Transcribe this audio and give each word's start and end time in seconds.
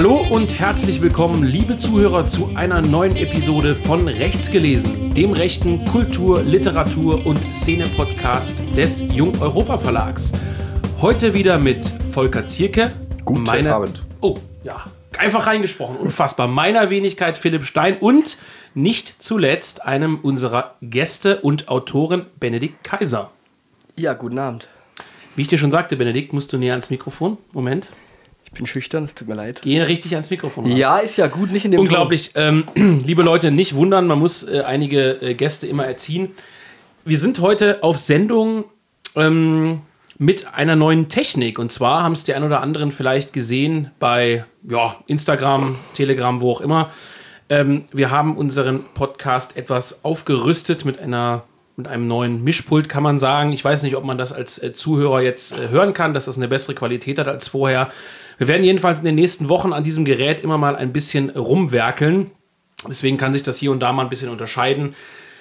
Hallo 0.00 0.26
und 0.30 0.58
herzlich 0.58 1.02
willkommen, 1.02 1.44
liebe 1.44 1.76
Zuhörer, 1.76 2.24
zu 2.24 2.56
einer 2.56 2.80
neuen 2.80 3.16
Episode 3.16 3.74
von 3.74 4.08
Rechts 4.08 4.50
gelesen, 4.50 5.12
dem 5.12 5.34
rechten 5.34 5.84
Kultur-, 5.84 6.42
Literatur- 6.42 7.26
und 7.26 7.38
Szene-Podcast 7.54 8.62
des 8.74 9.02
Jung 9.12 9.38
Europa 9.42 9.76
Verlags. 9.76 10.32
Heute 11.02 11.34
wieder 11.34 11.58
mit 11.58 11.84
Volker 12.12 12.46
Zierke. 12.46 12.90
Guten 13.26 13.42
meiner, 13.42 13.74
Abend. 13.74 14.02
Oh, 14.22 14.38
ja, 14.64 14.86
einfach 15.18 15.46
reingesprochen, 15.46 15.98
unfassbar. 15.98 16.48
Meiner 16.48 16.88
Wenigkeit 16.88 17.36
Philipp 17.36 17.66
Stein 17.66 17.98
und 17.98 18.38
nicht 18.72 19.22
zuletzt 19.22 19.84
einem 19.84 20.18
unserer 20.22 20.76
Gäste 20.80 21.42
und 21.42 21.68
Autoren 21.68 22.24
Benedikt 22.40 22.84
Kaiser. 22.84 23.30
Ja, 23.96 24.14
guten 24.14 24.38
Abend. 24.38 24.66
Wie 25.36 25.42
ich 25.42 25.48
dir 25.48 25.58
schon 25.58 25.70
sagte, 25.70 25.94
Benedikt, 25.96 26.32
musst 26.32 26.54
du 26.54 26.56
näher 26.56 26.72
ans 26.72 26.88
Mikrofon. 26.88 27.36
Moment. 27.52 27.90
Ich 28.52 28.58
bin 28.58 28.66
schüchtern, 28.66 29.04
es 29.04 29.14
tut 29.14 29.28
mir 29.28 29.34
leid. 29.34 29.60
Geh 29.62 29.80
richtig 29.80 30.12
ans 30.14 30.28
Mikrofon. 30.30 30.64
ran. 30.64 30.76
Ja, 30.76 30.98
ist 30.98 31.16
ja 31.16 31.28
gut, 31.28 31.52
nicht 31.52 31.64
in 31.64 31.70
dem 31.70 31.80
Unglaublich. 31.80 32.32
Ähm, 32.34 32.64
liebe 32.74 33.22
Leute, 33.22 33.52
nicht 33.52 33.74
wundern, 33.74 34.08
man 34.08 34.18
muss 34.18 34.42
äh, 34.42 34.62
einige 34.62 35.22
äh, 35.22 35.34
Gäste 35.34 35.68
immer 35.68 35.86
erziehen. 35.86 36.30
Wir 37.04 37.18
sind 37.18 37.40
heute 37.40 37.82
auf 37.84 37.96
Sendung 37.96 38.64
ähm, 39.14 39.82
mit 40.18 40.52
einer 40.52 40.74
neuen 40.74 41.08
Technik. 41.08 41.58
Und 41.60 41.70
zwar 41.70 42.02
haben 42.02 42.12
es 42.12 42.24
die 42.24 42.34
ein 42.34 42.42
oder 42.42 42.60
anderen 42.60 42.90
vielleicht 42.90 43.32
gesehen 43.32 43.92
bei 44.00 44.44
ja, 44.68 44.96
Instagram, 45.06 45.78
Telegram, 45.94 46.40
wo 46.40 46.50
auch 46.50 46.60
immer. 46.60 46.90
Ähm, 47.48 47.84
wir 47.92 48.10
haben 48.10 48.36
unseren 48.36 48.84
Podcast 48.94 49.56
etwas 49.56 50.04
aufgerüstet 50.04 50.84
mit 50.84 51.00
einer 51.00 51.44
mit 51.76 51.88
einem 51.88 52.06
neuen 52.06 52.44
Mischpult, 52.44 52.90
kann 52.90 53.02
man 53.02 53.18
sagen. 53.18 53.52
Ich 53.52 53.64
weiß 53.64 53.82
nicht, 53.84 53.96
ob 53.96 54.04
man 54.04 54.18
das 54.18 54.32
als 54.32 54.62
äh, 54.62 54.74
Zuhörer 54.74 55.22
jetzt 55.22 55.52
äh, 55.52 55.68
hören 55.68 55.94
kann, 55.94 56.12
dass 56.12 56.26
das 56.26 56.36
eine 56.36 56.48
bessere 56.48 56.74
Qualität 56.74 57.18
hat 57.18 57.26
als 57.26 57.48
vorher. 57.48 57.88
Wir 58.40 58.48
werden 58.48 58.64
jedenfalls 58.64 59.00
in 59.00 59.04
den 59.04 59.16
nächsten 59.16 59.50
Wochen 59.50 59.74
an 59.74 59.84
diesem 59.84 60.06
Gerät 60.06 60.40
immer 60.40 60.56
mal 60.56 60.74
ein 60.74 60.94
bisschen 60.94 61.28
rumwerkeln. 61.28 62.30
Deswegen 62.88 63.18
kann 63.18 63.34
sich 63.34 63.42
das 63.42 63.58
hier 63.58 63.70
und 63.70 63.80
da 63.80 63.92
mal 63.92 64.04
ein 64.04 64.08
bisschen 64.08 64.30
unterscheiden. 64.30 64.94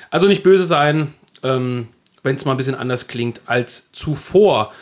Also 0.09 0.27
nicht 0.27 0.43
böse 0.43 0.65
sein, 0.65 1.13
ähm, 1.41 1.87
wenn 2.23 2.35
es 2.35 2.43
mal 2.43 2.51
ein 2.51 2.57
bisschen 2.57 2.75
anders 2.75 3.07
klingt 3.07 3.39
als 3.45 3.89
zuvor. 3.93 4.73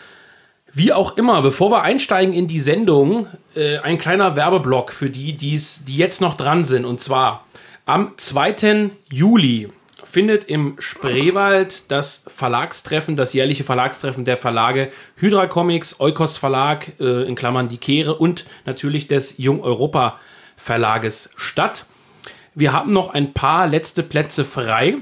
Wie 0.74 0.94
auch 0.94 1.16
immer, 1.16 1.44
bevor 1.44 1.70
wir 1.70 1.84
einsteigen 1.84 2.34
in 2.34 2.48
die 2.48 2.60
Sendung, 2.60 3.28
äh, 3.54 3.78
ein 3.78 4.00
kleiner 4.00 4.36
Werbeblock 4.36 4.92
für 4.92 5.12
die, 5.12 5.34
die's, 5.34 5.86
die 5.86 5.98
jetzt 5.98 6.20
noch 6.20 6.36
dran 6.36 6.64
sind. 6.64 6.86
Und 6.86 7.00
zwar 7.00 7.46
am 7.86 8.14
2. 8.18 8.90
Juli 9.12 9.70
findet 10.10 10.46
im 10.46 10.76
Spreewald 10.80 11.92
das 11.92 12.24
Verlagstreffen, 12.28 13.16
das 13.16 13.34
jährliche 13.34 13.64
Verlagstreffen 13.64 14.24
der 14.24 14.38
Verlage 14.38 14.90
Hydra 15.16 15.48
Comics, 15.48 16.00
Eukos 16.00 16.38
Verlag, 16.38 16.94
äh, 17.00 17.28
in 17.28 17.36
Klammern 17.36 17.70
die 17.70 17.78
Kehre 17.78 18.16
und 18.16 18.46
natürlich 18.66 19.08
des 19.08 19.38
Jung 19.38 19.64
Europa 19.64 20.20
Verlages 20.56 21.30
statt. 21.36 21.86
Wir 22.56 22.74
haben 22.74 22.92
noch 22.92 23.14
ein 23.14 23.34
paar 23.34 23.68
letzte 23.68 24.02
Plätze 24.02 24.44
frei. 24.44 24.96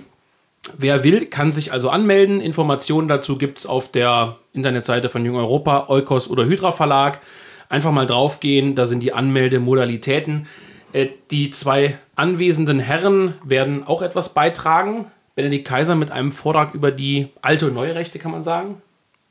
Wer 0.78 1.03
will, 1.03 1.28
kann 1.28 1.53
sich 1.53 1.72
also 1.72 1.90
anmelden. 1.90 2.42
Informationen 2.42 3.08
dazu 3.08 3.38
gibt 3.38 3.59
es 3.59 3.66
auf 3.66 3.90
der 3.90 4.38
Internetseite 4.52 5.09
von 5.09 5.23
Jung 5.23 5.38
Europa, 5.38 5.86
Eukos 5.88 6.30
oder 6.30 6.45
Hydra 6.45 6.72
Verlag. 6.72 7.22
Einfach 7.69 7.92
mal 7.92 8.06
draufgehen, 8.06 8.75
da 8.75 8.86
sind 8.86 9.02
die 9.02 9.14
Anmeldemodalitäten. 9.14 10.47
Äh, 10.95 11.09
Die 11.29 11.51
zwei 11.51 11.97
anwesenden 12.15 12.79
Herren 12.79 13.33
werden 13.43 13.83
auch 13.85 14.01
etwas 14.01 14.33
beitragen. 14.33 15.11
Benedikt 15.35 15.67
Kaiser 15.67 15.95
mit 15.95 16.11
einem 16.11 16.31
Vortrag 16.31 16.73
über 16.73 16.91
die 16.91 17.27
alte 17.41 17.67
und 17.67 17.73
neue 17.73 17.93
Rechte, 17.93 18.17
kann 18.17 18.31
man 18.31 18.43
sagen. 18.43 18.81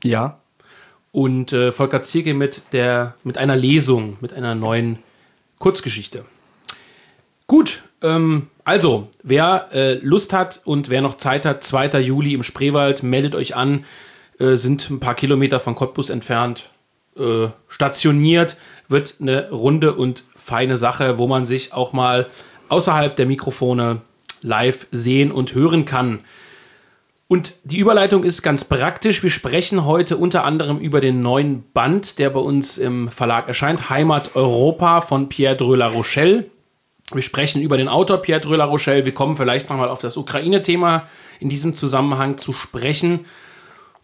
Ja. 0.03 0.39
Und 1.11 1.51
äh, 1.53 1.71
Volker 1.71 2.03
Zierke 2.03 2.35
mit, 2.35 2.61
der, 2.71 3.15
mit 3.23 3.39
einer 3.39 3.55
Lesung, 3.55 4.17
mit 4.21 4.31
einer 4.31 4.53
neuen 4.53 4.99
Kurzgeschichte. 5.57 6.25
Gut, 7.47 7.81
ähm, 8.03 8.47
also, 8.63 9.07
wer 9.23 9.69
äh, 9.71 9.93
Lust 9.95 10.33
hat 10.33 10.61
und 10.65 10.89
wer 10.89 11.01
noch 11.01 11.17
Zeit 11.17 11.45
hat, 11.45 11.63
2. 11.63 11.99
Juli 12.01 12.33
im 12.33 12.43
Spreewald, 12.43 13.01
meldet 13.01 13.33
euch 13.33 13.55
an. 13.55 13.85
Äh, 14.39 14.55
sind 14.55 14.87
ein 14.91 14.99
paar 14.99 15.15
Kilometer 15.15 15.59
von 15.59 15.73
Cottbus 15.73 16.11
entfernt. 16.11 16.69
Äh, 17.17 17.47
stationiert, 17.69 18.57
wird 18.87 19.15
eine 19.19 19.49
runde 19.49 19.95
und 19.95 20.23
feine 20.45 20.77
Sache, 20.77 21.17
wo 21.17 21.25
man 21.25 21.47
sich 21.47 21.73
auch 21.73 21.91
mal 21.91 22.27
außerhalb 22.69 23.15
der 23.15 23.25
Mikrofone 23.25 24.01
live 24.43 24.85
sehen 24.91 25.31
und 25.31 25.55
hören 25.55 25.85
kann. 25.85 26.19
Und 27.27 27.53
die 27.63 27.79
Überleitung 27.79 28.23
ist 28.23 28.43
ganz 28.43 28.63
praktisch. 28.63 29.23
Wir 29.23 29.31
sprechen 29.31 29.85
heute 29.85 30.17
unter 30.17 30.43
anderem 30.43 30.77
über 30.77 31.01
den 31.01 31.23
neuen 31.23 31.63
Band, 31.73 32.19
der 32.19 32.29
bei 32.29 32.39
uns 32.39 32.77
im 32.77 33.09
Verlag 33.09 33.47
erscheint, 33.47 33.89
Heimat 33.89 34.35
Europa 34.35 35.01
von 35.01 35.29
Pierre 35.29 35.55
Dreux-La 35.55 35.87
Rochelle. 35.87 36.45
Wir 37.11 37.23
sprechen 37.23 37.63
über 37.63 37.77
den 37.77 37.87
Autor 37.87 38.21
Pierre 38.21 38.41
Dreux-La 38.41 38.65
Rochelle. 38.65 39.03
Wir 39.03 39.15
kommen 39.15 39.35
vielleicht 39.35 39.67
nochmal 39.71 39.89
auf 39.89 39.99
das 39.99 40.15
Ukraine-Thema 40.15 41.07
in 41.39 41.49
diesem 41.49 41.73
Zusammenhang 41.73 42.37
zu 42.37 42.53
sprechen. 42.53 43.25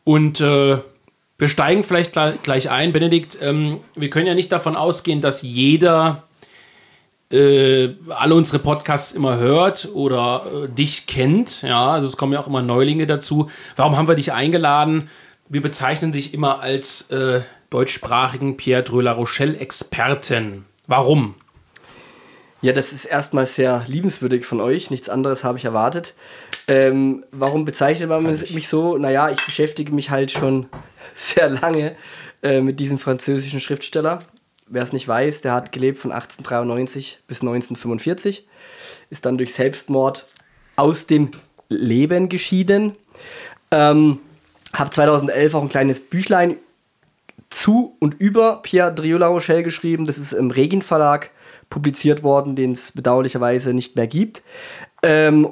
Und 0.04 0.42
äh, 0.42 0.80
wir 1.38 1.48
steigen 1.48 1.84
vielleicht 1.84 2.14
gleich, 2.14 2.42
gleich 2.42 2.72
ein. 2.72 2.94
Benedikt, 2.94 3.38
ähm, 3.44 3.82
wir 3.94 4.10
können 4.10 4.26
ja 4.26 4.34
nicht 4.34 4.52
davon 4.52 4.76
ausgehen, 4.76 5.22
dass 5.22 5.44
jeder 5.44 6.24
äh, 7.32 7.96
alle 8.10 8.36
unsere 8.36 8.60
Podcasts 8.60 9.14
immer 9.14 9.38
hört 9.38 9.90
oder 9.94 10.46
äh, 10.46 10.68
dich 10.68 11.08
kennt. 11.08 11.62
Ja, 11.62 11.92
also 11.92 12.08
es 12.08 12.18
kommen 12.18 12.34
ja 12.34 12.40
auch 12.40 12.48
immer 12.48 12.62
Neulinge 12.62 13.08
dazu. 13.08 13.50
Warum 13.76 13.98
haben 13.98 14.08
wir 14.08 14.16
dich 14.16 14.34
eingeladen? 14.34 15.10
Wir 15.50 15.62
bezeichnen 15.62 16.12
dich 16.12 16.34
immer 16.34 16.60
als 16.60 17.10
äh, 17.12 17.42
deutschsprachigen 17.70 18.58
Pierre 18.58 18.84
Dreux-La 18.84 19.14
Rochelle-Experten. 19.14 20.66
Warum? 20.88 21.36
Ja, 22.62 22.74
das 22.74 22.94
ist 22.94 23.06
erstmal 23.06 23.46
sehr 23.46 23.84
liebenswürdig 23.88 24.46
von 24.46 24.62
euch. 24.62 24.92
Nichts 24.92 25.10
anderes 25.10 25.44
habe 25.44 25.58
ich 25.58 25.66
erwartet. 25.66 26.14
Ähm, 26.68 27.26
warum 27.32 27.66
bezeichnet 27.66 28.10
man 28.10 28.24
mich 28.24 28.68
so? 28.68 28.98
Naja, 28.98 29.30
ich 29.30 29.44
beschäftige 29.44 29.92
mich 29.92 30.12
halt 30.12 30.32
schon 30.32 30.68
sehr 31.16 31.50
lange 31.50 31.96
äh, 32.44 32.62
mit 32.62 32.80
diesem 32.80 33.00
französischen 33.00 33.60
Schriftsteller. 33.60 34.20
Wer 34.72 34.84
es 34.84 34.94
nicht 34.94 35.08
weiß, 35.08 35.42
der 35.42 35.52
hat 35.52 35.74
gelebt 35.74 36.00
von 36.00 36.14
1893 36.14 37.20
bis 37.28 37.42
1945, 37.42 38.48
ist 39.10 39.26
dann 39.26 39.38
durch 39.38 39.54
Selbstmord 39.54 40.26
aus 40.78 41.08
dem 41.08 41.32
Leben 41.68 42.30
geschieden. 42.30 42.94
Ähm, 43.70 44.20
habe 44.74 44.90
2011 44.90 45.56
auch 45.56 45.62
ein 45.62 45.70
kleines 45.70 46.00
Büchlein 46.00 46.56
zu 47.50 47.98
und 48.00 48.14
über 48.14 48.62
Pierre 48.62 48.96
Driola 48.96 49.28
Rochelle 49.28 49.64
geschrieben. 49.64 50.06
Das 50.06 50.18
ist 50.18 50.32
im 50.32 50.52
Regin 50.52 50.82
Verlag 50.82 51.32
publiziert 51.70 52.24
worden, 52.24 52.56
den 52.56 52.72
es 52.72 52.94
bedauerlicherweise 52.94 53.74
nicht 53.74 53.98
mehr 53.98 54.08
gibt. 54.08 54.42
Ähm, 55.04 55.50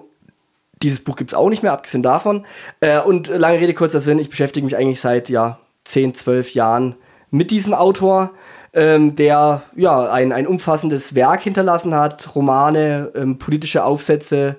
dieses 0.81 1.03
Buch 1.03 1.17
gibt 1.17 1.31
es 1.31 1.37
auch 1.37 1.49
nicht 1.49 1.61
mehr, 1.61 1.73
abgesehen 1.73 2.03
davon. 2.03 2.45
Äh, 2.79 3.01
und 3.01 3.27
lange 3.27 3.59
Rede, 3.59 3.73
kurzer 3.73 3.99
Sinn, 3.99 4.17
ich 4.17 4.29
beschäftige 4.29 4.63
mich 4.63 4.77
eigentlich 4.77 5.01
seit 5.01 5.27
ja, 5.27 5.59
10, 5.83 6.13
12 6.13 6.53
Jahren 6.53 6.95
mit 7.31 7.51
diesem 7.51 7.73
Autor, 7.73 8.31
ähm, 8.73 9.15
der 9.15 9.63
ja, 9.75 10.11
ein, 10.11 10.31
ein 10.31 10.47
umfassendes 10.47 11.15
Werk 11.15 11.41
hinterlassen 11.41 11.95
hat, 11.95 12.35
Romane, 12.35 13.11
ähm, 13.15 13.37
politische 13.37 13.83
Aufsätze, 13.83 14.57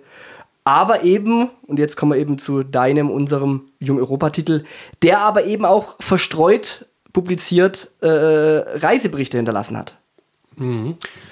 aber 0.65 1.05
eben, 1.05 1.49
und 1.67 1.79
jetzt 1.79 1.97
kommen 1.97 2.13
wir 2.13 2.19
eben 2.19 2.39
zu 2.39 2.63
deinem, 2.63 3.11
unserem 3.11 3.71
Jung-Europa-Titel, 3.81 4.65
der 5.03 5.21
aber 5.21 5.45
eben 5.45 5.65
auch 5.65 5.97
verstreut 6.01 6.87
publiziert 7.13 7.91
äh, 8.03 8.07
Reiseberichte 8.09 9.37
hinterlassen 9.37 9.77
hat. 9.77 9.97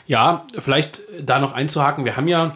Ja, 0.07 0.45
vielleicht 0.59 1.03
da 1.21 1.39
noch 1.39 1.53
einzuhaken. 1.53 2.05
Wir 2.05 2.17
haben 2.17 2.29
ja, 2.29 2.53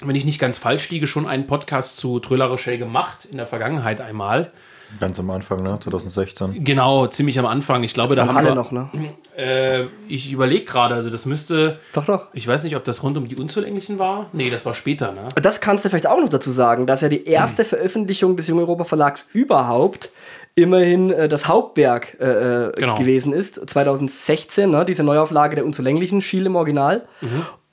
wenn 0.00 0.14
ich 0.14 0.24
nicht 0.24 0.38
ganz 0.38 0.58
falsch 0.58 0.90
liege, 0.90 1.06
schon 1.06 1.26
einen 1.26 1.46
Podcast 1.46 1.96
zu 1.96 2.18
Dreux-La 2.18 2.46
Rochelle 2.46 2.78
gemacht, 2.78 3.24
in 3.24 3.38
der 3.38 3.46
Vergangenheit 3.46 4.00
einmal. 4.00 4.52
Ganz 5.00 5.18
am 5.18 5.30
Anfang, 5.30 5.62
ne? 5.62 5.78
2016. 5.80 6.64
Genau, 6.64 7.06
ziemlich 7.06 7.38
am 7.38 7.46
Anfang. 7.46 7.82
Ich 7.82 7.94
glaube, 7.94 8.14
da 8.14 8.26
Von 8.26 8.28
haben 8.28 8.36
Halle 8.36 8.50
wir. 8.50 8.54
noch, 8.54 8.72
ne? 8.72 8.90
Äh, 9.36 9.84
ich 10.08 10.30
überlege 10.32 10.64
gerade, 10.64 10.94
also 10.94 11.08
das 11.10 11.24
müsste. 11.26 11.78
Doch, 11.94 12.04
doch. 12.04 12.26
Ich 12.34 12.46
weiß 12.46 12.64
nicht, 12.64 12.76
ob 12.76 12.84
das 12.84 13.02
rund 13.02 13.16
um 13.16 13.28
die 13.28 13.36
Unzulänglichen 13.36 13.98
war. 13.98 14.28
Nee, 14.32 14.50
das 14.50 14.66
war 14.66 14.74
später, 14.74 15.12
ne? 15.12 15.28
Das 15.42 15.60
kannst 15.60 15.84
du 15.84 15.88
vielleicht 15.88 16.06
auch 16.06 16.20
noch 16.20 16.28
dazu 16.28 16.50
sagen, 16.50 16.86
dass 16.86 17.00
ja 17.00 17.08
die 17.08 17.24
erste 17.24 17.64
Veröffentlichung 17.64 18.36
des 18.36 18.46
Jung 18.48 18.58
Europa 18.58 18.84
Verlags 18.84 19.26
überhaupt 19.32 20.10
immerhin 20.54 21.10
äh, 21.10 21.28
das 21.28 21.48
Hauptwerk 21.48 22.18
äh, 22.20 22.66
äh, 22.66 22.72
Genau. 22.76 22.96
gewesen 22.96 23.32
ist. 23.32 23.54
2016, 23.70 24.70
ne, 24.70 24.84
diese 24.84 25.02
Neuauflage 25.02 25.54
der 25.56 25.64
Unzulänglichen, 25.64 26.20
Schiel 26.20 26.44
im 26.46 26.56
Original. 26.56 27.06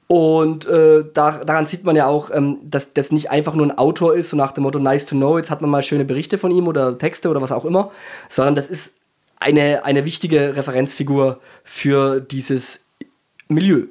Und 0.08 0.66
äh, 0.66 1.04
da, 1.14 1.40
daran 1.44 1.66
sieht 1.68 1.84
man 1.84 1.96
ja 1.96 2.08
auch, 2.08 2.32
ähm, 2.34 2.58
dass 2.64 2.94
das 2.94 3.12
nicht 3.12 3.30
einfach 3.30 3.54
nur 3.54 3.68
ein 3.68 3.78
Autor 3.78 4.16
ist, 4.16 4.30
so 4.32 4.38
nach 4.38 4.54
dem 4.54 4.64
Motto 4.64 4.80
nice 4.80 5.06
to 5.06 5.16
know, 5.16 5.38
jetzt 5.38 5.52
hat 5.52 5.62
man 5.62 5.70
mal 5.70 5.84
schöne 5.84 6.04
Berichte 6.06 6.38
von 6.40 6.50
ihm 6.52 6.68
oder 6.68 6.98
Texte 6.98 7.30
oder 7.30 7.42
was 7.44 7.52
auch 7.52 7.64
immer, 7.66 7.92
sondern 8.28 8.56
das 8.56 8.66
ist 8.68 8.96
eine, 9.40 9.86
eine 9.86 10.06
wichtige 10.06 10.56
Referenzfigur 10.56 11.40
für 11.64 12.20
dieses 12.20 12.84
Milieu. 13.48 13.84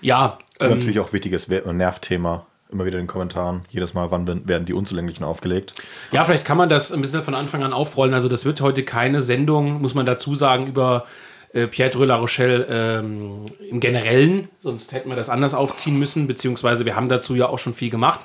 Ja, 0.00 0.38
ähm, 0.60 0.70
natürlich 0.70 1.00
auch 1.00 1.12
wichtiges 1.12 1.48
Nervthema. 1.48 2.46
Immer 2.70 2.84
wieder 2.84 2.98
in 2.98 3.04
den 3.04 3.08
Kommentaren. 3.08 3.64
Jedes 3.70 3.94
Mal, 3.94 4.10
wann 4.10 4.26
werden- 4.46 4.66
die 4.66 4.74
Unzulänglichen 4.74 5.24
aufgelegt? 5.24 5.72
Ja, 6.12 6.24
vielleicht 6.24 6.44
kann 6.44 6.58
man 6.58 6.68
das 6.68 6.92
ein 6.92 7.00
bisschen 7.00 7.22
von 7.22 7.34
Anfang 7.34 7.62
an 7.62 7.72
aufrollen. 7.72 8.12
Also 8.12 8.28
das 8.28 8.44
wird 8.44 8.60
heute 8.60 8.82
keine 8.82 9.22
Sendung, 9.22 9.80
muss 9.80 9.94
man 9.94 10.04
dazu 10.04 10.34
sagen, 10.34 10.66
über 10.66 11.06
äh, 11.54 11.66
Pierre 11.66 11.90
de 11.90 12.04
La 12.04 12.16
Rochelle 12.16 12.66
ähm, 12.68 13.46
im 13.70 13.80
Generellen, 13.80 14.48
sonst 14.60 14.92
hätten 14.92 15.08
wir 15.08 15.16
das 15.16 15.30
anders 15.30 15.54
aufziehen 15.54 15.98
müssen, 15.98 16.26
beziehungsweise 16.26 16.84
wir 16.84 16.94
haben 16.94 17.08
dazu 17.08 17.34
ja 17.34 17.48
auch 17.48 17.58
schon 17.58 17.72
viel 17.72 17.88
gemacht. 17.88 18.20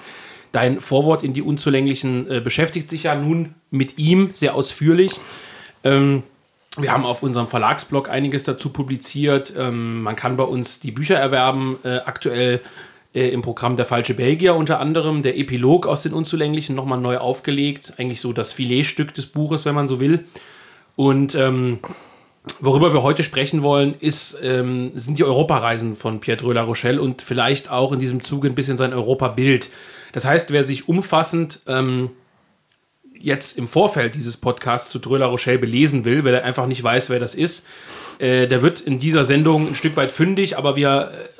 Dein 0.52 0.82
Vorwort 0.82 1.24
in 1.24 1.34
die 1.34 1.42
Unzulänglichen 1.42 2.30
äh, 2.30 2.42
beschäftigt 2.42 2.90
sich 2.90 3.04
ja 3.04 3.16
nun 3.16 3.56
mit 3.72 3.98
ihm 3.98 4.32
sehr 4.34 4.56
ausführlich. 4.56 5.22
Ähm, 5.86 6.24
wir 6.78 6.92
haben 6.92 7.06
auf 7.06 7.22
unserem 7.22 7.48
Verlagsblog 7.48 8.10
einiges 8.10 8.44
dazu 8.44 8.70
publiziert. 8.70 9.54
Ähm, 9.58 10.02
man 10.02 10.16
kann 10.16 10.38
bei 10.38 10.44
uns 10.44 10.80
die 10.80 10.92
Bücher 10.92 11.18
erwerben. 11.18 11.78
Äh, 11.84 11.98
aktuell 12.06 12.62
äh, 13.14 13.30
im 13.30 13.42
Programm 13.42 13.78
Der 13.78 13.86
falsche 13.86 14.16
Belgier 14.16 14.56
unter 14.56 14.80
anderem. 14.80 15.22
Der 15.22 15.38
Epilog 15.38 15.86
aus 15.86 16.02
den 16.02 16.14
Unzulänglichen 16.14 16.76
nochmal 16.76 17.00
neu 17.00 17.18
aufgelegt. 17.18 17.94
Eigentlich 17.98 18.22
so 18.22 18.34
das 18.34 18.52
Filetstück 18.52 19.14
des 19.14 19.28
Buches, 19.28 19.66
wenn 19.66 19.76
man 19.76 19.88
so 19.88 20.00
will. 20.00 20.26
Und 20.96 21.36
ähm, 21.36 21.80
worüber 22.60 22.92
wir 22.92 23.04
heute 23.04 23.22
sprechen 23.22 23.62
wollen, 23.62 23.94
ist, 24.00 24.40
ähm, 24.42 24.92
sind 24.96 25.20
die 25.20 25.24
Europareisen 25.24 25.96
von 25.96 26.20
Pierre 26.20 26.38
Dreux-La 26.38 26.64
Rochelle 26.64 27.02
und 27.02 27.22
vielleicht 27.22 27.70
auch 27.70 27.92
in 27.92 28.00
diesem 28.00 28.24
Zuge 28.24 28.48
ein 28.48 28.56
bisschen 28.56 28.78
sein 28.78 28.94
Europabild. 28.94 29.70
Das 30.12 30.26
heißt, 30.26 30.52
wer 30.52 30.64
sich 30.64 30.90
umfassend 30.90 31.62
ähm, 31.68 32.10
jetzt 33.24 33.58
im 33.58 33.70
Vorfeld 33.70 34.16
dieses 34.16 34.36
Podcasts 34.36 34.90
zu 34.90 35.00
Dreux-La 35.00 35.28
Rochelle 35.28 35.58
belesen 35.58 36.04
will, 36.04 36.26
weil 36.26 36.34
er 36.34 36.44
einfach 36.44 36.68
nicht 36.68 36.84
weiß, 36.84 37.10
wer 37.10 37.22
das 37.22 37.36
ist, 37.36 37.66
äh, 38.20 38.48
der 38.48 38.62
wird 38.62 38.82
in 38.82 39.00
dieser 39.00 39.24
Sendung 39.24 39.70
ein 39.70 39.76
Stück 39.76 39.96
weit 39.96 40.12
fündig, 40.12 40.58
aber 40.58 40.76
wir 40.76 40.90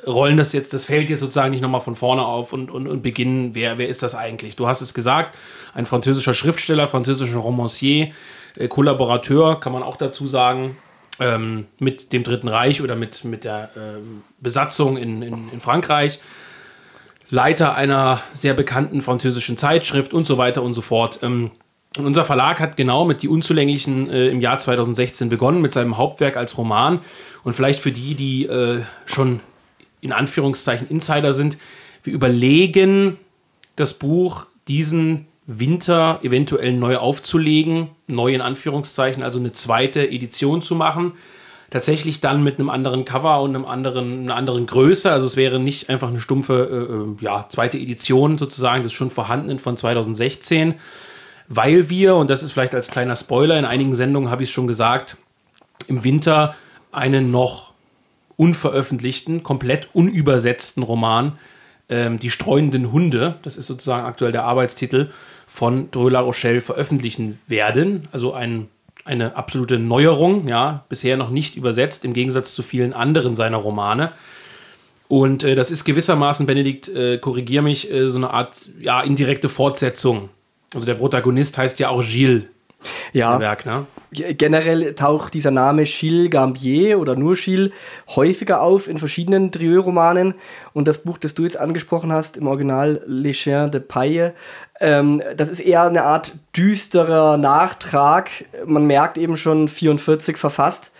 äh, 0.06 0.08
rollen 0.08 0.38
das 0.38 0.54
jetzt, 0.54 0.72
das 0.72 0.86
fällt 0.86 1.10
jetzt 1.10 1.20
sozusagen 1.20 1.50
nicht 1.50 1.60
nochmal 1.60 1.82
von 1.82 1.94
vorne 1.94 2.24
auf 2.24 2.54
und, 2.54 2.70
und, 2.70 2.88
und 2.88 3.02
beginnen, 3.02 3.54
wer, 3.54 3.76
wer 3.76 3.88
ist 3.88 4.02
das 4.02 4.14
eigentlich? 4.14 4.56
Du 4.56 4.66
hast 4.66 4.80
es 4.80 4.94
gesagt, 4.94 5.36
ein 5.74 5.84
französischer 5.84 6.32
Schriftsteller, 6.32 6.86
französischer 6.86 7.36
Romancier, 7.36 8.12
äh, 8.56 8.66
Kollaborateur, 8.66 9.60
kann 9.60 9.74
man 9.74 9.82
auch 9.82 9.98
dazu 9.98 10.26
sagen, 10.26 10.78
ähm, 11.20 11.66
mit 11.78 12.14
dem 12.14 12.24
Dritten 12.24 12.48
Reich 12.48 12.80
oder 12.80 12.96
mit, 12.96 13.24
mit 13.24 13.44
der 13.44 13.70
ähm, 13.76 14.22
Besatzung 14.40 14.96
in, 14.96 15.20
in, 15.20 15.50
in 15.52 15.60
Frankreich. 15.60 16.18
Leiter 17.28 17.74
einer 17.74 18.22
sehr 18.32 18.54
bekannten 18.54 19.02
französischen 19.02 19.58
Zeitschrift 19.58 20.14
und 20.14 20.26
so 20.26 20.38
weiter 20.38 20.62
und 20.62 20.72
so 20.72 20.80
fort. 20.80 21.18
Ähm, 21.22 21.50
und 21.96 22.06
unser 22.06 22.24
Verlag 22.24 22.58
hat 22.58 22.76
genau 22.76 23.04
mit 23.04 23.22
Die 23.22 23.28
Unzulänglichen 23.28 24.10
äh, 24.10 24.28
im 24.28 24.40
Jahr 24.40 24.58
2016 24.58 25.28
begonnen, 25.28 25.62
mit 25.62 25.72
seinem 25.72 25.96
Hauptwerk 25.96 26.36
als 26.36 26.58
Roman. 26.58 27.00
Und 27.44 27.52
vielleicht 27.52 27.78
für 27.78 27.92
die, 27.92 28.14
die 28.14 28.46
äh, 28.46 28.82
schon 29.04 29.40
in 30.00 30.12
Anführungszeichen 30.12 30.88
Insider 30.88 31.32
sind, 31.32 31.56
wir 32.02 32.12
überlegen, 32.12 33.16
das 33.76 33.94
Buch 33.94 34.46
diesen 34.66 35.26
Winter 35.46 36.20
eventuell 36.22 36.72
neu 36.72 36.96
aufzulegen, 36.96 37.90
neu 38.06 38.34
in 38.34 38.40
Anführungszeichen, 38.40 39.22
also 39.22 39.38
eine 39.38 39.52
zweite 39.52 40.08
Edition 40.08 40.62
zu 40.62 40.74
machen. 40.74 41.12
Tatsächlich 41.70 42.20
dann 42.20 42.42
mit 42.42 42.58
einem 42.58 42.70
anderen 42.70 43.04
Cover 43.04 43.40
und 43.40 43.54
einem 43.54 43.64
anderen, 43.64 44.24
einer 44.24 44.36
anderen 44.36 44.66
Größe. 44.66 45.10
Also 45.10 45.26
es 45.26 45.36
wäre 45.36 45.60
nicht 45.60 45.90
einfach 45.90 46.08
eine 46.08 46.20
stumpfe 46.20 47.18
äh, 47.20 47.22
äh 47.22 47.24
ja, 47.24 47.46
zweite 47.48 47.78
Edition 47.78 48.36
sozusagen 48.36 48.82
des 48.82 48.92
schon 48.92 49.10
vorhandenen 49.10 49.58
von 49.58 49.76
2016 49.76 50.74
weil 51.48 51.90
wir, 51.90 52.16
und 52.16 52.30
das 52.30 52.42
ist 52.42 52.52
vielleicht 52.52 52.74
als 52.74 52.88
kleiner 52.88 53.16
Spoiler, 53.16 53.58
in 53.58 53.64
einigen 53.64 53.94
Sendungen 53.94 54.30
habe 54.30 54.42
ich 54.42 54.48
es 54.48 54.54
schon 54.54 54.66
gesagt, 54.66 55.16
im 55.86 56.04
Winter 56.04 56.54
einen 56.92 57.30
noch 57.30 57.72
unveröffentlichten, 58.36 59.42
komplett 59.42 59.88
unübersetzten 59.92 60.82
Roman, 60.82 61.38
ähm, 61.88 62.18
Die 62.18 62.30
streunenden 62.30 62.92
Hunde, 62.92 63.36
das 63.42 63.56
ist 63.56 63.66
sozusagen 63.66 64.06
aktuell 64.06 64.32
der 64.32 64.44
Arbeitstitel, 64.44 65.10
von 65.46 65.90
Dreux-La 65.90 66.20
Rochelle 66.20 66.60
veröffentlichen 66.62 67.38
werden. 67.46 68.08
Also 68.10 68.32
ein, 68.32 68.68
eine 69.04 69.36
absolute 69.36 69.78
Neuerung, 69.78 70.48
ja, 70.48 70.84
bisher 70.88 71.16
noch 71.16 71.30
nicht 71.30 71.56
übersetzt, 71.56 72.04
im 72.04 72.14
Gegensatz 72.14 72.54
zu 72.54 72.62
vielen 72.62 72.92
anderen 72.92 73.36
seiner 73.36 73.58
Romane. 73.58 74.10
Und 75.06 75.44
äh, 75.44 75.54
das 75.54 75.70
ist 75.70 75.84
gewissermaßen, 75.84 76.46
Benedikt, 76.46 76.88
äh, 76.88 77.18
korrigier 77.18 77.62
mich, 77.62 77.92
äh, 77.92 78.08
so 78.08 78.16
eine 78.16 78.30
Art 78.30 78.68
ja, 78.80 79.02
indirekte 79.02 79.48
Fortsetzung 79.48 80.30
also 80.74 80.86
der 80.86 80.94
Protagonist 80.94 81.56
heißt 81.58 81.78
ja 81.78 81.88
auch 81.88 82.02
Gilles. 82.02 82.44
Ja. 83.12 83.40
Werk, 83.40 83.64
ne? 83.64 83.86
Generell 84.10 84.94
taucht 84.94 85.34
dieser 85.34 85.50
Name 85.50 85.84
Gilles 85.84 86.30
Gambier 86.30 86.98
oder 87.00 87.16
nur 87.16 87.34
Gilles 87.34 87.72
häufiger 88.14 88.60
auf 88.60 88.88
in 88.88 88.98
verschiedenen 88.98 89.50
Drieu-Romanen. 89.50 90.34
Und 90.72 90.86
das 90.86 90.98
Buch, 90.98 91.18
das 91.18 91.34
du 91.34 91.44
jetzt 91.44 91.58
angesprochen 91.58 92.12
hast, 92.12 92.36
im 92.36 92.46
Original 92.46 93.02
Les 93.06 93.36
Chiens 93.36 93.70
de 93.70 93.80
Paille, 93.80 94.34
ähm, 94.80 95.22
das 95.36 95.48
ist 95.48 95.60
eher 95.60 95.84
eine 95.84 96.04
Art 96.04 96.36
düsterer 96.56 97.36
Nachtrag. 97.36 98.30
Man 98.66 98.86
merkt 98.86 99.18
eben 99.18 99.36
schon 99.36 99.68
44 99.68 100.36
verfasst. 100.36 100.90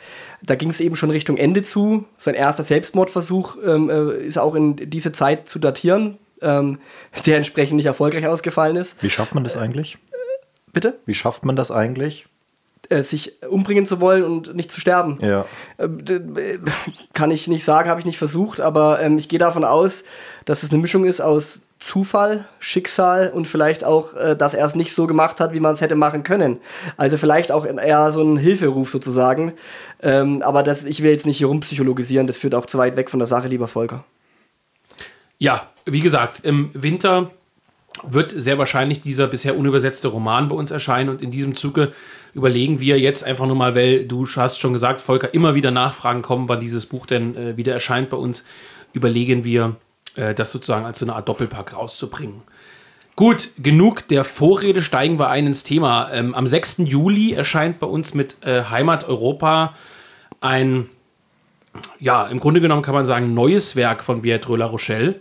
Da 0.42 0.56
ging 0.56 0.70
es 0.70 0.80
eben 0.80 0.96
schon 0.96 1.10
Richtung 1.10 1.36
Ende 1.36 1.62
zu. 1.62 2.04
Sein 2.18 2.34
erster 2.34 2.62
Selbstmordversuch 2.62 3.56
ähm, 3.64 3.90
äh, 3.90 4.24
ist 4.24 4.38
auch 4.38 4.54
in 4.54 4.76
diese 4.76 5.12
Zeit 5.12 5.48
zu 5.48 5.58
datieren, 5.58 6.18
ähm, 6.44 6.78
der 7.26 7.36
entsprechend 7.36 7.76
nicht 7.76 7.86
erfolgreich 7.86 8.26
ausgefallen 8.26 8.76
ist. 8.76 9.02
Wie 9.02 9.10
schafft 9.10 9.34
man 9.34 9.44
das 9.44 9.56
eigentlich? 9.56 9.98
Bitte? 10.72 10.98
Wie 11.06 11.14
schafft 11.14 11.44
man 11.44 11.56
das 11.56 11.70
eigentlich? 11.70 12.26
Äh, 12.90 13.02
sich 13.02 13.42
umbringen 13.42 13.86
zu 13.86 14.00
wollen 14.00 14.24
und 14.24 14.54
nicht 14.54 14.70
zu 14.70 14.80
sterben. 14.80 15.18
Ja. 15.22 15.46
Ähm, 15.78 15.98
äh, 16.36 16.58
kann 17.14 17.30
ich 17.30 17.48
nicht 17.48 17.64
sagen, 17.64 17.88
habe 17.88 18.00
ich 18.00 18.06
nicht 18.06 18.18
versucht, 18.18 18.60
aber 18.60 19.00
ähm, 19.00 19.16
ich 19.16 19.28
gehe 19.28 19.38
davon 19.38 19.64
aus, 19.64 20.04
dass 20.44 20.62
es 20.62 20.70
eine 20.70 20.80
Mischung 20.80 21.04
ist 21.04 21.20
aus 21.20 21.60
Zufall, 21.78 22.46
Schicksal 22.58 23.30
und 23.30 23.46
vielleicht 23.46 23.84
auch, 23.84 24.14
äh, 24.14 24.36
dass 24.36 24.54
er 24.54 24.66
es 24.66 24.74
nicht 24.74 24.94
so 24.94 25.06
gemacht 25.06 25.40
hat, 25.40 25.52
wie 25.52 25.60
man 25.60 25.74
es 25.74 25.80
hätte 25.80 25.94
machen 25.94 26.24
können. 26.24 26.58
Also 26.96 27.16
vielleicht 27.16 27.52
auch 27.52 27.66
eher 27.66 28.12
so 28.12 28.22
ein 28.22 28.36
Hilferuf 28.36 28.90
sozusagen. 28.90 29.52
Ähm, 30.02 30.42
aber 30.42 30.62
das, 30.62 30.84
ich 30.84 31.02
will 31.02 31.10
jetzt 31.10 31.26
nicht 31.26 31.38
hier 31.38 31.46
rumpsychologisieren, 31.46 32.26
das 32.26 32.36
führt 32.36 32.54
auch 32.54 32.66
zu 32.66 32.78
weit 32.78 32.96
weg 32.96 33.10
von 33.10 33.20
der 33.20 33.26
Sache, 33.26 33.48
lieber 33.48 33.68
Volker. 33.68 34.04
Ja, 35.44 35.68
wie 35.84 36.00
gesagt, 36.00 36.40
im 36.42 36.70
Winter 36.72 37.30
wird 38.02 38.30
sehr 38.30 38.56
wahrscheinlich 38.56 39.02
dieser 39.02 39.26
bisher 39.26 39.58
unübersetzte 39.58 40.08
Roman 40.08 40.48
bei 40.48 40.54
uns 40.54 40.70
erscheinen 40.70 41.10
und 41.10 41.20
in 41.20 41.30
diesem 41.30 41.54
Zuge 41.54 41.92
überlegen 42.32 42.80
wir 42.80 42.98
jetzt 42.98 43.24
einfach 43.24 43.44
nur 43.44 43.54
mal, 43.54 43.74
weil 43.74 44.06
du 44.06 44.26
hast 44.26 44.58
schon 44.58 44.72
gesagt, 44.72 45.02
Volker, 45.02 45.34
immer 45.34 45.54
wieder 45.54 45.70
Nachfragen 45.70 46.22
kommen, 46.22 46.48
wann 46.48 46.60
dieses 46.60 46.86
Buch 46.86 47.04
denn 47.04 47.36
äh, 47.36 47.56
wieder 47.58 47.74
erscheint 47.74 48.08
bei 48.08 48.16
uns, 48.16 48.46
überlegen 48.94 49.44
wir, 49.44 49.76
äh, 50.14 50.32
das 50.32 50.50
sozusagen 50.50 50.86
als 50.86 51.00
so 51.00 51.04
eine 51.04 51.14
Art 51.14 51.28
Doppelpack 51.28 51.76
rauszubringen. 51.76 52.40
Gut, 53.14 53.50
genug 53.58 54.08
der 54.08 54.24
Vorrede, 54.24 54.80
steigen 54.80 55.18
wir 55.18 55.28
ein 55.28 55.46
ins 55.46 55.62
Thema. 55.62 56.10
Ähm, 56.10 56.34
am 56.34 56.46
6. 56.46 56.84
Juli 56.86 57.34
erscheint 57.34 57.80
bei 57.80 57.86
uns 57.86 58.14
mit 58.14 58.38
äh, 58.46 58.62
Heimat 58.62 59.06
Europa 59.06 59.74
ein 60.40 60.88
ja, 61.98 62.26
im 62.26 62.40
Grunde 62.40 62.60
genommen 62.60 62.82
kann 62.82 62.94
man 62.94 63.06
sagen, 63.06 63.34
neues 63.34 63.76
Werk 63.76 64.04
von 64.04 64.22
Beatrice 64.22 64.58
La 64.58 64.66
Rochelle. 64.66 65.20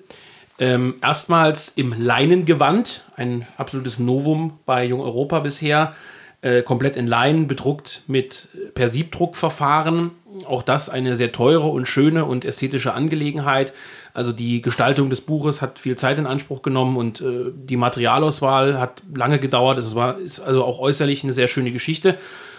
Ähm, 0.60 0.96
erstmals 1.02 1.70
im 1.70 1.96
Leinengewand, 1.98 3.04
ein 3.16 3.48
absolutes 3.58 4.00
Novum 4.00 4.60
bei 4.66 4.86
Jung 4.86 5.02
Europa 5.02 5.40
bisher. 5.40 5.94
Äh, 6.42 6.62
komplett 6.62 6.98
in 6.98 7.08
Leinen, 7.08 7.48
bedruckt 7.48 8.04
mit 8.08 8.50
per 8.76 8.90
Siebdruckverfahren. 8.90 10.12
Auch 10.46 10.62
das 10.62 10.90
eine 10.90 11.16
sehr 11.16 11.32
teure 11.32 11.68
und 11.68 11.88
schöne 11.88 12.26
und 12.26 12.44
ästhetische 12.44 12.94
Angelegenheit. 12.94 13.72
Also 14.14 14.34
die 14.34 14.62
Gestaltung 14.62 15.10
des 15.10 15.22
Buches 15.22 15.62
hat 15.62 15.80
viel 15.80 15.96
Zeit 15.96 16.20
in 16.20 16.28
Anspruch 16.28 16.62
genommen 16.62 16.98
und 16.98 17.22
äh, 17.22 17.46
die 17.56 17.78
Materialauswahl 17.78 18.78
hat 18.80 19.04
lange 19.16 19.40
gedauert. 19.40 19.78
Es 19.78 19.96
war, 19.96 20.18
ist 20.18 20.42
also 20.42 20.66
auch 20.66 20.80
äußerlich 20.80 21.24
eine 21.24 21.32
sehr 21.32 21.48
schöne 21.48 21.72
Geschichte. 21.72 22.18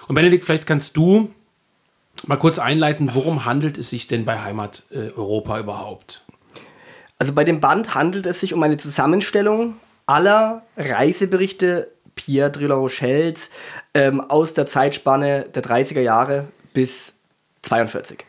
Und 0.09 0.15
Benedikt, 0.15 0.45
vielleicht 0.45 0.67
kannst 0.67 0.97
du 0.97 1.31
mal 2.26 2.37
kurz 2.37 2.59
einleiten, 2.59 3.11
worum 3.14 3.44
handelt 3.44 3.78
es 3.78 3.90
sich 3.90 4.06
denn 4.06 4.25
bei 4.25 4.40
Heimat 4.40 4.85
äh, 4.90 5.11
Europa 5.16 5.59
überhaupt? 5.59 6.25
Also 7.18 7.33
bei 7.33 7.44
dem 7.44 7.61
Band 7.61 7.94
handelt 7.94 8.26
es 8.26 8.40
sich 8.40 8.54
um 8.54 8.62
eine 8.62 8.76
Zusammenstellung 8.76 9.76
aller 10.06 10.62
Reiseberichte 10.76 11.90
Pierre 12.14 12.50
de 12.50 12.66
la 12.66 12.75
Rochelles 12.75 13.50
ähm, 13.94 14.21
aus 14.21 14.54
der 14.54 14.66
Zeitspanne 14.66 15.47
der 15.54 15.62
30er 15.62 16.00
Jahre 16.00 16.47
bis 16.73 17.14
42. 17.62 18.25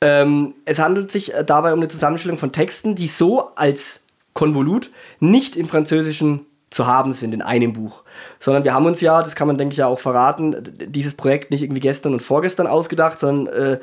Ähm, 0.00 0.54
es 0.64 0.78
handelt 0.78 1.10
sich 1.10 1.34
äh, 1.34 1.44
dabei 1.44 1.72
um 1.72 1.80
eine 1.80 1.88
Zusammenstellung 1.88 2.38
von 2.38 2.52
Texten, 2.52 2.94
die 2.94 3.08
so 3.08 3.54
als 3.56 4.00
Konvolut 4.34 4.90
nicht 5.18 5.56
im 5.56 5.68
Französischen 5.68 6.46
zu 6.70 6.86
haben 6.86 7.12
sind 7.12 7.34
in 7.34 7.42
einem 7.42 7.72
Buch. 7.72 8.04
Sondern 8.38 8.64
wir 8.64 8.74
haben 8.74 8.86
uns 8.86 9.00
ja, 9.00 9.22
das 9.22 9.34
kann 9.34 9.46
man 9.46 9.58
denke 9.58 9.72
ich 9.72 9.78
ja 9.78 9.86
auch 9.86 9.98
verraten, 9.98 10.56
dieses 10.86 11.14
Projekt 11.14 11.50
nicht 11.50 11.62
irgendwie 11.62 11.80
gestern 11.80 12.12
und 12.12 12.20
vorgestern 12.20 12.66
ausgedacht, 12.66 13.18
sondern 13.18 13.54
äh, 13.54 13.78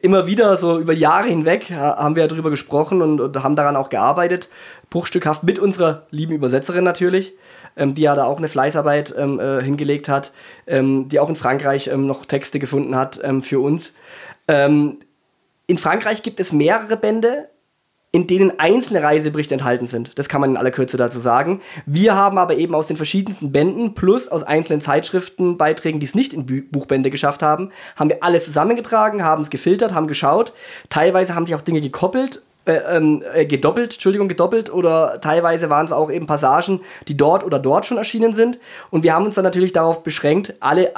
immer 0.00 0.26
wieder 0.26 0.56
so 0.56 0.78
über 0.78 0.92
Jahre 0.92 1.28
hinweg 1.28 1.70
haben 1.70 2.16
wir 2.16 2.22
ja 2.22 2.28
darüber 2.28 2.50
gesprochen 2.50 3.02
und, 3.02 3.20
und, 3.20 3.42
haben 3.42 3.56
daran 3.56 3.76
auch 3.76 3.88
gearbeitet, 3.88 4.48
bruchstückhaft 4.90 5.42
mit 5.42 5.58
unserer 5.58 6.06
lieben 6.10 6.34
Übersetzerin 6.34 6.84
natürlich, 6.84 7.34
ähm, 7.76 7.94
die 7.94 8.02
ja 8.02 8.14
da 8.14 8.24
auch 8.24 8.38
eine 8.38 8.48
Fleißarbeit 8.48 9.14
ähm, 9.16 9.40
äh, 9.40 9.62
hingelegt 9.62 10.08
hat, 10.08 10.32
ähm, 10.66 11.08
die 11.08 11.20
auch 11.20 11.28
in 11.28 11.36
Frankreich 11.36 11.88
ähm, 11.88 12.06
noch 12.06 12.26
Texte 12.26 12.58
gefunden 12.58 12.96
hat 12.96 13.20
ähm, 13.22 13.42
für 13.42 13.60
uns. 13.60 13.92
Ähm, 14.48 14.98
in 15.66 15.78
Frankreich 15.78 16.22
gibt 16.22 16.40
es 16.40 16.52
mehrere 16.52 16.96
Bände 16.96 17.48
in 18.14 18.26
denen 18.26 18.58
einzelne 18.60 19.02
Reiseberichte 19.02 19.54
enthalten 19.54 19.86
sind. 19.86 20.18
Das 20.18 20.28
kann 20.28 20.42
man 20.42 20.50
in 20.50 20.56
aller 20.58 20.70
Kürze 20.70 20.98
dazu 20.98 21.18
sagen. 21.18 21.62
Wir 21.86 22.14
haben 22.14 22.36
aber 22.36 22.56
eben 22.56 22.74
aus 22.74 22.86
den 22.86 22.98
verschiedensten 22.98 23.52
Bänden 23.52 23.94
plus 23.94 24.28
aus 24.28 24.42
einzelnen 24.42 24.82
Zeitschriftenbeiträgen, 24.82 25.98
die 25.98 26.06
es 26.06 26.14
nicht 26.14 26.34
in 26.34 26.44
Buchbände 26.70 27.08
geschafft 27.10 27.42
haben, 27.42 27.70
haben 27.96 28.10
wir 28.10 28.22
alles 28.22 28.44
zusammengetragen, 28.44 29.24
haben 29.24 29.42
es 29.42 29.48
gefiltert, 29.48 29.94
haben 29.94 30.06
geschaut. 30.06 30.52
Teilweise 30.90 31.34
haben 31.34 31.46
sich 31.46 31.54
auch 31.54 31.62
Dinge 31.62 31.80
gekoppelt 31.80 32.42
äh, 32.64 32.74
ähm, 32.96 33.24
äh, 33.34 33.44
gedoppelt, 33.44 33.94
Entschuldigung, 33.94 34.28
gedoppelt 34.28 34.72
oder 34.72 35.20
teilweise 35.20 35.68
waren 35.68 35.84
es 35.84 35.90
auch 35.90 36.12
eben 36.12 36.26
Passagen, 36.26 36.80
die 37.08 37.16
dort 37.16 37.42
oder 37.42 37.58
dort 37.58 37.86
schon 37.86 37.96
erschienen 37.96 38.34
sind. 38.34 38.60
Und 38.90 39.02
wir 39.02 39.14
haben 39.14 39.24
uns 39.24 39.34
dann 39.34 39.42
natürlich 39.42 39.72
darauf 39.72 40.04
beschränkt, 40.04 40.54
alle, 40.60 40.90
äh, 40.90 40.92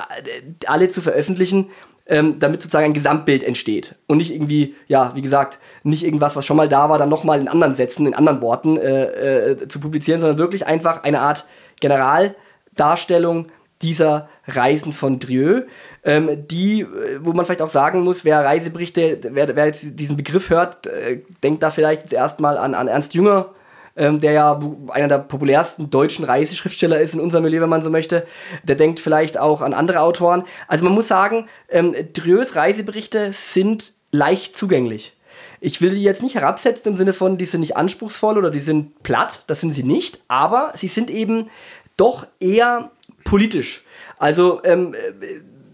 alle 0.66 0.90
zu 0.90 1.00
veröffentlichen, 1.00 1.70
ähm, 2.06 2.38
damit 2.38 2.60
sozusagen 2.62 2.86
ein 2.86 2.92
Gesamtbild 2.94 3.42
entsteht. 3.42 3.94
Und 4.06 4.18
nicht 4.18 4.32
irgendwie, 4.32 4.74
ja, 4.88 5.12
wie 5.14 5.22
gesagt, 5.22 5.58
nicht 5.82 6.04
irgendwas, 6.04 6.36
was 6.36 6.44
schon 6.44 6.56
mal 6.56 6.68
da 6.68 6.88
war, 6.88 6.98
dann 6.98 7.08
nochmal 7.08 7.40
in 7.40 7.48
anderen 7.48 7.74
Sätzen, 7.74 8.06
in 8.06 8.14
anderen 8.14 8.40
Worten 8.40 8.76
äh, 8.76 9.52
äh, 9.52 9.68
zu 9.68 9.80
publizieren, 9.80 10.20
sondern 10.20 10.38
wirklich 10.38 10.66
einfach 10.66 11.02
eine 11.02 11.20
Art 11.20 11.46
Generaldarstellung 11.80 13.48
dieser 13.82 14.28
Reisen 14.46 14.92
von 14.92 15.18
Drieu, 15.18 15.62
ähm, 16.04 16.46
die, 16.48 16.82
äh, 16.82 17.18
wo 17.20 17.32
man 17.32 17.46
vielleicht 17.46 17.62
auch 17.62 17.68
sagen 17.68 18.02
muss, 18.02 18.24
wer 18.24 18.44
Reiseberichte, 18.44 19.20
wer, 19.30 19.54
wer 19.56 19.66
jetzt 19.66 19.98
diesen 19.98 20.16
Begriff 20.16 20.50
hört, 20.50 20.86
äh, 20.86 21.20
denkt 21.42 21.62
da 21.62 21.70
vielleicht 21.70 22.10
zuerst 22.10 22.40
mal 22.40 22.58
an, 22.58 22.74
an 22.74 22.88
Ernst 22.88 23.14
Jünger, 23.14 23.50
ähm, 23.96 24.20
der 24.20 24.32
ja 24.32 24.60
einer 24.88 25.08
der 25.08 25.18
populärsten 25.18 25.90
deutschen 25.90 26.24
Reiseschriftsteller 26.24 27.00
ist 27.00 27.14
in 27.14 27.20
unserem 27.20 27.44
Milieu, 27.44 27.60
wenn 27.60 27.68
man 27.68 27.82
so 27.82 27.90
möchte. 27.90 28.26
Der 28.62 28.76
denkt 28.76 29.00
vielleicht 29.00 29.38
auch 29.38 29.60
an 29.62 29.74
andere 29.74 30.00
Autoren. 30.00 30.44
Also 30.68 30.84
man 30.84 30.94
muss 30.94 31.08
sagen, 31.08 31.48
ähm, 31.68 31.94
Drieus 32.12 32.56
Reiseberichte 32.56 33.32
sind 33.32 33.92
leicht 34.10 34.56
zugänglich. 34.56 35.16
Ich 35.60 35.80
will 35.80 35.90
die 35.90 36.02
jetzt 36.02 36.22
nicht 36.22 36.34
herabsetzen 36.34 36.92
im 36.92 36.96
Sinne 36.96 37.12
von, 37.12 37.38
die 37.38 37.46
sind 37.46 37.60
nicht 37.60 37.76
anspruchsvoll 37.76 38.36
oder 38.36 38.50
die 38.50 38.60
sind 38.60 39.02
platt, 39.02 39.44
das 39.46 39.60
sind 39.60 39.72
sie 39.72 39.82
nicht, 39.82 40.20
aber 40.28 40.72
sie 40.74 40.88
sind 40.88 41.10
eben 41.10 41.48
doch 41.96 42.26
eher 42.38 42.90
politisch. 43.24 43.82
Also 44.18 44.60
ähm, 44.64 44.94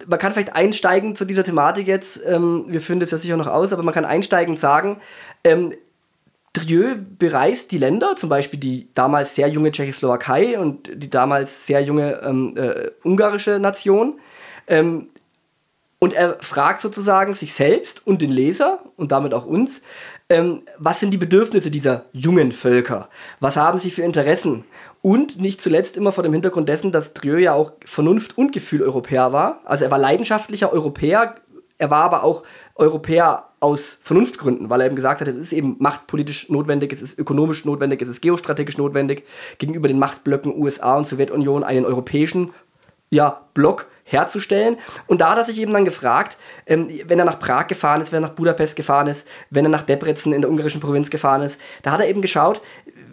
man 0.06 0.18
kann 0.18 0.32
vielleicht 0.32 0.54
einsteigen 0.54 1.16
zu 1.16 1.24
dieser 1.24 1.44
Thematik 1.44 1.86
jetzt, 1.86 2.20
ähm, 2.24 2.64
wir 2.68 2.80
führen 2.80 3.00
das 3.00 3.10
ja 3.10 3.18
sicher 3.18 3.36
noch 3.36 3.46
aus, 3.46 3.72
aber 3.72 3.82
man 3.82 3.94
kann 3.94 4.04
einsteigen 4.04 4.54
und 4.54 4.58
sagen, 4.58 5.00
ähm, 5.44 5.74
Drieu 6.52 6.96
bereist 7.18 7.70
die 7.70 7.78
Länder, 7.78 8.16
zum 8.16 8.28
Beispiel 8.28 8.58
die 8.58 8.88
damals 8.94 9.36
sehr 9.36 9.48
junge 9.48 9.70
Tschechoslowakei 9.70 10.58
und 10.58 10.90
die 10.94 11.08
damals 11.08 11.66
sehr 11.66 11.80
junge 11.80 12.20
ähm, 12.24 12.56
äh, 12.56 12.90
ungarische 13.04 13.58
Nation. 13.60 14.18
Ähm, 14.66 15.08
und 16.00 16.14
er 16.14 16.38
fragt 16.40 16.80
sozusagen 16.80 17.34
sich 17.34 17.52
selbst 17.52 18.04
und 18.06 18.22
den 18.22 18.30
Leser 18.30 18.80
und 18.96 19.12
damit 19.12 19.34
auch 19.34 19.44
uns, 19.44 19.82
ähm, 20.30 20.62
was 20.78 20.98
sind 20.98 21.10
die 21.10 21.18
Bedürfnisse 21.18 21.70
dieser 21.70 22.06
jungen 22.12 22.52
Völker? 22.52 23.10
Was 23.38 23.56
haben 23.56 23.78
sie 23.78 23.90
für 23.90 24.02
Interessen? 24.02 24.64
Und 25.02 25.38
nicht 25.38 25.60
zuletzt 25.60 25.96
immer 25.96 26.10
vor 26.10 26.24
dem 26.24 26.32
Hintergrund 26.32 26.68
dessen, 26.68 26.90
dass 26.90 27.12
Drieu 27.14 27.36
ja 27.36 27.52
auch 27.52 27.72
Vernunft 27.84 28.38
und 28.38 28.52
Gefühl 28.52 28.82
Europäer 28.82 29.32
war. 29.32 29.60
Also 29.64 29.84
er 29.84 29.90
war 29.90 29.98
leidenschaftlicher 29.98 30.72
Europäer, 30.72 31.36
er 31.78 31.90
war 31.90 32.04
aber 32.04 32.24
auch 32.24 32.44
Europäer 32.76 33.49
aus 33.60 33.98
Vernunftgründen, 34.02 34.70
weil 34.70 34.80
er 34.80 34.86
eben 34.86 34.96
gesagt 34.96 35.20
hat, 35.20 35.28
es 35.28 35.36
ist 35.36 35.52
eben 35.52 35.76
machtpolitisch 35.78 36.48
notwendig, 36.48 36.92
es 36.92 37.02
ist 37.02 37.18
ökonomisch 37.18 37.66
notwendig, 37.66 38.00
es 38.00 38.08
ist 38.08 38.22
geostrategisch 38.22 38.78
notwendig, 38.78 39.24
gegenüber 39.58 39.86
den 39.86 39.98
Machtblöcken 39.98 40.56
USA 40.56 40.96
und 40.96 41.06
Sowjetunion 41.06 41.62
einen 41.62 41.84
europäischen 41.84 42.54
ja, 43.10 43.42
Block 43.54 43.86
herzustellen. 44.04 44.78
Und 45.06 45.20
da 45.20 45.30
hat 45.30 45.38
er 45.38 45.44
sich 45.44 45.60
eben 45.60 45.72
dann 45.72 45.84
gefragt, 45.84 46.38
ähm, 46.66 46.88
wenn 47.06 47.18
er 47.18 47.24
nach 47.24 47.38
Prag 47.38 47.66
gefahren 47.66 48.00
ist, 48.00 48.12
wenn 48.12 48.22
er 48.22 48.28
nach 48.28 48.34
Budapest 48.34 48.76
gefahren 48.76 49.08
ist, 49.08 49.26
wenn 49.50 49.66
er 49.66 49.70
nach 49.70 49.82
Debrecen 49.82 50.32
in 50.32 50.40
der 50.40 50.50
ungarischen 50.50 50.80
Provinz 50.80 51.10
gefahren 51.10 51.42
ist, 51.42 51.60
da 51.82 51.92
hat 51.92 52.00
er 52.00 52.08
eben 52.08 52.22
geschaut, 52.22 52.62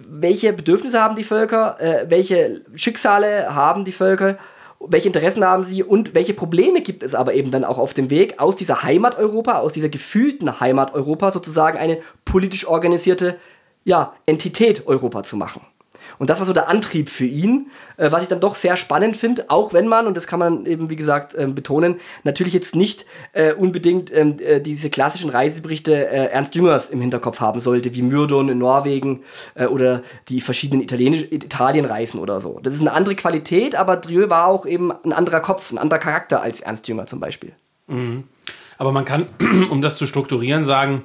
welche 0.10 0.54
Bedürfnisse 0.54 1.02
haben 1.02 1.16
die 1.16 1.24
Völker, 1.24 1.80
äh, 1.80 2.06
welche 2.10 2.62
Schicksale 2.76 3.54
haben 3.54 3.84
die 3.84 3.92
Völker, 3.92 4.38
welche 4.80 5.08
Interessen 5.08 5.44
haben 5.44 5.64
sie 5.64 5.84
und 5.84 6.14
welche 6.14 6.34
Probleme 6.34 6.82
gibt 6.82 7.04
es 7.04 7.16
aber 7.16 7.34
eben 7.34 7.52
dann 7.52 7.64
auch 7.64 7.78
auf 7.78 7.94
dem 7.94 8.10
Weg, 8.10 8.40
aus 8.40 8.56
dieser 8.56 8.84
Heimat 8.84 9.18
Europa, 9.18 9.60
aus 9.60 9.74
dieser 9.74 9.90
gefühlten 9.90 10.60
Heimat 10.60 10.94
Europa 10.94 11.32
sozusagen 11.32 11.78
eine 11.78 12.00
politisch 12.26 12.68
organisierte 12.68 13.38
ja, 13.84 14.14
Entität 14.26 14.86
Europa 14.86 15.24
zu 15.24 15.38
machen. 15.38 15.62
Und 16.20 16.30
das 16.30 16.40
war 16.40 16.46
so 16.46 16.54
der 16.54 16.68
Antrieb 16.68 17.10
für 17.10 17.26
ihn, 17.26 17.70
äh, 17.98 18.12
was 18.12 18.24
ich 18.24 18.28
dann 18.28 18.40
doch 18.40 18.56
sehr 18.56 18.78
spannend 18.78 19.18
finde, 19.18 19.50
auch 19.50 19.74
wenn 19.74 19.88
man, 19.88 20.08
und 20.08 20.16
das 20.18 20.28
kann 20.28 20.40
man 20.40 20.66
eben 20.66 20.90
wie 20.90 20.96
gesagt 20.96 21.36
äh, 21.36 21.48
betonen, 21.48 22.00
natürlich 22.24 22.54
jetzt 22.54 22.76
nicht 22.76 23.06
äh, 23.34 23.54
unbedingt 23.54 24.14
ähm, 24.16 24.38
äh, 24.40 24.60
diese 24.60 24.90
klassischen 24.90 25.30
Reiseberichte 25.30 25.94
äh, 25.94 26.28
Ernst 26.28 26.56
Jüngers 26.56 26.90
im 26.90 27.02
Hinterkopf 27.02 27.40
haben 27.40 27.60
sollte, 27.60 27.94
wie 27.94 28.02
Myrdon 28.02 28.50
in 28.50 28.58
Norwegen 28.58 29.24
äh, 29.56 29.66
oder 29.66 30.02
die 30.30 30.42
verschiedenen 30.42 30.82
Italienisch 30.82 31.26
Italienreisen 31.30 32.20
oder 32.20 32.40
so. 32.40 32.60
Das 32.62 32.74
ist 32.74 32.82
eine 32.82 32.94
andere 32.94 33.16
Qualität, 33.16 33.76
aber 33.76 33.98
Drieu 33.98 34.30
war 34.30 34.48
auch 34.48 34.66
eben 34.66 34.92
ein 34.92 35.14
anderer 35.14 35.40
Kopf, 35.40 35.72
ein 35.72 35.78
anderer 35.78 36.00
Charakter 36.00 36.42
als 36.42 36.62
Ernst 36.62 36.88
Jünger 36.88 37.06
zum 37.06 37.20
Beispiel. 37.20 37.54
Mhm. 37.88 38.24
Aber 38.78 38.92
man 38.92 39.06
kann, 39.06 39.28
um 39.72 39.82
das 39.82 39.98
zu 39.98 40.06
strukturieren, 40.06 40.66
sagen, 40.66 41.04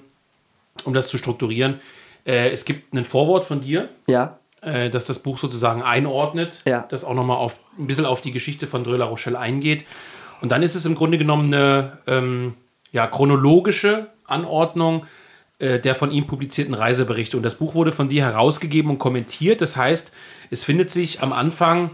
um 0.84 0.94
das 0.94 1.08
zu 1.08 1.18
strukturieren, 1.18 1.80
es 2.24 2.64
gibt 2.64 2.94
ein 2.94 3.04
Vorwort 3.04 3.44
von 3.44 3.62
dir. 3.62 3.88
Ja 4.06 4.38
äh, 4.62 4.90
dass 4.90 5.04
das 5.04 5.18
Buch 5.18 5.38
sozusagen 5.38 5.82
einordnet, 5.82 6.58
ja. 6.64 6.86
das 6.88 7.04
auch 7.04 7.14
nochmal 7.14 7.36
auf, 7.36 7.60
ein 7.78 7.86
bisschen 7.86 8.06
auf 8.06 8.20
die 8.20 8.32
Geschichte 8.32 8.66
von 8.66 8.84
La 8.84 9.04
Rochelle 9.04 9.38
eingeht. 9.38 9.84
Und 10.40 10.50
dann 10.50 10.62
ist 10.62 10.74
es 10.74 10.86
im 10.86 10.94
Grunde 10.94 11.18
genommen 11.18 11.52
eine 11.52 11.98
ähm, 12.06 12.54
ja, 12.90 13.06
chronologische 13.06 14.08
Anordnung 14.24 15.06
äh, 15.62 15.78
der 15.78 15.94
von 15.94 16.10
ihm 16.10 16.26
publizierten 16.26 16.74
Reiseberichte. 16.74 17.36
Und 17.36 17.44
das 17.44 17.54
Buch 17.54 17.74
wurde 17.74 17.92
von 17.92 18.08
dir 18.08 18.24
herausgegeben 18.24 18.90
und 18.90 18.98
kommentiert. 18.98 19.60
Das 19.60 19.76
heißt, 19.76 20.12
es 20.50 20.64
findet 20.64 20.90
sich 20.90 21.22
am 21.22 21.32
Anfang 21.32 21.92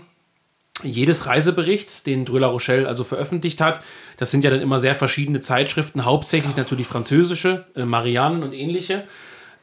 jedes 0.83 1.27
Reiseberichts, 1.27 2.03
den 2.03 2.25
La 2.25 2.47
Rochelle 2.47 2.89
also 2.89 3.05
veröffentlicht 3.05 3.61
hat. 3.61 3.83
Das 4.17 4.31
sind 4.31 4.43
ja 4.43 4.51
dann 4.51 4.63
immer 4.63 4.79
sehr 4.79 4.95
verschiedene 4.95 5.41
Zeitschriften, 5.41 6.07
hauptsächlich 6.07 6.57
natürlich 6.57 6.87
französische, 6.87 7.67
äh, 7.77 7.85
Marianne 7.85 8.43
und 8.43 8.55
ähnliche, 8.55 9.05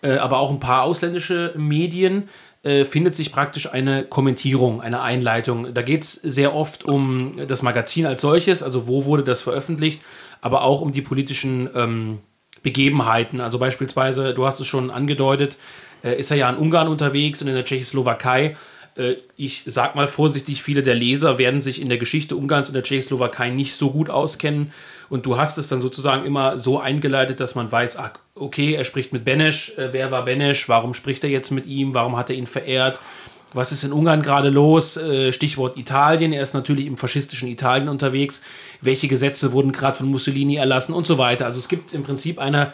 äh, 0.04 0.18
aber 0.18 0.38
auch 0.38 0.52
ein 0.52 0.60
paar 0.60 0.84
ausländische 0.84 1.54
Medien 1.58 2.30
äh, 2.66 2.84
findet 2.84 3.16
sich 3.16 3.32
praktisch 3.32 3.72
eine 3.72 4.06
Kommentierung, 4.06 4.82
eine 4.82 5.02
Einleitung. 5.02 5.74
Da 5.76 5.84
geht 5.84 6.02
es 6.04 6.14
sehr 6.14 6.56
oft 6.56 6.84
um 6.84 7.40
das 7.48 7.62
Magazin 7.62 8.08
als 8.08 8.24
solches, 8.24 8.64
also 8.64 8.88
wo 8.88 9.06
wurde 9.06 9.24
das 9.24 9.44
veröffentlicht, 9.44 10.02
aber 10.42 10.64
auch 10.64 10.82
um 10.82 10.92
die 10.92 11.04
politischen 11.04 11.70
ähm, 11.76 12.20
Begebenheiten. 12.64 13.40
Also 13.40 13.60
beispielsweise, 13.60 14.34
du 14.34 14.48
hast 14.48 14.60
es 14.60 14.66
schon 14.66 14.90
angedeutet, 14.90 15.58
äh, 16.04 16.20
ist 16.20 16.32
er 16.32 16.38
ja 16.38 16.50
in 16.50 16.58
Ungarn 16.58 16.88
unterwegs 16.88 17.40
und 17.40 17.48
in 17.48 17.54
der 17.54 17.66
Tschechoslowakei. 17.66 18.58
Äh, 18.96 19.18
ich 19.38 19.64
sag 19.68 19.96
mal 19.96 20.08
vorsichtig, 20.08 20.64
viele 20.64 20.82
der 20.82 20.96
Leser 20.96 21.38
werden 21.38 21.62
sich 21.62 21.80
in 21.80 21.88
der 21.88 22.00
Geschichte 22.00 22.36
Ungarns 22.36 22.70
und 22.70 22.74
der 22.74 22.82
Tschechoslowakei 22.82 23.52
nicht 23.52 23.76
so 23.76 23.92
gut 23.92 24.10
auskennen. 24.10 24.72
Und 25.10 25.26
du 25.26 25.38
hast 25.38 25.58
es 25.58 25.68
dann 25.68 25.82
sozusagen 25.82 26.26
immer 26.26 26.58
so 26.58 26.80
eingeleitet, 26.80 27.40
dass 27.40 27.56
man 27.56 27.72
weiß, 27.72 27.98
ach, 27.98 28.12
okay, 28.36 28.74
er 28.74 28.86
spricht 28.86 29.14
mit 29.14 29.26
Benesch. 29.26 29.78
Äh, 29.78 29.94
wer 29.94 30.12
war 30.12 30.26
Benesch? 30.26 30.68
Warum 30.70 30.94
spricht 30.94 31.24
er 31.24 31.30
jetzt 31.30 31.52
mit 31.52 31.66
ihm? 31.66 31.94
Warum 31.94 32.18
hat 32.18 32.30
er 32.30 32.36
ihn 32.36 32.48
verehrt? 32.48 33.00
Was 33.54 33.72
ist 33.72 33.84
in 33.84 33.94
Ungarn 33.94 34.22
gerade 34.22 34.50
los? 34.50 34.98
Äh, 34.98 35.32
Stichwort 35.32 35.78
Italien. 35.78 36.34
Er 36.34 36.44
ist 36.44 36.54
natürlich 36.54 36.88
im 36.88 36.98
faschistischen 36.98 37.48
Italien 37.48 37.88
unterwegs. 37.88 38.44
Welche 38.82 39.08
Gesetze 39.08 39.54
wurden 39.54 39.72
gerade 39.72 39.98
von 39.98 40.08
Mussolini 40.08 40.56
erlassen 40.56 40.94
und 40.94 41.08
so 41.08 41.18
weiter. 41.18 41.46
Also 41.46 41.60
es 41.60 41.70
gibt 41.70 41.94
im 41.94 42.04
Prinzip 42.04 42.40
eine 42.40 42.74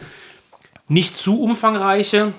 nicht 0.88 1.16
zu 1.16 1.40
umfangreiche, 1.40 2.32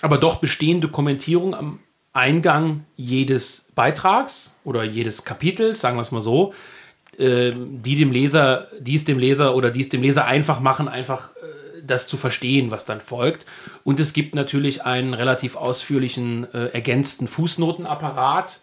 aber 0.00 0.18
doch 0.18 0.36
bestehende 0.36 0.88
Kommentierung 0.88 1.54
am 1.54 1.80
Eingang 2.12 2.84
jedes 2.96 3.66
Beitrags 3.74 4.54
oder 4.64 4.84
jedes 4.84 5.24
Kapitels, 5.24 5.80
sagen 5.80 5.96
wir 5.96 6.02
es 6.02 6.12
mal 6.12 6.20
so, 6.20 6.52
äh, 7.18 7.52
die 7.54 7.96
dem 7.96 8.10
Leser, 8.10 8.68
dies 8.80 9.04
dem 9.04 9.18
Leser 9.18 9.54
oder 9.54 9.70
dies 9.70 9.88
dem 9.88 10.02
Leser 10.02 10.26
einfach 10.26 10.60
machen, 10.60 10.88
einfach 10.88 11.30
äh, 11.36 11.82
das 11.86 12.08
zu 12.08 12.16
verstehen, 12.16 12.70
was 12.70 12.84
dann 12.84 13.00
folgt. 13.00 13.44
Und 13.84 14.00
es 14.00 14.12
gibt 14.12 14.34
natürlich 14.34 14.84
einen 14.84 15.14
relativ 15.14 15.56
ausführlichen, 15.56 16.52
äh, 16.54 16.68
ergänzten 16.68 17.28
Fußnotenapparat, 17.28 18.60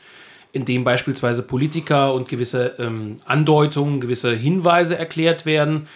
in 0.51 0.65
dem 0.65 0.83
beispielsweise 0.83 1.43
Politiker 1.43 2.13
und 2.13 2.27
gewisse 2.27 2.75
ähm, 2.79 3.17
Andeutungen, 3.25 4.01
gewisse 4.01 4.33
Hinweise 4.33 4.97
erklärt 4.97 5.45
werden. 5.45 5.87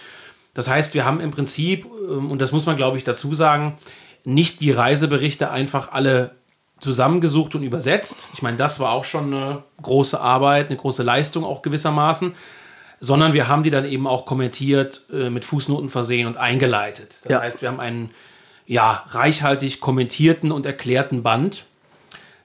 Das 0.54 0.70
heißt, 0.70 0.94
wir 0.94 1.04
haben 1.04 1.20
im 1.20 1.32
Prinzip, 1.32 1.86
ähm, 2.08 2.30
und 2.30 2.40
das 2.40 2.52
muss 2.52 2.66
man 2.66 2.76
glaube 2.76 2.96
ich 2.96 3.04
dazu 3.04 3.34
sagen, 3.34 3.76
nicht 4.24 4.60
die 4.60 4.70
Reiseberichte 4.70 5.50
einfach 5.50 5.92
alle 5.92 6.30
zusammengesucht 6.84 7.54
und 7.56 7.62
übersetzt. 7.62 8.28
Ich 8.34 8.42
meine, 8.42 8.56
das 8.56 8.78
war 8.78 8.92
auch 8.92 9.04
schon 9.04 9.34
eine 9.34 9.62
große 9.82 10.20
Arbeit, 10.20 10.68
eine 10.68 10.76
große 10.76 11.02
Leistung 11.02 11.44
auch 11.44 11.62
gewissermaßen. 11.62 12.34
Sondern 13.00 13.32
wir 13.32 13.48
haben 13.48 13.64
die 13.64 13.70
dann 13.70 13.84
eben 13.84 14.06
auch 14.06 14.24
kommentiert, 14.24 15.02
äh, 15.12 15.28
mit 15.28 15.44
Fußnoten 15.44 15.88
versehen 15.88 16.26
und 16.26 16.36
eingeleitet. 16.36 17.18
Das 17.24 17.32
ja. 17.32 17.40
heißt, 17.40 17.60
wir 17.60 17.68
haben 17.68 17.80
einen 17.80 18.10
ja, 18.66 19.04
reichhaltig 19.08 19.80
kommentierten 19.80 20.52
und 20.52 20.64
erklärten 20.64 21.22
Band. 21.22 21.64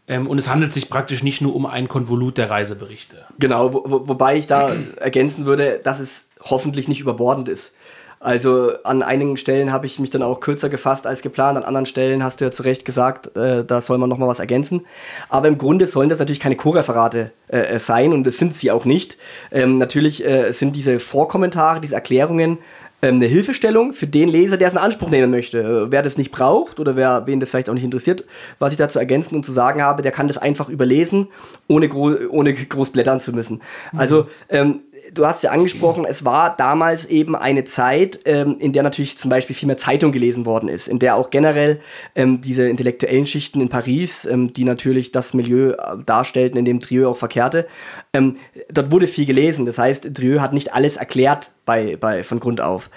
Ähm, 0.08 0.28
und 0.28 0.38
es 0.38 0.50
handelt 0.50 0.74
sich 0.74 0.90
praktisch 0.90 1.24
nicht 1.24 1.40
nur 1.40 1.56
um 1.56 1.66
ein 1.66 1.88
Konvolut 1.88 2.38
der 2.38 2.50
Reiseberichte. 2.50 3.26
Genau, 3.38 3.74
wo, 3.74 4.08
wobei 4.08 4.38
ich 4.38 4.48
da 4.48 4.76
ergänzen 4.98 5.46
würde, 5.46 5.80
dass 5.84 6.00
es 6.00 6.30
hoffentlich 6.42 6.88
nicht 6.88 7.00
überbordend 7.00 7.48
ist. 7.48 7.72
Also 8.20 8.74
an 8.84 9.02
einigen 9.02 9.38
Stellen 9.38 9.72
habe 9.72 9.86
ich 9.86 9.98
mich 10.00 10.10
dann 10.10 10.24
auch 10.24 10.42
kürzer 10.42 10.68
gefasst 10.68 11.08
als 11.08 11.22
geplant, 11.22 11.58
an 11.58 11.64
anderen 11.64 11.86
Stellen 11.86 12.24
hast 12.24 12.42
du 12.42 12.46
ja 12.46 12.52
zu 12.52 12.64
Recht 12.64 12.84
gesagt, 12.84 13.36
äh, 13.38 13.64
da 13.64 13.82
soll 13.82 13.98
man 13.98 14.10
nochmal 14.10 14.28
was 14.28 14.40
ergänzen. 14.40 14.86
Aber 15.30 15.48
im 15.48 15.58
Grunde 15.58 15.88
sollen 15.88 16.10
das 16.10 16.20
natürlich 16.20 16.42
keine 16.42 16.58
Co-Referate 16.58 17.32
äh, 17.48 17.80
sein 17.80 18.12
und 18.12 18.26
das 18.26 18.38
sind 18.38 18.54
sie 18.54 18.72
auch 18.72 18.84
nicht. 18.84 19.18
Ähm, 19.52 19.78
natürlich 19.78 20.26
äh, 20.26 20.52
sind 20.52 20.76
diese 20.76 21.00
Vorkommentare, 21.00 21.80
diese 21.80 21.96
Erklärungen 21.96 22.58
ähm, 23.02 23.16
eine 23.16 23.28
Hilfestellung 23.28 23.94
für 23.94 24.08
den 24.08 24.28
Leser, 24.28 24.58
der 24.58 24.68
es 24.68 24.74
in 24.74 24.80
Anspruch 24.80 25.10
nehmen 25.10 25.32
möchte. 25.32 25.60
Äh, 25.60 25.92
wer 25.92 26.02
das 26.02 26.18
nicht 26.18 26.32
braucht 26.32 26.82
oder 26.82 26.98
wer, 26.98 27.26
wen 27.28 27.40
das 27.40 27.50
vielleicht 27.50 27.70
auch 27.70 27.74
nicht 27.74 27.86
interessiert, 27.86 28.26
was 28.60 28.74
ich 28.74 28.78
dazu 28.78 29.00
ergänzen 29.00 29.36
und 29.36 29.46
zu 29.46 29.54
sagen 29.54 29.82
habe, 29.82 30.02
der 30.02 30.12
kann 30.12 30.28
das 30.28 30.38
einfach 30.38 30.68
überlesen, 30.68 31.28
ohne, 31.70 31.88
gro 31.88 32.14
ohne 32.30 32.54
groß 32.54 32.90
blättern 32.90 33.22
zu 33.22 33.32
müssen. 33.32 33.62
Mhm. 33.94 34.00
Also 34.00 34.28
ähm, 34.50 34.82
du 35.14 35.26
hast 35.26 35.44
ja 35.44 35.52
angesprochen, 35.52 36.06
es 36.06 36.26
war 36.26 36.56
damals 36.56 37.06
eben 37.06 37.36
eine 37.36 37.64
Zeit, 37.64 38.20
ähm, 38.26 38.58
in 38.60 38.74
der 38.74 38.84
natürlich 38.84 39.18
zum 39.18 39.30
Beispiel 39.30 39.56
viel 39.56 39.68
mehr 39.68 39.78
Zeitung 39.78 40.12
gelesen 40.12 40.46
worden 40.46 40.70
ist, 40.70 40.88
in 40.88 41.00
der 41.00 41.16
auch 41.16 41.30
generell 41.30 41.80
ähm, 42.16 42.42
diese 42.42 42.68
intellektuellen 42.68 43.26
Schichten 43.26 43.62
in 43.62 43.70
Paris, 43.70 44.26
ähm, 44.26 44.54
die 44.54 44.64
natürlich 44.64 45.12
das 45.12 45.34
Milieu 45.34 45.72
äh, 45.72 45.98
darstellten, 46.06 46.58
in 46.58 46.66
dem 46.66 46.80
Trieux 46.80 47.08
auch 47.08 47.18
verkehrte, 47.18 47.68
ähm, 48.14 48.38
dort 48.72 48.92
wurde 48.92 49.08
viel 49.08 49.26
gelesen. 49.26 49.66
Das 49.66 49.78
heißt, 49.78 50.14
Trieux 50.14 50.42
hat 50.42 50.54
nicht 50.54 50.74
alles 50.74 50.98
erklärt 50.98 51.52
bei, 51.66 51.96
bei, 51.98 52.24
von 52.24 52.40
Grund 52.40 52.62
auf. 52.62 52.90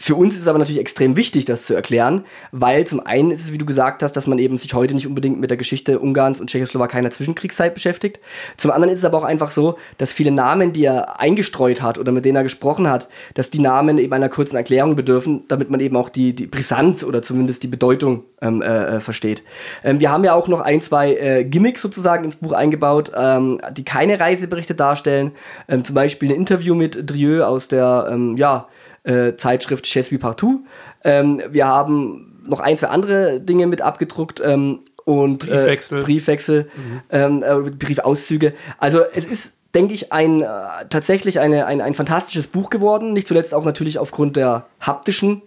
Für 0.00 0.14
uns 0.14 0.34
ist 0.34 0.42
es 0.42 0.48
aber 0.48 0.60
natürlich 0.60 0.80
extrem 0.80 1.16
wichtig, 1.16 1.44
das 1.44 1.66
zu 1.66 1.74
erklären, 1.74 2.24
weil 2.52 2.86
zum 2.86 3.04
einen 3.04 3.32
ist 3.32 3.44
es, 3.44 3.52
wie 3.52 3.58
du 3.58 3.66
gesagt 3.66 4.04
hast, 4.04 4.12
dass 4.12 4.28
man 4.28 4.38
eben 4.38 4.56
sich 4.56 4.72
heute 4.72 4.94
nicht 4.94 5.08
unbedingt 5.08 5.40
mit 5.40 5.50
der 5.50 5.56
Geschichte 5.56 5.98
Ungarns 5.98 6.40
und 6.40 6.48
Tschechoslowakei 6.48 6.98
in 6.98 7.02
der 7.02 7.10
Zwischenkriegszeit 7.10 7.74
beschäftigt. 7.74 8.20
Zum 8.56 8.70
anderen 8.70 8.94
ist 8.94 9.00
es 9.00 9.04
aber 9.04 9.18
auch 9.18 9.24
einfach 9.24 9.50
so, 9.50 9.76
dass 9.98 10.12
viele 10.12 10.30
Namen, 10.30 10.72
die 10.72 10.84
er 10.84 11.20
eingestreut 11.20 11.82
hat 11.82 11.98
oder 11.98 12.12
mit 12.12 12.24
denen 12.24 12.36
er 12.36 12.44
gesprochen 12.44 12.88
hat, 12.88 13.08
dass 13.34 13.50
die 13.50 13.58
Namen 13.58 13.98
eben 13.98 14.12
einer 14.12 14.28
kurzen 14.28 14.54
Erklärung 14.54 14.94
bedürfen, 14.94 15.42
damit 15.48 15.68
man 15.68 15.80
eben 15.80 15.96
auch 15.96 16.10
die, 16.10 16.32
die 16.32 16.46
Brisanz 16.46 17.02
oder 17.02 17.20
zumindest 17.20 17.64
die 17.64 17.68
Bedeutung 17.68 18.22
ähm, 18.40 18.62
äh, 18.62 18.66
äh 18.66 19.00
versteht. 19.00 19.42
Ähm, 19.82 19.98
wir 19.98 20.12
haben 20.12 20.22
ja 20.22 20.34
auch 20.34 20.46
noch 20.46 20.60
ein, 20.60 20.80
zwei 20.80 21.14
äh, 21.14 21.44
Gimmicks 21.44 21.82
sozusagen 21.82 22.22
ins 22.22 22.36
Buch 22.36 22.52
eingebaut, 22.52 23.10
ähm, 23.16 23.60
die 23.72 23.84
keine 23.84 24.20
Reiseberichte 24.20 24.76
darstellen. 24.76 25.32
Ähm, 25.68 25.82
zum 25.82 25.96
Beispiel 25.96 26.30
ein 26.30 26.36
Interview 26.36 26.76
mit 26.76 27.10
Drieux 27.10 27.42
aus 27.42 27.66
der, 27.66 28.08
ähm, 28.12 28.36
ja, 28.36 28.68
äh, 29.08 29.36
Zeitschrift 29.36 29.86
Chess 29.86 30.10
Partout. 30.18 30.60
Ähm, 31.02 31.42
wir 31.50 31.66
haben 31.66 32.42
noch 32.46 32.60
ein, 32.60 32.76
zwei 32.76 32.88
andere 32.88 33.40
Dinge 33.40 33.66
mit 33.66 33.82
abgedruckt. 33.82 34.40
Ähm, 34.44 34.80
und 35.04 35.46
Briefwechsel, 35.46 36.00
äh, 36.00 36.02
Briefwechsel 36.02 36.70
mhm. 36.76 37.00
ähm, 37.10 37.42
äh, 37.42 37.70
Briefauszüge. 37.70 38.52
Also 38.76 39.04
es 39.14 39.24
ist, 39.24 39.54
denke 39.74 39.94
ich, 39.94 40.12
ein, 40.12 40.42
äh, 40.42 40.46
tatsächlich 40.90 41.40
eine, 41.40 41.64
ein, 41.64 41.80
ein 41.80 41.94
fantastisches 41.94 42.46
Buch 42.46 42.68
geworden. 42.68 43.14
Nicht 43.14 43.26
zuletzt 43.26 43.54
auch 43.54 43.64
natürlich 43.64 43.98
aufgrund 43.98 44.36
der 44.36 44.66
haptischen 44.80 45.40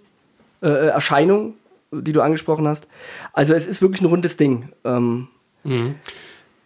äh, 0.63 0.67
Erscheinung, 0.67 1.53
die 1.91 2.11
du 2.11 2.21
angesprochen 2.21 2.67
hast. 2.67 2.87
Also 3.33 3.53
es 3.53 3.67
ist 3.67 3.83
wirklich 3.83 4.01
ein 4.01 4.07
rundes 4.07 4.35
Ding. 4.35 4.69
Ähm, 4.83 5.27
mhm. 5.63 5.95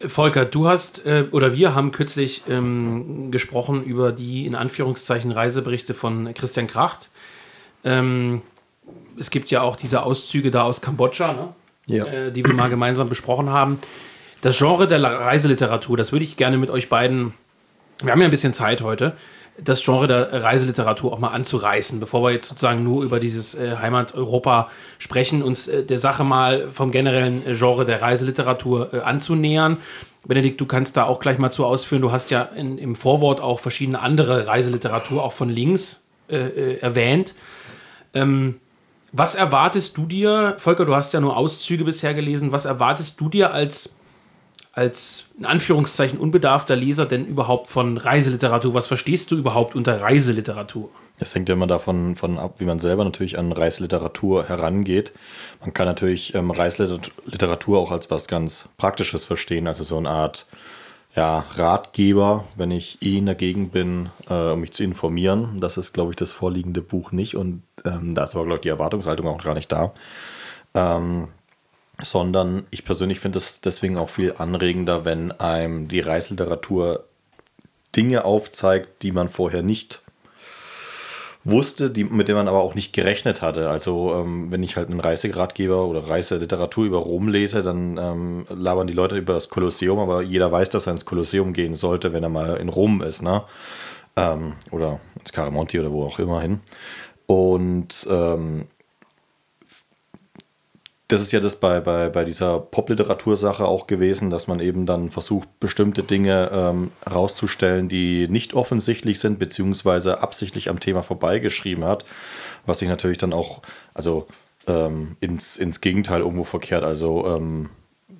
Volker, 0.10 0.46
du 0.46 0.68
hast 0.68 1.06
äh, 1.06 1.26
oder 1.32 1.54
wir 1.54 1.76
haben 1.76 1.92
kürzlich 1.92 2.44
ähm, 2.50 3.32
gesprochen 3.32 3.84
über 3.84 4.12
die 4.12 4.46
in 4.46 4.56
Anführungszeichen 4.56 5.32
Reiseberichte 5.32 5.94
von 5.94 6.34
Christian 6.34 6.68
Kracht. 6.68 7.10
Ähm, 7.84 8.42
es 9.20 9.32
gibt 9.32 9.52
ja 9.52 9.62
auch 9.62 9.76
diese 9.76 10.04
Auszüge 10.04 10.52
da 10.52 10.64
aus 10.64 10.82
Kambodscha, 10.82 11.34
ne? 11.34 11.54
ja. 11.86 12.06
äh, 12.06 12.32
die 12.32 12.46
wir 12.46 12.54
mal 12.54 12.70
gemeinsam 12.70 13.10
besprochen 13.10 13.50
haben. 13.50 13.80
Das 14.42 14.58
Genre 14.58 14.88
der 14.88 15.02
Reiseliteratur, 15.02 15.98
das 15.98 16.12
würde 16.12 16.26
ich 16.26 16.38
gerne 16.38 16.58
mit 16.58 16.70
euch 16.70 16.90
beiden. 16.90 17.34
Wir 18.04 18.12
haben 18.12 18.20
ja 18.20 18.28
ein 18.28 18.32
bisschen 18.32 18.54
Zeit 18.54 18.82
heute 18.82 19.16
das 19.58 19.84
Genre 19.84 20.08
der 20.08 20.44
Reiseliteratur 20.44 21.14
auch 21.14 21.20
mal 21.20 21.30
anzureißen, 21.30 22.00
bevor 22.00 22.24
wir 22.24 22.32
jetzt 22.32 22.48
sozusagen 22.48 22.84
nur 22.84 23.04
über 23.04 23.20
dieses 23.20 23.56
äh, 23.56 23.78
Heimat-Europa 23.78 24.70
sprechen, 25.00 25.44
uns 25.44 25.68
äh, 25.68 25.84
der 25.84 25.98
Sache 25.98 26.24
mal 26.24 26.70
vom 26.70 26.92
generellen 26.92 27.46
äh, 27.48 27.54
Genre 27.54 27.86
der 27.86 28.02
Reiseliteratur 28.02 28.94
äh, 28.94 29.00
anzunähern. 29.00 29.78
Benedikt, 30.26 30.60
du 30.60 30.66
kannst 30.66 30.98
da 30.98 31.06
auch 31.06 31.20
gleich 31.20 31.38
mal 31.38 31.52
zu 31.52 31.66
ausführen. 31.66 32.02
Du 32.02 32.12
hast 32.12 32.32
ja 32.32 32.42
in, 32.42 32.78
im 32.78 32.96
Vorwort 32.96 33.40
auch 33.40 33.60
verschiedene 33.60 34.00
andere 34.00 34.48
Reiseliteratur, 34.48 35.24
auch 35.24 35.34
von 35.34 35.50
links, 35.50 36.04
äh, 36.28 36.38
äh, 36.38 36.78
erwähnt. 36.80 37.36
Ähm, 38.14 38.60
was 39.12 39.36
erwartest 39.36 39.96
du 39.96 40.06
dir, 40.06 40.56
Volker, 40.58 40.86
du 40.86 40.96
hast 40.96 41.14
ja 41.14 41.22
nur 41.22 41.38
Auszüge 41.38 41.86
bisher 41.86 42.14
gelesen, 42.14 42.52
was 42.52 42.66
erwartest 42.66 43.22
du 43.22 43.30
dir 43.30 43.54
als 43.54 43.94
als 44.76 45.28
in 45.40 45.46
Anführungszeichen 45.46 46.20
unbedarfter 46.20 46.76
Leser 46.76 47.06
denn 47.06 47.26
überhaupt 47.26 47.70
von 47.70 47.98
Reiseliteratur? 47.98 48.74
Was 48.74 48.88
verstehst 48.88 49.32
du 49.32 49.38
überhaupt 49.38 49.74
unter 49.74 50.02
Reiseliteratur? 50.02 50.90
Es 51.18 51.34
hängt 51.34 51.48
ja 51.48 51.56
immer 51.56 51.66
davon 51.66 52.18
von 52.18 52.38
ab, 52.38 52.56
wie 52.58 52.66
man 52.66 52.80
selber 52.80 53.06
natürlich 53.06 53.40
an 53.40 53.54
Reiseliteratur 53.54 54.50
herangeht. 54.50 55.14
Man 55.62 55.74
kann 55.74 55.88
natürlich 55.88 56.36
ähm, 56.36 56.52
Reiseliteratur 56.52 57.80
auch 57.80 57.92
als 57.92 58.12
was 58.12 58.28
ganz 58.28 58.68
Praktisches 58.78 59.24
verstehen, 59.24 59.68
also 59.68 59.86
so 59.86 59.98
eine 59.98 60.10
Art 60.10 60.46
ja, 61.16 61.46
Ratgeber, 61.56 62.44
wenn 62.58 62.72
ich 62.72 63.02
eh 63.02 63.20
in 63.20 63.28
der 63.28 63.36
Gegend 63.36 63.72
bin, 63.72 64.10
äh, 64.30 64.52
um 64.52 64.60
mich 64.60 64.74
zu 64.74 64.84
informieren. 64.84 65.58
Das 65.62 65.78
ist, 65.78 65.94
glaube 65.94 66.12
ich, 66.12 66.18
das 66.18 66.34
vorliegende 66.34 66.82
Buch 66.82 67.14
nicht 67.14 67.38
und 67.38 67.64
ähm, 67.86 68.14
da 68.14 68.26
ist 68.26 68.36
aber, 68.36 68.44
glaube 68.44 68.58
ich, 68.58 68.64
die 68.64 68.70
Erwartungshaltung 68.70 69.26
auch 69.26 69.42
gar 69.42 69.54
nicht 69.54 69.72
da. 69.72 69.94
Ähm, 70.74 71.30
sondern 72.02 72.66
ich 72.72 72.84
persönlich 72.86 73.20
finde 73.20 73.38
es 73.38 73.62
deswegen 73.62 73.98
auch 73.98 74.10
viel 74.10 74.34
anregender, 74.38 75.06
wenn 75.06 75.32
einem 75.32 75.88
die 75.88 76.02
Reisliteratur 76.02 77.06
Dinge 77.96 78.26
aufzeigt, 78.26 79.04
die 79.04 79.12
man 79.12 79.30
vorher 79.30 79.62
nicht 79.62 80.02
wusste, 81.46 81.92
die, 81.92 82.04
mit 82.04 82.28
denen 82.28 82.40
man 82.40 82.48
aber 82.48 82.62
auch 82.62 82.74
nicht 82.74 82.92
gerechnet 82.92 83.42
hatte. 83.42 83.70
Also 83.70 84.16
ähm, 84.16 84.52
wenn 84.52 84.64
ich 84.64 84.76
halt 84.76 84.90
einen 84.90 85.00
Reiseratgeber 85.00 85.86
oder 85.86 86.08
Reiseliteratur 86.08 86.86
über 86.86 86.98
Rom 86.98 87.28
lese, 87.28 87.62
dann 87.62 87.98
ähm, 87.98 88.48
labern 88.50 88.88
die 88.88 88.94
Leute 88.94 89.16
über 89.16 89.34
das 89.34 89.50
Kolosseum, 89.50 90.00
aber 90.00 90.24
jeder 90.24 90.52
weiß, 90.52 90.72
dass 90.72 90.88
er 90.88 90.94
ins 90.94 91.06
Kolosseum 91.06 91.54
gehen 91.54 91.76
sollte, 91.76 92.14
wenn 92.14 92.24
er 92.24 92.30
mal 92.30 92.58
in 92.58 92.70
Rom 92.70 93.02
ist, 93.02 93.22
ne? 93.22 93.44
Ähm, 94.18 94.54
oder 94.72 95.00
ins 95.20 95.32
Caramonti 95.32 95.80
oder 95.80 95.92
wo 95.92 96.06
auch 96.06 96.20
immer 96.20 96.42
hin. 96.42 96.62
Und 97.28 98.08
ähm, 98.10 98.66
das 101.16 101.22
ist 101.22 101.32
ja 101.32 101.40
das 101.40 101.56
bei, 101.56 101.80
bei, 101.80 102.10
bei 102.10 102.26
dieser 102.26 102.60
Popliteratursache 102.60 103.64
auch 103.66 103.88
gewesen, 103.88 104.30
dass 104.30 104.48
man 104.48 104.60
eben 104.60 104.86
dann 104.86 105.12
versucht, 105.12 105.48
bestimmte 105.62 106.04
Dinge 106.04 106.50
ähm, 106.52 106.92
herauszustellen, 107.06 107.88
die 107.88 108.28
nicht 108.28 108.54
offensichtlich 108.54 109.22
sind, 109.22 109.40
beziehungsweise 109.40 110.22
absichtlich 110.22 110.70
am 110.70 110.82
Thema 110.82 111.04
vorbeigeschrieben 111.04 111.86
hat, 111.86 112.04
was 112.66 112.80
sich 112.80 112.90
natürlich 112.90 113.18
dann 113.18 113.32
auch, 113.32 113.62
also 113.94 114.28
ähm, 114.68 115.16
ins, 115.22 115.56
ins 115.56 115.80
Gegenteil 115.80 116.20
irgendwo 116.20 116.44
verkehrt. 116.44 116.84
Also 116.84 117.26
ähm, 117.38 117.70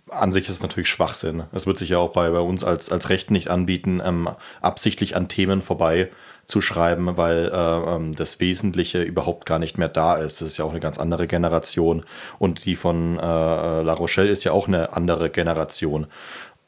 an 0.10 0.32
sich 0.32 0.48
ist 0.48 0.56
es 0.56 0.62
natürlich 0.62 0.88
Schwachsinn. 0.88 1.44
Es 1.52 1.68
wird 1.68 1.78
sich 1.78 1.90
ja 1.90 1.98
auch 1.98 2.14
bei, 2.14 2.30
bei 2.30 2.40
uns 2.40 2.64
als, 2.64 2.90
als 2.90 3.10
Recht 3.10 3.30
nicht 3.30 3.50
anbieten, 3.50 4.02
ähm, 4.06 4.30
absichtlich 4.62 5.18
an 5.18 5.28
Themen 5.28 5.62
vorbei 5.62 6.10
zu 6.48 6.62
schreiben, 6.62 7.18
weil 7.18 7.52
äh, 7.52 7.96
ähm, 7.96 8.16
das 8.16 8.40
Wesentliche 8.40 9.02
überhaupt 9.02 9.46
gar 9.46 9.60
nicht 9.60 9.78
mehr 9.78 9.90
da 9.90 10.16
ist. 10.16 10.42
Das 10.42 10.50
ist 10.50 10.58
ja 10.58 10.66
auch 10.66 10.72
eine 10.72 10.80
ganz 10.80 11.00
andere 11.00 11.28
Generation 11.28 12.04
und 12.40 12.66
die 12.66 12.76
von 12.76 13.18
äh, 13.18 13.22
La 13.22 13.94
Rochelle 13.94 14.30
ist 14.30 14.44
ja 14.44 14.52
auch 14.52 14.68
eine 14.68 14.94
andere 14.94 15.30
Generation. 15.30 16.08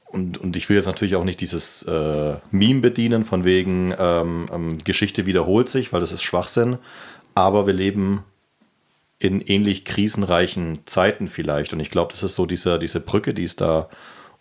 Und, 0.05 0.37
und 0.37 0.55
ich 0.55 0.69
will 0.69 0.77
jetzt 0.77 0.85
natürlich 0.85 1.15
auch 1.15 1.25
nicht 1.25 1.41
dieses 1.41 1.83
äh, 1.83 2.35
Meme 2.49 2.79
bedienen, 2.79 3.25
von 3.25 3.43
wegen 3.43 3.93
ähm, 3.97 4.45
ähm, 4.53 4.83
Geschichte 4.83 5.25
wiederholt 5.25 5.67
sich, 5.69 5.91
weil 5.91 5.99
das 5.99 6.13
ist 6.13 6.23
Schwachsinn. 6.23 6.77
Aber 7.35 7.67
wir 7.67 7.73
leben 7.73 8.23
in 9.19 9.41
ähnlich 9.41 9.83
krisenreichen 9.83 10.79
Zeiten 10.85 11.27
vielleicht. 11.27 11.73
Und 11.73 11.81
ich 11.81 11.91
glaube, 11.91 12.13
das 12.13 12.23
ist 12.23 12.35
so 12.35 12.45
diese, 12.45 12.79
diese 12.79 12.99
Brücke, 12.99 13.33
die 13.33 13.43
es 13.43 13.55
da 13.55 13.89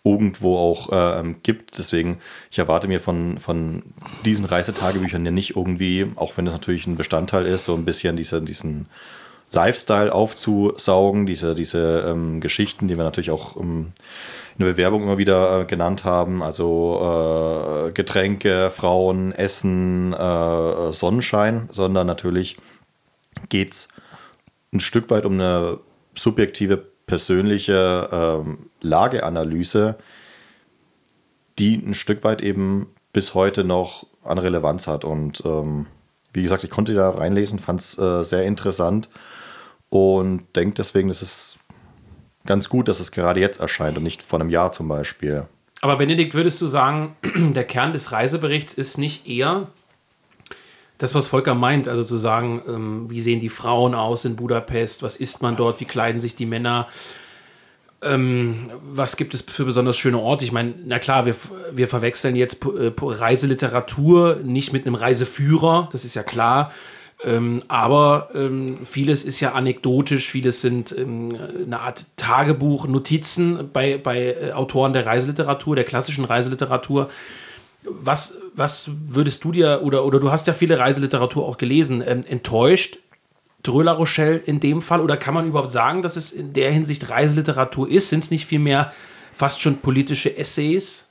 irgendwo 0.06 0.56
auch 0.56 0.92
äh, 0.92 1.34
gibt. 1.42 1.78
Deswegen, 1.78 2.18
ich 2.50 2.58
erwarte 2.58 2.86
mir 2.86 3.00
von, 3.00 3.38
von 3.38 3.82
diesen 4.24 4.44
Reisetagebüchern 4.44 5.24
ja 5.24 5.32
nicht 5.32 5.56
irgendwie, 5.56 6.06
auch 6.14 6.36
wenn 6.36 6.44
das 6.44 6.54
natürlich 6.54 6.86
ein 6.86 6.96
Bestandteil 6.96 7.44
ist, 7.44 7.64
so 7.64 7.74
ein 7.74 7.84
bisschen 7.84 8.16
diese, 8.16 8.40
diesen 8.40 8.86
Lifestyle 9.52 10.12
aufzusaugen, 10.14 11.26
diese, 11.26 11.54
diese 11.54 12.04
ähm, 12.08 12.40
Geschichten, 12.40 12.88
die 12.88 12.96
wir 12.96 13.04
natürlich 13.04 13.30
auch 13.30 13.56
ähm, 13.56 13.92
in 14.58 14.64
der 14.64 14.72
Bewerbung 14.72 15.02
immer 15.02 15.18
wieder 15.18 15.60
äh, 15.60 15.64
genannt 15.64 16.04
haben, 16.04 16.42
also 16.42 17.88
äh, 17.88 17.92
Getränke, 17.92 18.70
Frauen, 18.70 19.32
Essen, 19.32 20.12
äh, 20.12 20.92
Sonnenschein, 20.92 21.68
sondern 21.72 22.06
natürlich 22.06 22.56
geht 23.48 23.72
es 23.72 23.88
ein 24.72 24.80
Stück 24.80 25.10
weit 25.10 25.26
um 25.26 25.34
eine 25.34 25.78
subjektive 26.14 26.95
persönliche 27.06 28.08
ähm, 28.12 28.70
Lageanalyse, 28.80 29.96
die 31.58 31.76
ein 31.76 31.94
Stück 31.94 32.24
weit 32.24 32.42
eben 32.42 32.88
bis 33.12 33.34
heute 33.34 33.64
noch 33.64 34.06
an 34.24 34.38
Relevanz 34.38 34.86
hat. 34.86 35.04
Und 35.04 35.42
ähm, 35.44 35.86
wie 36.32 36.42
gesagt, 36.42 36.64
ich 36.64 36.70
konnte 36.70 36.94
da 36.94 37.10
reinlesen, 37.10 37.58
fand 37.58 37.80
es 37.80 37.98
äh, 37.98 38.22
sehr 38.22 38.44
interessant 38.44 39.08
und 39.88 40.44
denke 40.56 40.74
deswegen, 40.74 41.08
dass 41.08 41.22
es 41.22 41.58
ganz 42.44 42.68
gut, 42.68 42.88
dass 42.88 43.00
es 43.00 43.12
gerade 43.12 43.40
jetzt 43.40 43.60
erscheint 43.60 43.96
und 43.96 44.04
nicht 44.04 44.22
vor 44.22 44.40
einem 44.40 44.50
Jahr 44.50 44.72
zum 44.72 44.88
Beispiel. 44.88 45.48
Aber 45.80 45.96
Benedikt, 45.96 46.34
würdest 46.34 46.60
du 46.60 46.66
sagen, 46.66 47.16
der 47.54 47.64
Kern 47.64 47.92
des 47.92 48.12
Reiseberichts 48.12 48.74
ist 48.74 48.98
nicht 48.98 49.26
eher, 49.26 49.68
das, 50.98 51.14
was 51.14 51.26
Volker 51.26 51.54
meint, 51.54 51.88
also 51.88 52.04
zu 52.04 52.16
sagen, 52.16 52.62
ähm, 52.68 53.06
wie 53.10 53.20
sehen 53.20 53.40
die 53.40 53.48
Frauen 53.48 53.94
aus 53.94 54.24
in 54.24 54.36
Budapest, 54.36 55.02
was 55.02 55.16
isst 55.16 55.42
man 55.42 55.56
dort, 55.56 55.80
wie 55.80 55.84
kleiden 55.84 56.20
sich 56.20 56.36
die 56.36 56.46
Männer, 56.46 56.88
ähm, 58.02 58.70
was 58.82 59.16
gibt 59.16 59.34
es 59.34 59.42
für 59.42 59.64
besonders 59.64 59.96
schöne 59.96 60.18
Orte? 60.18 60.44
Ich 60.44 60.52
meine, 60.52 60.74
na 60.84 60.98
klar, 60.98 61.26
wir, 61.26 61.34
wir 61.72 61.88
verwechseln 61.88 62.36
jetzt 62.36 62.64
äh, 62.64 62.92
Reiseliteratur 62.98 64.40
nicht 64.42 64.72
mit 64.72 64.86
einem 64.86 64.94
Reiseführer, 64.94 65.88
das 65.92 66.04
ist 66.04 66.14
ja 66.14 66.22
klar. 66.22 66.72
Ähm, 67.24 67.60
aber 67.68 68.28
ähm, 68.34 68.78
vieles 68.84 69.24
ist 69.24 69.40
ja 69.40 69.52
anekdotisch, 69.52 70.30
vieles 70.30 70.60
sind 70.60 70.94
ähm, 70.96 71.34
eine 71.64 71.80
Art 71.80 72.04
Tagebuch, 72.16 72.86
Notizen 72.86 73.70
bei, 73.72 73.96
bei 73.96 74.34
äh, 74.34 74.52
Autoren 74.52 74.92
der 74.92 75.06
Reiseliteratur, 75.06 75.76
der 75.76 75.84
klassischen 75.84 76.26
Reiseliteratur. 76.26 77.08
Was, 77.88 78.38
was 78.54 78.90
würdest 79.08 79.44
du 79.44 79.52
dir, 79.52 79.80
oder, 79.82 80.04
oder 80.04 80.20
du 80.20 80.30
hast 80.30 80.46
ja 80.46 80.52
viele 80.52 80.78
Reiseliteratur 80.78 81.46
auch 81.46 81.58
gelesen, 81.58 82.02
ähm, 82.06 82.22
enttäuscht 82.28 82.98
Dreux-La 83.62 83.92
Rochelle 83.92 84.36
in 84.36 84.60
dem 84.60 84.82
Fall? 84.82 85.00
Oder 85.00 85.16
kann 85.16 85.34
man 85.34 85.46
überhaupt 85.46 85.72
sagen, 85.72 86.02
dass 86.02 86.16
es 86.16 86.32
in 86.32 86.52
der 86.52 86.72
Hinsicht 86.72 87.10
Reiseliteratur 87.10 87.88
ist? 87.88 88.10
Sind 88.10 88.24
es 88.24 88.30
nicht 88.30 88.46
vielmehr 88.46 88.92
fast 89.34 89.60
schon 89.60 89.78
politische 89.78 90.36
Essays? 90.36 91.08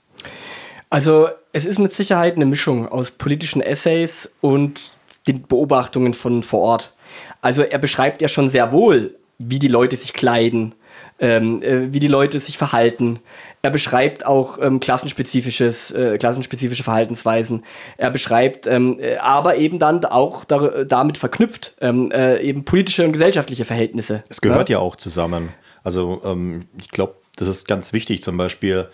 Also 0.89 1.29
es 1.51 1.65
ist 1.65 1.79
mit 1.79 1.93
Sicherheit 1.93 2.35
eine 2.35 2.45
Mischung 2.45 2.87
aus 2.87 3.11
politischen 3.11 3.61
Essays 3.61 4.31
und 4.41 4.91
den 5.27 5.47
Beobachtungen 5.47 6.13
von 6.13 6.43
vor 6.43 6.59
Ort. 6.61 6.93
Also 7.41 7.61
er 7.61 7.79
beschreibt 7.79 8.21
ja 8.21 8.27
schon 8.27 8.49
sehr 8.49 8.71
wohl, 8.71 9.15
wie 9.37 9.59
die 9.59 9.67
Leute 9.67 9.95
sich 9.95 10.13
kleiden, 10.13 10.75
ähm, 11.19 11.61
äh, 11.61 11.91
wie 11.93 11.99
die 11.99 12.07
Leute 12.07 12.39
sich 12.39 12.57
verhalten. 12.57 13.19
Er 13.65 13.71
beschreibt 13.71 14.27
auch 14.27 14.59
ähm, 14.61 14.79
klassenspezifisches, 14.79 15.89
äh, 15.89 16.19
klassenspezifische 16.19 16.83
Verhaltensweisen. 16.83 17.63
Er 17.97 18.11
beschreibt 18.11 18.67
ähm, 18.67 18.99
äh, 18.99 19.15
aber 19.17 19.55
eben 19.55 19.79
dann 19.79 20.05
auch 20.05 20.45
da, 20.45 20.83
damit 20.83 21.17
verknüpft 21.17 21.73
ähm, 21.81 22.11
äh, 22.11 22.37
eben 22.41 22.63
politische 22.63 23.03
und 23.05 23.13
gesellschaftliche 23.13 23.65
Verhältnisse. 23.65 24.23
Es 24.29 24.39
gehört 24.39 24.69
ja, 24.69 24.75
ja 24.77 24.81
auch 24.81 24.97
zusammen. 24.97 25.49
Also 25.83 26.21
ähm, 26.23 26.67
ich 26.77 26.91
glaube, 26.91 27.15
das 27.37 27.47
ist 27.47 27.67
ganz 27.67 27.91
wichtig, 27.91 28.21
zum 28.21 28.37
Beispiel 28.37 28.87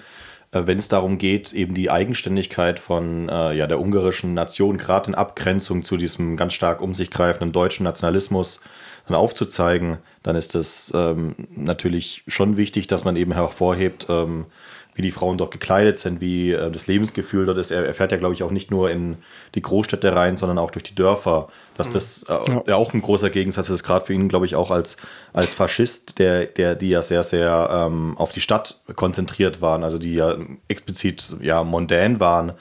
äh, 0.54 0.62
wenn 0.66 0.78
es 0.78 0.88
darum 0.88 1.18
geht, 1.18 1.52
eben 1.52 1.74
die 1.74 1.92
Eigenständigkeit 1.92 2.80
von 2.80 3.28
äh, 3.28 3.54
ja, 3.54 3.68
der 3.68 3.78
ungarischen 3.82 4.34
Nation, 4.34 4.78
gerade 4.78 5.10
in 5.10 5.16
Abgrenzung 5.16 5.84
zu 5.84 5.98
diesem 5.98 6.38
ganz 6.38 6.54
stark 6.54 6.82
um 6.82 6.94
sich 6.94 7.12
greifenden 7.12 7.52
deutschen 7.52 7.84
Nationalismus, 7.84 8.62
dann 9.12 9.19
aufzuzeigen, 9.19 9.97
dann 10.24 10.36
ist 10.36 10.56
es 10.56 10.91
ähm, 10.95 11.36
natürlich 11.56 12.24
schon 12.28 12.58
wichtig, 12.58 12.88
dass 12.88 13.04
man 13.04 13.15
eben 13.15 13.34
hervorhebt, 13.34 14.08
ähm, 14.10 14.45
wie 14.93 15.02
die 15.02 15.12
Frauen 15.12 15.38
dort 15.38 15.52
gekleidet 15.52 16.00
sind, 16.00 16.19
wie 16.19 16.52
äh, 16.52 16.69
das 16.69 16.88
Lebensgefühl 16.88 17.45
dort 17.45 17.58
ist. 17.58 17.71
Er, 17.71 17.86
er 17.86 17.93
fährt 17.93 18.12
ja, 18.12 18.17
glaube 18.17 18.34
ich, 18.34 18.43
auch 18.43 18.52
nicht 18.52 18.71
nur 18.71 18.91
in 18.91 19.17
die 19.56 19.62
Großstädte 19.62 20.13
rein, 20.15 20.38
sondern 20.38 20.58
auch 20.58 20.71
durch 20.71 20.84
die 20.84 20.95
Dörfer. 20.95 21.47
Dass 21.78 21.88
mhm. 21.88 21.93
das 21.93 22.24
äh, 22.24 22.34
ja. 22.34 22.63
ja. 22.67 22.76
auch 22.76 22.93
ein 22.93 23.02
großer 23.02 23.30
Gegensatz 23.30 23.69
ist, 23.69 23.84
gerade 23.84 24.06
für 24.06 24.13
ihn, 24.13 24.28
glaube 24.28 24.45
ich, 24.45 24.56
auch 24.56 24.69
als, 24.69 24.97
als 25.34 25.54
Faschist, 25.54 26.19
der, 26.19 26.45
der, 26.45 26.76
die 26.76 26.89
ja 26.89 27.02
sehr, 27.02 27.24
sehr 27.24 27.69
ähm, 27.71 28.17
auf 28.17 28.32
die 28.32 28.41
Stadt 28.41 28.82
konzentriert 28.95 29.62
waren, 29.62 29.84
also 29.84 29.97
die 29.97 30.15
ja 30.15 30.36
explizit 30.67 31.36
ja 31.41 31.63
mondän 31.63 32.19
waren 32.19 32.54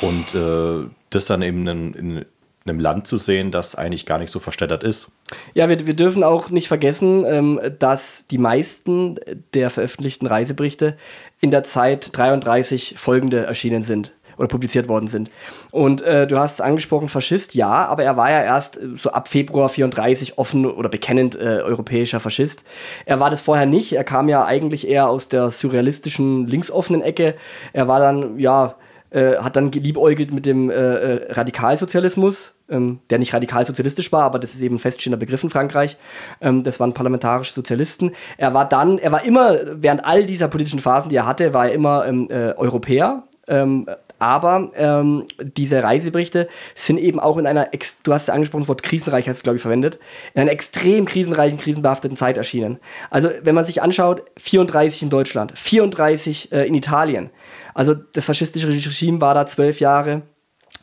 und 0.00 0.34
äh, 0.34 0.88
das 1.10 1.26
dann 1.26 1.42
eben 1.42 1.66
in, 1.66 1.94
in, 1.94 2.24
einem 2.66 2.80
Land 2.80 3.06
zu 3.06 3.18
sehen, 3.18 3.50
das 3.50 3.74
eigentlich 3.74 4.06
gar 4.06 4.18
nicht 4.18 4.30
so 4.30 4.40
verstädtert 4.40 4.84
ist. 4.84 5.12
Ja, 5.54 5.68
wir, 5.68 5.86
wir 5.86 5.94
dürfen 5.94 6.22
auch 6.22 6.50
nicht 6.50 6.68
vergessen, 6.68 7.24
ähm, 7.26 7.60
dass 7.78 8.26
die 8.26 8.38
meisten 8.38 9.18
der 9.54 9.70
veröffentlichten 9.70 10.26
Reiseberichte 10.26 10.96
in 11.40 11.50
der 11.50 11.62
Zeit 11.62 12.16
33 12.16 12.96
folgende 12.98 13.46
erschienen 13.46 13.82
sind 13.82 14.14
oder 14.36 14.48
publiziert 14.48 14.88
worden 14.88 15.06
sind. 15.06 15.30
Und 15.70 16.02
äh, 16.02 16.26
du 16.26 16.38
hast 16.38 16.60
angesprochen, 16.60 17.08
Faschist, 17.08 17.54
ja, 17.54 17.86
aber 17.86 18.02
er 18.04 18.16
war 18.16 18.30
ja 18.30 18.42
erst 18.42 18.76
äh, 18.76 18.96
so 18.96 19.10
ab 19.10 19.28
Februar 19.28 19.68
34 19.68 20.38
offen 20.38 20.66
oder 20.66 20.88
bekennend 20.88 21.36
äh, 21.36 21.60
europäischer 21.62 22.20
Faschist. 22.20 22.64
Er 23.06 23.20
war 23.20 23.30
das 23.30 23.40
vorher 23.40 23.66
nicht, 23.66 23.92
er 23.92 24.04
kam 24.04 24.28
ja 24.28 24.44
eigentlich 24.44 24.88
eher 24.88 25.08
aus 25.08 25.28
der 25.28 25.50
surrealistischen 25.50 26.46
linksoffenen 26.46 27.02
Ecke. 27.02 27.34
Er 27.72 27.88
war 27.88 28.00
dann, 28.00 28.38
ja, 28.38 28.74
äh, 29.14 29.36
hat 29.36 29.54
dann 29.54 29.70
geliebäugelt 29.70 30.34
mit 30.34 30.44
dem 30.44 30.70
äh, 30.70 30.74
äh, 30.74 31.32
Radikalsozialismus, 31.32 32.52
ähm, 32.68 32.98
der 33.10 33.18
nicht 33.18 33.32
radikalsozialistisch 33.32 34.10
war, 34.10 34.24
aber 34.24 34.40
das 34.40 34.54
ist 34.54 34.60
eben 34.60 34.74
ein 34.74 34.80
feststehender 34.80 35.18
Begriff 35.18 35.44
in 35.44 35.50
Frankreich. 35.50 35.96
Ähm, 36.40 36.64
das 36.64 36.80
waren 36.80 36.94
parlamentarische 36.94 37.52
Sozialisten. 37.52 38.10
Er 38.38 38.54
war 38.54 38.68
dann, 38.68 38.98
er 38.98 39.12
war 39.12 39.24
immer, 39.24 39.56
während 39.70 40.04
all 40.04 40.26
dieser 40.26 40.48
politischen 40.48 40.80
Phasen, 40.80 41.10
die 41.10 41.16
er 41.16 41.26
hatte, 41.26 41.54
war 41.54 41.68
er 41.68 41.74
immer 41.74 42.06
ähm, 42.06 42.26
äh, 42.28 42.52
Europäer. 42.56 43.22
Ähm, 43.46 43.86
aber 44.18 44.70
ähm, 44.76 45.24
diese 45.38 45.82
Reiseberichte 45.82 46.48
sind 46.74 46.98
eben 46.98 47.20
auch 47.20 47.36
in 47.36 47.46
einer, 47.46 47.68
du 48.04 48.12
hast 48.12 48.28
ja 48.28 48.34
angesprochen, 48.34 48.62
das 48.62 48.68
Wort 48.68 48.82
krisenreich 48.82 49.28
hast 49.28 49.40
du, 49.40 49.42
glaube 49.42 49.56
ich, 49.56 49.62
verwendet, 49.62 49.98
in 50.34 50.40
einer 50.40 50.50
extrem 50.50 51.04
krisenreichen, 51.04 51.58
krisenbehafteten 51.58 52.16
Zeit 52.16 52.36
erschienen. 52.36 52.78
Also, 53.10 53.28
wenn 53.42 53.54
man 53.54 53.64
sich 53.64 53.82
anschaut, 53.82 54.22
34 54.38 55.02
in 55.02 55.10
Deutschland, 55.10 55.52
34 55.58 56.52
äh, 56.52 56.66
in 56.66 56.74
Italien, 56.74 57.30
also 57.74 57.94
das 57.94 58.24
faschistische 58.24 58.68
Regime 58.68 59.20
war 59.20 59.34
da 59.34 59.46
zwölf 59.46 59.80
Jahre 59.80 60.22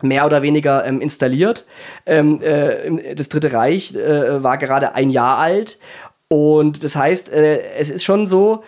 mehr 0.02 0.26
oder 0.26 0.42
weniger 0.42 0.86
ähm, 0.86 1.02
installiert. 1.02 1.66
Ähm, 2.06 2.42
äh, 2.42 3.16
das 3.16 3.30
Dritte 3.30 3.54
Reich 3.54 3.96
äh, 3.96 4.44
war 4.44 4.58
gerade 4.58 4.96
ein 4.96 5.10
Jahr 5.10 5.38
alt. 5.38 5.80
Und 6.28 6.84
das 6.84 6.96
heißt, 6.96 7.30
äh, 7.30 7.62
es 7.78 7.90
ist 7.90 8.04
schon 8.04 8.26
so, 8.26 8.64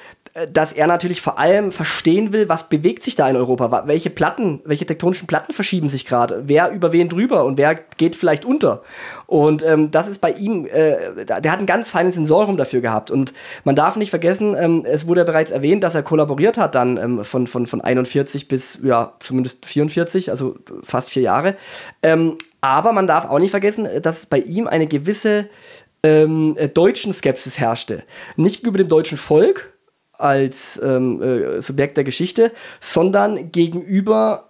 dass 0.52 0.74
er 0.74 0.88
natürlich 0.88 1.22
vor 1.22 1.38
allem 1.38 1.72
verstehen 1.72 2.34
will, 2.34 2.50
was 2.50 2.68
bewegt 2.68 3.04
sich 3.04 3.16
da 3.16 3.30
in 3.30 3.36
Europa, 3.36 3.84
welche 3.86 4.10
Platten, 4.10 4.62
welche 4.66 4.86
tektonischen 4.86 5.28
Platten 5.28 5.54
verschieben 5.54 5.90
sich 5.90 6.06
gerade, 6.06 6.44
wer 6.48 6.72
über 6.72 6.92
wen 6.92 7.08
drüber 7.08 7.46
und 7.46 7.58
wer 7.60 7.76
geht 7.76 8.16
vielleicht 8.16 8.44
unter. 8.44 8.82
Und 9.28 9.64
ähm, 9.64 9.92
das 9.92 10.08
ist 10.08 10.20
bei 10.20 10.32
ihm, 10.32 10.66
äh, 10.66 11.26
der 11.26 11.52
hat 11.52 11.60
ein 11.60 11.68
ganz 11.68 11.92
feines 11.92 12.16
Sensorium 12.16 12.58
dafür 12.58 12.82
gehabt. 12.82 13.12
Und 13.12 13.34
man 13.64 13.76
darf 13.76 13.96
nicht 13.96 14.10
vergessen, 14.10 14.56
ähm, 14.58 14.86
es 14.86 15.06
wurde 15.06 15.22
ja 15.22 15.26
bereits 15.26 15.52
erwähnt, 15.52 15.84
dass 15.84 15.94
er 15.94 16.02
kollaboriert 16.02 16.58
hat 16.58 16.74
dann 16.74 16.98
ähm, 16.98 17.24
von, 17.24 17.46
von, 17.46 17.68
von 17.68 17.82
41 17.82 18.48
bis, 18.48 18.80
ja, 18.82 19.14
zumindest 19.20 19.68
44, 19.68 20.32
also 20.32 20.56
fast 20.82 21.12
vier 21.12 21.24
Jahre. 21.24 21.56
Ähm, 22.02 22.40
aber 22.60 22.92
man 22.92 23.06
darf 23.06 23.30
auch 23.30 23.40
nicht 23.40 23.52
vergessen, 23.52 23.88
dass 24.02 24.26
bei 24.26 24.40
ihm 24.40 24.68
eine 24.68 24.88
gewisse 24.88 25.48
ähm, 26.02 26.56
äh, 26.58 26.70
deutschen 26.70 27.14
Skepsis 27.14 27.60
herrschte. 27.60 28.04
Nicht 28.36 28.58
gegenüber 28.58 28.80
dem 28.80 28.88
deutschen 28.88 29.18
Volk, 29.18 29.73
als 30.14 30.80
ähm, 30.84 31.22
äh, 31.22 31.62
Subjekt 31.62 31.98
der 31.98 32.04
Geschichte, 32.04 32.52
sondern 32.80 33.52
gegenüber 33.52 34.50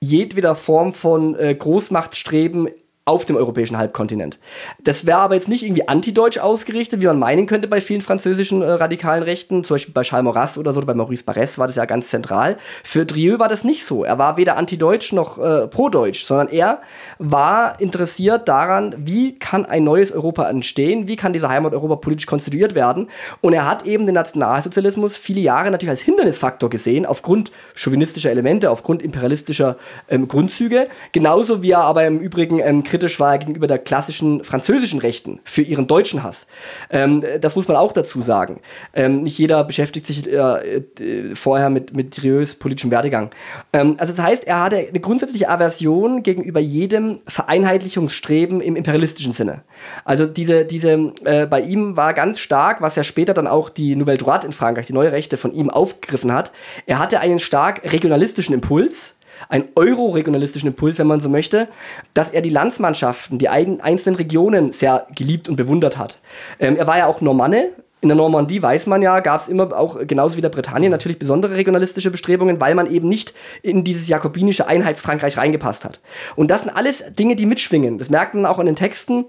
jedweder 0.00 0.56
Form 0.56 0.94
von 0.94 1.34
äh, 1.36 1.54
Großmachtstreben 1.54 2.68
auf 3.06 3.24
dem 3.24 3.36
europäischen 3.36 3.78
Halbkontinent. 3.78 4.38
Das 4.84 5.06
wäre 5.06 5.18
aber 5.18 5.34
jetzt 5.34 5.48
nicht 5.48 5.64
irgendwie 5.64 5.88
antideutsch 5.88 6.38
ausgerichtet, 6.38 7.00
wie 7.00 7.06
man 7.06 7.18
meinen 7.18 7.46
könnte 7.46 7.66
bei 7.66 7.80
vielen 7.80 8.02
französischen 8.02 8.60
äh, 8.60 8.70
radikalen 8.70 9.22
Rechten, 9.22 9.64
zum 9.64 9.74
Beispiel 9.74 9.94
bei 9.94 10.02
Charles 10.02 10.24
Maurras 10.24 10.58
oder 10.58 10.72
so, 10.72 10.78
oder 10.78 10.86
bei 10.86 10.94
Maurice 10.94 11.24
Barrès 11.24 11.58
war 11.58 11.66
das 11.66 11.76
ja 11.76 11.86
ganz 11.86 12.08
zentral. 12.08 12.56
Für 12.84 13.06
Drieu 13.06 13.38
war 13.38 13.48
das 13.48 13.64
nicht 13.64 13.86
so. 13.86 14.04
Er 14.04 14.18
war 14.18 14.36
weder 14.36 14.56
antideutsch 14.56 15.12
noch 15.12 15.38
äh, 15.38 15.66
prodeutsch, 15.66 16.24
sondern 16.24 16.48
er 16.48 16.82
war 17.18 17.80
interessiert 17.80 18.48
daran, 18.48 18.94
wie 18.98 19.34
kann 19.38 19.64
ein 19.64 19.82
neues 19.82 20.12
Europa 20.12 20.48
entstehen, 20.48 21.08
wie 21.08 21.16
kann 21.16 21.32
diese 21.32 21.48
Heimat 21.48 21.72
Europa 21.72 21.96
politisch 21.96 22.26
konstituiert 22.26 22.74
werden. 22.74 23.08
Und 23.40 23.54
er 23.54 23.66
hat 23.66 23.86
eben 23.86 24.04
den 24.04 24.14
Nationalsozialismus 24.14 25.16
viele 25.16 25.40
Jahre 25.40 25.70
natürlich 25.70 25.90
als 25.90 26.02
Hindernisfaktor 26.02 26.68
gesehen, 26.68 27.06
aufgrund 27.06 27.50
chauvinistischer 27.74 28.30
Elemente, 28.30 28.70
aufgrund 28.70 29.02
imperialistischer 29.02 29.76
ähm, 30.10 30.28
Grundzüge, 30.28 30.88
genauso 31.12 31.62
wie 31.62 31.70
er 31.70 31.80
aber 31.80 32.06
im 32.06 32.18
Übrigen 32.18 32.60
ähm, 32.60 32.84
kritisch 32.90 33.20
war 33.20 33.38
gegenüber 33.38 33.66
der 33.66 33.78
klassischen 33.78 34.42
französischen 34.44 35.00
Rechten 35.00 35.40
für 35.44 35.62
ihren 35.62 35.86
deutschen 35.86 36.22
Hass. 36.22 36.46
Ähm, 36.90 37.22
das 37.40 37.56
muss 37.56 37.68
man 37.68 37.76
auch 37.76 37.92
dazu 37.92 38.20
sagen. 38.20 38.60
Ähm, 38.92 39.22
nicht 39.22 39.38
jeder 39.38 39.64
beschäftigt 39.64 40.06
sich 40.06 40.26
äh, 40.26 40.36
äh, 40.36 41.34
vorher 41.34 41.70
mit, 41.70 41.94
mit 41.94 42.20
Drieus 42.20 42.56
politischem 42.56 42.90
Werdegang. 42.90 43.30
Ähm, 43.72 43.94
also 43.98 44.12
das 44.12 44.22
heißt, 44.22 44.44
er 44.44 44.64
hatte 44.64 44.76
eine 44.76 45.00
grundsätzliche 45.00 45.48
Aversion 45.48 46.22
gegenüber 46.22 46.60
jedem 46.60 47.20
Vereinheitlichungsstreben 47.26 48.60
im 48.60 48.76
imperialistischen 48.76 49.32
Sinne. 49.32 49.62
Also 50.04 50.26
diese, 50.26 50.64
diese 50.64 51.12
äh, 51.24 51.46
bei 51.46 51.60
ihm 51.60 51.96
war 51.96 52.12
ganz 52.12 52.40
stark, 52.40 52.82
was 52.82 52.96
ja 52.96 53.04
später 53.04 53.34
dann 53.34 53.46
auch 53.46 53.70
die 53.70 53.94
Nouvelle 53.94 54.18
Droite 54.18 54.46
in 54.46 54.52
Frankreich, 54.52 54.86
die 54.86 54.92
neue 54.92 55.12
Rechte 55.12 55.36
von 55.36 55.52
ihm 55.52 55.70
aufgegriffen 55.70 56.32
hat. 56.32 56.52
Er 56.86 56.98
hatte 56.98 57.20
einen 57.20 57.38
stark 57.38 57.82
regionalistischen 57.84 58.54
Impuls, 58.54 59.14
einen 59.48 59.68
euroregionalistischen 59.74 60.68
Impuls, 60.68 60.98
wenn 60.98 61.06
man 61.06 61.20
so 61.20 61.28
möchte, 61.28 61.68
dass 62.14 62.30
er 62.30 62.42
die 62.42 62.50
Landsmannschaften, 62.50 63.38
die 63.38 63.48
einzelnen 63.48 64.16
Regionen 64.16 64.72
sehr 64.72 65.06
geliebt 65.14 65.48
und 65.48 65.56
bewundert 65.56 65.98
hat. 65.98 66.20
Ähm, 66.58 66.76
er 66.76 66.86
war 66.86 66.98
ja 66.98 67.06
auch 67.06 67.20
Normanne, 67.20 67.70
in 68.00 68.08
der 68.08 68.16
Normandie 68.16 68.62
weiß 68.62 68.86
man 68.86 69.02
ja, 69.02 69.20
gab 69.20 69.42
es 69.42 69.48
immer 69.48 69.76
auch 69.76 69.98
genauso 70.06 70.36
wie 70.36 70.40
der 70.40 70.48
Britannien 70.48 70.90
natürlich 70.90 71.18
besondere 71.18 71.54
regionalistische 71.54 72.10
Bestrebungen, 72.10 72.60
weil 72.60 72.74
man 72.74 72.90
eben 72.90 73.08
nicht 73.08 73.34
in 73.62 73.84
dieses 73.84 74.08
jakobinische 74.08 74.66
Einheitsfrankreich 74.66 75.36
reingepasst 75.36 75.84
hat. 75.84 76.00
Und 76.34 76.50
das 76.50 76.62
sind 76.62 76.70
alles 76.70 77.04
Dinge, 77.18 77.36
die 77.36 77.46
mitschwingen. 77.46 77.98
Das 77.98 78.08
merkt 78.08 78.34
man 78.34 78.46
auch 78.46 78.58
an 78.58 78.66
den 78.66 78.76
Texten. 78.76 79.26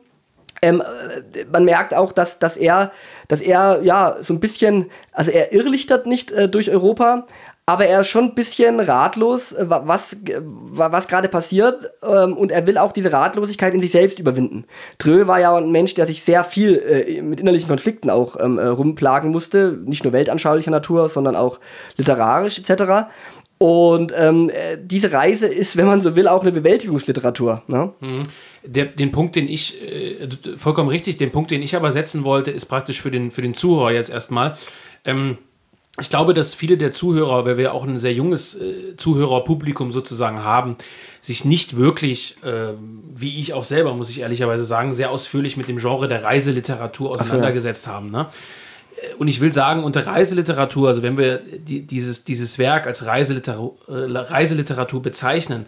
Ähm, 0.61 0.81
äh, 0.81 1.45
man 1.51 1.65
merkt 1.65 1.93
auch, 1.93 2.11
dass, 2.11 2.39
dass 2.39 2.55
er, 2.55 2.91
dass 3.27 3.41
er 3.41 3.81
ja 3.83 4.17
so 4.21 4.33
ein 4.33 4.39
bisschen, 4.39 4.89
also 5.11 5.31
er 5.31 5.51
irrlichtert 5.51 6.05
nicht 6.05 6.31
äh, 6.31 6.47
durch 6.47 6.69
Europa, 6.69 7.25
aber 7.65 7.85
er 7.85 8.01
ist 8.01 8.07
schon 8.07 8.25
ein 8.25 8.35
bisschen 8.35 8.79
ratlos, 8.79 9.53
äh, 9.53 9.65
was, 9.69 10.17
was 10.71 11.07
gerade 11.07 11.29
passiert 11.29 11.91
ähm, 12.03 12.35
und 12.35 12.51
er 12.51 12.65
will 12.67 12.77
auch 12.77 12.91
diese 12.91 13.13
Ratlosigkeit 13.13 13.73
in 13.73 13.79
sich 13.79 13.91
selbst 13.91 14.19
überwinden. 14.19 14.65
Drö 14.97 15.27
war 15.27 15.39
ja 15.39 15.55
ein 15.55 15.71
Mensch, 15.71 15.93
der 15.93 16.05
sich 16.05 16.23
sehr 16.23 16.43
viel 16.43 16.77
äh, 16.77 17.21
mit 17.21 17.39
innerlichen 17.39 17.69
Konflikten 17.69 18.09
auch 18.09 18.37
ähm, 18.39 18.57
äh, 18.57 18.65
rumplagen 18.65 19.31
musste, 19.31 19.77
nicht 19.85 20.03
nur 20.03 20.13
weltanschaulicher 20.13 20.71
Natur, 20.71 21.07
sondern 21.07 21.35
auch 21.35 21.59
literarisch 21.97 22.59
etc. 22.59 23.09
Und 23.61 24.11
ähm, 24.17 24.49
äh, 24.49 24.75
diese 24.81 25.13
Reise 25.13 25.45
ist, 25.45 25.77
wenn 25.77 25.85
man 25.85 25.99
so 25.99 26.15
will, 26.15 26.27
auch 26.27 26.41
eine 26.41 26.51
Bewältigungsliteratur. 26.51 27.61
Ne? 27.67 27.93
Mhm. 27.99 28.23
Der, 28.63 28.85
den 28.85 29.11
Punkt, 29.11 29.35
den 29.35 29.47
ich, 29.47 29.79
äh, 29.83 30.27
vollkommen 30.57 30.89
richtig, 30.89 31.17
den 31.17 31.31
Punkt, 31.31 31.51
den 31.51 31.61
ich 31.61 31.75
aber 31.75 31.91
setzen 31.91 32.23
wollte, 32.23 32.49
ist 32.49 32.65
praktisch 32.65 33.01
für 33.01 33.11
den, 33.11 33.29
für 33.29 33.43
den 33.43 33.53
Zuhörer 33.53 33.91
jetzt 33.91 34.09
erstmal. 34.09 34.55
Ähm, 35.05 35.37
ich 35.99 36.09
glaube, 36.09 36.33
dass 36.33 36.53
viele 36.53 36.77
der 36.77 36.91
Zuhörer, 36.91 37.45
weil 37.45 37.57
wir 37.57 37.73
auch 37.73 37.83
ein 37.83 37.99
sehr 37.99 38.13
junges 38.13 38.55
äh, 38.55 38.95
Zuhörerpublikum 38.97 39.91
sozusagen 39.91 40.43
haben, 40.43 40.77
sich 41.21 41.43
nicht 41.43 41.75
wirklich, 41.75 42.37
äh, 42.43 42.73
wie 43.13 43.39
ich 43.39 43.53
auch 43.53 43.65
selber, 43.65 43.93
muss 43.93 44.09
ich 44.09 44.21
ehrlicherweise 44.21 44.63
sagen, 44.63 44.93
sehr 44.93 45.11
ausführlich 45.11 45.57
mit 45.57 45.67
dem 45.67 45.77
Genre 45.77 46.07
der 46.07 46.23
Reiseliteratur 46.23 47.11
auseinandergesetzt 47.11 47.87
ja. 47.87 47.93
haben. 47.93 48.09
Ne? 48.09 48.27
und 49.17 49.27
ich 49.27 49.41
will 49.41 49.51
sagen, 49.51 49.83
unter 49.83 50.05
Reiseliteratur, 50.05 50.89
also 50.89 51.01
wenn 51.01 51.17
wir 51.17 51.39
die, 51.39 51.85
dieses, 51.85 52.23
dieses 52.23 52.57
Werk 52.57 52.85
als 52.85 53.05
Reiseliteratur, 53.05 53.75
äh, 53.87 54.17
Reiseliteratur 54.17 55.01
bezeichnen, 55.01 55.65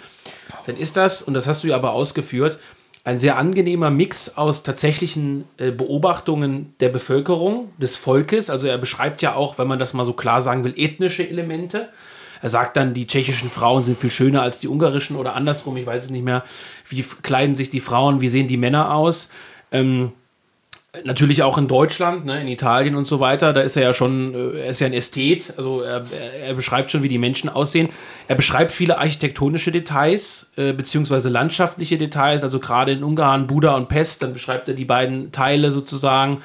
dann 0.66 0.78
ist 0.78 0.98
das, 0.98 1.22
und 1.22 1.34
das 1.34 1.48
hast 1.48 1.64
du 1.64 1.68
ja 1.68 1.76
aber 1.76 1.94
ausgeführt, 1.94 2.60
ein 3.04 3.18
sehr 3.18 3.38
angenehmer 3.38 3.90
Mix 3.90 4.38
aus 4.38 4.64
tatsächlichen 4.64 5.46
äh, 5.58 5.72
Beobachtungen 5.72 6.74
der 6.80 6.90
Bevölkerung, 6.90 7.72
des 7.78 7.98
Volkes. 7.98 8.50
Also 8.50 8.68
er 8.68 8.78
beschreibt 8.78 9.22
ja 9.22 9.36
auch, 9.36 9.58
wenn 9.58 9.68
man 9.68 9.80
das 9.80 9.94
mal 9.94 10.06
so 10.06 10.14
klar 10.14 10.42
sagen 10.42 10.64
will, 10.64 10.74
ethnische 10.78 11.28
Elemente. 11.28 11.90
Er 12.42 12.50
sagt 12.50 12.78
dann, 12.78 12.94
die 12.94 13.08
tschechischen 13.08 13.50
Frauen 13.50 13.84
sind 13.84 14.00
viel 14.00 14.12
schöner 14.12 14.42
als 14.42 14.60
die 14.60 14.68
ungarischen 14.68 15.16
oder 15.16 15.34
andersrum, 15.36 15.78
ich 15.78 15.86
weiß 15.86 16.06
es 16.06 16.10
nicht 16.10 16.26
mehr. 16.26 16.44
Wie 16.88 17.04
kleiden 17.22 17.56
sich 17.56 17.70
die 17.70 17.80
Frauen, 17.80 18.22
wie 18.22 18.28
sehen 18.28 18.48
die 18.48 18.58
Männer 18.58 18.94
aus? 18.94 19.30
Ähm, 19.72 20.12
Natürlich 21.04 21.42
auch 21.42 21.58
in 21.58 21.68
Deutschland, 21.68 22.26
ne, 22.26 22.40
in 22.40 22.48
Italien 22.48 22.94
und 22.94 23.08
so 23.08 23.20
weiter. 23.20 23.52
Da 23.52 23.62
ist 23.62 23.76
er 23.76 23.82
ja 23.82 23.94
schon, 23.96 24.36
äh, 24.36 24.60
er 24.60 24.70
ist 24.70 24.80
ja 24.80 24.86
ein 24.86 24.94
Ästhet, 24.94 25.52
also 25.58 25.82
er, 25.82 26.06
er 26.46 26.54
beschreibt 26.54 26.92
schon, 26.92 27.02
wie 27.02 27.08
die 27.08 27.18
Menschen 27.18 27.50
aussehen. 27.50 27.90
Er 28.28 28.36
beschreibt 28.36 28.72
viele 28.72 29.00
architektonische 29.00 29.72
Details, 29.72 30.52
äh, 30.56 30.72
beziehungsweise 30.72 31.30
landschaftliche 31.30 31.98
Details, 31.98 32.44
also 32.44 32.60
gerade 32.60 32.92
in 32.92 33.04
Ungarn, 33.04 33.48
Buda 33.48 33.76
und 33.76 33.90
Pest, 33.90 34.22
dann 34.22 34.34
beschreibt 34.34 34.70
er 34.70 34.76
die 34.76 34.86
beiden 34.86 35.32
Teile 35.32 35.72
sozusagen. 35.72 36.42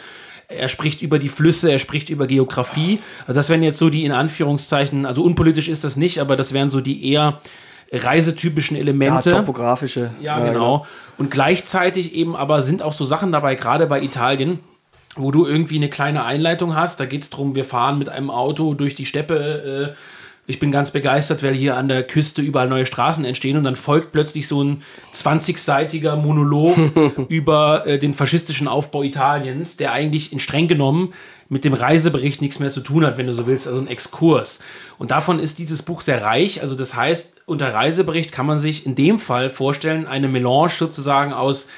Er 0.48 0.70
spricht 0.70 1.02
über 1.02 1.18
die 1.18 1.28
Flüsse, 1.28 1.70
er 1.70 1.78
spricht 1.78 2.08
über 2.08 2.26
Geografie. 2.26 3.00
Also 3.26 3.34
das 3.34 3.50
wären 3.50 3.62
jetzt 3.62 3.78
so 3.78 3.90
die 3.90 4.06
in 4.06 4.12
Anführungszeichen, 4.12 5.04
also 5.04 5.24
unpolitisch 5.24 5.68
ist 5.68 5.84
das 5.84 5.96
nicht, 5.96 6.20
aber 6.20 6.36
das 6.36 6.54
wären 6.54 6.70
so 6.70 6.80
die 6.80 7.12
eher 7.12 7.38
reisetypischen 7.92 8.76
Elemente. 8.76 9.30
Ja, 9.30 9.38
topografische. 9.38 10.10
Ja, 10.20 10.38
ja 10.38 10.52
genau. 10.52 10.86
Und 11.16 11.30
gleichzeitig 11.30 12.14
eben 12.14 12.36
aber 12.36 12.62
sind 12.62 12.82
auch 12.82 12.92
so 12.92 13.04
Sachen 13.04 13.32
dabei, 13.32 13.54
gerade 13.54 13.86
bei 13.86 14.02
Italien, 14.02 14.60
wo 15.16 15.30
du 15.30 15.46
irgendwie 15.46 15.76
eine 15.76 15.88
kleine 15.88 16.24
Einleitung 16.24 16.76
hast. 16.76 17.00
Da 17.00 17.06
geht 17.06 17.22
es 17.22 17.30
darum, 17.30 17.54
wir 17.54 17.64
fahren 17.64 17.98
mit 17.98 18.08
einem 18.08 18.30
Auto 18.30 18.74
durch 18.74 18.94
die 18.94 19.06
Steppe. 19.06 19.94
Äh, 19.94 19.96
ich 20.46 20.58
bin 20.58 20.72
ganz 20.72 20.92
begeistert, 20.92 21.42
weil 21.42 21.52
hier 21.52 21.76
an 21.76 21.88
der 21.88 22.02
Küste 22.02 22.40
überall 22.40 22.68
neue 22.68 22.86
Straßen 22.86 23.22
entstehen 23.26 23.58
und 23.58 23.64
dann 23.64 23.76
folgt 23.76 24.12
plötzlich 24.12 24.48
so 24.48 24.64
ein 24.64 24.82
20-seitiger 25.12 26.16
Monolog 26.16 26.78
über 27.28 27.86
äh, 27.86 27.98
den 27.98 28.14
faschistischen 28.14 28.66
Aufbau 28.66 29.02
Italiens, 29.02 29.76
der 29.76 29.92
eigentlich 29.92 30.32
in 30.32 30.38
streng 30.38 30.66
genommen 30.66 31.12
mit 31.48 31.64
dem 31.64 31.72
Reisebericht 31.72 32.40
nichts 32.40 32.58
mehr 32.58 32.70
zu 32.70 32.80
tun 32.80 33.04
hat, 33.04 33.16
wenn 33.16 33.26
du 33.26 33.34
so 33.34 33.46
willst, 33.46 33.66
also 33.66 33.80
ein 33.80 33.86
Exkurs. 33.86 34.58
Und 34.98 35.10
davon 35.10 35.38
ist 35.38 35.58
dieses 35.58 35.82
Buch 35.82 36.02
sehr 36.02 36.22
reich. 36.22 36.60
Also 36.60 36.74
das 36.74 36.94
heißt, 36.94 37.42
unter 37.46 37.72
Reisebericht 37.72 38.32
kann 38.32 38.46
man 38.46 38.58
sich 38.58 38.84
in 38.84 38.94
dem 38.94 39.18
Fall 39.18 39.48
vorstellen, 39.48 40.06
eine 40.06 40.28
Melange 40.28 40.70
sozusagen 40.70 41.32
aus 41.32 41.68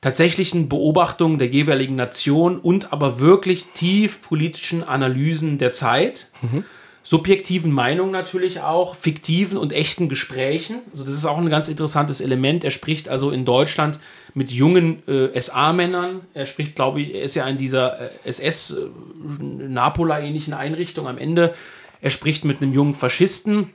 tatsächlichen 0.00 0.68
Beobachtungen 0.68 1.38
der 1.38 1.48
jeweiligen 1.48 1.94
Nation 1.94 2.58
und 2.58 2.92
aber 2.92 3.20
wirklich 3.20 3.66
tief 3.74 4.22
politischen 4.22 4.82
Analysen 4.82 5.58
der 5.58 5.72
Zeit. 5.72 6.28
Mhm 6.42 6.64
subjektiven 7.06 7.70
Meinungen 7.70 8.10
natürlich 8.10 8.62
auch, 8.62 8.96
fiktiven 8.96 9.58
und 9.58 9.72
echten 9.72 10.08
Gesprächen. 10.08 10.80
Also 10.90 11.04
das 11.04 11.14
ist 11.14 11.24
auch 11.24 11.38
ein 11.38 11.48
ganz 11.48 11.68
interessantes 11.68 12.20
Element. 12.20 12.64
Er 12.64 12.72
spricht 12.72 13.08
also 13.08 13.30
in 13.30 13.44
Deutschland 13.44 14.00
mit 14.36 14.52
jungen 14.52 15.02
äh, 15.08 15.40
SA-Männern. 15.40 16.20
Er 16.34 16.44
spricht, 16.44 16.76
glaube 16.76 17.00
ich, 17.00 17.14
er 17.14 17.22
ist 17.22 17.34
ja 17.34 17.46
in 17.46 17.56
dieser 17.56 17.98
äh, 17.98 18.10
SS-Napola-ähnlichen 18.24 20.52
äh, 20.52 20.56
Einrichtung 20.56 21.08
am 21.08 21.16
Ende. 21.16 21.54
Er 22.02 22.10
spricht 22.10 22.44
mit 22.44 22.60
einem 22.60 22.74
jungen 22.74 22.92
Faschisten. 22.94 23.70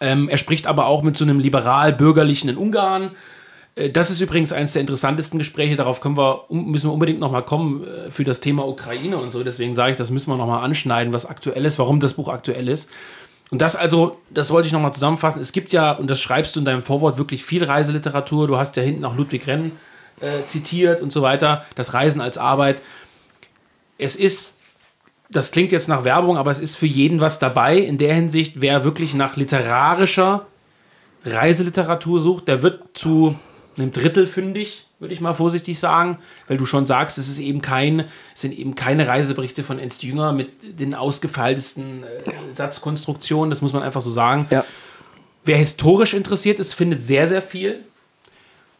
Ähm, 0.00 0.28
er 0.28 0.38
spricht 0.38 0.68
aber 0.68 0.86
auch 0.86 1.02
mit 1.02 1.16
so 1.16 1.24
einem 1.24 1.40
liberal-bürgerlichen 1.40 2.48
in 2.48 2.56
Ungarn. 2.56 3.10
Äh, 3.74 3.90
das 3.90 4.10
ist 4.10 4.20
übrigens 4.20 4.52
eines 4.52 4.74
der 4.74 4.80
interessantesten 4.80 5.38
Gespräche. 5.38 5.74
Darauf 5.74 6.00
können 6.00 6.16
wir, 6.16 6.44
müssen 6.50 6.88
wir 6.88 6.92
unbedingt 6.92 7.18
nochmal 7.18 7.44
kommen 7.44 7.84
äh, 7.84 8.12
für 8.12 8.22
das 8.22 8.40
Thema 8.40 8.68
Ukraine 8.68 9.18
und 9.18 9.32
so. 9.32 9.42
Deswegen 9.42 9.74
sage 9.74 9.90
ich, 9.90 9.96
das 9.96 10.10
müssen 10.10 10.30
wir 10.30 10.36
nochmal 10.36 10.62
anschneiden, 10.64 11.12
was 11.12 11.26
aktuell 11.26 11.64
ist, 11.64 11.80
warum 11.80 11.98
das 11.98 12.14
Buch 12.14 12.28
aktuell 12.28 12.68
ist. 12.68 12.88
Und 13.50 13.60
das 13.60 13.74
also, 13.74 14.20
das 14.30 14.50
wollte 14.50 14.66
ich 14.66 14.72
nochmal 14.72 14.92
zusammenfassen. 14.92 15.40
Es 15.40 15.52
gibt 15.52 15.72
ja, 15.72 15.92
und 15.92 16.08
das 16.08 16.20
schreibst 16.20 16.54
du 16.54 16.60
in 16.60 16.64
deinem 16.64 16.82
Vorwort, 16.82 17.18
wirklich 17.18 17.44
viel 17.44 17.64
Reiseliteratur. 17.64 18.46
Du 18.46 18.56
hast 18.56 18.76
ja 18.76 18.82
hinten 18.82 19.04
auch 19.04 19.16
Ludwig 19.16 19.46
Renn 19.46 19.72
äh, 20.20 20.44
zitiert 20.46 21.00
und 21.00 21.12
so 21.12 21.22
weiter. 21.22 21.64
Das 21.74 21.92
Reisen 21.94 22.20
als 22.20 22.38
Arbeit. 22.38 22.80
Es 23.98 24.14
ist, 24.14 24.58
das 25.28 25.50
klingt 25.50 25.72
jetzt 25.72 25.88
nach 25.88 26.04
Werbung, 26.04 26.38
aber 26.38 26.50
es 26.50 26.60
ist 26.60 26.76
für 26.76 26.86
jeden 26.86 27.20
was 27.20 27.38
dabei. 27.38 27.78
In 27.78 27.98
der 27.98 28.14
Hinsicht, 28.14 28.60
wer 28.60 28.84
wirklich 28.84 29.14
nach 29.14 29.36
literarischer 29.36 30.46
Reiseliteratur 31.24 32.20
sucht, 32.20 32.48
der 32.48 32.62
wird 32.62 32.96
zu 32.96 33.34
einem 33.76 33.90
Drittel 33.92 34.26
fündig, 34.26 34.86
würde 35.00 35.14
ich 35.14 35.20
mal 35.20 35.34
vorsichtig 35.34 35.80
sagen, 35.80 36.18
weil 36.46 36.58
du 36.58 36.66
schon 36.66 36.86
sagst, 36.86 37.18
es 37.18 37.28
ist 37.28 37.38
eben 37.38 37.62
kein, 37.62 38.04
es 38.34 38.42
sind 38.42 38.56
eben 38.56 38.74
keine 38.74 39.08
Reiseberichte 39.08 39.64
von 39.64 39.78
Ernst 39.78 40.02
Jünger 40.02 40.32
mit 40.32 40.78
den 40.78 40.94
ausgefeiltesten 40.94 42.04
äh, 42.04 42.54
Satzkonstruktionen, 42.54 43.50
das 43.50 43.62
muss 43.62 43.72
man 43.72 43.82
einfach 43.82 44.02
so 44.02 44.10
sagen. 44.10 44.46
Ja. 44.50 44.64
Wer 45.44 45.56
historisch 45.56 46.12
interessiert 46.12 46.60
ist, 46.60 46.74
findet 46.74 47.02
sehr, 47.02 47.26
sehr 47.26 47.40
viel. 47.40 47.82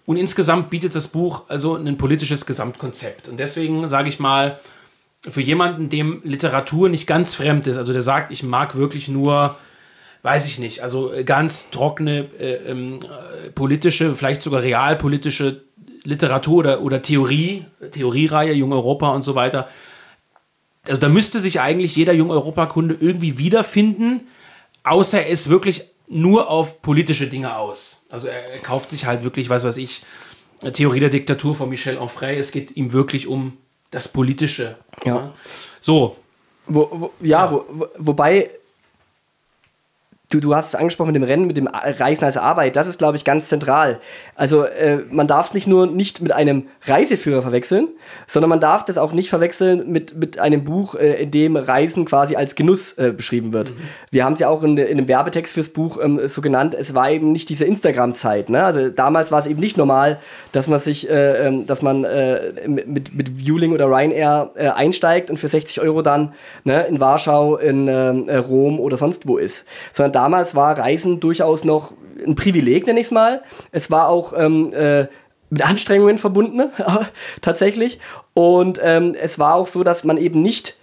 Und 0.05 0.17
insgesamt 0.17 0.71
bietet 0.71 0.95
das 0.95 1.09
Buch 1.09 1.45
also 1.49 1.77
ein 1.77 1.97
politisches 1.97 2.45
Gesamtkonzept. 2.45 3.29
Und 3.29 3.39
deswegen 3.41 3.89
sage 3.89 4.09
ich 4.09 4.21
mal, 4.21 4.61
für 5.27 5.41
jemanden, 5.41 5.89
dem 5.89 6.21
Literatur 6.25 6.89
nicht 6.89 7.07
ganz 7.07 7.35
fremd 7.35 7.67
ist, 7.67 7.77
also 7.77 7.93
der 7.93 8.03
sagt, 8.03 8.31
ich 8.31 8.43
mag 8.43 8.77
wirklich 8.77 9.09
nur 9.09 9.57
weiß 10.23 10.47
ich 10.47 10.59
nicht, 10.59 10.83
also 10.83 11.13
ganz 11.25 11.71
trockene 11.71 12.27
äh, 12.39 12.57
ähm, 12.71 13.01
äh, 13.03 13.51
politische, 13.51 14.15
vielleicht 14.15 14.43
sogar 14.43 14.63
realpolitische 14.63 15.63
Literatur 16.03 16.59
oder, 16.59 16.83
oder 16.83 17.03
Theorie, 17.03 17.65
Theoriereihe, 17.91 18.53
Jung 18.53 18.73
Europa 18.73 19.11
und 19.11 19.23
so 19.23 19.35
weiter. 19.35 19.69
Also 20.87 21.01
da 21.01 21.09
müsste 21.09 21.41
sich 21.41 21.61
eigentlich 21.61 21.95
jeder 21.97 22.13
Jung 22.13 22.31
Europa-Kunde 22.31 22.97
irgendwie 22.99 23.39
wiederfinden, 23.39 24.23
außer 24.83 25.23
er 25.23 25.29
ist 25.29 25.51
wirklich 25.51 25.91
nur 26.09 26.51
auf 26.51 26.83
politische 26.83 27.29
Dinge 27.29 27.57
aus. 27.57 28.07
Also 28.11 28.29
er, 28.29 28.53
er 28.53 28.59
kauft 28.59 28.91
sich 28.91 29.07
halt 29.07 29.23
wirklich, 29.23 29.51
was 29.51 29.65
weiß 29.65 29.77
ich, 29.77 30.03
Theorie 30.73 31.01
der 31.01 31.09
Diktatur 31.09 31.55
von 31.55 31.69
Michel 31.69 31.97
Onfray. 31.99 32.37
Es 32.37 32.53
geht 32.53 32.77
ihm 32.77 32.93
wirklich 32.93 33.27
um 33.27 33.57
das 33.91 34.09
Politische. 34.09 34.77
Ja. 35.05 35.17
ja. 35.17 35.35
So. 35.81 36.17
Wo, 36.67 36.89
wo, 36.93 37.11
ja, 37.21 37.47
ja. 37.47 37.53
Wo, 37.53 37.89
wobei 37.97 38.51
Du, 40.31 40.39
du 40.39 40.55
hast 40.55 40.69
es 40.69 40.75
angesprochen 40.77 41.09
mit 41.09 41.17
dem 41.17 41.25
Rennen, 41.25 41.49
mit 41.49 41.57
dem 41.57 41.67
Reisen 41.67 42.25
als 42.25 42.37
Arbeit. 42.37 42.77
Das 42.77 42.87
ist, 42.87 42.99
glaube 42.99 43.17
ich, 43.17 43.25
ganz 43.25 43.49
zentral. 43.49 43.99
Also 44.37 44.63
äh, 44.63 44.99
man 45.11 45.27
darf 45.27 45.49
es 45.49 45.55
nicht 45.55 45.67
nur 45.67 45.89
nicht 45.89 46.23
mit 46.23 46.31
einem 46.31 46.69
Reiseführer 46.87 47.43
verwechseln, 47.43 47.89
sondern 48.29 48.49
man 48.49 48.61
darf 48.61 48.85
das 48.85 48.97
auch 48.97 49.13
nicht 49.13 49.29
verwechseln 49.29 49.91
mit, 49.91 50.17
mit 50.17 50.39
einem 50.39 50.63
Buch, 50.63 50.95
äh, 50.95 51.21
in 51.21 51.33
dem 51.33 51.57
Reisen 51.57 52.05
quasi 52.05 52.37
als 52.37 52.55
Genuss 52.55 52.93
äh, 52.93 53.11
beschrieben 53.11 53.53
wird. 53.53 53.71
Mhm. 53.71 53.75
Wir 54.13 54.25
haben 54.25 54.35
es 54.35 54.39
ja 54.39 54.49
auch 54.49 54.63
in, 54.63 54.79
in 54.79 54.99
dem 54.99 55.09
Werbetext 55.09 55.53
fürs 55.53 55.69
Buch 55.69 55.99
ähm, 56.01 56.21
so 56.29 56.41
genannt, 56.43 56.77
es 56.79 56.95
war 56.95 57.11
eben 57.11 57.33
nicht 57.33 57.49
diese 57.49 57.65
Instagram-Zeit. 57.65 58.51
Ne? 58.51 58.63
Also 58.63 58.89
damals 58.89 59.33
war 59.33 59.41
es 59.41 59.47
eben 59.47 59.59
nicht 59.59 59.77
normal, 59.77 60.21
dass 60.53 60.69
man 60.69 60.79
sich, 60.79 61.11
äh, 61.11 61.49
ähm, 61.49 61.67
dass 61.67 61.83
man 61.83 62.05
äh, 62.05 62.53
mit, 62.69 63.13
mit 63.13 63.41
Viewling 63.41 63.73
oder 63.73 63.87
Ryanair 63.87 64.53
äh, 64.55 64.69
einsteigt 64.69 65.29
und 65.29 65.39
für 65.39 65.49
60 65.49 65.81
Euro 65.81 66.03
dann 66.03 66.35
ne, 66.63 66.87
in 66.87 67.01
Warschau, 67.01 67.57
in 67.57 67.89
Rom 67.89 68.79
oder 68.79 68.97
sonst 68.97 69.27
wo 69.27 69.39
ist. 69.39 69.67
Sondern 69.93 70.13
damals 70.21 70.55
war 70.55 70.79
Reisen 70.79 71.19
durchaus 71.19 71.65
noch 71.65 71.95
ein 72.27 72.35
Privileg, 72.35 72.87
nenne 72.87 73.01
ich 73.01 73.07
es 73.07 73.11
mal. 73.11 73.43
Es 73.73 73.91
war 73.91 74.09
auch 74.09 74.35
ähm, 74.37 74.71
äh, 74.75 75.07
mit 75.49 75.67
Anstrengungen 75.67 76.19
verbunden, 76.19 76.71
tatsächlich. 77.41 77.99
Und 78.35 78.79
ähm, 78.83 79.15
es 79.19 79.39
war 79.39 79.55
auch 79.55 79.67
so, 79.67 79.83
dass 79.83 80.05
man 80.05 80.19
eben 80.19 80.43
nicht 80.43 80.77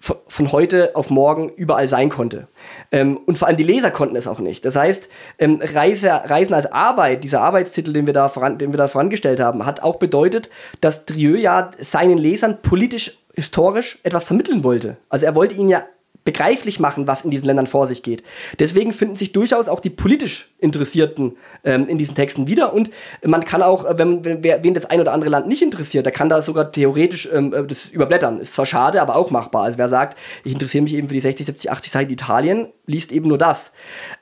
von 0.00 0.50
heute 0.50 0.92
auf 0.94 1.10
morgen 1.10 1.50
überall 1.50 1.86
sein 1.86 2.08
konnte. 2.08 2.48
Ähm, 2.90 3.18
und 3.26 3.36
vor 3.36 3.48
allem 3.48 3.58
die 3.58 3.64
Leser 3.64 3.90
konnten 3.90 4.16
es 4.16 4.26
auch 4.26 4.38
nicht. 4.38 4.64
Das 4.64 4.74
heißt, 4.74 5.10
ähm, 5.38 5.60
Reise, 5.62 6.08
Reisen 6.24 6.54
als 6.54 6.72
Arbeit, 6.72 7.22
dieser 7.22 7.42
Arbeitstitel, 7.42 7.92
den 7.92 8.06
wir, 8.06 8.14
da 8.14 8.30
voran, 8.30 8.56
den 8.56 8.72
wir 8.72 8.78
da 8.78 8.88
vorangestellt 8.88 9.40
haben, 9.40 9.66
hat 9.66 9.82
auch 9.82 9.96
bedeutet, 9.96 10.48
dass 10.80 11.04
Drieu 11.04 11.36
ja 11.36 11.70
seinen 11.78 12.16
Lesern 12.16 12.62
politisch, 12.62 13.18
historisch 13.34 13.98
etwas 14.02 14.24
vermitteln 14.24 14.64
wollte. 14.64 14.96
Also 15.10 15.26
er 15.26 15.34
wollte 15.34 15.54
ihnen 15.54 15.68
ja 15.68 15.84
begreiflich 16.24 16.80
machen, 16.80 17.06
was 17.06 17.22
in 17.22 17.30
diesen 17.30 17.46
Ländern 17.46 17.66
vor 17.66 17.86
sich 17.86 18.02
geht. 18.02 18.22
Deswegen 18.58 18.92
finden 18.92 19.16
sich 19.16 19.32
durchaus 19.32 19.68
auch 19.68 19.80
die 19.80 19.90
politisch 19.90 20.50
Interessierten 20.58 21.36
ähm, 21.64 21.88
in 21.88 21.98
diesen 21.98 22.14
Texten 22.14 22.46
wieder 22.46 22.74
und 22.74 22.90
man 23.24 23.44
kann 23.44 23.62
auch, 23.62 23.84
äh, 23.84 23.98
wenn, 23.98 24.24
wenn 24.24 24.42
wen 24.42 24.74
das 24.74 24.84
ein 24.84 25.00
oder 25.00 25.12
andere 25.12 25.30
Land 25.30 25.46
nicht 25.46 25.62
interessiert, 25.62 26.04
der 26.04 26.12
kann 26.12 26.28
da 26.28 26.42
sogar 26.42 26.72
theoretisch 26.72 27.28
ähm, 27.32 27.52
äh, 27.54 27.64
das 27.64 27.90
überblättern. 27.90 28.40
Ist 28.40 28.54
zwar 28.54 28.66
schade, 28.66 29.00
aber 29.00 29.16
auch 29.16 29.30
machbar. 29.30 29.62
Also 29.62 29.78
wer 29.78 29.88
sagt, 29.88 30.18
ich 30.44 30.52
interessiere 30.52 30.82
mich 30.82 30.94
eben 30.94 31.08
für 31.08 31.14
die 31.14 31.20
60, 31.20 31.46
70, 31.46 31.70
80 31.70 31.92
Seiten 31.92 32.12
Italien, 32.12 32.68
liest 32.86 33.12
eben 33.12 33.28
nur 33.28 33.38
das. 33.38 33.72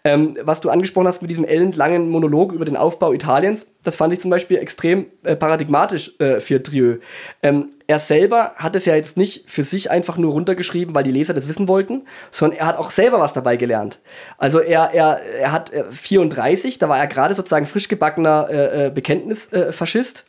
Ähm, 0.05 0.37
was 0.43 0.61
du 0.61 0.71
angesprochen 0.71 1.09
hast 1.09 1.23
mit 1.23 1.31
diesem 1.31 1.45
ellenlangen 1.45 2.09
Monolog 2.09 2.53
über 2.53 2.65
den 2.65 2.77
Aufbau 2.77 3.13
Italiens, 3.13 3.67
das 3.83 3.97
fand 3.97 4.13
ich 4.13 4.21
zum 4.21 4.31
Beispiel 4.31 4.59
extrem 4.59 5.07
äh, 5.25 5.35
paradigmatisch 5.35 6.13
äh, 6.21 6.41
für 6.41 6.63
Trieux. 6.63 7.01
Ähm, 7.43 7.71
er 7.89 7.99
selber 7.99 8.53
hat 8.57 8.77
es 8.77 8.85
ja 8.85 8.95
jetzt 8.95 9.17
nicht 9.17 9.51
für 9.51 9.63
sich 9.63 9.91
einfach 9.91 10.19
nur 10.19 10.33
runtergeschrieben, 10.33 10.95
weil 10.95 11.05
die 11.05 11.11
Leser 11.11 11.33
das 11.33 11.49
wissen 11.49 11.69
wollten, 11.69 12.03
sondern 12.31 12.59
er 12.59 12.67
hat 12.67 12.77
auch 12.77 12.91
selber 12.91 13.19
was 13.19 13.33
dabei 13.33 13.57
gelernt. 13.57 13.99
Also 14.37 14.61
er, 14.61 14.91
er, 14.93 15.21
er 15.41 15.53
hat 15.53 15.73
34, 15.91 16.75
äh, 16.75 16.79
da 16.79 16.91
war 16.91 16.99
er 16.99 17.07
gerade 17.07 17.35
sozusagen 17.35 17.65
frisch 17.65 17.89
gebackener 17.89 18.49
äh, 18.51 18.87
äh 18.87 18.91
Bekenntnisfaschist. 18.91 20.27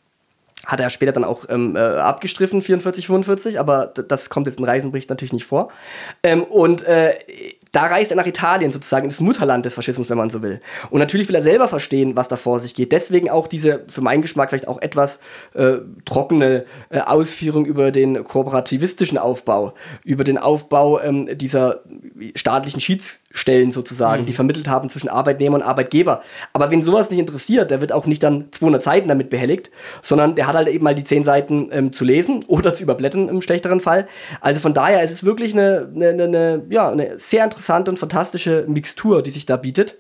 hat 0.65 0.79
er 0.79 0.89
später 0.89 1.11
dann 1.11 1.25
auch 1.25 1.49
ähm, 1.49 1.75
äh, 1.75 1.79
abgestriffen, 1.79 2.61
44, 2.61 3.07
45, 3.07 3.59
aber 3.59 3.87
das 3.87 4.29
kommt 4.29 4.47
jetzt 4.47 4.59
im 4.59 4.65
Reisenbericht 4.65 5.09
natürlich 5.09 5.33
nicht 5.33 5.45
vor. 5.45 5.69
Ähm, 6.23 6.43
und 6.43 6.83
äh, 6.83 7.15
da 7.71 7.85
reist 7.85 8.11
er 8.11 8.17
nach 8.17 8.25
Italien 8.25 8.71
sozusagen, 8.71 9.05
ins 9.05 9.19
Mutterland 9.19 9.65
des 9.65 9.73
Faschismus, 9.73 10.09
wenn 10.09 10.17
man 10.17 10.29
so 10.29 10.41
will. 10.41 10.59
Und 10.89 10.99
natürlich 10.99 11.27
will 11.27 11.35
er 11.35 11.43
selber 11.43 11.67
verstehen, 11.67 12.15
was 12.15 12.27
da 12.27 12.37
vor 12.37 12.59
sich 12.59 12.73
geht. 12.73 12.91
Deswegen 12.91 13.29
auch 13.29 13.47
diese, 13.47 13.85
für 13.87 14.01
meinen 14.01 14.21
Geschmack 14.21 14.49
vielleicht 14.49 14.67
auch 14.67 14.81
etwas 14.81 15.19
äh, 15.53 15.77
trockene 16.05 16.65
äh, 16.89 16.99
Ausführung 16.99 17.65
über 17.65 17.91
den 17.91 18.23
kooperativistischen 18.23 19.17
Aufbau, 19.17 19.73
über 20.03 20.23
den 20.23 20.37
Aufbau 20.37 20.99
ähm, 20.99 21.37
dieser 21.37 21.81
staatlichen 22.35 22.79
Schiedsstellen 23.31 23.71
sozusagen, 23.71 24.23
mhm. 24.23 24.25
die 24.25 24.33
vermittelt 24.33 24.67
haben 24.67 24.89
zwischen 24.89 25.09
Arbeitnehmer 25.09 25.55
und 25.55 25.63
Arbeitgeber. 25.63 26.21
Aber 26.53 26.71
wenn 26.71 26.81
sowas 26.81 27.09
nicht 27.09 27.19
interessiert, 27.19 27.71
der 27.71 27.81
wird 27.81 27.91
auch 27.91 28.05
nicht 28.05 28.23
dann 28.23 28.51
200 28.51 28.83
Seiten 28.83 29.07
damit 29.07 29.29
behelligt, 29.29 29.71
sondern 30.01 30.35
der 30.35 30.47
hat 30.47 30.55
halt 30.55 30.67
eben 30.67 30.83
mal 30.83 30.95
die 30.95 31.03
10 31.03 31.23
Seiten 31.23 31.69
ähm, 31.71 31.91
zu 31.91 32.05
lesen 32.05 32.43
oder 32.47 32.73
zu 32.73 32.83
überblättern 32.83 33.29
im 33.29 33.41
schlechteren 33.41 33.79
Fall. 33.79 34.07
Also 34.41 34.59
von 34.59 34.73
daher 34.73 35.03
ist 35.03 35.11
es 35.11 35.23
wirklich 35.23 35.53
eine, 35.53 35.91
eine, 35.95 36.23
eine 36.23 36.63
ja, 36.69 36.91
eine 36.91 37.17
sehr 37.17 37.43
interessante 37.43 37.69
interessante 37.79 37.91
und 37.91 37.97
fantastische 37.99 38.65
Mixtur, 38.67 39.21
die 39.21 39.31
sich 39.31 39.45
da 39.45 39.57
bietet. 39.57 39.97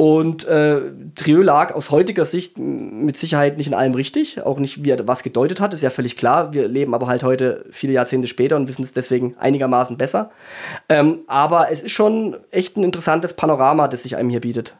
Und 0.00 0.44
äh, 0.44 0.80
Trieux 1.16 1.42
lag 1.42 1.74
aus 1.74 1.90
heutiger 1.90 2.24
Sicht 2.24 2.56
mit 2.56 3.16
Sicherheit 3.16 3.56
nicht 3.56 3.66
in 3.66 3.74
allem 3.74 3.94
richtig, 3.94 4.40
auch 4.40 4.60
nicht, 4.60 4.84
wie 4.84 4.90
er 4.90 5.08
was 5.08 5.24
gedeutet 5.24 5.60
hat, 5.60 5.74
ist 5.74 5.82
ja 5.82 5.90
völlig 5.90 6.16
klar. 6.16 6.52
Wir 6.52 6.68
leben 6.68 6.94
aber 6.94 7.08
halt 7.08 7.24
heute 7.24 7.64
viele 7.72 7.94
Jahrzehnte 7.94 8.28
später 8.28 8.54
und 8.54 8.68
wissen 8.68 8.84
es 8.84 8.92
deswegen 8.92 9.36
einigermaßen 9.38 9.96
besser. 9.96 10.30
Ähm, 10.88 11.22
aber 11.26 11.72
es 11.72 11.80
ist 11.80 11.90
schon 11.90 12.36
echt 12.52 12.76
ein 12.76 12.84
interessantes 12.84 13.34
Panorama, 13.34 13.88
das 13.88 14.04
sich 14.04 14.16
einem 14.16 14.30
hier 14.30 14.40
bietet. 14.40 14.76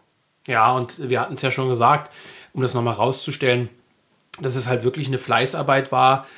Ja, 0.46 0.70
und 0.70 1.08
wir 1.08 1.20
hatten 1.20 1.34
es 1.34 1.42
ja 1.42 1.50
schon 1.50 1.68
gesagt, 1.68 2.12
um 2.52 2.62
das 2.62 2.74
nochmal 2.74 2.94
rauszustellen, 2.94 3.70
dass 4.40 4.54
es 4.54 4.68
halt 4.68 4.84
wirklich 4.84 5.08
eine 5.08 5.18
Fleißarbeit 5.18 5.90
war. 5.90 6.28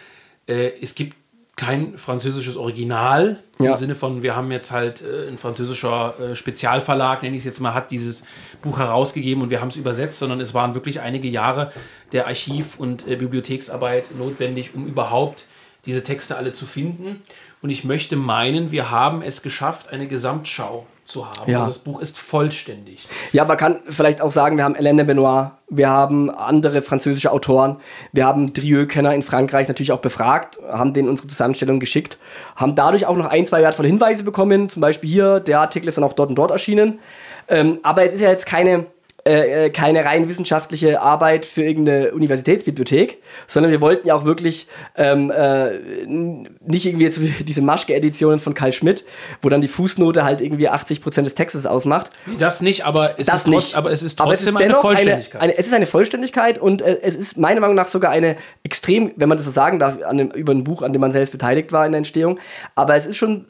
Äh, 0.47 0.71
es 0.81 0.95
gibt 0.95 1.19
kein 1.61 1.99
französisches 1.99 2.57
Original 2.57 3.38
ja. 3.59 3.73
im 3.73 3.77
Sinne 3.77 3.94
von, 3.94 4.23
wir 4.23 4.35
haben 4.35 4.51
jetzt 4.51 4.70
halt 4.70 5.03
äh, 5.03 5.29
ein 5.29 5.37
französischer 5.37 6.14
äh, 6.18 6.35
Spezialverlag, 6.35 7.23
nenne 7.23 7.37
ich 7.37 7.40
es 7.40 7.44
jetzt 7.44 7.61
mal, 7.61 7.75
hat 7.75 7.90
dieses 7.90 8.25
Buch 8.62 8.79
herausgegeben 8.79 9.42
und 9.42 9.51
wir 9.51 9.61
haben 9.61 9.68
es 9.68 9.77
übersetzt, 9.77 10.18
sondern 10.18 10.40
es 10.40 10.55
waren 10.55 10.75
wirklich 10.75 11.01
einige 11.01 11.29
Jahre 11.29 11.70
der 12.12 12.29
Archiv- 12.29 12.79
und 12.79 13.07
äh, 13.07 13.16
Bibliotheksarbeit 13.16 14.16
notwendig, 14.16 14.75
um 14.75 14.87
überhaupt 14.87 15.44
diese 15.85 16.03
Texte 16.03 16.38
alle 16.38 16.55
zu 16.55 16.64
finden. 16.64 17.20
Und 17.61 17.68
ich 17.68 17.85
möchte 17.85 18.16
meinen, 18.16 18.70
wir 18.70 18.90
haben 18.90 19.20
es 19.20 19.42
geschafft, 19.42 19.90
eine 19.90 20.07
Gesamtschau 20.07 20.87
zu 21.11 21.29
haben. 21.29 21.51
Ja. 21.51 21.61
Also 21.61 21.73
das 21.73 21.79
Buch 21.79 22.01
ist 22.01 22.18
vollständig. 22.18 23.09
Ja, 23.33 23.44
man 23.44 23.57
kann 23.57 23.81
vielleicht 23.88 24.23
auch 24.23 24.31
sagen, 24.31 24.57
wir 24.57 24.64
haben 24.64 24.77
Hélène 24.77 25.05
Benoit, 25.05 25.51
wir 25.68 25.90
haben 25.90 26.31
andere 26.31 26.83
französische 26.83 27.33
Autoren, 27.33 27.77
wir 28.12 28.25
haben 28.25 28.53
Drieux-Kenner 28.53 29.14
in 29.14 29.23
Frankreich 29.23 29.68
natürlich 29.68 29.92
auch 29.92 30.01
befragt, 30.01 30.59
haben 30.70 30.94
denen 30.94 31.09
unsere 31.09 31.29
Zusammenstellung 31.29 31.81
geschickt, 31.81 32.18
haben 32.57 32.75
dadurch 32.75 33.07
auch 33.07 33.16
noch 33.16 33.27
ein, 33.27 33.46
zwei 33.46 33.61
wertvolle 33.61 33.88
Hinweise 33.88 34.23
bekommen. 34.23 34.68
Zum 34.68 34.81
Beispiel 34.81 35.11
hier, 35.11 35.40
der 35.40 35.61
Artikel 35.61 35.88
ist 35.88 35.96
dann 35.96 36.05
auch 36.05 36.12
dort 36.12 36.31
und 36.31 36.37
dort 36.37 36.51
erschienen. 36.51 37.01
Ähm, 37.49 37.81
aber 37.83 38.05
es 38.05 38.12
ist 38.12 38.20
ja 38.20 38.31
jetzt 38.31 38.46
keine 38.46 38.87
äh, 39.26 39.66
äh, 39.66 39.70
keine 39.70 40.04
rein 40.04 40.28
wissenschaftliche 40.28 41.02
Arbeit 41.02 41.44
für 41.44 41.62
irgendeine 41.62 42.12
Universitätsbibliothek, 42.12 43.22
sondern 43.46 43.70
wir 43.70 43.83
wollten 43.83 44.09
ja 44.09 44.14
auch 44.14 44.24
wirklich 44.24 44.66
ähm, 44.96 45.30
äh, 45.30 45.78
nicht 46.06 46.87
irgendwie 46.87 47.04
jetzt 47.04 47.20
diese 47.40 47.61
Maschke-Editionen 47.61 48.38
von 48.38 48.54
Karl 48.54 48.72
Schmidt, 48.72 49.04
wo 49.42 49.50
dann 49.50 49.61
die 49.61 49.68
Fußnote 49.68 50.24
halt 50.24 50.40
irgendwie 50.40 50.70
80% 50.70 51.22
des 51.22 51.35
Textes 51.35 51.66
ausmacht. 51.66 52.11
Das 52.38 52.62
nicht, 52.62 52.87
aber 52.87 53.18
es, 53.18 53.26
das 53.26 53.42
ist, 53.42 53.48
nicht. 53.48 53.74
aber 53.74 53.90
es 53.90 54.02
ist 54.02 54.16
trotzdem 54.16 54.35
es 54.35 54.54
ist 54.54 54.56
eine 54.56 54.74
Vollständigkeit. 54.76 55.42
Eine, 55.42 55.52
eine, 55.52 55.59
es 55.59 55.66
ist 55.66 55.74
eine 55.74 55.87
Vollständigkeit 55.87 56.59
und 56.59 56.80
äh, 56.80 56.98
es 57.02 57.16
ist 57.16 57.37
meiner 57.37 57.61
Meinung 57.61 57.76
nach 57.76 57.88
sogar 57.88 58.12
eine 58.12 58.37
extrem, 58.62 59.12
wenn 59.16 59.28
man 59.28 59.37
das 59.37 59.44
so 59.44 59.52
sagen 59.52 59.78
darf, 59.78 59.98
dem, 59.98 60.30
über 60.30 60.54
ein 60.54 60.64
Buch, 60.64 60.80
an 60.83 60.94
dem 60.94 61.00
man 61.00 61.12
selbst 61.12 61.33
beteiligt 61.33 61.72
war 61.72 61.85
in 61.85 61.92
der 61.92 61.98
Entstehung, 61.98 62.38
aber 62.74 62.96
es 62.96 63.04
ist 63.04 63.18
schon 63.18 63.44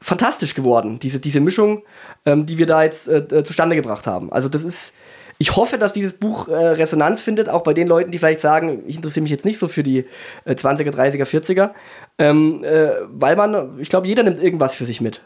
fantastisch 0.00 0.54
geworden, 0.54 0.98
diese, 0.98 1.20
diese 1.20 1.40
Mischung, 1.40 1.82
ähm, 2.26 2.46
die 2.46 2.58
wir 2.58 2.66
da 2.66 2.82
jetzt 2.82 3.08
äh, 3.08 3.18
äh, 3.18 3.42
zustande 3.42 3.76
gebracht 3.76 4.06
haben. 4.06 4.32
Also 4.32 4.48
das 4.48 4.64
ist, 4.64 4.92
ich 5.38 5.56
hoffe, 5.56 5.78
dass 5.78 5.92
dieses 5.92 6.12
Buch 6.12 6.48
äh, 6.48 6.54
Resonanz 6.54 7.22
findet, 7.22 7.48
auch 7.48 7.62
bei 7.62 7.72
den 7.72 7.88
Leuten, 7.88 8.10
die 8.10 8.18
vielleicht 8.18 8.40
sagen, 8.40 8.82
ich 8.86 8.96
interessiere 8.96 9.22
mich 9.22 9.30
jetzt 9.30 9.44
nicht 9.44 9.58
so 9.58 9.68
für 9.68 9.82
die 9.82 10.04
äh, 10.44 10.52
20er, 10.52 10.90
30er, 10.90 11.24
40er, 11.24 11.70
ähm, 12.18 12.62
äh, 12.62 12.90
weil 13.08 13.36
man, 13.36 13.78
ich 13.80 13.88
glaube, 13.88 14.06
jeder 14.06 14.22
nimmt 14.22 14.42
irgendwas 14.42 14.74
für 14.74 14.84
sich 14.84 15.00
mit. 15.00 15.22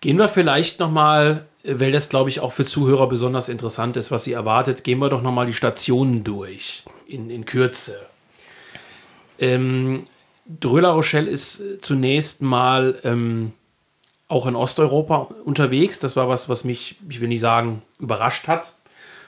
Gehen 0.00 0.18
wir 0.18 0.28
vielleicht 0.28 0.80
nochmal, 0.80 1.44
äh, 1.62 1.74
weil 1.78 1.92
das, 1.92 2.08
glaube 2.08 2.28
ich, 2.28 2.40
auch 2.40 2.52
für 2.52 2.64
Zuhörer 2.64 3.08
besonders 3.08 3.48
interessant 3.48 3.96
ist, 3.96 4.10
was 4.10 4.24
sie 4.24 4.32
erwartet, 4.32 4.82
gehen 4.82 4.98
wir 4.98 5.08
doch 5.08 5.22
nochmal 5.22 5.46
die 5.46 5.52
Stationen 5.52 6.24
durch, 6.24 6.82
in, 7.06 7.30
in 7.30 7.44
Kürze. 7.44 8.00
Ähm, 9.38 10.04
Dröla 10.44 10.90
Rochelle 10.90 11.30
ist 11.30 11.62
zunächst 11.82 12.42
mal 12.42 12.98
ähm, 13.04 13.52
auch 14.32 14.46
in 14.46 14.56
Osteuropa 14.56 15.28
unterwegs. 15.44 15.98
Das 15.98 16.16
war 16.16 16.28
was, 16.28 16.48
was 16.48 16.64
mich, 16.64 16.96
ich 17.08 17.20
will 17.20 17.28
nicht 17.28 17.40
sagen, 17.40 17.82
überrascht 18.00 18.48
hat, 18.48 18.72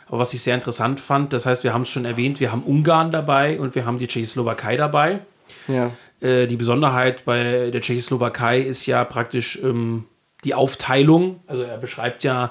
aber 0.08 0.18
was 0.18 0.32
ich 0.34 0.42
sehr 0.42 0.54
interessant 0.54 0.98
fand. 0.98 1.32
Das 1.32 1.46
heißt, 1.46 1.62
wir 1.62 1.74
haben 1.74 1.82
es 1.82 1.90
schon 1.90 2.04
erwähnt, 2.04 2.40
wir 2.40 2.50
haben 2.50 2.62
Ungarn 2.62 3.10
dabei 3.10 3.60
und 3.60 3.74
wir 3.74 3.84
haben 3.84 3.98
die 3.98 4.08
Tschechoslowakei 4.08 4.76
dabei. 4.76 5.20
Ja. 5.68 5.90
Äh, 6.20 6.46
die 6.46 6.56
Besonderheit 6.56 7.24
bei 7.24 7.70
der 7.70 7.80
Tschechoslowakei 7.80 8.60
ist 8.60 8.86
ja 8.86 9.04
praktisch 9.04 9.60
ähm, 9.62 10.06
die 10.44 10.54
Aufteilung. 10.54 11.40
Also 11.46 11.62
er 11.62 11.76
beschreibt 11.76 12.24
ja 12.24 12.50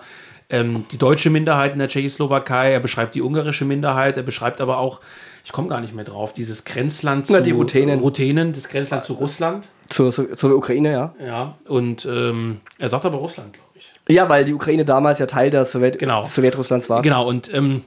ähm, 0.49 0.85
die 0.91 0.97
deutsche 0.97 1.31
Minderheit 1.31 1.73
in 1.73 1.79
der 1.79 1.87
Tschechoslowakei, 1.87 2.71
er 2.71 2.79
beschreibt 2.79 3.15
die 3.15 3.21
ungarische 3.21 3.65
Minderheit, 3.65 4.17
er 4.17 4.23
beschreibt 4.23 4.61
aber 4.61 4.77
auch 4.77 5.01
ich 5.43 5.51
komme 5.51 5.67
gar 5.67 5.82
nicht 5.82 5.93
mehr 5.93 6.06
drauf, 6.06 6.34
dieses 6.34 6.63
Grenzland 6.63 7.27
zu 7.27 7.34
Na, 7.34 7.41
die 7.41 7.51
Ruthenen. 7.51 7.99
Ruthenen, 7.99 8.53
das 8.53 8.69
Grenzland 8.69 9.03
zu 9.03 9.13
Russland. 9.13 9.67
Zur, 9.89 10.12
zur 10.12 10.56
Ukraine, 10.56 10.91
ja. 10.91 11.15
Ja, 11.23 11.58
und 11.67 12.06
ähm, 12.06 12.62
er 12.77 12.89
sagt 12.89 13.06
aber 13.06 13.17
Russland, 13.17 13.53
glaube 13.53 13.69
ich. 13.75 13.91
Ja, 14.08 14.29
weil 14.29 14.45
die 14.45 14.53
Ukraine 14.53 14.86
damals 14.86 15.19
ja 15.19 15.25
Teil 15.25 15.49
der 15.51 15.65
Sowjet 15.65 15.99
genau. 15.99 16.23
Sowjetrusslands 16.23 16.89
war. 16.89 17.01
Genau, 17.01 17.27
und 17.27 17.53
ähm, 17.53 17.84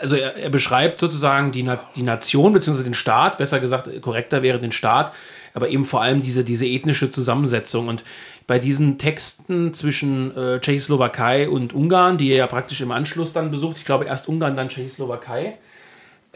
also 0.00 0.16
er, 0.16 0.36
er, 0.36 0.48
beschreibt 0.48 0.98
sozusagen 0.98 1.52
die, 1.52 1.62
Na 1.62 1.78
die 1.94 2.02
Nation, 2.02 2.54
beziehungsweise 2.54 2.84
den 2.84 2.94
Staat, 2.94 3.36
besser 3.36 3.60
gesagt, 3.60 3.90
korrekter 4.00 4.42
wäre 4.42 4.58
den 4.58 4.72
Staat, 4.72 5.12
aber 5.52 5.68
eben 5.68 5.84
vor 5.84 6.02
allem 6.02 6.22
diese, 6.22 6.44
diese 6.44 6.66
ethnische 6.66 7.10
Zusammensetzung. 7.10 7.88
Und 7.88 8.02
bei 8.46 8.58
diesen 8.58 8.98
Texten 8.98 9.74
zwischen 9.74 10.36
äh, 10.36 10.60
Tschechoslowakei 10.60 11.48
und 11.48 11.74
Ungarn, 11.74 12.16
die 12.16 12.30
er 12.30 12.38
ja 12.38 12.46
praktisch 12.46 12.80
im 12.80 12.92
Anschluss 12.92 13.32
dann 13.34 13.50
besucht, 13.50 13.76
ich 13.78 13.84
glaube 13.84 14.06
erst 14.06 14.28
Ungarn, 14.28 14.56
dann 14.56 14.68
Tschechoslowakei, 14.68 15.58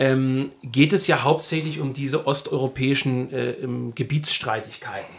ähm, 0.00 0.50
geht 0.62 0.94
es 0.94 1.06
ja 1.06 1.22
hauptsächlich 1.22 1.78
um 1.78 1.92
diese 1.92 2.26
osteuropäischen 2.26 3.32
äh, 3.32 3.54
Gebietsstreitigkeiten. 3.94 5.14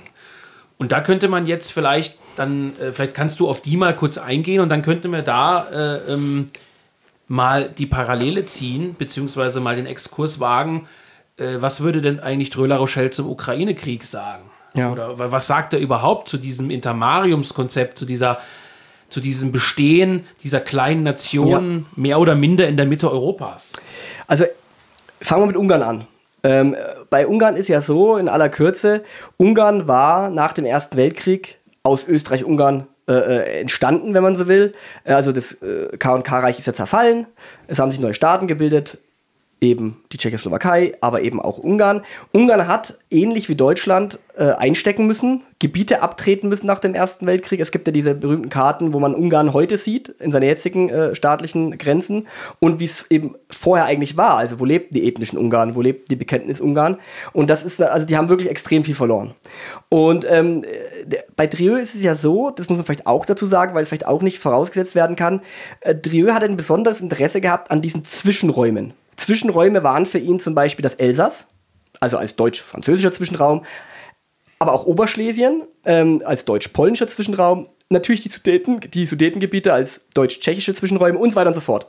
Und 0.77 0.91
da 0.91 1.01
könnte 1.01 1.29
man 1.29 1.45
jetzt 1.45 1.71
vielleicht 1.71 2.17
dann, 2.35 2.77
äh, 2.79 2.91
vielleicht 2.91 3.13
kannst 3.13 3.39
du 3.39 3.47
auf 3.47 3.61
die 3.61 3.77
mal 3.77 3.95
kurz 3.95 4.17
eingehen 4.17 4.59
und 4.59 4.69
dann 4.69 4.81
könnte 4.81 5.07
man 5.07 5.23
da 5.23 5.69
äh, 5.69 6.11
ähm, 6.11 6.47
mal 7.27 7.69
die 7.69 7.85
Parallele 7.85 8.45
ziehen, 8.47 8.95
beziehungsweise 8.97 9.59
mal 9.59 9.75
den 9.75 9.85
Exkurs 9.85 10.39
wagen. 10.39 10.87
Äh, 11.37 11.57
was 11.59 11.81
würde 11.81 12.01
denn 12.01 12.19
eigentlich 12.19 12.49
Dröla 12.49 12.77
Rochelle 12.77 13.11
zum 13.11 13.29
Ukraine-Krieg 13.29 14.03
sagen? 14.03 14.49
Ja. 14.73 14.91
Oder 14.91 15.31
was 15.31 15.45
sagt 15.45 15.73
er 15.73 15.79
überhaupt 15.79 16.27
zu 16.27 16.37
diesem 16.37 16.71
Intermariumskonzept, 16.71 17.99
zu 17.99 18.05
dieser 18.05 18.39
zu 19.09 19.19
diesem 19.19 19.51
Bestehen 19.51 20.25
dieser 20.41 20.61
kleinen 20.61 21.03
Nation 21.03 21.79
ja. 21.79 21.85
mehr 21.97 22.19
oder 22.19 22.33
minder 22.33 22.67
in 22.67 22.77
der 22.77 22.85
Mitte 22.85 23.11
Europas? 23.11 23.73
Also 24.25 24.45
Fangen 25.21 25.43
wir 25.43 25.47
mit 25.47 25.57
Ungarn 25.57 25.83
an. 25.83 26.07
Ähm, 26.43 26.75
bei 27.09 27.27
Ungarn 27.27 27.55
ist 27.55 27.67
ja 27.67 27.81
so, 27.81 28.17
in 28.17 28.27
aller 28.27 28.49
Kürze, 28.49 29.03
Ungarn 29.37 29.87
war 29.87 30.29
nach 30.29 30.53
dem 30.53 30.65
Ersten 30.65 30.97
Weltkrieg 30.97 31.59
aus 31.83 32.07
Österreich-Ungarn 32.07 32.87
äh, 33.07 33.13
äh 33.13 33.61
entstanden, 33.61 34.13
wenn 34.13 34.23
man 34.23 34.35
so 34.35 34.47
will. 34.47 34.73
Äh, 35.03 35.13
also 35.13 35.31
das 35.31 35.53
äh, 35.61 35.95
K&K-Reich 35.97 36.57
ist 36.57 36.65
ja 36.65 36.73
zerfallen, 36.73 37.27
es 37.67 37.79
haben 37.79 37.91
sich 37.91 37.99
neue 37.99 38.15
Staaten 38.15 38.47
gebildet. 38.47 38.97
Eben 39.61 40.01
die 40.11 40.17
Tschechoslowakei, 40.17 40.93
aber 41.01 41.21
eben 41.21 41.39
auch 41.39 41.59
Ungarn. 41.59 42.01
Ungarn 42.33 42.67
hat, 42.67 42.97
ähnlich 43.11 43.47
wie 43.47 43.55
Deutschland, 43.55 44.19
äh, 44.35 44.53
einstecken 44.53 45.05
müssen, 45.05 45.43
Gebiete 45.59 46.01
abtreten 46.01 46.49
müssen 46.49 46.65
nach 46.65 46.79
dem 46.79 46.95
Ersten 46.95 47.27
Weltkrieg. 47.27 47.59
Es 47.59 47.71
gibt 47.71 47.87
ja 47.87 47.93
diese 47.93 48.15
berühmten 48.15 48.49
Karten, 48.49 48.93
wo 48.93 48.99
man 48.99 49.13
Ungarn 49.13 49.53
heute 49.53 49.77
sieht, 49.77 50.09
in 50.09 50.31
seinen 50.31 50.43
jetzigen 50.43 50.89
äh, 50.89 51.13
staatlichen 51.13 51.77
Grenzen 51.77 52.27
und 52.59 52.79
wie 52.79 52.85
es 52.85 53.05
eben 53.11 53.35
vorher 53.51 53.85
eigentlich 53.85 54.17
war. 54.17 54.37
Also 54.37 54.59
wo 54.59 54.65
lebten 54.65 54.95
die 54.95 55.07
ethnischen 55.07 55.37
Ungarn, 55.37 55.75
wo 55.75 55.81
lebten 55.81 56.05
die 56.09 56.15
Bekenntnis-Ungarn. 56.15 56.97
Und 57.31 57.51
das 57.51 57.63
ist, 57.63 57.79
also 57.81 58.07
die 58.07 58.17
haben 58.17 58.29
wirklich 58.29 58.49
extrem 58.49 58.83
viel 58.83 58.95
verloren. 58.95 59.35
Und 59.89 60.25
ähm, 60.27 60.63
bei 61.35 61.45
Drieu 61.45 61.75
ist 61.75 61.93
es 61.93 62.01
ja 62.01 62.15
so, 62.15 62.49
das 62.49 62.67
muss 62.67 62.77
man 62.77 62.85
vielleicht 62.85 63.05
auch 63.05 63.27
dazu 63.27 63.45
sagen, 63.45 63.75
weil 63.75 63.83
es 63.83 63.89
vielleicht 63.89 64.07
auch 64.07 64.23
nicht 64.23 64.39
vorausgesetzt 64.39 64.95
werden 64.95 65.15
kann, 65.15 65.41
äh, 65.81 65.93
Drieu 65.93 66.33
hat 66.33 66.43
ein 66.43 66.57
besonderes 66.57 67.01
Interesse 67.01 67.41
gehabt 67.41 67.69
an 67.69 67.83
diesen 67.83 68.05
Zwischenräumen. 68.05 68.93
Zwischenräume 69.21 69.83
waren 69.83 70.05
für 70.05 70.17
ihn 70.17 70.39
zum 70.39 70.55
Beispiel 70.55 70.81
das 70.81 70.95
Elsass, 70.95 71.47
also 71.99 72.17
als 72.17 72.35
deutsch-französischer 72.35 73.11
Zwischenraum, 73.11 73.63
aber 74.57 74.73
auch 74.73 74.85
Oberschlesien 74.85 75.63
ähm, 75.85 76.21
als 76.25 76.45
deutsch-polnischer 76.45 77.07
Zwischenraum, 77.07 77.69
natürlich 77.89 78.23
die, 78.23 78.29
Sudeten, 78.29 78.79
die 78.79 79.05
Sudetengebiete 79.05 79.73
als 79.73 80.01
deutsch-tschechische 80.15 80.73
Zwischenräume 80.73 81.19
und 81.19 81.31
so 81.31 81.35
weiter 81.35 81.49
und 81.49 81.53
so 81.53 81.61
fort. 81.61 81.87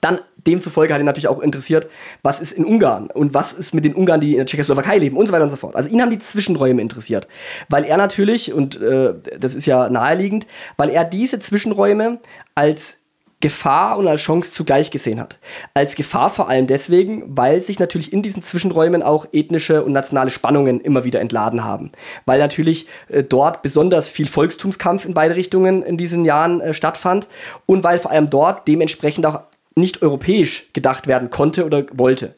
Dann 0.00 0.20
demzufolge 0.36 0.94
hat 0.94 1.00
ihn 1.00 1.06
natürlich 1.06 1.28
auch 1.28 1.40
interessiert, 1.40 1.88
was 2.22 2.40
ist 2.40 2.52
in 2.52 2.64
Ungarn 2.64 3.10
und 3.10 3.34
was 3.34 3.52
ist 3.52 3.74
mit 3.74 3.84
den 3.84 3.94
Ungarn, 3.94 4.20
die 4.20 4.32
in 4.32 4.36
der 4.38 4.46
Tschechoslowakei 4.46 4.98
leben 4.98 5.16
und 5.16 5.26
so 5.26 5.32
weiter 5.32 5.44
und 5.44 5.50
so 5.50 5.56
fort. 5.56 5.76
Also 5.76 5.88
ihn 5.88 6.00
haben 6.00 6.10
die 6.10 6.18
Zwischenräume 6.18 6.80
interessiert, 6.80 7.28
weil 7.68 7.84
er 7.84 7.96
natürlich, 7.96 8.52
und 8.52 8.80
äh, 8.80 9.14
das 9.38 9.54
ist 9.54 9.66
ja 9.66 9.90
naheliegend, 9.90 10.46
weil 10.76 10.90
er 10.90 11.04
diese 11.04 11.40
Zwischenräume 11.40 12.20
als 12.54 12.98
Gefahr 13.40 13.98
und 13.98 14.08
als 14.08 14.20
Chance 14.20 14.52
zugleich 14.52 14.90
gesehen 14.90 15.20
hat. 15.20 15.38
Als 15.72 15.94
Gefahr 15.94 16.28
vor 16.28 16.48
allem 16.48 16.66
deswegen, 16.66 17.22
weil 17.28 17.62
sich 17.62 17.78
natürlich 17.78 18.12
in 18.12 18.22
diesen 18.22 18.42
Zwischenräumen 18.42 19.02
auch 19.02 19.26
ethnische 19.32 19.84
und 19.84 19.92
nationale 19.92 20.30
Spannungen 20.30 20.80
immer 20.80 21.04
wieder 21.04 21.20
entladen 21.20 21.64
haben. 21.64 21.92
Weil 22.26 22.40
natürlich 22.40 22.86
äh, 23.08 23.22
dort 23.22 23.62
besonders 23.62 24.08
viel 24.08 24.26
Volkstumskampf 24.26 25.04
in 25.04 25.14
beide 25.14 25.36
Richtungen 25.36 25.82
in 25.84 25.96
diesen 25.96 26.24
Jahren 26.24 26.60
äh, 26.60 26.74
stattfand 26.74 27.28
und 27.66 27.84
weil 27.84 28.00
vor 28.00 28.10
allem 28.10 28.28
dort 28.28 28.66
dementsprechend 28.66 29.24
auch 29.24 29.42
nicht 29.76 30.02
europäisch 30.02 30.66
gedacht 30.72 31.06
werden 31.06 31.30
konnte 31.30 31.64
oder 31.64 31.86
wollte. 31.92 32.34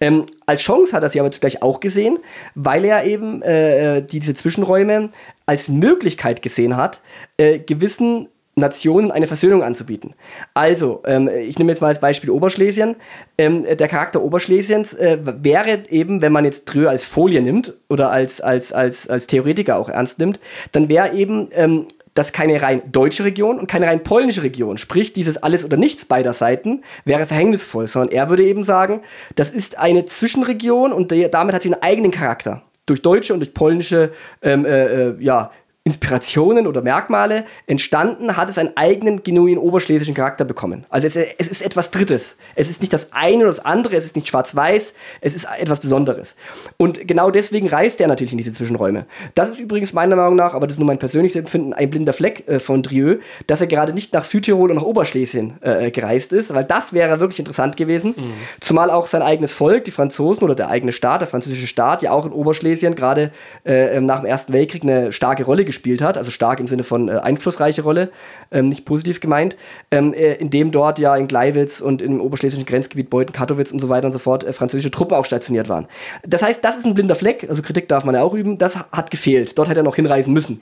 Ähm, 0.00 0.26
als 0.46 0.62
Chance 0.62 0.92
hat 0.92 1.04
er 1.04 1.10
sie 1.10 1.20
aber 1.20 1.30
zugleich 1.30 1.62
auch 1.62 1.78
gesehen, 1.78 2.18
weil 2.56 2.84
er 2.84 3.04
eben 3.04 3.42
äh, 3.42 3.98
äh 3.98 4.02
diese 4.02 4.34
Zwischenräume 4.34 5.10
als 5.46 5.68
Möglichkeit 5.68 6.42
gesehen 6.42 6.76
hat, 6.76 7.00
äh, 7.36 7.60
gewissen 7.60 8.28
Nationen 8.54 9.10
eine 9.10 9.26
Versöhnung 9.26 9.62
anzubieten. 9.62 10.14
Also, 10.52 11.02
ähm, 11.06 11.28
ich 11.28 11.58
nehme 11.58 11.72
jetzt 11.72 11.80
mal 11.80 11.88
als 11.88 12.00
Beispiel 12.00 12.30
Oberschlesien. 12.30 12.96
Ähm, 13.38 13.64
der 13.64 13.88
Charakter 13.88 14.22
Oberschlesiens 14.22 14.92
äh, 14.92 15.18
wäre 15.22 15.84
eben, 15.88 16.20
wenn 16.20 16.32
man 16.32 16.44
jetzt 16.44 16.66
Drö 16.66 16.86
als 16.86 17.06
Folie 17.06 17.40
nimmt 17.40 17.74
oder 17.88 18.10
als, 18.10 18.42
als, 18.42 18.72
als, 18.72 19.08
als 19.08 19.26
Theoretiker 19.26 19.78
auch 19.78 19.88
ernst 19.88 20.18
nimmt, 20.18 20.38
dann 20.72 20.90
wäre 20.90 21.14
eben 21.14 21.48
ähm, 21.52 21.86
das 22.14 22.32
keine 22.32 22.60
rein 22.60 22.82
deutsche 22.92 23.24
Region 23.24 23.58
und 23.58 23.68
keine 23.68 23.86
rein 23.86 24.02
polnische 24.02 24.42
Region. 24.42 24.76
Sprich, 24.76 25.14
dieses 25.14 25.42
Alles 25.42 25.64
oder 25.64 25.78
Nichts 25.78 26.04
beider 26.04 26.34
Seiten 26.34 26.82
wäre 27.04 27.26
verhängnisvoll, 27.26 27.88
sondern 27.88 28.12
er 28.12 28.28
würde 28.28 28.44
eben 28.44 28.64
sagen, 28.64 29.00
das 29.34 29.48
ist 29.48 29.78
eine 29.78 30.04
Zwischenregion 30.04 30.92
und 30.92 31.12
damit 31.32 31.54
hat 31.54 31.62
sie 31.62 31.72
einen 31.72 31.82
eigenen 31.82 32.10
Charakter 32.10 32.62
durch 32.84 33.00
deutsche 33.00 33.32
und 33.32 33.40
durch 33.40 33.54
polnische 33.54 34.12
ähm, 34.42 34.66
äh, 34.66 34.84
äh 34.84 35.16
ja, 35.20 35.52
Inspirationen 35.84 36.68
oder 36.68 36.80
Merkmale 36.80 37.44
entstanden, 37.66 38.36
hat 38.36 38.48
es 38.48 38.56
einen 38.56 38.76
eigenen 38.76 39.24
genuinen 39.24 39.58
oberschlesischen 39.58 40.14
Charakter 40.14 40.44
bekommen. 40.44 40.84
Also 40.90 41.08
es, 41.08 41.16
es, 41.16 41.48
ist 41.48 41.60
etwas 41.60 41.90
Drittes. 41.90 42.36
Es 42.54 42.70
ist 42.70 42.82
nicht 42.82 42.92
das 42.92 43.08
eine 43.10 43.38
oder 43.38 43.48
das 43.48 43.64
andere, 43.64 43.96
es 43.96 44.04
ist 44.04 44.14
nicht 44.14 44.28
schwarz-weiß, 44.28 44.94
es 45.20 45.34
ist 45.34 45.48
etwas 45.58 45.80
Besonderes. 45.80 46.36
Und 46.76 47.08
genau 47.08 47.32
deswegen 47.32 47.66
reist 47.66 48.00
er 48.00 48.06
natürlich 48.06 48.30
in 48.30 48.38
diese 48.38 48.52
Zwischenräume. 48.52 49.06
Das 49.34 49.48
ist 49.48 49.58
übrigens 49.58 49.92
meiner 49.92 50.14
Meinung 50.14 50.36
nach, 50.36 50.54
aber 50.54 50.68
das 50.68 50.76
ist 50.76 50.78
nur 50.78 50.86
mein 50.86 51.00
persönliches 51.00 51.34
Empfinden, 51.34 51.72
ein 51.72 51.90
blinder 51.90 52.12
Fleck 52.12 52.46
äh, 52.46 52.60
von 52.60 52.84
Drieu, 52.84 53.16
dass 53.48 53.60
er 53.60 53.66
gerade 53.66 53.92
nicht 53.92 54.12
nach 54.12 54.24
Südtirol 54.24 54.70
und 54.70 54.76
nach 54.76 54.84
Oberschlesien 54.84 55.54
äh, 55.62 55.90
gereist 55.90 56.32
ist, 56.32 56.54
weil 56.54 56.62
das 56.62 56.92
wäre 56.92 57.18
wirklich 57.18 57.40
interessant 57.40 57.76
gewesen. 57.76 58.14
Mhm. 58.16 58.34
Zumal 58.60 58.88
auch 58.88 59.08
sein 59.08 59.22
eigenes 59.22 59.52
Volk, 59.52 59.82
die 59.82 59.90
Franzosen 59.90 60.44
oder 60.44 60.54
der 60.54 60.68
eigene 60.68 60.92
Staat, 60.92 61.22
der 61.22 61.28
französische 61.28 61.66
Staat, 61.66 62.02
ja 62.02 62.12
auch 62.12 62.24
in 62.24 62.30
Oberschlesien 62.30 62.94
gerade 62.94 63.32
äh, 63.64 64.00
nach 64.00 64.20
dem 64.20 64.26
Ersten 64.26 64.52
Weltkrieg 64.52 64.84
eine 64.84 65.10
starke 65.10 65.42
Rolle 65.42 65.64
gespielt 65.64 65.71
gespielt 65.72 66.02
hat, 66.02 66.18
also 66.18 66.30
stark 66.30 66.60
im 66.60 66.66
Sinne 66.66 66.84
von 66.84 67.08
äh, 67.08 67.12
einflussreiche 67.12 67.82
Rolle, 67.82 68.10
ähm, 68.50 68.68
nicht 68.68 68.84
positiv 68.84 69.20
gemeint, 69.20 69.56
ähm, 69.90 70.12
äh, 70.12 70.34
indem 70.34 70.70
dort 70.70 70.98
ja 70.98 71.16
in 71.16 71.26
Gleiwitz 71.26 71.80
und 71.80 72.02
im 72.02 72.20
oberschlesischen 72.20 72.66
Grenzgebiet 72.66 73.08
Beuthen, 73.10 73.32
Katowice 73.32 73.72
und 73.72 73.78
so 73.78 73.88
weiter 73.88 74.06
und 74.06 74.12
so 74.12 74.18
fort 74.18 74.44
äh, 74.44 74.52
französische 74.52 74.90
Truppen 74.90 75.16
auch 75.16 75.24
stationiert 75.24 75.68
waren. 75.68 75.86
Das 76.26 76.42
heißt, 76.42 76.62
das 76.62 76.76
ist 76.76 76.84
ein 76.84 76.94
blinder 76.94 77.14
Fleck, 77.14 77.46
also 77.48 77.62
Kritik 77.62 77.88
darf 77.88 78.04
man 78.04 78.14
ja 78.14 78.22
auch 78.22 78.34
üben, 78.34 78.58
das 78.58 78.78
hat 78.78 79.10
gefehlt. 79.10 79.58
Dort 79.58 79.68
hätte 79.68 79.80
er 79.80 79.84
noch 79.84 79.96
hinreisen 79.96 80.32
müssen. 80.32 80.60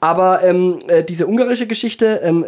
Aber 0.00 0.42
ähm, 0.42 0.78
äh, 0.88 1.04
diese 1.04 1.26
ungarische 1.26 1.66
Geschichte, 1.66 2.20
ähm, 2.22 2.44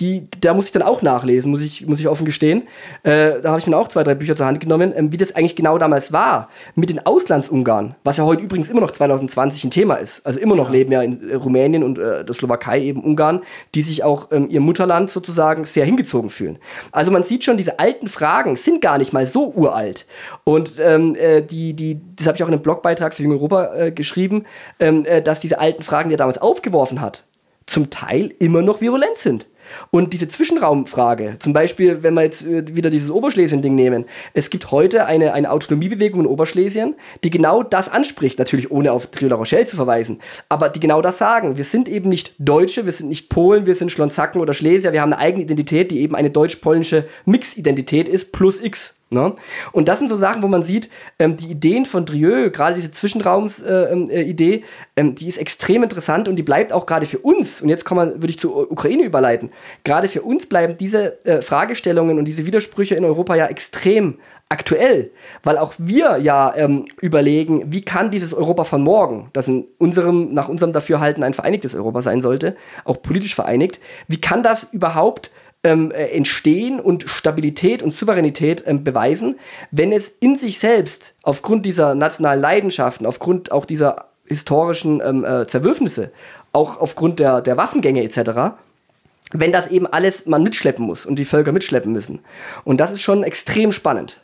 die, 0.00 0.24
da 0.40 0.54
muss 0.54 0.66
ich 0.66 0.72
dann 0.72 0.82
auch 0.82 1.02
nachlesen, 1.02 1.50
muss 1.50 1.62
ich, 1.62 1.86
muss 1.86 1.98
ich 1.98 2.08
offen 2.08 2.26
gestehen. 2.26 2.64
Äh, 3.02 3.40
da 3.40 3.50
habe 3.50 3.58
ich 3.58 3.66
mir 3.66 3.76
auch 3.76 3.88
zwei, 3.88 4.04
drei 4.04 4.14
Bücher 4.14 4.36
zur 4.36 4.46
Hand 4.46 4.60
genommen, 4.60 4.92
ähm, 4.94 5.12
wie 5.12 5.16
das 5.16 5.34
eigentlich 5.34 5.56
genau 5.56 5.78
damals 5.78 6.12
war 6.12 6.48
mit 6.74 6.90
den 6.90 7.04
Auslandsungarn, 7.04 7.94
was 8.04 8.18
ja 8.18 8.24
heute 8.24 8.42
übrigens 8.42 8.68
immer 8.68 8.80
noch 8.80 8.90
2020 8.90 9.64
ein 9.64 9.70
Thema 9.70 9.94
ist. 9.94 10.24
Also 10.26 10.38
immer 10.40 10.56
noch 10.56 10.66
ja. 10.66 10.72
leben 10.72 10.92
ja 10.92 11.02
in 11.02 11.21
Rumänien 11.34 11.82
und 11.82 11.98
äh, 11.98 12.24
der 12.24 12.34
Slowakei 12.34 12.80
eben 12.80 13.02
Ungarn, 13.02 13.42
die 13.74 13.82
sich 13.82 14.04
auch 14.04 14.28
ähm, 14.32 14.48
ihr 14.50 14.60
Mutterland 14.60 15.10
sozusagen 15.10 15.64
sehr 15.64 15.84
hingezogen 15.84 16.30
fühlen. 16.30 16.58
Also 16.90 17.10
man 17.10 17.22
sieht 17.22 17.44
schon, 17.44 17.56
diese 17.56 17.78
alten 17.78 18.08
Fragen 18.08 18.56
sind 18.56 18.80
gar 18.80 18.98
nicht 18.98 19.12
mal 19.12 19.26
so 19.26 19.50
uralt. 19.50 20.06
Und 20.44 20.74
ähm, 20.78 21.14
äh, 21.16 21.42
die, 21.42 21.74
die, 21.74 22.00
das 22.16 22.26
habe 22.26 22.36
ich 22.36 22.42
auch 22.42 22.48
in 22.48 22.54
einem 22.54 22.62
Blogbeitrag 22.62 23.14
für 23.14 23.22
Junge 23.22 23.36
Europa 23.36 23.74
äh, 23.74 23.92
geschrieben, 23.92 24.44
ähm, 24.78 25.04
äh, 25.04 25.22
dass 25.22 25.40
diese 25.40 25.58
alten 25.58 25.82
Fragen, 25.82 26.08
die 26.08 26.14
er 26.14 26.18
damals 26.18 26.38
aufgeworfen 26.38 27.00
hat, 27.00 27.24
zum 27.66 27.90
Teil 27.90 28.34
immer 28.38 28.62
noch 28.62 28.80
virulent 28.80 29.16
sind. 29.16 29.48
Und 29.90 30.12
diese 30.12 30.28
Zwischenraumfrage, 30.28 31.36
zum 31.38 31.52
Beispiel, 31.52 32.02
wenn 32.02 32.14
wir 32.14 32.22
jetzt 32.22 32.46
äh, 32.46 32.74
wieder 32.74 32.90
dieses 32.90 33.10
Oberschlesien-Ding 33.10 33.74
nehmen, 33.74 34.06
es 34.34 34.50
gibt 34.50 34.70
heute 34.70 35.06
eine, 35.06 35.32
eine 35.32 35.50
Autonomiebewegung 35.50 36.20
in 36.20 36.26
Oberschlesien, 36.26 36.94
die 37.24 37.30
genau 37.30 37.62
das 37.62 37.88
anspricht, 37.88 38.38
natürlich 38.38 38.70
ohne 38.70 38.92
auf 38.92 39.06
Triola 39.08 39.36
Rochelle 39.36 39.66
zu 39.66 39.76
verweisen, 39.76 40.20
aber 40.48 40.68
die 40.68 40.80
genau 40.80 41.02
das 41.02 41.18
sagen. 41.18 41.56
Wir 41.56 41.64
sind 41.64 41.88
eben 41.88 42.08
nicht 42.08 42.34
Deutsche, 42.38 42.86
wir 42.86 42.92
sind 42.92 43.08
nicht 43.08 43.28
Polen, 43.28 43.66
wir 43.66 43.74
sind 43.74 43.90
Schlonzacken 43.90 44.40
oder 44.40 44.54
Schlesier, 44.54 44.92
wir 44.92 45.00
haben 45.00 45.12
eine 45.12 45.22
eigene 45.22 45.44
Identität, 45.44 45.90
die 45.90 46.00
eben 46.00 46.14
eine 46.14 46.30
deutsch-polnische 46.30 47.06
Mix-Identität 47.24 48.08
ist, 48.08 48.32
plus 48.32 48.60
X. 48.60 48.96
Ne? 49.12 49.34
Und 49.72 49.88
das 49.88 49.98
sind 49.98 50.08
so 50.08 50.16
Sachen, 50.16 50.42
wo 50.42 50.48
man 50.48 50.62
sieht, 50.62 50.88
ähm, 51.18 51.36
die 51.36 51.50
Ideen 51.50 51.84
von 51.84 52.04
Drieu, 52.04 52.50
gerade 52.50 52.74
diese 52.74 52.90
Zwischenraums-Idee, 52.90 54.54
äh, 54.54 54.56
äh, 54.56 54.62
ähm, 54.96 55.14
die 55.14 55.28
ist 55.28 55.38
extrem 55.38 55.82
interessant 55.82 56.28
und 56.28 56.36
die 56.36 56.42
bleibt 56.42 56.72
auch 56.72 56.86
gerade 56.86 57.06
für 57.06 57.18
uns, 57.18 57.60
und 57.60 57.68
jetzt 57.68 57.88
würde 57.90 58.26
ich 58.28 58.38
zur 58.38 58.70
Ukraine 58.70 59.02
überleiten, 59.04 59.50
gerade 59.84 60.08
für 60.08 60.22
uns 60.22 60.46
bleiben 60.46 60.76
diese 60.78 61.24
äh, 61.24 61.42
Fragestellungen 61.42 62.18
und 62.18 62.24
diese 62.24 62.46
Widersprüche 62.46 62.94
in 62.94 63.04
Europa 63.04 63.34
ja 63.34 63.46
extrem 63.46 64.18
aktuell, 64.52 65.10
weil 65.42 65.56
auch 65.56 65.72
wir 65.78 66.18
ja 66.18 66.54
ähm, 66.54 66.84
überlegen, 67.00 67.72
wie 67.72 67.80
kann 67.80 68.10
dieses 68.10 68.34
Europa 68.34 68.64
von 68.64 68.82
morgen, 68.82 69.30
das 69.32 69.48
in 69.48 69.64
unserem, 69.78 70.34
nach 70.34 70.48
unserem 70.48 70.74
Dafürhalten 70.74 71.24
ein 71.24 71.32
vereinigtes 71.32 71.74
Europa 71.74 72.02
sein 72.02 72.20
sollte, 72.20 72.54
auch 72.84 73.00
politisch 73.00 73.34
vereinigt, 73.34 73.80
wie 74.08 74.20
kann 74.20 74.42
das 74.42 74.64
überhaupt 74.64 75.30
ähm, 75.64 75.90
äh, 75.90 76.08
entstehen 76.08 76.80
und 76.80 77.04
Stabilität 77.08 77.82
und 77.82 77.92
Souveränität 77.92 78.64
ähm, 78.66 78.84
beweisen, 78.84 79.36
wenn 79.70 79.90
es 79.90 80.08
in 80.08 80.36
sich 80.36 80.58
selbst 80.58 81.14
aufgrund 81.22 81.64
dieser 81.64 81.94
nationalen 81.94 82.40
Leidenschaften, 82.40 83.06
aufgrund 83.06 83.52
auch 83.52 83.64
dieser 83.64 84.08
historischen 84.26 85.00
ähm, 85.04 85.24
äh, 85.24 85.46
Zerwürfnisse, 85.46 86.10
auch 86.52 86.78
aufgrund 86.78 87.20
der, 87.20 87.40
der 87.40 87.56
Waffengänge 87.56 88.02
etc., 88.02 88.54
wenn 89.32 89.52
das 89.52 89.68
eben 89.68 89.86
alles 89.86 90.26
man 90.26 90.42
mitschleppen 90.42 90.84
muss 90.84 91.06
und 91.06 91.16
die 91.18 91.24
Völker 91.24 91.52
mitschleppen 91.52 91.92
müssen. 91.92 92.20
Und 92.64 92.78
das 92.78 92.92
ist 92.92 93.02
schon 93.02 93.22
extrem 93.22 93.72
spannend. 93.72 94.20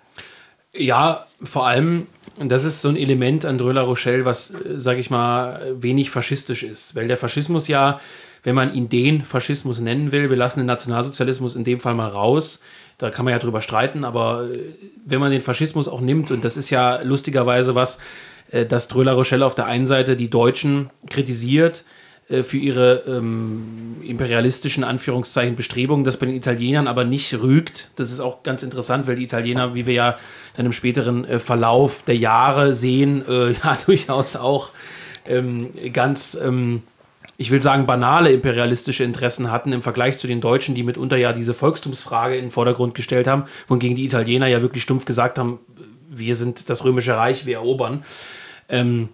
Ja, 0.73 1.27
vor 1.43 1.67
allem, 1.67 2.07
das 2.39 2.65
ist 2.65 2.83
so 2.83 2.89
ein 2.89 2.97
Element 2.97 3.45
an 3.45 3.59
Dröla 3.59 3.83
Rochelle, 3.83 4.25
was, 4.25 4.51
äh, 4.51 4.79
sage 4.79 5.01
ich 5.01 5.11
mal, 5.11 5.77
wenig 5.81 6.11
faschistisch 6.11 6.63
ist. 6.63 6.95
Weil 6.95 7.09
der 7.09 7.17
Faschismus 7.17 7.69
ja 7.69 8.01
wenn 8.43 8.55
man 8.55 8.75
ihn 8.75 8.89
den 8.89 9.25
Faschismus 9.25 9.81
nennen 9.81 10.13
will. 10.13 10.31
Wir 10.31 10.37
lassen 10.37 10.61
den 10.61 10.67
Nationalsozialismus 10.67 11.57
in 11.57 11.65
dem 11.65 11.81
Fall 11.81 11.95
mal 11.95 12.09
raus. 12.09 12.61
Da 12.97 13.11
kann 13.11 13.25
man 13.25 13.33
ja 13.33 13.39
drüber 13.39 13.63
streiten, 13.63 14.05
aber 14.05 14.49
äh, 14.51 14.59
wenn 15.05 15.21
man 15.21 15.31
den 15.31 15.43
Faschismus 15.43 15.89
auch 15.89 16.01
nimmt, 16.01 16.31
und 16.31 16.45
das 16.45 16.57
ist 16.57 16.71
ja 16.71 17.03
lustigerweise 17.03 17.75
was, 17.75 17.99
äh, 18.51 18.67
dass 18.67 18.89
Dröla 18.89 19.13
Rochelle 19.13 19.47
auf 19.47 19.55
der 19.55 19.67
einen 19.67 19.87
Seite 19.87 20.17
die 20.17 20.31
Deutschen 20.31 20.91
kritisiert, 21.09 21.85
für 22.43 22.59
ihre 22.59 23.05
ähm, 23.07 23.97
imperialistischen 24.03 24.85
Anführungszeichen 24.85 25.57
Bestrebungen, 25.57 26.05
das 26.05 26.18
bei 26.18 26.26
den 26.26 26.35
Italienern 26.35 26.87
aber 26.87 27.05
nicht 27.05 27.41
rügt. 27.41 27.91
Das 27.97 28.11
ist 28.11 28.20
auch 28.20 28.43
ganz 28.43 28.62
interessant, 28.62 29.07
weil 29.07 29.16
die 29.16 29.24
Italiener, 29.24 29.74
wie 29.74 29.87
wir 29.87 29.95
ja 29.95 30.16
dann 30.57 30.66
im 30.66 30.72
späteren 30.72 31.24
äh, 31.24 31.39
Verlauf 31.39 32.03
der 32.03 32.16
Jahre 32.16 32.74
sehen, 32.74 33.24
äh, 33.26 33.53
ja 33.64 33.79
durchaus 33.87 34.37
auch 34.37 34.70
ähm, 35.26 35.70
ganz 35.93 36.39
ähm, 36.43 36.83
ich 37.41 37.53
will 37.53 37.62
sagen, 37.62 37.87
banale 37.87 38.33
imperialistische 38.33 39.05
Interessen 39.05 39.51
hatten 39.53 39.72
im 39.72 39.81
Vergleich 39.81 40.18
zu 40.18 40.26
den 40.26 40.41
Deutschen, 40.41 40.74
die 40.74 40.83
mitunter 40.83 41.16
ja 41.16 41.33
diese 41.33 41.55
Volkstumsfrage 41.55 42.37
in 42.37 42.47
den 42.47 42.51
Vordergrund 42.51 42.97
gestellt 42.97 43.29
haben, 43.29 43.45
wohingegen 43.68 43.95
die 43.95 44.05
Italiener 44.05 44.49
ja 44.49 44.61
wirklich 44.61 44.83
stumpf 44.83 45.05
gesagt 45.05 45.39
haben, 45.39 45.61
wir 46.11 46.35
sind 46.35 46.68
das 46.68 46.85
Römische 46.85 47.16
Reich, 47.16 47.47
wir 47.47 47.59
erobern. 47.59 48.03
Ähm, 48.68 49.11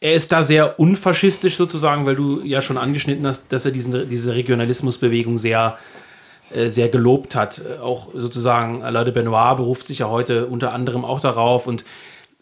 er 0.00 0.14
ist 0.14 0.32
da 0.32 0.42
sehr 0.42 0.80
unfaschistisch 0.80 1.56
sozusagen, 1.56 2.06
weil 2.06 2.16
du 2.16 2.40
ja 2.42 2.62
schon 2.62 2.78
angeschnitten 2.78 3.26
hast, 3.26 3.52
dass 3.52 3.66
er 3.66 3.70
diesen, 3.70 4.08
diese 4.08 4.34
Regionalismusbewegung 4.34 5.36
sehr, 5.36 5.76
äh, 6.52 6.68
sehr 6.68 6.88
gelobt 6.88 7.36
hat. 7.36 7.60
Auch 7.82 8.08
sozusagen 8.14 8.82
Alain 8.82 9.04
de 9.04 9.12
Benoit 9.12 9.58
beruft 9.58 9.86
sich 9.86 9.98
ja 9.98 10.08
heute 10.08 10.46
unter 10.46 10.72
anderem 10.72 11.04
auch 11.04 11.20
darauf 11.20 11.66
und 11.66 11.84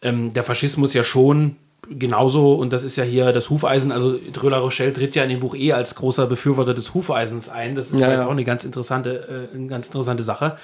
ähm, 0.03 0.33
der 0.33 0.45
Faschismus 0.45 0.95
ja 0.95 1.03
schon 1.03 1.57
genauso, 1.91 2.55
und 2.55 2.73
das 2.73 2.85
ist 2.85 2.97
ja 2.97 3.05
hier 3.05 3.33
das 3.33 3.51
Hufeisen, 3.51 3.91
also 3.91 4.19
Dröla 4.33 4.59
Rochelle 4.59 4.93
tritt 4.93 5.17
ja 5.17 5.25
in 5.25 5.31
dem 5.31 5.41
Buch 5.41 5.57
eh 5.57 5.73
als 5.73 5.95
großer 5.95 6.27
Befürworter 6.27 6.75
des 6.75 6.95
Hufeisens 6.95 7.49
ein. 7.49 7.75
Das 7.75 7.91
ist 7.91 7.99
ja, 7.99 8.13
ja. 8.13 8.27
auch 8.27 8.31
eine 8.31 8.45
ganz 8.45 8.65
interessante, 8.65 9.49
äh, 9.53 9.57
eine 9.57 9.67
ganz 9.67 9.87
interessante 9.87 10.23
Sache. 10.23 10.59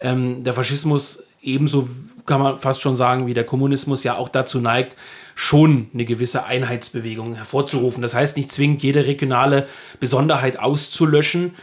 Ähm, 0.00 0.44
der 0.44 0.54
Faschismus 0.54 1.22
ebenso 1.42 1.88
kann 2.24 2.40
man 2.40 2.58
fast 2.58 2.80
schon 2.80 2.96
sagen, 2.96 3.26
wie 3.26 3.34
der 3.34 3.44
Kommunismus 3.44 4.04
ja 4.04 4.16
auch 4.16 4.28
dazu 4.28 4.60
neigt, 4.60 4.96
schon 5.34 5.88
eine 5.94 6.04
gewisse 6.04 6.44
Einheitsbewegung 6.44 7.34
hervorzurufen. 7.34 8.02
Das 8.02 8.14
heißt 8.14 8.36
nicht 8.36 8.52
zwingend 8.52 8.82
jede 8.82 9.06
regionale 9.06 9.66
Besonderheit 9.98 10.58
auszulöschen, 10.58 11.54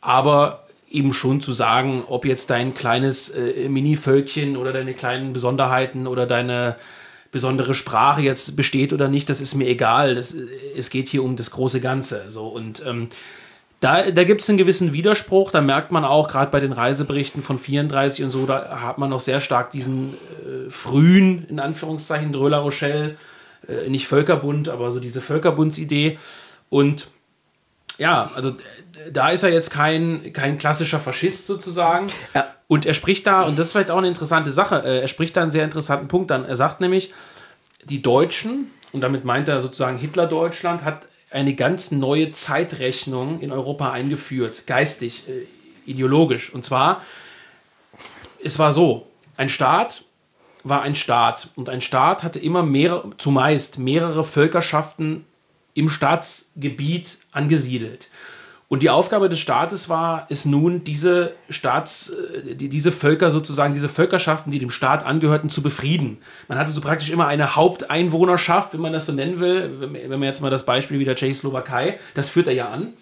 aber 0.00 0.66
eben 0.90 1.12
schon 1.12 1.40
zu 1.40 1.52
sagen, 1.52 2.04
ob 2.06 2.24
jetzt 2.24 2.50
dein 2.50 2.74
kleines 2.74 3.30
äh, 3.30 3.68
Mini-Völkchen 3.68 4.56
oder 4.56 4.72
deine 4.72 4.94
kleinen 4.94 5.32
Besonderheiten 5.32 6.06
oder 6.06 6.26
deine 6.26 6.76
besondere 7.32 7.74
Sprache 7.74 8.22
jetzt 8.22 8.54
besteht 8.54 8.92
oder 8.92 9.08
nicht, 9.08 9.28
das 9.28 9.40
ist 9.40 9.54
mir 9.54 9.66
egal. 9.66 10.14
Das, 10.14 10.32
es 10.76 10.88
geht 10.88 11.08
hier 11.08 11.24
um 11.24 11.34
das 11.34 11.50
große 11.50 11.80
Ganze. 11.80 12.30
So 12.30 12.46
und 12.46 12.84
ähm, 12.86 13.08
da, 13.84 14.10
da 14.10 14.24
gibt 14.24 14.40
es 14.40 14.48
einen 14.48 14.56
gewissen 14.56 14.94
Widerspruch. 14.94 15.50
Da 15.50 15.60
merkt 15.60 15.92
man 15.92 16.06
auch, 16.06 16.28
gerade 16.28 16.50
bei 16.50 16.58
den 16.58 16.72
Reiseberichten 16.72 17.42
von 17.42 17.58
34 17.58 18.24
und 18.24 18.30
so, 18.30 18.46
da 18.46 18.80
hat 18.80 18.96
man 18.96 19.10
noch 19.10 19.20
sehr 19.20 19.40
stark 19.40 19.70
diesen 19.72 20.14
äh, 20.14 20.70
frühen, 20.70 21.46
in 21.50 21.60
Anführungszeichen, 21.60 22.32
Dröla 22.32 22.60
Rochelle, 22.60 23.16
äh, 23.68 23.90
nicht 23.90 24.06
Völkerbund, 24.06 24.70
aber 24.70 24.90
so 24.90 25.00
diese 25.00 25.20
Völkerbundsidee. 25.20 26.18
Und 26.70 27.08
ja, 27.98 28.30
also 28.34 28.56
da 29.12 29.28
ist 29.28 29.42
er 29.42 29.52
jetzt 29.52 29.70
kein, 29.70 30.32
kein 30.32 30.56
klassischer 30.56 30.98
Faschist 30.98 31.46
sozusagen. 31.46 32.06
Ja. 32.34 32.46
Und 32.68 32.86
er 32.86 32.94
spricht 32.94 33.26
da, 33.26 33.42
und 33.42 33.58
das 33.58 33.66
ist 33.66 33.72
vielleicht 33.72 33.90
auch 33.90 33.98
eine 33.98 34.08
interessante 34.08 34.50
Sache, 34.50 34.82
äh, 34.82 35.00
er 35.02 35.08
spricht 35.08 35.36
da 35.36 35.42
einen 35.42 35.50
sehr 35.50 35.64
interessanten 35.64 36.08
Punkt 36.08 36.32
an. 36.32 36.46
Er 36.46 36.56
sagt 36.56 36.80
nämlich, 36.80 37.12
die 37.84 38.00
Deutschen, 38.00 38.70
und 38.92 39.02
damit 39.02 39.26
meint 39.26 39.46
er 39.48 39.60
sozusagen 39.60 39.98
Hitler-Deutschland, 39.98 40.84
hat 40.84 41.06
eine 41.34 41.54
ganz 41.54 41.90
neue 41.90 42.30
Zeitrechnung 42.30 43.40
in 43.40 43.50
Europa 43.50 43.90
eingeführt, 43.90 44.66
geistig, 44.66 45.24
äh, 45.28 45.46
ideologisch. 45.90 46.54
Und 46.54 46.64
zwar, 46.64 47.02
es 48.42 48.58
war 48.58 48.72
so, 48.72 49.08
ein 49.36 49.48
Staat 49.48 50.04
war 50.62 50.80
ein 50.80 50.94
Staat 50.94 51.50
und 51.56 51.68
ein 51.68 51.82
Staat 51.82 52.22
hatte 52.22 52.38
immer 52.38 52.62
mehrere, 52.62 53.10
zumeist 53.18 53.78
mehrere 53.78 54.24
Völkerschaften 54.24 55.26
im 55.74 55.90
Staatsgebiet 55.90 57.18
angesiedelt. 57.32 58.08
Und 58.74 58.80
die 58.80 58.90
Aufgabe 58.90 59.28
des 59.28 59.38
Staates 59.38 59.88
war 59.88 60.26
es 60.30 60.46
nun, 60.46 60.82
diese 60.82 61.36
Staats, 61.48 62.10
äh, 62.10 62.56
die, 62.56 62.68
diese 62.68 62.90
Völker 62.90 63.30
sozusagen, 63.30 63.72
diese 63.72 63.88
Völkerschaften, 63.88 64.50
die 64.50 64.58
dem 64.58 64.70
Staat 64.70 65.06
angehörten, 65.06 65.48
zu 65.48 65.62
befrieden. 65.62 66.18
Man 66.48 66.58
hatte 66.58 66.72
so 66.72 66.80
praktisch 66.80 67.10
immer 67.10 67.28
eine 67.28 67.54
Haupteinwohnerschaft, 67.54 68.74
wenn 68.74 68.80
man 68.80 68.92
das 68.92 69.06
so 69.06 69.12
nennen 69.12 69.38
will. 69.38 69.92
Wenn 69.92 70.10
man 70.18 70.24
jetzt 70.24 70.42
mal 70.42 70.50
das 70.50 70.66
Beispiel 70.66 70.98
wie 70.98 71.04
der 71.04 71.14
Tschechoslowakei, 71.14 72.00
das 72.16 72.28
führt 72.28 72.48
er 72.48 72.54
ja 72.54 72.68
an. 72.68 72.94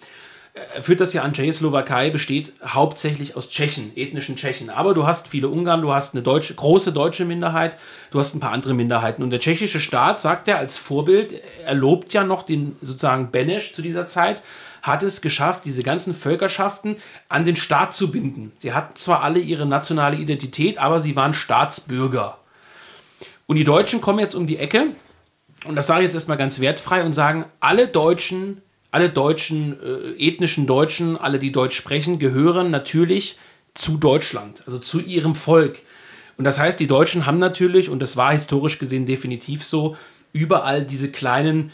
Er 0.75 0.83
führt 0.83 0.99
das 0.99 1.11
ja 1.13 1.23
an, 1.23 1.33
Tschechoslowakei 1.33 2.11
besteht 2.11 2.53
hauptsächlich 2.63 3.35
aus 3.35 3.49
Tschechen, 3.49 3.93
ethnischen 3.95 4.35
Tschechen. 4.35 4.69
Aber 4.69 4.93
du 4.93 5.07
hast 5.07 5.27
viele 5.27 5.47
Ungarn, 5.47 5.81
du 5.81 5.91
hast 5.91 6.13
eine 6.13 6.21
deutsche, 6.21 6.53
große 6.53 6.93
deutsche 6.93 7.25
Minderheit, 7.25 7.77
du 8.11 8.19
hast 8.19 8.35
ein 8.35 8.39
paar 8.39 8.51
andere 8.51 8.75
Minderheiten. 8.75 9.23
Und 9.23 9.31
der 9.31 9.39
tschechische 9.39 9.79
Staat, 9.79 10.21
sagt 10.21 10.47
er 10.47 10.59
als 10.59 10.77
Vorbild, 10.77 11.33
er 11.65 11.73
lobt 11.73 12.13
ja 12.13 12.23
noch 12.23 12.43
den 12.43 12.75
sozusagen 12.83 13.31
Benesch 13.31 13.73
zu 13.73 13.81
dieser 13.81 14.05
Zeit, 14.05 14.43
hat 14.83 15.01
es 15.01 15.21
geschafft, 15.21 15.63
diese 15.65 15.81
ganzen 15.81 16.13
Völkerschaften 16.13 16.97
an 17.29 17.45
den 17.45 17.55
Staat 17.55 17.93
zu 17.93 18.11
binden. 18.11 18.51
Sie 18.59 18.73
hatten 18.73 18.95
zwar 18.95 19.23
alle 19.23 19.39
ihre 19.39 19.65
nationale 19.65 20.17
Identität, 20.17 20.77
aber 20.77 20.99
sie 20.99 21.15
waren 21.15 21.33
Staatsbürger. 21.33 22.37
Und 23.47 23.55
die 23.55 23.63
Deutschen 23.63 24.01
kommen 24.01 24.19
jetzt 24.19 24.35
um 24.35 24.45
die 24.45 24.57
Ecke, 24.57 24.87
und 25.65 25.77
das 25.77 25.87
sage 25.87 26.01
ich 26.01 26.07
jetzt 26.07 26.15
erstmal 26.15 26.37
ganz 26.37 26.59
wertfrei, 26.59 27.03
und 27.05 27.13
sagen, 27.13 27.45
alle 27.61 27.87
Deutschen, 27.87 28.61
alle 28.91 29.09
deutschen, 29.09 29.79
äh, 29.81 30.27
ethnischen 30.27 30.67
Deutschen, 30.67 31.17
alle, 31.17 31.39
die 31.39 31.53
Deutsch 31.53 31.77
sprechen, 31.77 32.19
gehören 32.19 32.69
natürlich 32.69 33.37
zu 33.73 33.97
Deutschland, 33.97 34.63
also 34.65 34.79
zu 34.79 34.99
ihrem 34.99 35.33
Volk. 35.33 35.79
Und 36.37 36.43
das 36.43 36.59
heißt, 36.59 36.79
die 36.79 36.87
Deutschen 36.87 37.25
haben 37.25 37.37
natürlich, 37.37 37.89
und 37.89 37.99
das 37.99 38.17
war 38.17 38.33
historisch 38.33 38.79
gesehen 38.79 39.05
definitiv 39.05 39.63
so, 39.63 39.95
überall 40.33 40.83
diese 40.83 41.09
kleinen 41.09 41.71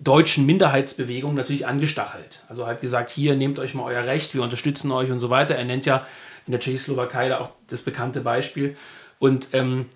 deutschen 0.00 0.46
Minderheitsbewegung 0.46 1.34
natürlich 1.34 1.66
angestachelt. 1.66 2.44
Also 2.48 2.66
hat 2.66 2.80
gesagt, 2.80 3.10
hier 3.10 3.36
nehmt 3.36 3.58
euch 3.58 3.74
mal 3.74 3.84
euer 3.84 4.04
Recht, 4.04 4.34
wir 4.34 4.42
unterstützen 4.42 4.90
euch 4.90 5.10
und 5.10 5.20
so 5.20 5.30
weiter. 5.30 5.54
Er 5.54 5.64
nennt 5.64 5.86
ja 5.86 6.06
in 6.46 6.52
der 6.52 6.60
Tschechoslowakei 6.60 7.28
da 7.28 7.40
auch 7.40 7.50
das 7.68 7.82
bekannte 7.82 8.20
Beispiel. 8.20 8.76
Und 9.18 9.48
ähm, 9.52 9.86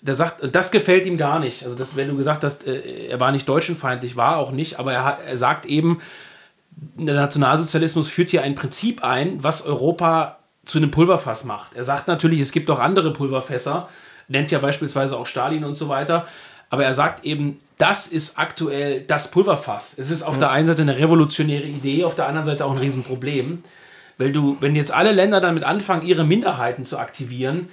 der 0.00 0.14
sagt, 0.14 0.54
das 0.54 0.70
gefällt 0.70 1.06
ihm 1.06 1.16
gar 1.16 1.38
nicht. 1.38 1.64
Also 1.64 1.76
das, 1.76 1.96
wenn 1.96 2.08
du 2.08 2.16
gesagt 2.16 2.44
hast, 2.44 2.66
äh, 2.66 3.08
er 3.08 3.20
war 3.20 3.32
nicht 3.32 3.48
deutschenfeindlich, 3.48 4.16
war 4.16 4.36
auch 4.36 4.50
nicht, 4.50 4.78
aber 4.78 4.92
er, 4.92 5.18
er 5.26 5.36
sagt 5.36 5.66
eben, 5.66 6.00
der 6.76 7.14
Nationalsozialismus 7.14 8.08
führt 8.08 8.30
hier 8.30 8.42
ein 8.42 8.54
Prinzip 8.54 9.02
ein, 9.02 9.42
was 9.42 9.64
Europa 9.64 10.38
zu 10.64 10.78
einem 10.78 10.90
Pulverfass 10.90 11.44
macht. 11.44 11.74
Er 11.74 11.84
sagt 11.84 12.08
natürlich, 12.08 12.40
es 12.40 12.52
gibt 12.52 12.70
auch 12.70 12.78
andere 12.78 13.12
Pulverfässer, 13.12 13.88
nennt 14.28 14.50
ja 14.50 14.58
beispielsweise 14.58 15.16
auch 15.16 15.26
Stalin 15.26 15.64
und 15.64 15.76
so 15.76 15.88
weiter, 15.88 16.26
aber 16.68 16.84
er 16.84 16.92
sagt 16.92 17.24
eben, 17.24 17.60
das 17.78 18.08
ist 18.08 18.38
aktuell 18.38 19.02
das 19.02 19.30
Pulverfass. 19.30 19.98
Es 19.98 20.10
ist 20.10 20.22
auf 20.22 20.34
ja. 20.34 20.40
der 20.40 20.50
einen 20.50 20.66
Seite 20.66 20.82
eine 20.82 20.98
revolutionäre 20.98 21.66
Idee, 21.66 22.04
auf 22.04 22.14
der 22.14 22.26
anderen 22.26 22.46
Seite 22.46 22.64
auch 22.64 22.72
ein 22.72 22.78
Riesenproblem. 22.78 23.62
Weil 24.18 24.32
du, 24.32 24.56
wenn 24.60 24.74
jetzt 24.74 24.92
alle 24.92 25.12
Länder 25.12 25.40
damit 25.40 25.64
anfangen, 25.64 26.06
ihre 26.06 26.24
Minderheiten 26.24 26.86
zu 26.86 26.98
aktivieren, 26.98 27.68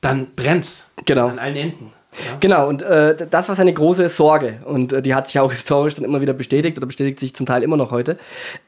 dann 0.00 0.34
brennt's 0.34 0.90
genau. 1.04 1.28
an 1.28 1.38
allen 1.38 1.56
Enden. 1.56 1.92
Genau, 2.40 2.68
und 2.68 2.82
äh, 2.82 3.16
das 3.30 3.48
war 3.48 3.54
seine 3.54 3.72
große 3.72 4.08
Sorge. 4.08 4.60
Und 4.64 4.92
äh, 4.92 5.02
die 5.02 5.14
hat 5.14 5.26
sich 5.26 5.38
auch 5.40 5.50
historisch 5.50 5.94
dann 5.94 6.04
immer 6.04 6.20
wieder 6.20 6.32
bestätigt 6.32 6.76
oder 6.76 6.86
bestätigt 6.86 7.18
sich 7.18 7.34
zum 7.34 7.46
Teil 7.46 7.62
immer 7.62 7.76
noch 7.76 7.90
heute. 7.90 8.18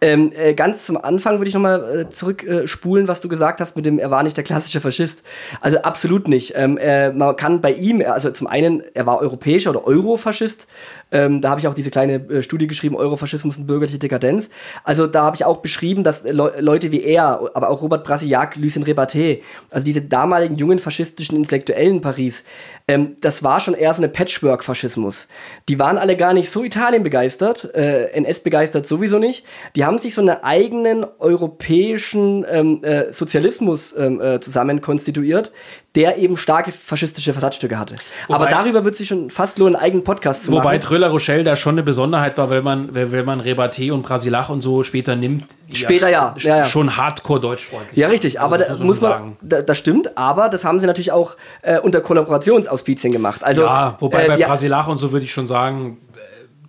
Ähm, 0.00 0.32
äh, 0.36 0.54
ganz 0.54 0.86
zum 0.86 0.96
Anfang 0.96 1.38
würde 1.38 1.48
ich 1.48 1.54
nochmal 1.54 2.00
äh, 2.00 2.08
zurückspulen, 2.08 3.08
was 3.08 3.20
du 3.20 3.28
gesagt 3.28 3.60
hast 3.60 3.76
mit 3.76 3.86
dem, 3.86 3.98
er 3.98 4.10
war 4.10 4.22
nicht 4.22 4.36
der 4.36 4.44
klassische 4.44 4.80
Faschist. 4.80 5.22
Also 5.60 5.78
absolut 5.78 6.28
nicht. 6.28 6.54
Ähm, 6.56 6.78
man 7.16 7.36
kann 7.36 7.60
bei 7.60 7.72
ihm, 7.72 8.02
also 8.06 8.30
zum 8.30 8.46
einen, 8.46 8.82
er 8.94 9.06
war 9.06 9.20
europäischer 9.20 9.70
oder 9.70 9.86
Eurofaschist. 9.86 10.66
Ähm, 11.12 11.40
da 11.40 11.50
habe 11.50 11.60
ich 11.60 11.66
auch 11.66 11.74
diese 11.74 11.90
kleine 11.90 12.14
äh, 12.14 12.42
Studie 12.42 12.66
geschrieben, 12.66 12.96
Eurofaschismus 12.96 13.58
und 13.58 13.66
bürgerliche 13.66 13.98
Dekadenz. 13.98 14.48
Also 14.84 15.06
da 15.06 15.24
habe 15.24 15.36
ich 15.36 15.44
auch 15.44 15.58
beschrieben, 15.58 16.04
dass 16.04 16.22
Le 16.24 16.54
Leute 16.60 16.92
wie 16.92 17.02
er, 17.02 17.50
aber 17.54 17.68
auch 17.68 17.82
Robert 17.82 18.04
Brasillach, 18.04 18.54
Lucien 18.56 18.84
Rebaté, 18.84 19.40
also 19.70 19.84
diese 19.84 20.02
damaligen 20.02 20.56
jungen 20.56 20.78
faschistischen 20.78 21.36
Intellektuellen 21.36 21.96
in 21.96 22.00
Paris, 22.00 22.44
ähm, 22.86 23.16
das 23.40 23.44
war 23.44 23.58
schon 23.58 23.72
eher 23.72 23.94
so 23.94 24.02
eine 24.02 24.08
Patchwork-Faschismus. 24.10 25.26
Die 25.68 25.78
waren 25.78 25.96
alle 25.96 26.16
gar 26.16 26.34
nicht 26.34 26.50
so 26.50 26.62
Italien 26.62 27.02
begeistert, 27.02 27.74
äh, 27.74 28.10
NS 28.12 28.40
begeistert 28.40 28.86
sowieso 28.86 29.18
nicht. 29.18 29.46
Die 29.76 29.86
haben 29.86 29.98
sich 29.98 30.14
so 30.14 30.20
einen 30.20 30.36
eigenen 30.42 31.06
europäischen 31.18 32.44
ähm, 32.50 32.84
äh, 32.84 33.10
Sozialismus 33.12 33.94
ähm, 33.96 34.20
äh, 34.20 34.40
zusammen 34.40 34.82
konstituiert, 34.82 35.52
der 35.94 36.18
eben 36.18 36.36
starke 36.36 36.70
faschistische 36.70 37.32
Versatzstücke 37.32 37.78
hatte. 37.78 37.96
Wobei, 38.28 38.36
Aber 38.36 38.46
darüber 38.50 38.84
wird 38.84 38.94
sich 38.94 39.08
schon 39.08 39.30
fast 39.30 39.58
lohnen, 39.58 39.74
einen 39.74 39.84
eigenen 39.84 40.04
Podcast 40.04 40.44
zu 40.44 40.52
wobei 40.52 40.58
machen. 40.58 40.66
Wobei 40.66 40.78
Tröller 40.78 41.08
Rochelle 41.08 41.42
da 41.42 41.56
schon 41.56 41.74
eine 41.74 41.82
Besonderheit 41.82 42.38
war, 42.38 42.50
wenn 42.50 42.62
man, 42.62 42.94
wenn 42.94 43.24
man 43.24 43.40
Rebaté 43.40 43.90
und 43.90 44.02
Brasilach 44.02 44.50
und 44.50 44.62
so 44.62 44.84
später 44.84 45.16
nimmt. 45.16 45.46
Später 45.72 46.08
ja. 46.08 46.34
ja, 46.38 46.58
ja. 46.58 46.64
Schon 46.64 46.96
hardcore 46.96 47.40
deutschfreundlich. 47.40 47.96
Ja, 47.96 48.08
richtig. 48.08 48.40
Aber 48.40 48.56
also, 48.56 48.76
da 48.76 48.84
muss 48.84 49.00
man, 49.00 49.36
da, 49.42 49.62
das 49.62 49.78
stimmt. 49.78 50.16
Aber 50.16 50.48
das 50.48 50.64
haben 50.64 50.78
sie 50.78 50.86
natürlich 50.86 51.12
auch 51.12 51.36
äh, 51.62 51.78
unter 51.78 52.00
Kollaborationsauspizien 52.00 53.12
gemacht. 53.12 53.19
Also, 53.44 53.62
ja, 53.62 53.96
wobei 53.98 54.24
äh, 54.24 54.28
bei 54.28 54.36
Brasilach 54.36 54.88
und 54.88 54.98
so 54.98 55.12
würde 55.12 55.24
ich 55.24 55.32
schon 55.32 55.46
sagen, 55.46 55.98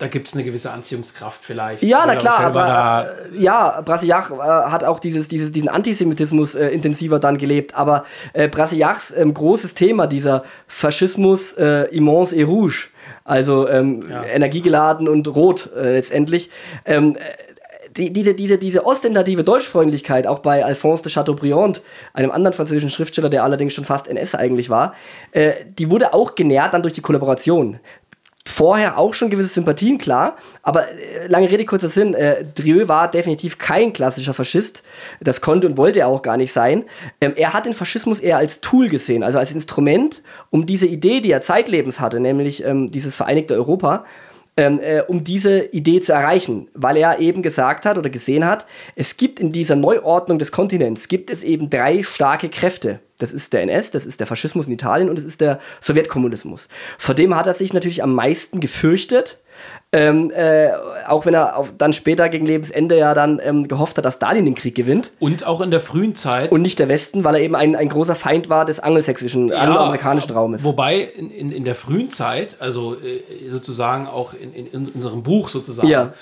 da 0.02 0.08
gibt 0.08 0.26
es 0.26 0.34
eine 0.34 0.42
gewisse 0.42 0.72
Anziehungskraft 0.72 1.44
vielleicht. 1.44 1.84
Ja, 1.84 2.02
na 2.06 2.16
klar, 2.16 2.40
aber 2.40 3.06
äh, 3.32 3.40
ja, 3.40 3.80
Brasillach 3.82 4.32
äh, 4.32 4.36
hat 4.36 4.82
auch 4.82 4.98
dieses, 4.98 5.28
dieses, 5.28 5.52
diesen 5.52 5.68
Antisemitismus 5.68 6.56
äh, 6.56 6.70
intensiver 6.70 7.20
dann 7.20 7.38
gelebt. 7.38 7.76
Aber 7.76 8.04
äh, 8.32 8.48
Brasillachs 8.48 9.14
ähm, 9.16 9.32
großes 9.32 9.74
Thema, 9.74 10.08
dieser 10.08 10.42
Faschismus 10.66 11.52
äh, 11.52 11.84
immense 11.94 12.34
et 12.34 12.48
rouge, 12.48 12.88
also 13.22 13.68
ähm, 13.68 14.08
ja. 14.10 14.24
energiegeladen 14.24 15.06
und 15.06 15.28
rot 15.28 15.70
äh, 15.76 15.92
letztendlich. 15.92 16.50
Ähm, 16.84 17.16
die, 17.96 18.12
diese, 18.12 18.34
diese, 18.34 18.58
diese 18.58 18.84
ostentative 18.84 19.44
Deutschfreundlichkeit, 19.44 20.26
auch 20.26 20.40
bei 20.40 20.64
Alphonse 20.64 21.02
de 21.02 21.12
Chateaubriand, 21.12 21.82
einem 22.12 22.30
anderen 22.30 22.54
französischen 22.54 22.90
Schriftsteller, 22.90 23.28
der 23.28 23.44
allerdings 23.44 23.74
schon 23.74 23.84
fast 23.84 24.08
NS 24.08 24.34
eigentlich 24.34 24.70
war, 24.70 24.94
äh, 25.32 25.52
die 25.78 25.90
wurde 25.90 26.14
auch 26.14 26.34
genährt 26.34 26.74
dann 26.74 26.82
durch 26.82 26.94
die 26.94 27.02
Kollaboration 27.02 27.78
vorher 28.44 28.98
auch 28.98 29.14
schon 29.14 29.30
gewisse 29.30 29.50
Sympathien, 29.50 29.98
klar. 29.98 30.36
Aber 30.62 30.88
äh, 30.88 31.26
lange 31.28 31.50
Rede, 31.50 31.64
kurzer 31.64 31.88
Sinn, 31.88 32.14
äh, 32.14 32.44
Drieu 32.54 32.88
war 32.88 33.10
definitiv 33.10 33.58
kein 33.58 33.92
klassischer 33.92 34.34
Faschist. 34.34 34.82
Das 35.20 35.40
konnte 35.40 35.66
und 35.66 35.76
wollte 35.76 36.00
er 36.00 36.08
auch 36.08 36.22
gar 36.22 36.36
nicht 36.36 36.52
sein. 36.52 36.84
Ähm, 37.20 37.34
er 37.36 37.52
hat 37.52 37.66
den 37.66 37.72
Faschismus 37.72 38.20
eher 38.20 38.38
als 38.38 38.60
Tool 38.60 38.88
gesehen, 38.88 39.22
also 39.22 39.38
als 39.38 39.52
Instrument, 39.52 40.22
um 40.50 40.66
diese 40.66 40.86
Idee, 40.86 41.20
die 41.20 41.30
er 41.30 41.40
zeitlebens 41.40 42.00
hatte, 42.00 42.20
nämlich 42.20 42.64
ähm, 42.64 42.90
dieses 42.90 43.16
vereinigte 43.16 43.54
Europa, 43.54 44.04
ähm, 44.56 44.80
äh, 44.80 45.00
um 45.00 45.24
diese 45.24 45.64
Idee 45.66 46.00
zu 46.00 46.12
erreichen, 46.12 46.68
weil 46.74 46.96
er 46.96 47.20
eben 47.20 47.42
gesagt 47.42 47.86
hat 47.86 47.96
oder 47.96 48.10
gesehen 48.10 48.46
hat, 48.46 48.66
es 48.96 49.16
gibt 49.16 49.40
in 49.40 49.52
dieser 49.52 49.76
Neuordnung 49.76 50.38
des 50.38 50.52
Kontinents, 50.52 51.08
gibt 51.08 51.30
es 51.30 51.42
eben 51.42 51.70
drei 51.70 52.02
starke 52.02 52.48
Kräfte. 52.48 53.00
Das 53.18 53.32
ist 53.32 53.52
der 53.52 53.62
NS, 53.62 53.92
das 53.92 54.04
ist 54.04 54.20
der 54.20 54.26
Faschismus 54.26 54.66
in 54.66 54.72
Italien 54.72 55.08
und 55.08 55.16
das 55.16 55.24
ist 55.24 55.40
der 55.40 55.60
Sowjetkommunismus. 55.80 56.68
Vor 56.98 57.14
dem 57.14 57.36
hat 57.36 57.46
er 57.46 57.54
sich 57.54 57.72
natürlich 57.72 58.02
am 58.02 58.14
meisten 58.14 58.60
gefürchtet, 58.60 59.38
ähm, 59.94 60.30
äh, 60.30 60.70
auch 61.06 61.26
wenn 61.26 61.34
er 61.34 61.56
auf, 61.56 61.72
dann 61.76 61.92
später 61.92 62.30
gegen 62.30 62.46
Lebensende 62.46 62.96
ja 62.96 63.12
dann 63.12 63.40
ähm, 63.44 63.68
gehofft 63.68 63.98
hat, 63.98 64.06
dass 64.06 64.14
Stalin 64.14 64.46
den 64.46 64.54
Krieg 64.54 64.74
gewinnt. 64.74 65.12
Und 65.18 65.46
auch 65.46 65.60
in 65.60 65.70
der 65.70 65.80
frühen 65.80 66.14
Zeit. 66.14 66.50
Und 66.50 66.62
nicht 66.62 66.78
der 66.78 66.88
Westen, 66.88 67.24
weil 67.24 67.34
er 67.34 67.40
eben 67.42 67.54
ein, 67.54 67.76
ein 67.76 67.90
großer 67.90 68.14
Feind 68.14 68.48
war 68.48 68.64
des 68.64 68.80
angelsächsischen, 68.80 69.48
ja, 69.48 69.56
angloamerikanischen 69.56 70.32
Raumes. 70.32 70.64
Wobei 70.64 71.00
in, 71.00 71.30
in, 71.30 71.52
in, 71.52 71.64
der 71.64 71.74
frühen 71.74 72.10
Zeit, 72.10 72.56
also 72.58 72.94
äh, 72.94 73.50
sozusagen 73.50 74.06
auch 74.06 74.32
in, 74.32 74.54
in, 74.54 74.88
unserem 74.88 75.22
Buch 75.22 75.50
sozusagen, 75.50 75.88
ja. 75.88 76.14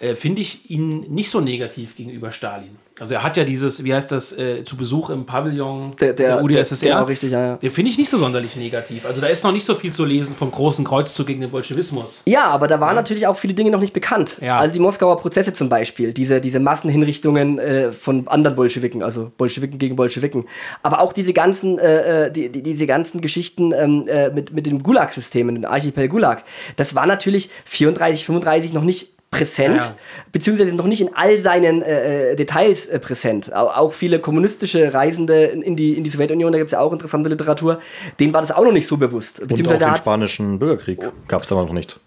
äh, 0.00 0.14
finde 0.14 0.40
ich 0.40 0.70
ihn 0.70 1.00
nicht 1.12 1.28
so 1.28 1.40
negativ 1.40 1.96
gegenüber 1.96 2.32
Stalin. 2.32 2.78
Also 3.00 3.14
er 3.14 3.22
hat 3.22 3.36
ja 3.36 3.44
dieses, 3.44 3.84
wie 3.84 3.94
heißt 3.94 4.10
das, 4.10 4.36
äh, 4.36 4.64
zu 4.64 4.76
Besuch 4.76 5.10
im 5.10 5.26
Pavillon 5.26 5.94
der, 6.00 6.12
der, 6.12 6.36
der 6.36 6.44
UdSSR. 6.44 6.88
Genau, 6.88 7.04
richtig, 7.04 7.32
ja, 7.32 7.46
ja. 7.46 7.56
Den 7.56 7.70
finde 7.70 7.90
ich 7.90 7.98
nicht 7.98 8.10
so 8.10 8.18
sonderlich 8.18 8.56
negativ. 8.56 9.06
Also 9.06 9.20
da 9.20 9.28
ist 9.28 9.44
noch 9.44 9.52
nicht 9.52 9.64
so 9.64 9.74
viel 9.74 9.92
zu 9.92 10.04
lesen 10.04 10.34
vom 10.34 10.50
großen 10.50 10.84
Kreuzzug 10.84 11.26
gegen 11.26 11.40
den 11.40 11.50
Bolschewismus. 11.50 12.22
Ja, 12.26 12.46
aber 12.46 12.66
da 12.66 12.80
waren 12.80 12.90
ja. 12.90 12.94
natürlich 12.94 13.26
auch 13.26 13.36
viele 13.36 13.54
Dinge 13.54 13.70
noch 13.70 13.80
nicht 13.80 13.92
bekannt. 13.92 14.38
Ja. 14.40 14.58
Also 14.58 14.74
die 14.74 14.80
Moskauer 14.80 15.16
Prozesse 15.16 15.52
zum 15.52 15.68
Beispiel, 15.68 16.12
diese, 16.12 16.40
diese 16.40 16.60
Massenhinrichtungen 16.60 17.58
äh, 17.58 17.92
von 17.92 18.26
anderen 18.28 18.56
Bolschewiken, 18.56 19.02
also 19.02 19.30
Bolschewiken 19.36 19.78
gegen 19.78 19.96
Bolschewiken. 19.96 20.46
Aber 20.82 21.00
auch 21.00 21.12
diese 21.12 21.32
ganzen, 21.32 21.78
äh, 21.78 22.26
äh 22.26 22.30
die, 22.32 22.50
die, 22.50 22.62
diese 22.62 22.86
ganzen 22.86 23.20
Geschichten 23.20 23.72
ähm, 23.72 24.06
äh, 24.08 24.30
mit, 24.30 24.52
mit 24.52 24.66
dem 24.66 24.82
Gulag-System, 24.82 25.54
dem 25.54 25.64
Archipel 25.64 26.08
Gulag, 26.08 26.44
das 26.76 26.94
war 26.94 27.06
natürlich 27.06 27.50
34, 27.66 28.24
35 28.24 28.72
noch 28.72 28.82
nicht 28.82 29.17
präsent, 29.30 29.82
ja, 29.82 29.88
ja. 29.88 29.96
beziehungsweise 30.32 30.74
noch 30.74 30.86
nicht 30.86 31.00
in 31.00 31.10
all 31.14 31.38
seinen 31.38 31.82
äh, 31.82 32.32
äh 32.32 32.36
Details 32.36 32.86
äh, 32.86 32.98
präsent. 32.98 33.54
Auch 33.54 33.92
viele 33.92 34.20
kommunistische 34.20 34.94
Reisende 34.94 35.44
in 35.44 35.76
die, 35.76 35.94
in 35.94 36.04
die 36.04 36.10
Sowjetunion, 36.10 36.50
da 36.50 36.58
gibt 36.58 36.68
es 36.68 36.72
ja 36.72 36.80
auch 36.80 36.92
interessante 36.92 37.28
Literatur, 37.28 37.80
denen 38.18 38.32
war 38.32 38.40
das 38.40 38.52
auch 38.52 38.64
noch 38.64 38.72
nicht 38.72 38.88
so 38.88 38.96
bewusst. 38.96 39.46
Beziehungsweise 39.46 39.84
Und 39.84 39.90
auch 39.90 39.94
den 39.94 40.02
spanischen 40.02 40.58
Bürgerkrieg 40.58 41.00
gab 41.28 41.42
es 41.42 41.48
damals 41.48 41.68
noch 41.68 41.74
nicht. 41.74 42.00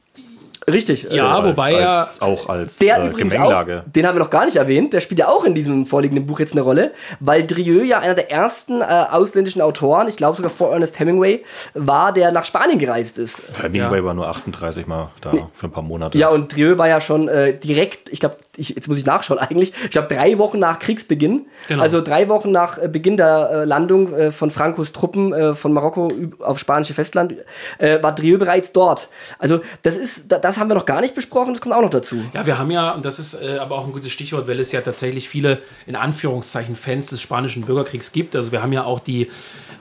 Richtig. 0.70 1.08
Ja, 1.10 1.36
also 1.36 1.50
wobei 1.50 1.74
er. 1.74 2.00
Als, 2.00 2.22
auch 2.22 2.48
als 2.48 2.78
der 2.78 2.98
äh, 2.98 3.08
übrigens 3.08 3.34
Gemengelage. 3.34 3.84
Auch, 3.86 3.92
den 3.92 4.06
haben 4.06 4.16
wir 4.16 4.20
noch 4.20 4.30
gar 4.30 4.46
nicht 4.46 4.58
erwähnt. 4.58 4.94
Der 4.94 5.00
spielt 5.00 5.20
ja 5.20 5.28
auch 5.28 5.44
in 5.44 5.56
diesem 5.56 5.86
vorliegenden 5.86 6.28
Buch 6.28 6.40
jetzt 6.40 6.54
eine 6.54 6.62
Rolle, 6.62 6.92
weil 7.20 7.46
Drieu 7.48 7.84
ja 7.84 8.00
einer 8.00 8.14
der 8.14 8.32
ersten 8.32 8.82
äh, 8.82 8.84
ausländischen 8.84 9.62
Autoren, 9.62 10.08
ich 10.08 10.18
glaube 10.18 10.38
sogar 10.38 10.52
vor 10.52 10.72
Ernest 10.72 11.00
Hemingway, 11.00 11.44
war, 11.74 12.14
der 12.14 12.32
nach 12.32 12.46
Spanien 12.46 12.78
gereist 12.78 13.18
ist. 13.18 13.42
Hemingway 13.60 13.98
ja. 13.98 14.04
war 14.04 14.14
nur 14.14 14.28
38 14.28 14.86
Mal 14.86 15.12
da 15.22 15.34
nee. 15.34 15.44
für 15.54 15.68
ein 15.68 15.72
paar 15.72 15.84
Monate. 15.84 16.18
Ja, 16.18 16.30
und 16.30 16.56
Drieu 16.56 16.78
war 16.78 16.88
ja 16.88 17.02
schon 17.02 17.28
äh, 17.28 17.58
direkt, 17.58 18.10
ich 18.10 18.20
glaube, 18.20 18.38
ich, 18.58 18.70
jetzt 18.70 18.88
muss 18.88 18.98
ich 18.98 19.06
nachschauen 19.06 19.40
eigentlich, 19.40 19.74
ich 19.84 19.92
glaube 19.92 20.14
drei 20.14 20.38
Wochen 20.38 20.60
nach 20.60 20.80
Kriegsbeginn, 20.80 21.46
genau. 21.68 21.82
also 21.82 22.02
drei 22.02 22.28
Wochen 22.28 22.52
nach 22.52 22.78
äh, 22.78 22.90
Beginn 22.90 23.18
der 23.18 23.50
äh, 23.52 23.64
Landung 23.66 24.14
äh, 24.14 24.32
von 24.32 24.52
Francos 24.52 24.92
Truppen 24.92 25.56
von 25.56 25.74
Marokko 25.74 26.10
auf 26.40 26.60
spanische 26.60 26.94
Festland, 26.94 27.36
war 27.80 28.14
Drieu 28.14 28.38
bereits 28.38 28.72
dort. 28.72 29.10
Also 29.40 29.62
das 29.84 29.96
ist, 29.96 30.32
das 30.32 30.60
haben 30.60 30.70
wir 30.70 30.76
noch 30.76 30.86
gar 30.86 31.02
nicht 31.02 31.16
besprochen, 31.16 31.54
das 31.54 31.62
kommt 31.62 31.74
auch 31.74 31.82
noch 31.82 31.90
dazu. 31.90 32.18
Ja, 32.34 32.46
wir 32.46 32.58
haben 32.58 32.72
ja, 32.72 32.92
und 32.92 33.06
das 33.06 33.20
ist 33.20 33.42
aber 33.42 33.78
auch 33.78 33.86
ein 33.86 33.94
gutes 33.94 34.12
Stichwort, 34.12 34.48
weil 34.48 34.60
es 34.60 34.72
ja 34.72 34.82
tatsächlich 34.82 35.30
viele, 35.30 35.60
in 35.86 35.96
Anführungszeichen, 35.96 36.76
Fans 36.76 37.08
des 37.08 37.22
spanischen 37.22 37.64
Bürgerkriegs 37.64 38.12
gibt. 38.12 38.36
Also 38.36 38.52
wir 38.52 38.62
haben 38.62 38.74
ja 38.74 38.84
auch 38.84 39.00
die 39.00 39.30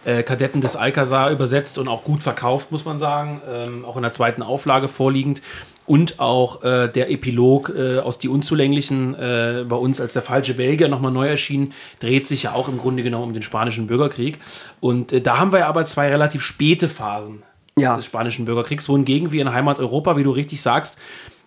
Kadetten 0.05 0.61
des 0.61 0.77
Alcazar 0.77 1.31
übersetzt 1.31 1.79
und 1.79 1.89
auch 1.89 2.05
gut 2.05 2.23
verkauft, 2.23 2.73
muss 2.73 2.85
man 2.85 2.99
sagen, 2.99 3.43
ähm, 3.53 3.85
auch 3.85 3.97
in 3.97 4.03
der 4.03 4.13
zweiten 4.13 4.43
Auflage 4.43 4.89
vorliegend 4.89 5.43
und 5.91 6.21
auch 6.21 6.63
äh, 6.63 6.87
der 6.87 7.11
Epilog 7.11 7.73
äh, 7.77 7.99
aus 7.99 8.21
Die 8.21 8.29
Unzulänglichen 8.29 9.17
äh, 9.17 9.65
bei 9.69 9.75
uns 9.75 10.01
als 10.01 10.13
der 10.13 10.23
falsche 10.23 10.55
Belgier 10.55 10.87
nochmal 10.87 11.11
neu 11.11 11.27
erschienen, 11.27 11.73
dreht 11.99 12.29
sich 12.29 12.45
ja 12.45 12.53
auch 12.53 12.69
im 12.69 12.79
Grunde 12.79 13.03
genommen 13.03 13.25
um 13.25 13.33
den 13.33 13.43
spanischen 13.43 13.89
Bürgerkrieg. 13.89 14.39
Und 14.79 15.13
äh, 15.13 15.21
da 15.21 15.39
haben 15.39 15.51
wir 15.51 15.67
aber 15.67 15.87
zwei 15.87 16.09
relativ 16.09 16.43
späte 16.43 16.89
Phasen 16.89 17.43
ja. 17.77 17.97
des 17.97 18.07
spanischen 18.07 18.45
Bürgerkriegs, 18.45 18.89
wohingegen 18.89 19.33
wir 19.33 19.43
in 19.43 19.53
Heimat 19.53 19.81
Europa, 19.81 20.17
wie 20.17 20.23
du 20.23 20.31
richtig 20.31 20.63
sagst, 20.63 20.97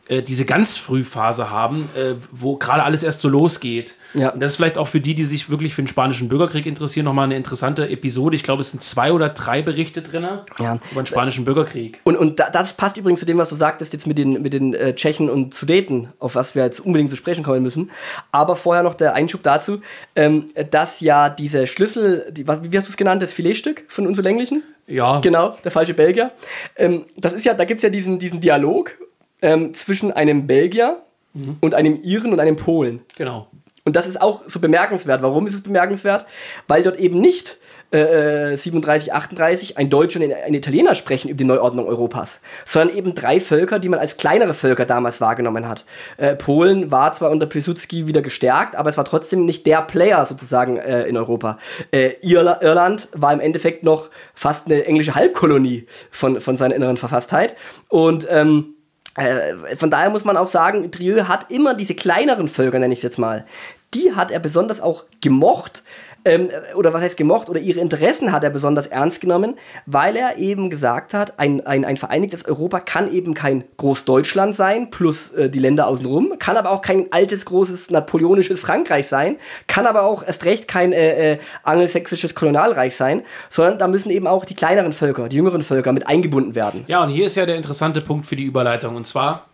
äh, 0.07 0.21
diese 0.21 0.45
ganz 0.45 0.77
Frühphase 0.77 1.49
haben, 1.49 1.89
äh, 1.95 2.15
wo 2.31 2.57
gerade 2.57 2.83
alles 2.83 3.03
erst 3.03 3.21
so 3.21 3.29
losgeht. 3.29 3.95
Ja. 4.13 4.29
Und 4.29 4.41
das 4.41 4.51
ist 4.51 4.57
vielleicht 4.57 4.77
auch 4.77 4.87
für 4.87 4.99
die, 4.99 5.15
die 5.15 5.23
sich 5.23 5.49
wirklich 5.49 5.73
für 5.73 5.81
den 5.81 5.87
Spanischen 5.87 6.29
Bürgerkrieg 6.29 6.65
interessieren, 6.65 7.05
nochmal 7.05 7.25
eine 7.25 7.37
interessante 7.37 7.89
Episode. 7.89 8.35
Ich 8.35 8.43
glaube, 8.43 8.61
es 8.61 8.71
sind 8.71 8.83
zwei 8.83 9.11
oder 9.13 9.29
drei 9.29 9.61
Berichte 9.61 10.01
drin 10.01 10.27
ja. 10.59 10.79
über 10.91 11.01
den 11.01 11.05
Spanischen 11.05 11.45
Bürgerkrieg. 11.45 11.99
Und, 12.03 12.17
und 12.17 12.39
das 12.39 12.73
passt 12.73 12.97
übrigens 12.97 13.21
zu 13.21 13.25
dem, 13.25 13.37
was 13.37 13.49
du 13.49 13.55
sagtest, 13.55 13.93
jetzt 13.93 14.05
mit 14.05 14.17
den, 14.17 14.41
mit 14.41 14.53
den 14.53 14.73
äh, 14.73 14.93
Tschechen 14.93 15.29
und 15.29 15.53
Sudeten, 15.53 16.09
auf 16.19 16.35
was 16.35 16.53
wir 16.53 16.63
jetzt 16.63 16.79
unbedingt 16.79 17.09
zu 17.09 17.15
sprechen 17.15 17.43
kommen 17.43 17.63
müssen. 17.63 17.89
Aber 18.31 18.55
vorher 18.55 18.83
noch 18.83 18.95
der 18.95 19.15
Einschub 19.15 19.41
dazu, 19.41 19.81
ähm, 20.15 20.49
dass 20.69 20.99
ja 20.99 21.29
diese 21.29 21.65
Schlüssel, 21.65 22.27
die, 22.31 22.47
was, 22.47 22.59
wie 22.61 22.77
hast 22.77 22.87
du 22.87 22.91
es 22.91 22.97
genannt, 22.97 23.23
das 23.23 23.33
Filetstück 23.33 23.85
von 23.87 24.05
Unzulänglichen? 24.05 24.63
Ja. 24.85 25.21
Genau, 25.21 25.57
der 25.63 25.71
falsche 25.71 25.93
Belgier. 25.93 26.31
Ähm, 26.75 27.05
das 27.15 27.33
ist 27.33 27.45
ja, 27.45 27.53
da 27.53 27.65
gibt 27.65 27.79
es 27.79 27.83
ja 27.83 27.89
diesen, 27.89 28.19
diesen 28.19 28.41
Dialog 28.41 28.91
ähm, 29.43 29.73
zwischen 29.75 30.11
einem 30.11 30.47
Belgier 30.47 31.03
mhm. 31.33 31.57
und 31.61 31.75
einem 31.75 32.01
Iren 32.01 32.31
und 32.33 32.39
einem 32.39 32.55
Polen. 32.55 33.01
Genau. 33.15 33.47
Und 33.85 33.97
das 33.97 34.07
ist 34.07 34.21
auch 34.21 34.43
so 34.47 34.59
bemerkenswert. 34.59 35.21
Warum 35.21 35.45
ist 35.45 35.53
es 35.53 35.61
bemerkenswert? 35.61 36.25
Weil 36.67 36.83
dort 36.83 36.97
eben 36.97 37.19
nicht 37.19 37.57
äh, 37.91 38.55
37, 38.55 39.13
38 39.13 39.77
ein 39.77 39.89
Deutscher 39.89 40.21
und 40.21 40.31
ein 40.31 40.53
Italiener 40.53 40.95
sprechen 40.95 41.27
über 41.27 41.37
die 41.37 41.43
Neuordnung 41.43 41.85
Europas, 41.85 42.39
sondern 42.63 42.95
eben 42.97 43.13
drei 43.13 43.41
Völker, 43.41 43.79
die 43.79 43.89
man 43.89 43.99
als 43.99 44.15
kleinere 44.15 44.53
Völker 44.53 44.85
damals 44.85 45.19
wahrgenommen 45.19 45.67
hat. 45.67 45.85
Äh, 46.15 46.35
Polen 46.35 46.91
war 46.91 47.11
zwar 47.11 47.29
unter 47.29 47.45
Piłsudski 47.45 48.07
wieder 48.07 48.21
gestärkt, 48.21 48.77
aber 48.77 48.89
es 48.89 48.95
war 48.95 49.03
trotzdem 49.03 49.43
nicht 49.43 49.65
der 49.65 49.81
Player 49.81 50.25
sozusagen 50.25 50.77
äh, 50.77 51.03
in 51.03 51.17
Europa. 51.17 51.57
Äh, 51.91 52.13
Irla 52.21 52.61
Irland 52.61 53.09
war 53.11 53.33
im 53.33 53.41
Endeffekt 53.41 53.83
noch 53.83 54.09
fast 54.33 54.67
eine 54.67 54.85
englische 54.85 55.13
Halbkolonie 55.13 55.87
von, 56.09 56.39
von 56.39 56.55
seiner 56.55 56.75
inneren 56.75 56.95
Verfasstheit. 56.95 57.57
Und 57.89 58.25
ähm, 58.29 58.75
äh, 59.15 59.75
von 59.75 59.91
daher 59.91 60.09
muss 60.09 60.25
man 60.25 60.37
auch 60.37 60.47
sagen, 60.47 60.91
Drieu 60.91 61.27
hat 61.27 61.51
immer 61.51 61.73
diese 61.73 61.95
kleineren 61.95 62.47
Völker, 62.47 62.79
nenne 62.79 62.93
ich 62.93 62.99
es 62.99 63.03
jetzt 63.03 63.19
mal, 63.19 63.45
die 63.93 64.13
hat 64.15 64.31
er 64.31 64.39
besonders 64.39 64.81
auch 64.81 65.03
gemocht, 65.21 65.83
ähm, 66.25 66.49
oder 66.75 66.93
was 66.93 67.01
heißt 67.01 67.17
gemocht, 67.17 67.49
oder 67.49 67.59
ihre 67.59 67.79
Interessen 67.79 68.31
hat 68.31 68.43
er 68.43 68.49
besonders 68.49 68.87
ernst 68.87 69.21
genommen, 69.21 69.55
weil 69.85 70.15
er 70.15 70.37
eben 70.37 70.69
gesagt 70.69 71.13
hat, 71.13 71.39
ein, 71.39 71.65
ein, 71.65 71.85
ein 71.85 71.97
vereinigtes 71.97 72.45
Europa 72.45 72.79
kann 72.79 73.11
eben 73.11 73.33
kein 73.33 73.63
Großdeutschland 73.77 74.55
sein, 74.55 74.89
plus 74.89 75.31
äh, 75.31 75.49
die 75.49 75.59
Länder 75.59 75.87
außenrum, 75.87 76.33
kann 76.39 76.57
aber 76.57 76.71
auch 76.71 76.81
kein 76.81 77.07
altes, 77.11 77.45
großes 77.45 77.91
napoleonisches 77.91 78.59
Frankreich 78.59 79.07
sein, 79.07 79.37
kann 79.67 79.85
aber 79.85 80.03
auch 80.03 80.25
erst 80.25 80.45
recht 80.45 80.67
kein 80.67 80.93
äh, 80.93 81.33
äh, 81.33 81.39
angelsächsisches 81.63 82.35
Kolonialreich 82.35 82.95
sein, 82.95 83.23
sondern 83.49 83.77
da 83.77 83.87
müssen 83.87 84.09
eben 84.09 84.27
auch 84.27 84.45
die 84.45 84.55
kleineren 84.55 84.93
Völker, 84.93 85.29
die 85.29 85.37
jüngeren 85.37 85.61
Völker 85.61 85.93
mit 85.93 86.07
eingebunden 86.07 86.55
werden. 86.55 86.85
Ja, 86.87 87.03
und 87.03 87.09
hier 87.09 87.27
ist 87.27 87.35
ja 87.35 87.45
der 87.45 87.55
interessante 87.55 88.01
Punkt 88.01 88.25
für 88.25 88.35
die 88.35 88.43
Überleitung, 88.43 88.95
und 88.95 89.07
zwar 89.07 89.45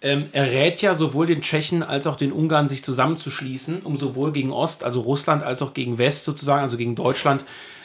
ähm, 0.00 0.26
er 0.32 0.50
rät 0.50 0.80
ja 0.80 0.94
sowohl 0.94 1.26
den 1.26 1.40
Tschechen 1.40 1.82
als 1.82 2.06
auch 2.06 2.16
den 2.16 2.32
Ungarn, 2.32 2.68
sich 2.68 2.84
zusammenzuschließen, 2.84 3.82
um 3.82 3.98
sowohl 3.98 4.32
gegen 4.32 4.52
Ost, 4.52 4.84
also 4.84 5.00
Russland, 5.00 5.42
als 5.42 5.60
auch 5.62 5.74
gegen 5.74 5.98
West 5.98 6.24
sozusagen, 6.24 6.62
also 6.62 6.76
gegen 6.76 6.94
Deutschland, 6.94 7.44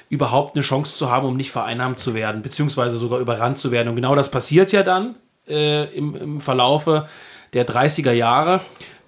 überhaupt 0.09 0.55
eine 0.55 0.63
Chance 0.63 0.95
zu 0.95 1.09
haben, 1.09 1.27
um 1.27 1.35
nicht 1.35 1.51
vereinnahmt 1.51 1.97
zu 1.97 2.13
werden, 2.13 2.43
beziehungsweise 2.43 2.97
sogar 2.97 3.19
überrannt 3.19 3.57
zu 3.57 3.71
werden. 3.71 3.89
Und 3.89 3.95
genau 3.95 4.15
das 4.15 4.29
passiert 4.29 4.71
ja 4.71 4.83
dann 4.83 5.15
äh, 5.47 5.85
im, 5.95 6.15
im 6.15 6.41
Verlaufe 6.41 7.07
der 7.53 7.65
30er 7.65 8.11
Jahre. 8.11 8.61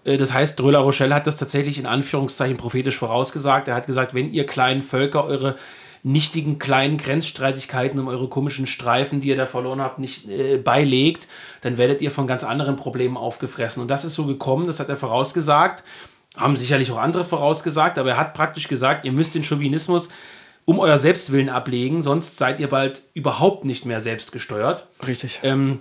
Äh, 0.04 0.18
das 0.18 0.34
heißt, 0.34 0.60
Dröller 0.60 0.80
Rochelle 0.80 1.14
hat 1.14 1.28
das 1.28 1.38
tatsächlich 1.38 1.78
in 1.78 1.86
Anführungszeichen 1.86 2.58
prophetisch 2.58 2.98
vorausgesagt. 2.98 3.68
Er 3.68 3.76
hat 3.76 3.86
gesagt, 3.86 4.16
wenn 4.16 4.34
ihr 4.34 4.48
kleinen 4.48 4.82
Völker 4.82 5.26
eure 5.26 5.56
nichtigen 6.06 6.60
kleinen 6.60 7.00
Grenzstreitigkeiten 7.00 8.00
um 8.00 8.08
eure 8.08 8.28
komischen 8.28 8.68
Streifen, 8.68 9.22
die 9.22 9.30
ihr 9.30 9.36
da 9.36 9.48
verloren 9.48 9.82
habt, 9.82 9.98
nicht 9.98 10.30
äh, 10.30 10.58
beilegt, 10.58 11.28
dann 11.62 11.80
werdet 11.80 12.00
ihr 12.00 12.12
von 12.12 12.28
ganz 12.28 12.44
anderen 12.44 12.76
Problemen 12.76 13.18
aufgefressen. 13.18 13.82
Und 13.82 13.90
das 13.90 14.06
ist 14.06 14.14
so 14.14 14.28
gekommen, 14.28 14.68
das 14.68 14.80
hat 14.80 14.88
er 14.88 14.98
vorausgesagt, 14.98 15.84
haben 16.38 16.58
sicherlich 16.58 16.92
auch 16.92 17.00
andere 17.00 17.26
vorausgesagt, 17.26 17.98
aber 17.98 18.12
er 18.12 18.18
hat 18.18 18.36
praktisch 18.36 18.68
gesagt, 18.68 19.04
ihr 19.04 19.12
müsst 19.12 19.34
den 19.34 19.44
Chauvinismus 19.44 20.10
um 20.66 20.78
euer 20.78 21.00
Selbstwillen 21.00 21.50
ablegen, 21.50 22.04
sonst 22.04 22.38
seid 22.38 22.60
ihr 22.60 22.70
bald 22.70 23.02
überhaupt 23.16 23.66
nicht 23.66 23.88
mehr 23.88 24.00
selbstgesteuert. 24.00 24.86
Richtig. 25.08 25.40
Ähm, 25.42 25.80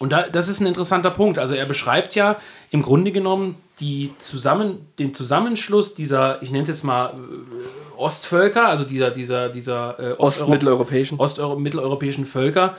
und 0.00 0.10
da, 0.10 0.28
das 0.28 0.48
ist 0.48 0.58
ein 0.58 0.66
interessanter 0.66 1.12
Punkt. 1.12 1.38
Also 1.38 1.54
er 1.54 1.66
beschreibt 1.66 2.16
ja 2.16 2.36
im 2.72 2.82
Grunde 2.82 3.12
genommen 3.12 3.54
die 3.78 4.10
zusammen, 4.18 4.88
den 4.98 5.14
Zusammenschluss 5.14 5.94
dieser, 5.94 6.42
ich 6.42 6.50
nenne 6.50 6.64
es 6.64 6.68
jetzt 6.68 6.82
mal 6.82 7.10
äh, 7.10 7.83
Ostvölker, 7.96 8.68
also 8.68 8.84
dieser, 8.84 9.10
dieser, 9.10 9.48
dieser 9.48 9.98
äh, 9.98 10.12
Ostmitteleuropäischen 10.18 11.18
Ostmitteleuropäischen 11.18 12.26
Völker, 12.26 12.76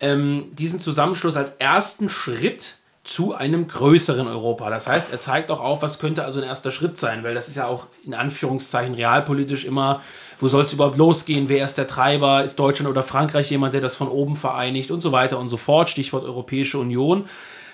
ähm, 0.00 0.46
diesen 0.52 0.80
Zusammenschluss 0.80 1.36
als 1.36 1.52
ersten 1.58 2.08
Schritt 2.08 2.76
zu 3.04 3.34
einem 3.34 3.68
größeren 3.68 4.26
Europa. 4.26 4.70
Das 4.70 4.86
heißt, 4.86 5.12
er 5.12 5.20
zeigt 5.20 5.50
auch 5.50 5.60
auf, 5.60 5.82
was 5.82 5.98
könnte 5.98 6.24
also 6.24 6.40
ein 6.40 6.46
erster 6.46 6.70
Schritt 6.70 6.98
sein, 6.98 7.22
weil 7.22 7.34
das 7.34 7.48
ist 7.48 7.56
ja 7.56 7.66
auch 7.66 7.86
in 8.04 8.14
Anführungszeichen 8.14 8.94
realpolitisch 8.94 9.66
immer, 9.66 10.00
wo 10.40 10.48
soll 10.48 10.64
es 10.64 10.72
überhaupt 10.72 10.96
losgehen, 10.96 11.50
wer 11.50 11.64
ist 11.64 11.76
der 11.76 11.86
Treiber, 11.86 12.44
ist 12.44 12.58
Deutschland 12.58 12.90
oder 12.90 13.02
Frankreich 13.02 13.50
jemand, 13.50 13.74
der 13.74 13.82
das 13.82 13.94
von 13.94 14.08
oben 14.08 14.36
vereinigt? 14.36 14.90
Und 14.90 15.02
so 15.02 15.12
weiter 15.12 15.38
und 15.38 15.50
so 15.50 15.58
fort, 15.58 15.90
Stichwort 15.90 16.24
Europäische 16.24 16.78
Union. 16.78 17.26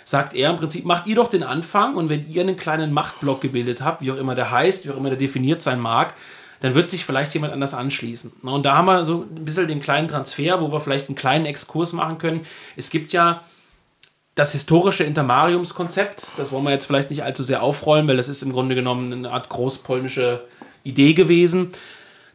Sagt 0.05 0.35
er 0.35 0.51
im 0.51 0.57
Prinzip, 0.57 0.85
macht 0.85 1.07
ihr 1.07 1.15
doch 1.15 1.31
den 1.31 1.45
Anfang 1.45 1.95
und 1.95 2.09
wenn 2.09 2.29
ihr 2.29 2.43
einen 2.43 2.57
kleinen 2.57 2.93
Machtblock 2.93 3.41
gebildet 3.41 3.83
habt, 3.83 4.03
wie 4.03 4.11
auch 4.11 4.17
immer 4.17 4.35
der 4.35 4.51
heißt, 4.51 4.85
wie 4.85 4.91
auch 4.91 4.97
immer 4.97 5.11
der 5.11 5.19
definiert 5.19 5.63
sein 5.63 5.79
mag, 5.79 6.15
dann 6.61 6.75
wird 6.75 6.91
sich 6.91 7.05
vielleicht 7.05 7.35
jemand 7.35 7.53
anders 7.53 7.75
anschließen. 7.75 8.33
Und 8.43 8.65
da 8.65 8.77
haben 8.77 8.87
wir 8.87 9.05
so 9.05 9.23
ein 9.23 9.45
bisschen 9.45 9.69
den 9.69 9.81
kleinen 9.81 10.09
Transfer, 10.09 10.61
wo 10.61 10.71
wir 10.71 10.81
vielleicht 10.81 11.09
einen 11.09 11.17
kleinen 11.17 11.47
Exkurs 11.47 11.93
machen 11.93 12.19
können. 12.19 12.43
Es 12.77 12.91
gibt 12.91 13.13
ja 13.13 13.43
das 14.35 14.53
historische 14.53 15.05
Intermariumskonzept, 15.05 16.29
das 16.37 16.53
wollen 16.53 16.65
wir 16.65 16.71
jetzt 16.71 16.87
vielleicht 16.87 17.11
nicht 17.11 17.25
allzu 17.25 17.43
sehr 17.43 17.63
aufrollen, 17.63 18.07
weil 18.09 18.17
das 18.17 18.29
ist 18.29 18.43
im 18.43 18.53
Grunde 18.53 18.75
genommen 18.75 19.13
eine 19.13 19.31
Art 19.33 19.49
großpolnische 19.49 20.43
Idee 20.85 21.15
gewesen. 21.15 21.73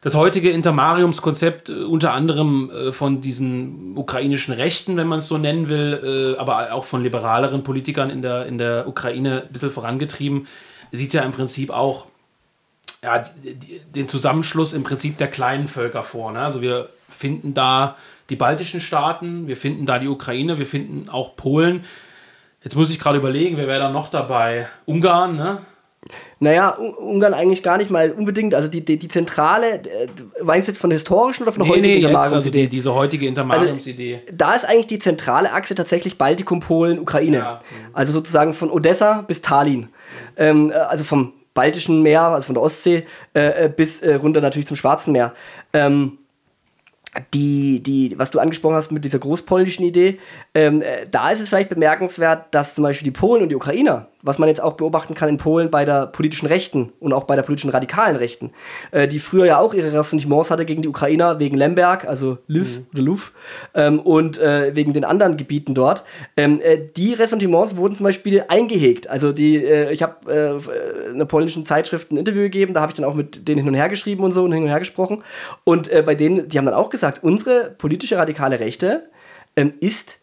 Das 0.01 0.13
heutige 0.13 0.51
Intermariumskonzept 0.51 1.69
äh, 1.69 1.83
unter 1.83 2.13
anderem 2.13 2.69
äh, 2.69 2.91
von 2.91 3.21
diesen 3.21 3.97
ukrainischen 3.97 4.53
Rechten, 4.53 4.97
wenn 4.97 5.07
man 5.07 5.17
es 5.17 5.27
so 5.27 5.39
nennen 5.39 5.67
will, 5.67 6.35
äh, 6.35 6.39
aber 6.39 6.73
auch 6.73 6.85
von 6.85 7.01
liberaleren 7.01 7.63
Politikern 7.63 8.11
in 8.11 8.21
der, 8.21 8.45
in 8.45 8.59
der 8.59 8.87
Ukraine 8.87 9.43
ein 9.47 9.51
bisschen 9.51 9.71
vorangetrieben, 9.71 10.45
sieht 10.91 11.13
ja 11.13 11.23
im 11.23 11.31
Prinzip 11.31 11.71
auch 11.71 12.05
ja, 13.05 13.23
den 13.95 14.09
Zusammenschluss 14.09 14.73
im 14.73 14.83
Prinzip 14.83 15.17
der 15.17 15.27
kleinen 15.27 15.67
Völker 15.67 16.03
vor. 16.03 16.31
Ne? 16.31 16.39
Also 16.39 16.61
wir 16.61 16.89
finden 17.09 17.53
da 17.53 17.95
die 18.29 18.35
baltischen 18.35 18.81
Staaten, 18.81 19.47
wir 19.47 19.55
finden 19.55 19.85
da 19.85 19.99
die 19.99 20.07
Ukraine, 20.07 20.57
wir 20.57 20.65
finden 20.65 21.07
auch 21.09 21.35
Polen. 21.35 21.85
Jetzt 22.63 22.75
muss 22.75 22.89
ich 22.89 22.99
gerade 22.99 23.19
überlegen, 23.19 23.57
wer 23.57 23.67
wäre 23.67 23.79
da 23.79 23.89
noch 23.91 24.09
dabei? 24.09 24.67
Ungarn, 24.85 25.35
ne? 25.35 25.59
Naja, 26.39 26.69
Ungarn 26.69 27.33
eigentlich 27.33 27.61
gar 27.63 27.77
nicht 27.77 27.89
mal 27.89 28.11
unbedingt. 28.11 28.53
Also 28.55 28.67
die, 28.67 28.83
die, 28.83 28.97
die 28.97 29.07
zentrale, 29.07 29.75
äh, 29.75 30.07
meinst 30.43 30.67
du 30.67 30.71
jetzt 30.71 30.81
von 30.81 30.89
der 30.89 30.97
historischen 30.97 31.43
oder 31.43 31.51
von 31.51 31.63
der 31.63 31.67
nee, 31.67 31.77
heutigen 31.77 31.93
nee, 31.93 32.01
Intermariumsidee? 32.01 32.35
Also 32.35 32.51
die, 32.51 32.67
diese 32.67 32.93
heutige 32.95 33.27
Intermariumsidee. 33.27 34.21
Also, 34.25 34.37
da 34.37 34.55
ist 34.55 34.65
eigentlich 34.65 34.87
die 34.87 34.99
zentrale 34.99 35.53
Achse 35.53 35.75
tatsächlich 35.75 36.17
Baltikum, 36.17 36.59
Polen, 36.59 36.99
Ukraine. 36.99 37.37
Ja. 37.37 37.59
Also 37.93 38.13
sozusagen 38.13 38.55
von 38.55 38.71
Odessa 38.71 39.21
bis 39.21 39.41
Tallinn. 39.41 39.89
Ähm, 40.35 40.71
äh, 40.71 40.73
also 40.73 41.03
vom 41.03 41.33
Baltischen 41.55 42.03
Meer, 42.03 42.21
also 42.21 42.45
von 42.45 42.55
der 42.55 42.63
Ostsee, 42.63 43.05
äh, 43.33 43.65
äh, 43.65 43.73
bis 43.75 44.01
äh, 44.01 44.13
runter 44.15 44.41
natürlich 44.41 44.67
zum 44.67 44.77
Schwarzen 44.77 45.13
Meer. 45.13 45.33
Ähm, 45.73 46.19
die, 47.33 47.81
die, 47.81 48.13
was 48.19 48.29
du 48.29 48.39
angesprochen 48.39 48.75
hast 48.75 48.91
mit 48.91 49.05
dieser 49.05 49.19
großpolnischen 49.19 49.85
Idee, 49.85 50.19
ähm, 50.53 50.81
äh, 50.81 51.07
da 51.09 51.31
ist 51.31 51.39
es 51.39 51.49
vielleicht 51.49 51.69
bemerkenswert, 51.69 52.53
dass 52.53 52.75
zum 52.75 52.83
Beispiel 52.83 53.05
die 53.05 53.17
Polen 53.17 53.41
und 53.41 53.49
die 53.49 53.55
Ukrainer 53.55 54.09
was 54.25 54.39
man 54.39 54.49
jetzt 54.49 54.61
auch 54.61 54.73
beobachten 54.73 55.13
kann 55.13 55.29
in 55.29 55.37
Polen 55.37 55.69
bei 55.69 55.85
der 55.85 56.07
politischen 56.07 56.47
Rechten 56.47 56.91
und 56.99 57.13
auch 57.13 57.25
bei 57.25 57.35
der 57.35 57.43
politischen 57.43 57.69
radikalen 57.69 58.15
Rechten, 58.15 58.51
äh, 58.91 59.07
die 59.07 59.19
früher 59.19 59.45
ja 59.45 59.59
auch 59.59 59.73
ihre 59.73 59.93
Ressentiments 59.93 60.49
hatte 60.49 60.65
gegen 60.65 60.81
die 60.81 60.87
Ukrainer 60.87 61.39
wegen 61.39 61.55
Lemberg, 61.55 62.07
also 62.07 62.39
Lviv 62.47 62.79
mhm. 62.79 62.85
oder 62.93 63.01
Luf, 63.03 63.31
ähm, 63.75 63.99
und 63.99 64.39
äh, 64.39 64.75
wegen 64.75 64.93
den 64.93 65.05
anderen 65.05 65.37
Gebieten 65.37 65.75
dort. 65.75 66.03
Ähm, 66.35 66.59
äh, 66.61 66.79
die 66.97 67.13
Ressentiments 67.13 67.77
wurden 67.77 67.95
zum 67.95 68.03
Beispiel 68.03 68.43
eingehegt. 68.47 69.07
Also 69.09 69.31
die, 69.31 69.63
äh, 69.63 69.91
ich 69.93 70.01
habe 70.01 70.31
äh, 70.31 71.09
einer 71.13 71.25
polnischen 71.25 71.63
Zeitschrift 71.65 72.11
ein 72.11 72.17
Interview 72.17 72.41
gegeben, 72.41 72.73
da 72.73 72.81
habe 72.81 72.91
ich 72.91 72.95
dann 72.95 73.05
auch 73.05 73.13
mit 73.13 73.47
denen 73.47 73.59
hin 73.59 73.67
und 73.67 73.75
her 73.75 73.89
geschrieben 73.89 74.23
und 74.23 74.31
so 74.31 74.43
und 74.43 74.51
hin 74.51 74.63
und 74.63 74.69
her 74.69 74.79
gesprochen. 74.79 75.23
Und 75.63 75.87
äh, 75.87 76.01
bei 76.03 76.15
denen, 76.15 76.49
die 76.49 76.57
haben 76.57 76.65
dann 76.65 76.73
auch 76.73 76.89
gesagt, 76.89 77.23
unsere 77.23 77.75
politische 77.77 78.17
radikale 78.17 78.59
Rechte 78.59 79.03
ähm, 79.55 79.71
ist 79.79 80.19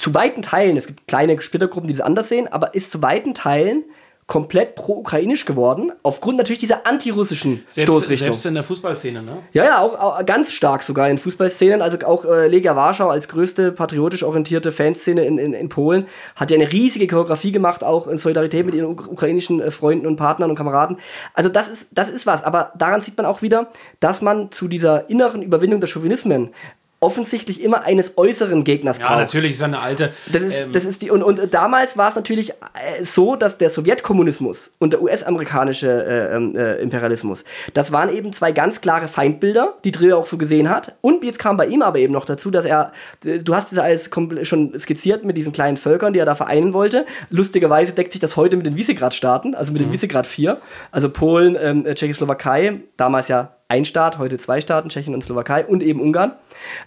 zu 0.00 0.14
weiten 0.14 0.40
Teilen, 0.40 0.76
es 0.76 0.86
gibt 0.86 1.06
kleine 1.06 1.40
Splittergruppen, 1.40 1.86
die 1.86 1.92
das 1.92 2.00
anders 2.00 2.28
sehen, 2.30 2.48
aber 2.48 2.74
ist 2.74 2.90
zu 2.90 3.02
weiten 3.02 3.34
Teilen 3.34 3.84
komplett 4.26 4.76
pro-ukrainisch 4.76 5.44
geworden, 5.44 5.90
aufgrund 6.04 6.38
natürlich 6.38 6.60
dieser 6.60 6.86
antirussischen 6.86 7.64
selbst, 7.68 7.82
Stoßrichtung. 7.82 8.28
Selbst 8.28 8.46
in 8.46 8.54
der 8.54 8.62
Fußballszene, 8.62 9.22
ne? 9.24 9.38
Ja, 9.52 9.64
ja, 9.64 9.78
auch, 9.80 9.98
auch 9.98 10.24
ganz 10.24 10.52
stark 10.52 10.84
sogar 10.84 11.10
in 11.10 11.18
Fußballszenen. 11.18 11.82
Also 11.82 11.98
auch 12.06 12.24
äh, 12.24 12.46
Legia 12.46 12.76
Warschau 12.76 13.08
als 13.08 13.26
größte 13.26 13.72
patriotisch 13.72 14.22
orientierte 14.22 14.70
Fanszene 14.70 15.24
in, 15.24 15.36
in, 15.36 15.52
in 15.52 15.68
Polen 15.68 16.06
hat 16.36 16.52
ja 16.52 16.56
eine 16.56 16.70
riesige 16.70 17.08
Choreografie 17.08 17.50
gemacht, 17.50 17.82
auch 17.82 18.06
in 18.06 18.18
Solidarität 18.18 18.64
mit 18.64 18.76
ihren 18.76 18.86
ukrainischen 18.86 19.60
äh, 19.60 19.72
Freunden 19.72 20.06
und 20.06 20.14
Partnern 20.14 20.48
und 20.48 20.56
Kameraden. 20.56 20.98
Also 21.34 21.48
das 21.48 21.68
ist, 21.68 21.88
das 21.90 22.08
ist 22.08 22.24
was. 22.24 22.44
Aber 22.44 22.72
daran 22.78 23.00
sieht 23.00 23.16
man 23.16 23.26
auch 23.26 23.42
wieder, 23.42 23.72
dass 23.98 24.22
man 24.22 24.52
zu 24.52 24.68
dieser 24.68 25.10
inneren 25.10 25.42
Überwindung 25.42 25.80
der 25.80 25.88
Chauvinismen 25.88 26.54
offensichtlich 27.00 27.62
immer 27.62 27.84
eines 27.84 28.18
äußeren 28.18 28.62
Gegners 28.62 28.98
braucht. 28.98 29.10
Ja, 29.10 29.16
natürlich 29.16 29.52
ist 29.52 29.62
eine 29.62 29.80
alte. 29.80 30.12
Das 30.30 30.42
ist, 30.42 30.60
ähm, 30.60 30.72
das 30.72 30.84
ist 30.84 31.00
die, 31.00 31.10
und, 31.10 31.22
und 31.22 31.52
damals 31.54 31.96
war 31.96 32.10
es 32.10 32.14
natürlich 32.14 32.50
äh, 32.50 33.04
so, 33.04 33.36
dass 33.36 33.56
der 33.56 33.70
Sowjetkommunismus 33.70 34.72
und 34.78 34.92
der 34.92 35.00
US-amerikanische 35.02 35.88
äh, 35.88 36.36
ähm, 36.36 36.54
äh, 36.54 36.74
Imperialismus, 36.74 37.44
das 37.72 37.90
waren 37.90 38.14
eben 38.14 38.34
zwei 38.34 38.52
ganz 38.52 38.82
klare 38.82 39.08
Feindbilder, 39.08 39.78
die 39.84 39.92
Drill 39.92 40.12
auch 40.12 40.26
so 40.26 40.36
gesehen 40.36 40.68
hat. 40.68 40.94
Und 41.00 41.24
jetzt 41.24 41.38
kam 41.38 41.56
bei 41.56 41.66
ihm 41.66 41.80
aber 41.80 41.98
eben 41.98 42.12
noch 42.12 42.26
dazu, 42.26 42.50
dass 42.50 42.66
er, 42.66 42.92
äh, 43.24 43.38
du 43.38 43.54
hast 43.54 43.72
es 43.72 43.78
alles 43.78 44.10
schon 44.42 44.78
skizziert 44.78 45.24
mit 45.24 45.38
diesen 45.38 45.52
kleinen 45.52 45.78
Völkern, 45.78 46.12
die 46.12 46.18
er 46.18 46.26
da 46.26 46.34
vereinen 46.34 46.74
wollte. 46.74 47.06
Lustigerweise 47.30 47.92
deckt 47.92 48.12
sich 48.12 48.20
das 48.20 48.36
heute 48.36 48.58
mit 48.58 48.66
den 48.66 48.76
Visegrad-Staaten, 48.76 49.54
also 49.54 49.72
mit 49.72 49.80
mhm. 49.80 49.86
den 49.86 49.92
Visegrad 49.94 50.26
4, 50.26 50.60
also 50.90 51.08
Polen, 51.08 51.56
ähm, 51.58 51.86
Tschechoslowakei, 51.94 52.80
damals 52.98 53.28
ja 53.28 53.56
ein 53.70 53.84
Staat, 53.84 54.18
heute 54.18 54.36
zwei 54.36 54.60
Staaten, 54.60 54.88
Tschechien 54.88 55.14
und 55.14 55.22
Slowakei 55.22 55.64
und 55.64 55.82
eben 55.82 56.00
Ungarn. 56.00 56.32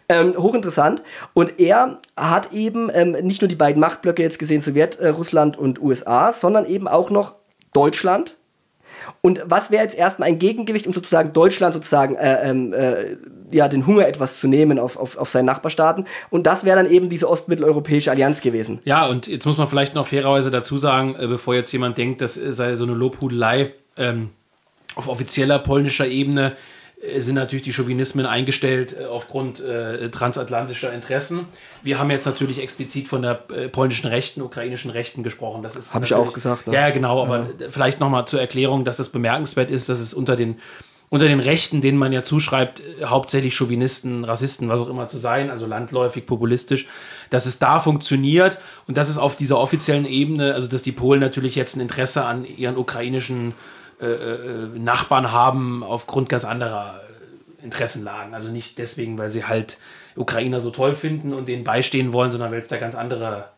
Ähm, 0.10 0.36
hochinteressant. 0.38 1.02
Und 1.34 1.60
er 1.60 2.00
hat 2.18 2.52
eben 2.52 2.90
ähm, 2.94 3.12
nicht 3.12 3.42
nur 3.42 3.48
die 3.48 3.56
beiden 3.56 3.80
Machtblöcke 3.80 4.22
jetzt 4.22 4.38
gesehen, 4.38 4.62
Sowjetrussland 4.62 5.56
äh, 5.56 5.60
und 5.60 5.82
USA, 5.82 6.34
sondern 6.34 6.66
eben 6.66 6.88
auch 6.88 7.10
noch 7.10 7.36
Deutschland. 7.72 8.36
Und 9.22 9.42
was 9.46 9.72
wäre 9.72 9.84
jetzt 9.84 9.98
erstmal 9.98 10.30
ein 10.30 10.40
Gegengewicht, 10.40 10.86
um 10.86 10.94
sozusagen 10.94 11.32
Deutschland 11.34 11.74
sozusagen 11.74 12.16
äh, 12.16 12.50
ähm, 12.50 12.74
äh, 12.74 13.16
ja, 13.52 13.68
den 13.68 13.88
Hunger 13.88 14.08
etwas 14.08 14.40
zu 14.40 14.48
nehmen 14.48 14.78
auf, 14.78 14.98
auf, 14.98 15.18
auf 15.18 15.30
seinen 15.30 15.46
Nachbarstaaten? 15.46 16.06
Und 16.30 16.48
das 16.48 16.66
wäre 16.66 16.78
dann 16.78 16.92
eben 16.92 17.08
diese 17.08 17.30
ostmitteleuropäische 17.30 18.12
Allianz 18.12 18.42
gewesen. 18.42 18.80
Ja, 18.84 19.08
und 19.08 19.28
jetzt 19.28 19.46
muss 19.46 19.58
man 19.58 19.68
vielleicht 19.68 19.96
noch 19.96 20.08
fairerweise 20.08 20.52
dazu 20.52 20.78
sagen, 20.78 21.16
äh, 21.18 21.28
bevor 21.28 21.56
jetzt 21.56 21.72
jemand 21.72 21.98
denkt, 21.98 22.20
das 22.20 22.34
sei 22.34 22.76
so 22.76 22.84
eine 22.84 22.94
Lobhudelei, 22.94 23.74
ähm, 23.96 24.32
auf 24.96 25.08
offizieller 25.08 25.60
polnischer 25.60 26.08
Ebene 26.08 26.54
äh, 27.04 27.22
sind 27.22 27.36
natürlich 27.36 27.64
die 27.64 27.74
Chauvinismen 27.74 28.26
eingestellt 28.26 28.96
äh, 29.00 29.06
aufgrund 29.06 29.60
äh, 29.60 30.10
transatlantischer 30.10 30.94
Interessen. 30.94 31.46
Wir 31.82 32.00
haben 32.00 32.10
jetzt 32.10 32.26
natürlich 32.26 32.62
explizit 32.62 33.08
von 33.08 33.22
der 33.22 33.44
äh, 33.50 33.68
polnischen 33.70 34.08
Rechten, 34.08 34.42
ukrainischen 34.42 34.92
Rechten 34.92 35.24
gesprochen. 35.24 35.64
Das 35.64 35.94
habe 35.94 36.06
ich 36.06 36.14
auch 36.14 36.34
gesagt. 36.34 36.68
Ne? 36.68 36.74
Ja, 36.74 36.90
genau. 36.92 37.22
Aber 37.24 37.48
ja. 37.60 37.70
vielleicht 37.70 38.00
nochmal 38.00 38.26
zur 38.26 38.40
Erklärung, 38.40 38.86
dass 38.86 39.00
es 39.00 39.10
bemerkenswert 39.10 39.70
ist, 39.70 39.90
dass 39.90 40.00
es 40.00 40.14
unter 40.14 40.36
den 40.36 40.58
unter 41.10 41.28
den 41.28 41.42
Rechten, 41.42 41.80
denen 41.82 42.00
man 42.00 42.12
ja 42.12 42.24
zuschreibt, 42.24 42.82
hauptsächlich 43.06 43.56
Chauvinisten, 43.56 44.24
Rassisten, 44.24 44.68
was 44.68 44.82
auch 44.82 44.90
immer 44.90 45.08
zu 45.08 45.20
sein, 45.20 45.52
also 45.52 45.68
landläufig, 45.68 46.26
populistisch, 46.26 46.88
dass 47.30 47.46
es 47.46 47.60
da 47.60 47.80
funktioniert 47.80 48.58
und 48.88 48.98
dass 48.98 49.10
es 49.10 49.20
auf 49.20 49.36
dieser 49.36 49.60
offiziellen 49.60 50.08
Ebene, 50.08 50.56
also 50.56 50.68
dass 50.68 50.82
die 50.82 50.92
Polen 50.92 51.20
natürlich 51.20 51.54
jetzt 51.54 51.76
ein 51.76 51.82
Interesse 51.82 52.26
an 52.26 52.46
ihren 52.46 52.78
ukrainischen 52.78 53.52
äh, 53.52 53.54
Nachbarn 54.76 55.32
haben 55.32 55.84
aufgrund 55.84 56.30
ganz 56.30 56.46
anderer 56.46 57.02
Interessenlagen. 57.62 58.34
Also 58.34 58.50
nicht 58.50 58.78
deswegen, 58.78 59.18
weil 59.18 59.30
sie 59.30 59.46
halt 59.46 59.78
Ukrainer 60.16 60.60
so 60.60 60.70
toll 60.70 60.96
finden 60.96 61.34
und 61.34 61.48
denen 61.48 61.64
beistehen 61.64 62.14
wollen, 62.14 62.32
sondern 62.32 62.52
weil 62.52 62.60
es 62.60 62.68
da 62.68 62.78
ganz 62.78 62.96
andere 62.96 63.50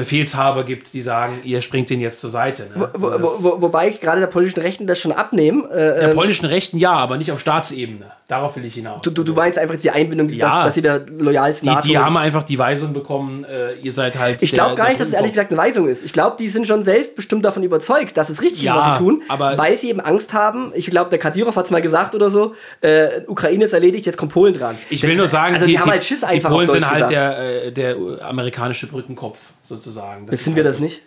Befehlshaber 0.00 0.64
gibt, 0.64 0.92
die 0.94 1.02
sagen, 1.02 1.40
ihr 1.44 1.62
springt 1.62 1.90
den 1.90 2.00
jetzt 2.00 2.20
zur 2.20 2.30
Seite. 2.30 2.68
Ne? 2.74 2.90
Wo, 2.94 3.12
wo, 3.12 3.42
wo, 3.42 3.62
wobei 3.62 3.88
ich 3.88 4.00
gerade 4.00 4.20
der 4.20 4.26
polnischen 4.26 4.60
Rechten 4.60 4.86
das 4.86 5.00
schon 5.00 5.12
abnehme. 5.12 5.68
Äh, 5.70 5.76
der 5.76 6.08
ähm, 6.10 6.14
polnischen 6.14 6.46
Rechten 6.46 6.78
ja, 6.78 6.92
aber 6.92 7.16
nicht 7.16 7.30
auf 7.32 7.40
Staatsebene. 7.40 8.06
Darauf 8.30 8.54
will 8.54 8.64
ich 8.64 8.74
hinaus. 8.74 9.02
Du, 9.02 9.10
du, 9.10 9.24
du 9.24 9.32
meinst 9.32 9.58
einfach 9.58 9.74
die 9.74 9.90
Einbindung, 9.90 10.28
ja, 10.28 10.46
dass, 10.46 10.66
dass 10.66 10.74
sie 10.74 10.82
der 10.82 11.04
loyalsten 11.08 11.68
die, 11.68 11.88
die 11.88 11.98
haben 11.98 12.16
einfach 12.16 12.44
die 12.44 12.56
Weisung 12.56 12.92
bekommen, 12.92 13.42
äh, 13.42 13.74
ihr 13.80 13.92
seid 13.92 14.16
halt. 14.16 14.40
Ich 14.40 14.52
glaube 14.52 14.76
gar 14.76 14.88
nicht, 14.88 15.00
dass 15.00 15.08
es 15.08 15.14
ehrlich 15.14 15.32
gesagt 15.32 15.50
eine 15.50 15.60
Weisung 15.60 15.88
ist. 15.88 16.04
Ich 16.04 16.12
glaube, 16.12 16.36
die 16.38 16.48
sind 16.48 16.64
schon 16.68 16.84
selbstbestimmt 16.84 17.44
davon 17.44 17.64
überzeugt, 17.64 18.16
dass 18.16 18.30
es 18.30 18.40
richtig 18.40 18.62
ja, 18.62 18.74
ist, 18.74 18.86
was 18.86 18.98
sie 18.98 19.02
tun, 19.02 19.22
weil 19.56 19.76
sie 19.78 19.90
eben 19.90 20.00
Angst 20.00 20.32
haben. 20.32 20.70
Ich 20.76 20.86
glaube, 20.86 21.10
der 21.10 21.18
Kadyrov 21.18 21.56
hat 21.56 21.64
es 21.64 21.70
mal 21.72 21.82
gesagt 21.82 22.14
oder 22.14 22.30
so: 22.30 22.54
äh, 22.82 23.22
Ukraine 23.26 23.64
ist 23.64 23.72
erledigt, 23.72 24.06
jetzt 24.06 24.16
kommt 24.16 24.32
Polen 24.32 24.54
dran. 24.54 24.78
Ich 24.90 25.02
will 25.02 25.10
das 25.10 25.18
nur 25.18 25.26
sagen, 25.26 25.54
also 25.54 25.66
die, 25.66 25.72
die 25.72 25.80
haben 25.80 25.90
halt 25.90 26.04
Schiss 26.04 26.22
einfach. 26.22 26.50
Die 26.50 26.54
Polen 26.54 26.70
sind 26.70 26.88
halt 26.88 27.10
der, 27.10 27.64
äh, 27.66 27.72
der 27.72 27.96
amerikanische 28.22 28.86
Brückenkopf 28.86 29.38
sozusagen. 29.64 29.89
Das 30.26 30.44
sind 30.44 30.56
wir 30.56 30.64
das 30.64 30.78
nicht? 30.78 31.02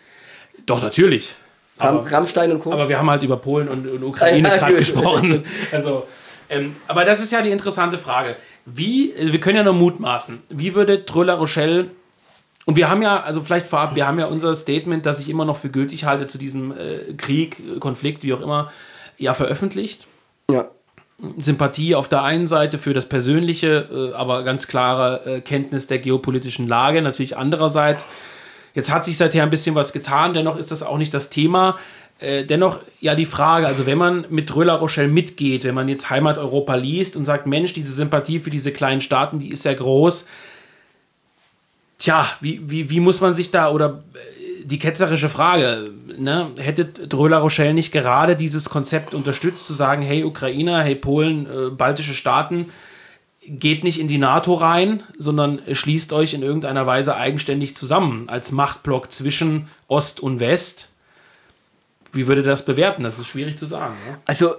Doch, 0.66 0.82
natürlich. 0.82 1.36
Ram, 1.80 1.98
aber, 1.98 2.12
Rammstein 2.12 2.52
und 2.52 2.60
Co. 2.60 2.72
Aber 2.72 2.90
wir 2.90 2.98
haben 2.98 3.10
halt 3.10 3.24
über 3.24 3.38
Polen 3.38 3.68
und, 3.68 3.88
und 3.88 4.04
Ukraine 4.04 4.50
ja, 4.50 4.58
gerade 4.58 4.76
gesprochen. 4.76 5.44
Also, 5.72 6.08
ähm, 6.50 6.76
aber 6.88 7.06
das 7.06 7.22
ist 7.22 7.32
ja 7.32 7.42
die 7.42 7.52
interessante 7.52 7.98
Frage. 7.98 8.36
Wie, 8.66 9.14
also 9.18 9.34
wir 9.34 9.40
können 9.40 9.58
ja 9.58 9.64
nur 9.64 9.74
mutmaßen, 9.74 10.42
wie 10.50 10.76
würde 10.76 11.06
Tröller 11.06 11.36
Rochelle 11.36 11.90
und 12.66 12.76
wir 12.76 12.90
haben 12.90 13.02
ja, 13.02 13.22
also 13.22 13.42
vielleicht 13.42 13.68
vorab, 13.68 13.96
wir 13.96 14.08
haben 14.08 14.20
ja 14.20 14.26
unser 14.28 14.56
Statement, 14.56 15.06
das 15.06 15.20
ich 15.20 15.30
immer 15.30 15.46
noch 15.46 15.58
für 15.58 15.70
gültig 15.70 16.06
halte 16.06 16.28
zu 16.28 16.38
diesem 16.38 16.72
äh, 16.72 17.14
Krieg, 17.18 17.58
Konflikt, 17.80 18.24
wie 18.24 18.34
auch 18.34 18.42
immer, 18.42 18.72
ja 19.18 19.34
veröffentlicht. 19.34 20.08
Ja. 20.50 20.70
Sympathie 21.38 21.96
auf 21.96 22.08
der 22.08 22.24
einen 22.24 22.48
Seite 22.48 22.78
für 22.78 22.94
das 22.94 23.08
Persönliche, 23.08 24.12
äh, 24.14 24.16
aber 24.16 24.44
ganz 24.44 24.68
klare 24.68 25.26
äh, 25.26 25.42
Kenntnis 25.42 25.88
der 25.88 26.00
geopolitischen 26.00 26.68
Lage 26.68 27.02
natürlich 27.02 27.38
andererseits. 27.38 28.08
Jetzt 28.74 28.92
hat 28.92 29.06
sich 29.06 29.18
seither 29.18 29.44
ein 29.44 29.50
bisschen 29.50 29.76
was 29.76 29.94
getan, 29.94 30.34
dennoch 30.34 30.58
ist 30.58 30.72
das 30.72 30.84
auch 30.84 30.98
nicht 30.98 31.14
das 31.14 31.30
Thema. 31.30 31.78
Äh, 32.20 32.46
dennoch 32.46 32.80
ja 33.02 33.16
die 33.16 33.26
Frage, 33.26 33.68
also 33.68 33.86
wenn 33.86 33.98
man 33.98 34.26
mit 34.30 34.56
Röller 34.56 34.76
Rochelle 34.76 35.08
mitgeht, 35.08 35.64
wenn 35.64 35.76
man 35.76 35.90
jetzt 35.90 36.10
Heimat 36.10 36.38
Europa 36.38 36.76
liest 36.76 37.16
und 37.16 37.26
sagt, 37.26 37.46
Mensch, 37.48 37.74
diese 37.74 37.92
Sympathie 37.92 38.40
für 38.40 38.50
diese 38.50 38.72
kleinen 38.72 39.02
Staaten, 39.02 39.40
die 39.40 39.50
ist 39.50 39.64
sehr 39.64 39.76
groß. 39.76 40.28
Tja, 41.98 42.28
wie, 42.40 42.62
wie, 42.70 42.90
wie 42.90 43.00
muss 43.00 43.22
man 43.22 43.34
sich 43.34 43.52
da 43.52 43.72
oder 43.72 44.04
äh, 44.14 44.64
die 44.64 44.80
ketzerische 44.80 45.30
Frage, 45.30 45.86
ne? 46.18 46.52
hätte 46.58 46.86
Dröler 46.86 47.40
Rochelle 47.40 47.74
nicht 47.74 47.92
gerade 47.92 48.36
dieses 48.36 48.70
Konzept 48.70 49.14
unterstützt, 49.14 49.66
zu 49.68 49.74
sagen, 49.74 50.02
hey 50.02 50.24
Ukrainer, 50.24 50.82
hey 50.82 50.96
Polen, 50.96 51.46
äh, 51.46 51.70
baltische 51.70 52.14
Staaten, 52.14 52.70
geht 53.48 53.84
nicht 53.84 54.00
in 54.00 54.08
die 54.08 54.18
NATO 54.18 54.54
rein, 54.54 55.04
sondern 55.18 55.62
schließt 55.72 56.14
euch 56.14 56.34
in 56.34 56.44
irgendeiner 56.44 56.86
Weise 56.86 57.16
eigenständig 57.16 57.76
zusammen 57.76 58.30
als 58.30 58.52
Machtblock 58.52 59.12
zwischen 59.12 59.68
Ost 59.88 60.20
und 60.20 60.40
West 60.40 60.90
wie 62.14 62.28
würde 62.28 62.44
das 62.44 62.64
bewerten? 62.64 63.04
Das 63.04 63.20
ist 63.20 63.28
schwierig 63.28 63.58
zu 63.58 63.66
sagen. 63.66 63.96
Ne? 64.08 64.18
Also 64.26 64.56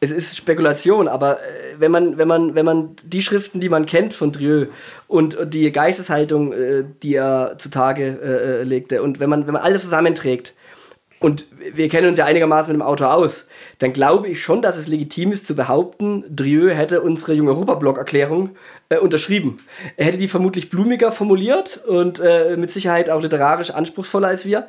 es 0.00 0.10
ist 0.10 0.36
Spekulation, 0.36 1.08
aber 1.08 1.38
äh, 1.38 1.78
wenn 1.78 1.92
man, 1.92 2.18
wenn 2.18 2.28
man, 2.28 2.54
wenn 2.54 2.64
man 2.64 2.96
die 3.04 3.22
Schriften, 3.22 3.60
die 3.60 3.68
man 3.68 3.86
kennt 3.86 4.12
von 4.12 4.32
Drieu 4.32 4.66
und, 5.06 5.36
die 5.44 5.70
Geisteshaltung, 5.70 6.52
äh, 6.52 6.84
die 7.02 7.14
er 7.14 7.56
zutage 7.58 8.18
äh, 8.20 8.62
legte, 8.64 9.02
und 9.02 9.20
wenn 9.20 9.30
man, 9.30 9.46
wenn 9.46 9.54
man 9.54 9.62
alles 9.62 9.82
zusammenträgt, 9.82 10.54
und 11.20 11.44
wir 11.74 11.88
kennen 11.90 12.08
uns 12.08 12.16
ja 12.16 12.24
einigermaßen 12.24 12.72
mit 12.72 12.80
dem 12.80 12.86
Auto 12.86 13.04
aus, 13.04 13.46
dann 13.78 13.92
glaube 13.92 14.28
ich 14.28 14.42
schon, 14.42 14.62
dass 14.62 14.78
es 14.78 14.88
legitim 14.88 15.32
ist 15.32 15.46
zu 15.46 15.54
behaupten, 15.54 16.24
Drieu 16.34 16.70
hätte 16.70 17.02
unsere 17.02 17.34
Junge 17.34 17.50
Europa-Block-Erklärung 17.50 18.56
äh, 18.88 18.96
unterschrieben. 18.96 19.58
Er 19.98 20.06
hätte 20.06 20.16
die 20.16 20.28
vermutlich 20.28 20.70
blumiger 20.70 21.12
formuliert 21.12 21.78
und 21.86 22.20
äh, 22.20 22.56
mit 22.56 22.72
Sicherheit 22.72 23.10
auch 23.10 23.20
literarisch 23.20 23.70
anspruchsvoller 23.70 24.28
als 24.28 24.46
wir. 24.46 24.66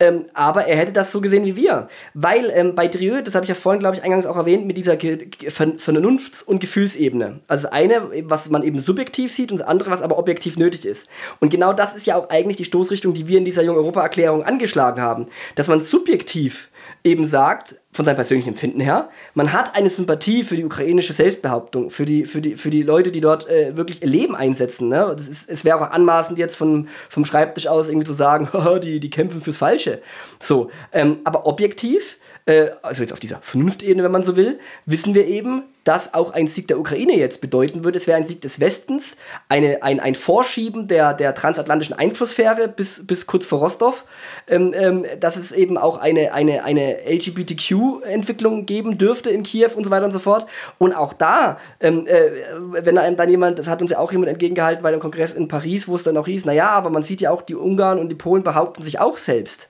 Ähm, 0.00 0.24
aber 0.32 0.66
er 0.66 0.76
hätte 0.76 0.92
das 0.92 1.12
so 1.12 1.20
gesehen 1.20 1.44
wie 1.44 1.56
wir. 1.56 1.88
Weil 2.14 2.50
ähm, 2.54 2.74
bei 2.74 2.88
Drieu, 2.88 3.20
das 3.20 3.34
habe 3.34 3.44
ich 3.44 3.50
ja 3.50 3.54
vorhin, 3.54 3.80
glaube 3.80 3.96
ich, 3.96 4.02
eingangs 4.02 4.26
auch 4.26 4.36
erwähnt, 4.36 4.66
mit 4.66 4.78
dieser 4.78 4.96
Ge 4.96 5.28
Vernunfts- 5.48 6.42
und 6.42 6.60
Gefühlsebene. 6.60 7.40
Also 7.46 7.64
das 7.64 7.72
eine, 7.72 8.02
was 8.24 8.48
man 8.48 8.62
eben 8.62 8.78
subjektiv 8.78 9.32
sieht 9.32 9.52
und 9.52 9.60
das 9.60 9.68
andere, 9.68 9.90
was 9.90 10.00
aber 10.00 10.18
objektiv 10.18 10.56
nötig 10.56 10.86
ist. 10.86 11.06
Und 11.38 11.50
genau 11.50 11.74
das 11.74 11.94
ist 11.94 12.06
ja 12.06 12.16
auch 12.16 12.30
eigentlich 12.30 12.56
die 12.56 12.64
Stoßrichtung, 12.64 13.12
die 13.12 13.28
wir 13.28 13.38
in 13.38 13.44
dieser 13.44 13.62
Jung 13.62 13.76
Europa-Erklärung 13.76 14.42
angeschlagen 14.44 15.02
haben. 15.02 15.26
Dass 15.54 15.68
man 15.68 15.82
subjektiv 15.82 16.70
eben 17.02 17.24
sagt, 17.24 17.76
von 17.92 18.04
seinem 18.04 18.16
persönlichen 18.16 18.50
Empfinden 18.50 18.80
her, 18.80 19.08
man 19.34 19.52
hat 19.52 19.74
eine 19.74 19.90
Sympathie 19.90 20.44
für 20.44 20.54
die 20.54 20.64
ukrainische 20.64 21.12
Selbstbehauptung, 21.12 21.90
für 21.90 22.04
die, 22.04 22.24
für 22.26 22.40
die, 22.40 22.56
für 22.56 22.70
die 22.70 22.82
Leute, 22.82 23.10
die 23.10 23.20
dort 23.20 23.48
äh, 23.48 23.76
wirklich 23.76 24.02
ihr 24.02 24.08
Leben 24.08 24.36
einsetzen. 24.36 24.88
Ne? 24.88 25.16
Ist, 25.18 25.48
es 25.48 25.64
wäre 25.64 25.80
auch 25.80 25.90
anmaßend, 25.90 26.38
jetzt 26.38 26.56
von, 26.56 26.88
vom 27.08 27.24
Schreibtisch 27.24 27.66
aus 27.66 27.88
irgendwie 27.88 28.06
zu 28.06 28.12
sagen, 28.12 28.48
die, 28.82 29.00
die 29.00 29.10
kämpfen 29.10 29.40
fürs 29.40 29.56
Falsche. 29.56 30.02
So, 30.38 30.70
ähm, 30.92 31.18
aber 31.24 31.46
objektiv 31.46 32.18
äh, 32.46 32.70
also 32.82 33.02
jetzt 33.02 33.12
auf 33.12 33.20
dieser 33.20 33.38
Vernunftebene, 33.42 34.02
wenn 34.02 34.12
man 34.12 34.22
so 34.22 34.36
will, 34.36 34.58
wissen 34.86 35.14
wir 35.14 35.26
eben, 35.26 35.62
dass 35.84 36.12
auch 36.14 36.32
ein 36.32 36.46
Sieg 36.46 36.68
der 36.68 36.78
Ukraine 36.78 37.16
jetzt 37.16 37.40
bedeuten 37.40 37.84
würde. 37.84 37.98
Es 37.98 38.06
wäre 38.06 38.18
ein 38.18 38.26
Sieg 38.26 38.40
des 38.42 38.60
Westens, 38.60 39.16
eine, 39.48 39.82
ein, 39.82 39.98
ein 39.98 40.14
Vorschieben 40.14 40.88
der, 40.88 41.14
der 41.14 41.34
transatlantischen 41.34 41.98
Einflusssphäre 41.98 42.68
bis, 42.68 43.06
bis 43.06 43.26
kurz 43.26 43.46
vor 43.46 43.60
Rostov, 43.60 44.04
ähm, 44.46 44.72
ähm, 44.74 45.06
dass 45.18 45.36
es 45.36 45.52
eben 45.52 45.78
auch 45.78 45.98
eine, 45.98 46.34
eine, 46.34 46.64
eine 46.64 46.98
LGBTQ-Entwicklung 47.06 48.66
geben 48.66 48.98
dürfte 48.98 49.30
in 49.30 49.42
Kiew 49.42 49.70
und 49.74 49.84
so 49.84 49.90
weiter 49.90 50.04
und 50.04 50.12
so 50.12 50.18
fort. 50.18 50.46
Und 50.78 50.92
auch 50.92 51.14
da, 51.14 51.58
ähm, 51.80 52.06
äh, 52.06 52.30
wenn 52.72 52.98
einem 52.98 53.16
dann 53.16 53.30
jemand, 53.30 53.58
das 53.58 53.68
hat 53.68 53.80
uns 53.80 53.90
ja 53.90 53.98
auch 53.98 54.12
jemand 54.12 54.30
entgegengehalten 54.30 54.82
bei 54.82 54.90
dem 54.90 55.00
Kongress 55.00 55.32
in 55.32 55.48
Paris, 55.48 55.88
wo 55.88 55.94
es 55.94 56.04
dann 56.04 56.16
auch 56.16 56.26
hieß, 56.26 56.44
naja, 56.44 56.68
aber 56.70 56.90
man 56.90 57.02
sieht 57.02 57.22
ja 57.22 57.30
auch, 57.30 57.42
die 57.42 57.54
Ungarn 57.54 57.98
und 57.98 58.10
die 58.10 58.14
Polen 58.14 58.42
behaupten 58.42 58.82
sich 58.82 59.00
auch 59.00 59.16
selbst 59.16 59.69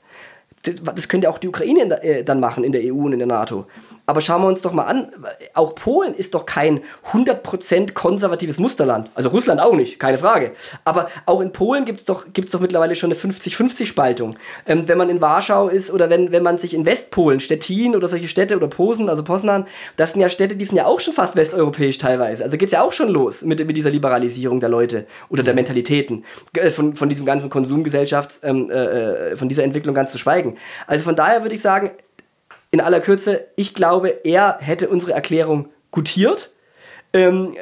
das, 0.62 0.82
das 0.82 1.08
könnte 1.08 1.30
auch 1.30 1.38
die 1.38 1.48
Ukraine 1.48 2.02
äh, 2.02 2.24
dann 2.24 2.40
machen 2.40 2.64
in 2.64 2.72
der 2.72 2.82
EU 2.84 2.98
und 2.98 3.12
in 3.12 3.18
der 3.18 3.28
NATO. 3.28 3.66
Aber 4.11 4.20
schauen 4.20 4.42
wir 4.42 4.48
uns 4.48 4.61
doch 4.61 4.72
mal 4.72 4.86
an, 4.86 5.12
auch 5.54 5.76
Polen 5.76 6.14
ist 6.14 6.34
doch 6.34 6.44
kein 6.44 6.80
100% 7.12 7.92
konservatives 7.92 8.58
Musterland. 8.58 9.08
Also 9.14 9.28
Russland 9.28 9.61
auch 9.61 9.74
nicht, 9.74 10.00
keine 10.00 10.18
Frage. 10.18 10.50
Aber 10.84 11.08
auch 11.26 11.40
in 11.40 11.52
Polen 11.52 11.84
gibt 11.84 12.00
es 12.00 12.06
doch, 12.06 12.26
gibt's 12.32 12.50
doch 12.50 12.58
mittlerweile 12.58 12.96
schon 12.96 13.12
eine 13.12 13.20
50-50-Spaltung. 13.20 14.34
Ähm, 14.66 14.88
wenn 14.88 14.98
man 14.98 15.11
in 15.11 15.20
Warschau 15.20 15.68
ist 15.68 15.92
oder 15.92 16.11
wenn, 16.11 16.32
wenn 16.32 16.42
man 16.42 16.58
sich 16.58 16.74
in 16.74 16.86
Westpolen, 16.86 17.38
Stettin 17.38 17.94
oder 17.94 18.08
solche 18.08 18.26
Städte 18.26 18.56
oder 18.56 18.66
Posen, 18.66 19.08
also 19.08 19.22
Poznan, 19.22 19.68
das 19.96 20.11
sind 20.11 20.22
ja 20.22 20.28
Städte, 20.28 20.56
die 20.56 20.64
sind 20.64 20.76
ja 20.76 20.86
auch 20.86 20.98
schon 20.98 21.14
fast 21.14 21.36
westeuropäisch 21.36 21.98
teilweise. 21.98 22.42
Also 22.42 22.56
geht 22.56 22.66
es 22.66 22.72
ja 22.72 22.82
auch 22.82 22.92
schon 22.92 23.11
los 23.11 23.42
mit, 23.42 23.64
mit 23.64 23.76
dieser 23.76 23.90
Liberalisierung 23.90 24.58
der 24.58 24.70
Leute 24.70 25.06
oder 25.28 25.44
der 25.44 25.54
Mentalitäten. 25.54 26.24
Äh, 26.54 26.72
von, 26.72 26.96
von 26.96 27.08
diesem 27.08 27.26
ganzen 27.26 27.48
Konsumgesellschafts, 27.48 28.40
ähm, 28.42 28.70
äh, 28.72 28.74
äh, 28.74 29.36
von 29.36 29.48
dieser 29.48 29.62
Entwicklung 29.62 29.94
ganz 29.94 30.11
zu 30.11 30.18
schweigen. 30.18 30.56
Also 30.88 31.04
von 31.04 31.14
daher 31.14 31.42
würde 31.42 31.54
ich 31.54 31.61
sagen, 31.61 31.92
in 32.70 32.80
aller 32.80 33.00
Kürze, 33.00 33.46
ich 33.56 33.74
glaube, 33.74 34.20
er 34.24 34.58
hätte 34.60 34.88
unsere 34.88 35.12
Erklärung 35.12 35.68
gutiert. 35.90 36.52
Ähm, 37.12 37.54
äh, 37.56 37.58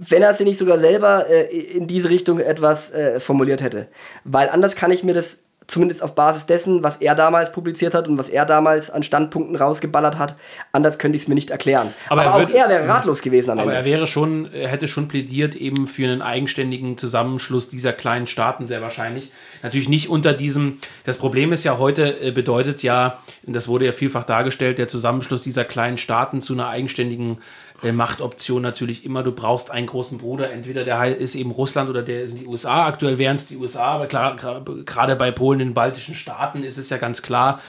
wenn 0.00 0.22
er 0.22 0.34
sie 0.34 0.44
nicht 0.44 0.58
sogar 0.58 0.78
selber 0.78 1.28
äh, 1.28 1.44
in 1.44 1.86
diese 1.86 2.08
Richtung 2.08 2.40
etwas 2.40 2.92
äh, 2.92 3.20
formuliert 3.20 3.62
hätte. 3.62 3.86
Weil 4.24 4.48
anders 4.48 4.74
kann 4.74 4.90
ich 4.90 5.04
mir 5.04 5.14
das 5.14 5.42
zumindest 5.70 6.02
auf 6.02 6.14
Basis 6.14 6.46
dessen, 6.46 6.82
was 6.82 6.96
er 6.96 7.14
damals 7.14 7.52
publiziert 7.52 7.94
hat 7.94 8.08
und 8.08 8.18
was 8.18 8.28
er 8.28 8.44
damals 8.44 8.90
an 8.90 9.02
Standpunkten 9.02 9.54
rausgeballert 9.56 10.18
hat, 10.18 10.34
anders 10.72 10.98
könnte 10.98 11.16
ich 11.16 11.22
es 11.22 11.28
mir 11.28 11.36
nicht 11.36 11.50
erklären. 11.50 11.94
Aber, 12.08 12.22
aber 12.22 12.40
er 12.40 12.46
auch 12.46 12.50
er 12.50 12.68
wäre 12.68 12.88
ratlos 12.88 13.22
gewesen 13.22 13.50
am 13.50 13.58
aber 13.58 13.70
Ende. 13.70 13.78
Aber 13.78 13.86
er 13.86 13.90
wäre 13.90 14.06
schon, 14.06 14.52
er 14.52 14.68
hätte 14.68 14.88
schon 14.88 15.06
plädiert 15.06 15.54
eben 15.54 15.86
für 15.86 16.04
einen 16.04 16.22
eigenständigen 16.22 16.98
Zusammenschluss 16.98 17.68
dieser 17.68 17.92
kleinen 17.92 18.26
Staaten 18.26 18.66
sehr 18.66 18.82
wahrscheinlich. 18.82 19.30
Natürlich 19.62 19.88
nicht 19.88 20.10
unter 20.10 20.32
diesem, 20.32 20.78
das 21.04 21.18
Problem 21.18 21.52
ist 21.52 21.64
ja 21.64 21.78
heute, 21.78 22.20
äh, 22.20 22.32
bedeutet 22.32 22.82
ja, 22.82 23.18
das 23.44 23.68
wurde 23.68 23.86
ja 23.86 23.92
vielfach 23.92 24.24
dargestellt, 24.24 24.78
der 24.78 24.88
Zusammenschluss 24.88 25.42
dieser 25.42 25.64
kleinen 25.64 25.98
Staaten 25.98 26.40
zu 26.42 26.52
einer 26.52 26.68
eigenständigen 26.68 27.38
äh, 27.69 27.69
Machtoption 27.82 28.62
natürlich 28.62 29.04
immer, 29.04 29.22
du 29.22 29.32
brauchst 29.32 29.70
einen 29.70 29.86
großen 29.86 30.18
Bruder, 30.18 30.50
entweder 30.50 30.84
der 30.84 31.16
ist 31.16 31.34
eben 31.34 31.50
Russland 31.50 31.88
oder 31.88 32.02
der 32.02 32.22
ist 32.22 32.32
in 32.32 32.40
die 32.40 32.46
USA. 32.46 32.86
Aktuell 32.86 33.18
wären 33.18 33.36
es 33.36 33.46
die 33.46 33.56
USA, 33.56 33.86
aber 33.86 34.06
klar, 34.06 34.36
gerade 34.84 35.16
bei 35.16 35.30
Polen, 35.30 35.58
den 35.58 35.74
baltischen 35.74 36.14
Staaten 36.14 36.62
ist 36.62 36.78
es 36.78 36.90
ja 36.90 36.98
ganz 36.98 37.22
klar, 37.22 37.60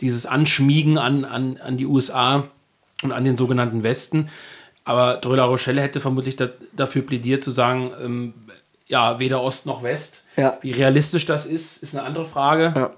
dieses 0.00 0.26
Anschmiegen 0.26 0.98
an, 0.98 1.24
an, 1.24 1.58
an 1.58 1.76
die 1.76 1.86
USA 1.86 2.48
und 3.02 3.12
an 3.12 3.24
den 3.24 3.36
sogenannten 3.36 3.82
Westen. 3.82 4.28
Aber 4.84 5.18
Dröla 5.18 5.44
Rochelle 5.44 5.82
hätte 5.82 6.00
vermutlich 6.00 6.36
da, 6.36 6.48
dafür 6.72 7.02
plädiert 7.02 7.44
zu 7.44 7.50
sagen, 7.50 7.92
ähm, 8.02 8.34
ja, 8.88 9.20
weder 9.20 9.42
Ost 9.42 9.66
noch 9.66 9.82
West. 9.82 10.24
Ja. 10.36 10.58
Wie 10.62 10.72
realistisch 10.72 11.26
das 11.26 11.46
ist, 11.46 11.82
ist 11.82 11.94
eine 11.94 12.04
andere 12.04 12.24
Frage. 12.24 12.72
Ja. 12.74 12.90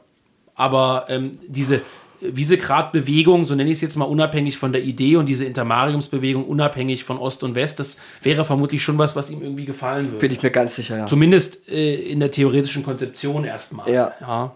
Aber 0.55 1.07
ähm, 1.09 1.39
diese, 1.47 1.83
Wiesegrad-Bewegung, 2.23 3.45
so 3.45 3.55
nenne 3.55 3.70
ich 3.70 3.77
es 3.77 3.81
jetzt 3.81 3.97
mal 3.97 4.05
unabhängig 4.05 4.59
von 4.59 4.73
der 4.73 4.83
Idee 4.83 5.16
und 5.16 5.27
diese 5.27 5.45
Intermariumsbewegung 5.45 6.45
unabhängig 6.45 7.05
von 7.05 7.18
Ost 7.18 7.43
und 7.43 7.55
West, 7.55 7.81
das 7.81 7.99
wäre 8.23 8.45
vermutlich 8.45 8.83
schon 8.83 8.99
was, 8.99 9.16
was 9.16 9.31
ihm 9.31 9.43
irgendwie 9.43 9.64
gefallen 9.64 10.07
würde. 10.07 10.18
Bin 10.18 10.33
ich 10.33 10.43
mir 10.43 10.51
ganz 10.51 10.77
sicher, 10.77 10.99
ja. 10.99 11.07
Zumindest 11.07 11.68
äh, 11.68 11.95
in 11.95 12.20
der 12.20 12.31
theoretischen 12.31 12.85
Konzeption 12.85 13.45
erstmal. 13.45 13.91
Ja. 13.93 14.14
ja. 14.20 14.53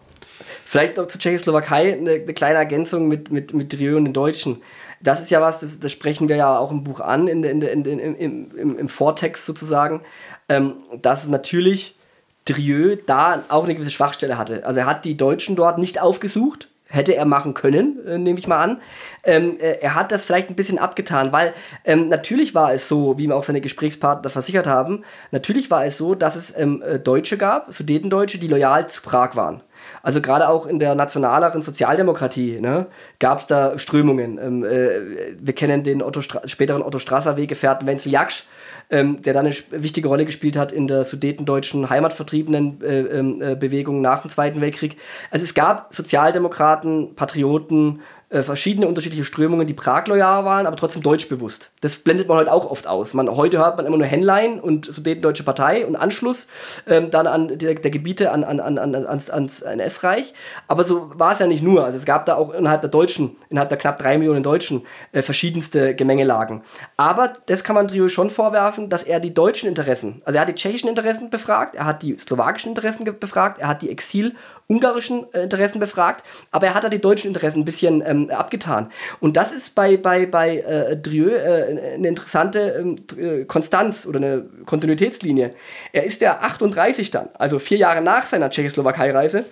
Vielleicht 0.64 0.96
noch 0.96 1.06
zur 1.06 1.20
Tschechoslowakei 1.20 1.94
eine, 1.94 2.10
eine, 2.12 2.34
kleine 2.34 2.58
Ergänzung 2.58 3.08
mit, 3.08 3.30
mit, 3.30 3.54
mit 3.54 3.72
Drieu 3.72 3.96
und 3.96 4.04
den 4.04 4.14
Deutschen. 4.14 4.62
Das 5.00 5.20
ist 5.20 5.30
ja 5.30 5.40
was, 5.40 5.60
das, 5.60 5.78
das 5.80 5.92
sprechen 5.92 6.28
wir 6.28 6.36
ja 6.36 6.58
auch 6.58 6.70
im 6.70 6.84
Buch 6.84 7.00
an, 7.00 7.28
in, 7.28 7.42
in, 7.42 7.62
in, 7.62 7.84
in 7.84 8.14
im, 8.16 8.50
im, 8.56 8.78
im 8.78 8.88
Vortext 8.88 9.46
sozusagen, 9.46 10.02
ähm, 10.48 10.74
dass 11.02 11.28
natürlich 11.28 11.96
Drieu 12.44 12.96
da 13.06 13.42
auch 13.48 13.64
eine 13.64 13.74
gewisse 13.74 13.90
Schwachstelle 13.90 14.38
hatte. 14.38 14.64
Also 14.64 14.80
er 14.80 14.86
hat 14.86 15.04
die 15.04 15.16
Deutschen 15.16 15.56
dort 15.56 15.78
nicht 15.78 16.00
aufgesucht, 16.00 16.68
Hätte 16.88 17.16
er 17.16 17.24
machen 17.24 17.52
können, 17.52 17.98
äh, 18.06 18.16
nehme 18.16 18.38
ich 18.38 18.46
mal 18.46 18.62
an. 18.62 18.80
Ähm, 19.24 19.58
äh, 19.58 19.78
er 19.80 19.94
hat 19.94 20.12
das 20.12 20.24
vielleicht 20.24 20.50
ein 20.50 20.54
bisschen 20.56 20.78
abgetan, 20.78 21.32
weil 21.32 21.52
ähm, 21.84 22.08
natürlich 22.08 22.54
war 22.54 22.72
es 22.72 22.86
so, 22.88 23.18
wie 23.18 23.24
ihm 23.24 23.32
auch 23.32 23.42
seine 23.42 23.60
Gesprächspartner 23.60 24.30
versichert 24.30 24.66
haben, 24.66 25.02
natürlich 25.32 25.70
war 25.70 25.84
es 25.84 25.98
so, 25.98 26.14
dass 26.14 26.36
es 26.36 26.56
ähm, 26.56 26.82
äh, 26.86 26.98
Deutsche 27.00 27.38
gab, 27.38 27.72
Sudetendeutsche, 27.74 28.38
die 28.38 28.48
loyal 28.48 28.88
zu 28.88 29.02
Prag 29.02 29.34
waren. 29.34 29.62
Also 30.02 30.20
gerade 30.20 30.48
auch 30.48 30.66
in 30.66 30.78
der 30.78 30.94
nationaleren 30.94 31.62
Sozialdemokratie 31.62 32.60
ne, 32.60 32.86
gab 33.18 33.40
es 33.40 33.46
da 33.46 33.78
Strömungen. 33.78 34.38
Ähm, 34.38 34.64
äh, 34.64 35.34
wir 35.38 35.54
kennen 35.54 35.82
den 35.82 36.02
Otto 36.02 36.20
späteren 36.22 36.82
Otto 36.82 36.98
Strasser-Weggefährten 36.98 37.86
Wenzel 37.86 38.12
Jaksch, 38.12 38.44
ähm, 38.90 39.22
der 39.22 39.34
dann 39.34 39.46
eine 39.46 39.54
wichtige 39.70 40.08
Rolle 40.08 40.24
gespielt 40.24 40.56
hat 40.56 40.72
in 40.72 40.86
der 40.86 41.04
sudetendeutschen 41.04 41.90
Heimatvertriebenen 41.90 42.80
äh, 42.82 43.00
ähm, 43.00 43.42
äh, 43.42 44.00
nach 44.00 44.22
dem 44.22 44.30
Zweiten 44.30 44.60
Weltkrieg. 44.60 44.96
Also 45.30 45.44
es 45.44 45.54
gab 45.54 45.92
Sozialdemokraten, 45.92 47.14
Patrioten, 47.16 48.00
äh, 48.28 48.42
verschiedene 48.42 48.88
unterschiedliche 48.88 49.24
Strömungen, 49.24 49.66
die 49.66 49.74
Prag 49.74 50.06
loyal 50.08 50.44
waren, 50.44 50.66
aber 50.66 50.76
trotzdem 50.76 51.02
deutschbewusst. 51.02 51.70
Das 51.80 51.96
blendet 51.96 52.26
man 52.26 52.38
heute 52.38 52.52
auch 52.52 52.68
oft 52.68 52.86
aus. 52.88 53.14
Man, 53.14 53.30
heute 53.30 53.58
hört 53.58 53.76
man 53.76 53.86
immer 53.86 53.96
nur 53.96 54.06
Henlein 54.06 54.58
und 54.58 54.84
Sudetendeutsche 54.84 55.44
Partei 55.44 55.86
und 55.86 55.94
Anschluss 55.94 56.48
ähm, 56.88 57.10
dann 57.10 57.26
an 57.26 57.58
der, 57.58 57.74
der 57.74 57.90
Gebiete 57.90 58.32
an, 58.32 58.42
an, 58.42 58.58
an, 58.58 58.78
an, 58.78 58.94
ans, 59.06 59.30
ans 59.30 59.62
NS-Reich. 59.62 60.34
Aber 60.66 60.82
so 60.82 61.12
war 61.14 61.32
es 61.32 61.38
ja 61.38 61.46
nicht 61.46 61.62
nur. 61.62 61.84
Also 61.84 61.98
es 61.98 62.04
gab 62.04 62.26
da 62.26 62.34
auch 62.34 62.52
innerhalb 62.52 62.80
der 62.80 62.90
Deutschen, 62.90 63.36
innerhalb 63.48 63.68
der 63.68 63.78
knapp 63.78 63.96
drei 63.98 64.18
Millionen 64.18 64.42
Deutschen, 64.42 64.86
äh, 65.12 65.22
verschiedenste 65.22 65.94
Gemengelagen. 65.94 66.62
Aber 66.96 67.32
das 67.46 67.62
kann 67.62 67.76
man 67.76 67.86
Trio 67.86 68.08
schon 68.08 68.30
vorwerfen, 68.30 68.88
dass 68.88 69.04
er 69.04 69.20
die 69.20 69.34
deutschen 69.34 69.68
Interessen, 69.68 70.20
also 70.24 70.36
er 70.36 70.40
hat 70.40 70.48
die 70.48 70.54
tschechischen 70.54 70.88
Interessen 70.88 71.30
befragt, 71.30 71.76
er 71.76 71.84
hat 71.84 72.02
die 72.02 72.16
slowakischen 72.16 72.70
Interessen 72.70 73.04
befragt, 73.04 73.60
er 73.60 73.68
hat 73.68 73.82
die 73.82 73.90
Exil- 73.90 74.34
ungarischen 74.68 75.32
äh, 75.32 75.44
Interessen 75.44 75.78
befragt, 75.78 76.24
aber 76.50 76.66
er 76.66 76.74
hat 76.74 76.84
da 76.84 76.88
die 76.88 77.00
deutschen 77.00 77.28
Interessen 77.28 77.60
ein 77.60 77.64
bisschen 77.64 78.02
ähm, 78.04 78.30
abgetan. 78.30 78.90
Und 79.20 79.36
das 79.36 79.52
ist 79.52 79.74
bei, 79.74 79.96
bei, 79.96 80.26
bei 80.26 80.58
äh, 80.58 80.96
Drieu 80.96 81.30
äh, 81.30 81.94
eine 81.94 82.08
interessante 82.08 82.60
ähm, 82.78 82.96
äh, 83.16 83.44
Konstanz 83.44 84.06
oder 84.06 84.18
eine 84.18 84.44
Kontinuitätslinie. 84.64 85.54
Er 85.92 86.04
ist 86.04 86.20
ja 86.20 86.38
38 86.40 87.10
dann, 87.10 87.28
also 87.38 87.58
vier 87.58 87.78
Jahre 87.78 88.02
nach 88.02 88.26
seiner 88.26 88.50
Tschechoslowakei-Reise, 88.50 89.44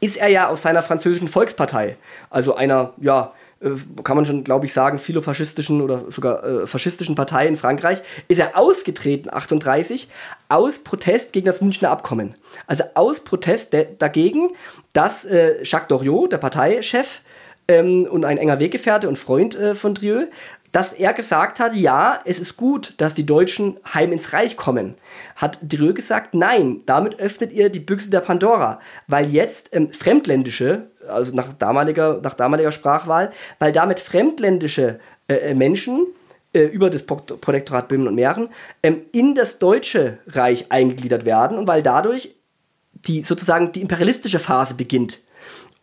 ist 0.00 0.16
er 0.18 0.28
ja 0.28 0.48
aus 0.48 0.62
seiner 0.62 0.82
französischen 0.82 1.28
Volkspartei, 1.28 1.96
also 2.28 2.54
einer, 2.54 2.92
ja, 2.98 3.32
kann 4.04 4.16
man 4.16 4.26
schon, 4.26 4.44
glaube 4.44 4.66
ich, 4.66 4.72
sagen, 4.72 4.98
filofaschistischen 4.98 5.80
oder 5.80 6.04
sogar 6.10 6.44
äh, 6.44 6.66
faschistischen 6.66 7.14
Partei 7.14 7.46
in 7.46 7.56
Frankreich, 7.56 8.02
ist 8.28 8.38
er 8.38 8.56
ausgetreten, 8.58 9.30
38, 9.32 10.08
aus 10.48 10.78
Protest 10.78 11.32
gegen 11.32 11.46
das 11.46 11.62
Münchner 11.62 11.90
Abkommen. 11.90 12.34
Also 12.66 12.84
aus 12.94 13.20
Protest 13.20 13.74
dagegen, 13.98 14.50
dass 14.92 15.24
äh, 15.24 15.62
Jacques 15.62 15.88
Doriot, 15.88 16.32
der 16.32 16.38
Parteichef 16.38 17.22
ähm, 17.68 18.06
und 18.10 18.24
ein 18.24 18.38
enger 18.38 18.60
Weggefährte 18.60 19.08
und 19.08 19.18
Freund 19.18 19.54
äh, 19.54 19.74
von 19.74 19.94
Drieu, 19.94 20.26
dass 20.72 20.92
er 20.92 21.14
gesagt 21.14 21.58
hat, 21.58 21.74
ja, 21.74 22.20
es 22.26 22.38
ist 22.38 22.58
gut, 22.58 22.92
dass 22.98 23.14
die 23.14 23.24
Deutschen 23.24 23.78
heim 23.94 24.12
ins 24.12 24.34
Reich 24.34 24.58
kommen. 24.58 24.94
Hat 25.34 25.58
Drieu 25.62 25.94
gesagt, 25.94 26.34
nein, 26.34 26.82
damit 26.84 27.18
öffnet 27.18 27.52
ihr 27.52 27.70
die 27.70 27.80
Büchse 27.80 28.10
der 28.10 28.20
Pandora, 28.20 28.80
weil 29.06 29.30
jetzt 29.30 29.70
ähm, 29.72 29.90
fremdländische, 29.90 30.88
also 31.08 31.34
nach 31.34 31.52
damaliger, 31.52 32.20
nach 32.22 32.34
damaliger 32.34 32.72
Sprachwahl, 32.72 33.32
weil 33.58 33.72
damit 33.72 34.00
fremdländische 34.00 35.00
äh, 35.28 35.34
äh 35.34 35.54
Menschen 35.54 36.06
äh, 36.52 36.64
über 36.64 36.90
das 36.90 37.04
Protektorat 37.04 37.88
Böhmen 37.88 38.08
und 38.08 38.14
Mähren 38.14 38.48
ähm, 38.82 39.02
in 39.12 39.34
das 39.34 39.58
deutsche 39.58 40.18
Reich 40.26 40.66
eingegliedert 40.70 41.24
werden 41.24 41.58
und 41.58 41.66
weil 41.66 41.82
dadurch 41.82 42.34
die 42.92 43.22
sozusagen 43.22 43.72
die 43.72 43.82
imperialistische 43.82 44.38
Phase 44.38 44.74
beginnt 44.74 45.20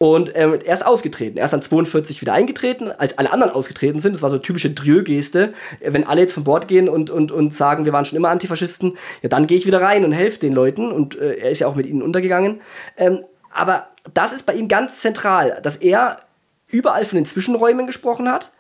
und 0.03 0.34
ähm, 0.36 0.59
er 0.65 0.74
ist 0.74 0.86
ausgetreten. 0.86 1.38
Er 1.38 1.45
ist 1.45 1.51
dann 1.51 1.61
42 1.61 2.19
wieder 2.19 2.34
eingetreten, 2.34 2.91
als 2.91 3.17
alle 3.17 3.32
anderen 3.32 3.53
ausgetreten 3.53 3.99
sind. 3.99 4.13
Das 4.13 4.21
war 4.21 4.30
so 4.30 4.36
eine 4.36 4.41
typische 4.41 4.71
Drieu-Geste. 4.71 5.53
Wenn 5.80 6.05
alle 6.05 6.19
jetzt 6.19 6.34
von 6.34 6.43
Bord 6.43 6.67
gehen 6.67 6.89
und, 6.89 7.09
und, 7.09 7.32
und 7.32 7.53
sagen, 7.53 7.86
wir 7.86 7.93
waren 7.93 8.03
schon 8.03 8.17
immer 8.17 8.30
Antifaschisten, 8.30 8.97
ja, 9.21 9.30
dann 9.30 9.47
gehe 9.47 9.57
ich 9.57 9.65
wieder 9.65 9.82
rein 9.82 10.03
und 10.03 10.11
helfe 10.11 10.39
den 10.39 10.51
Leuten. 10.51 10.91
Und 10.91 11.17
äh, 11.17 11.36
er 11.36 11.51
ist 11.51 11.59
ja 11.59 11.67
auch 11.67 11.76
mit 11.76 11.86
ihnen 11.86 12.01
untergegangen. 12.01 12.59
Ähm, 12.97 13.24
aber 13.49 13.88
das 14.14 14.34
ist 14.34 14.45
bei 14.45 14.54
ihm 14.54 14.68
ganz 14.68 14.99
zentral, 14.99 15.60
dass 15.62 15.78
er 15.78 16.22
überall 16.68 17.06
von 17.06 17.18
den 17.18 17.26
Zwischenräumen 17.26 17.86
gesprochen 17.86 18.30
hat. 18.30 18.51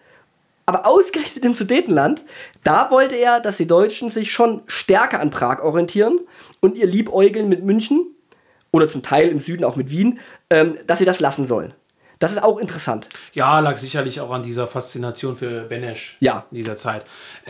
Aber 0.65 0.85
ausgerechnet 0.85 1.43
im 1.43 1.55
Sudetenland, 1.55 2.23
da 2.63 2.89
wollte 2.89 3.17
er, 3.17 3.41
dass 3.41 3.57
die 3.57 3.67
Deutschen 3.67 4.09
sich 4.09 4.31
schon 4.31 4.61
stärker 4.67 5.19
an 5.19 5.29
Prag 5.29 5.61
orientieren 5.61 6.19
und 6.61 6.77
ihr 6.77 6.87
Liebäugeln 6.87 7.49
mit 7.49 7.63
München 7.63 8.05
oder 8.71 8.87
zum 8.87 9.03
Teil 9.03 9.27
im 9.27 9.41
Süden 9.41 9.65
auch 9.65 9.75
mit 9.75 9.91
Wien, 9.91 10.19
ähm, 10.49 10.77
dass 10.87 10.99
sie 10.99 11.05
das 11.05 11.19
lassen 11.19 11.45
sollen. 11.45 11.73
Das 12.23 12.31
ist 12.31 12.41
auch 12.41 12.57
interessant. 12.57 13.09
Ja, 13.33 13.59
lag 13.59 13.75
sicherlich 13.75 14.21
auch 14.21 14.31
an 14.31 14.43
dieser 14.43 14.65
Faszination 14.65 15.35
für 15.35 15.63
Benesch 15.63 16.15
ja. 16.21 16.45
in 16.51 16.57
dieser 16.59 16.77
Zeit. 16.77 17.03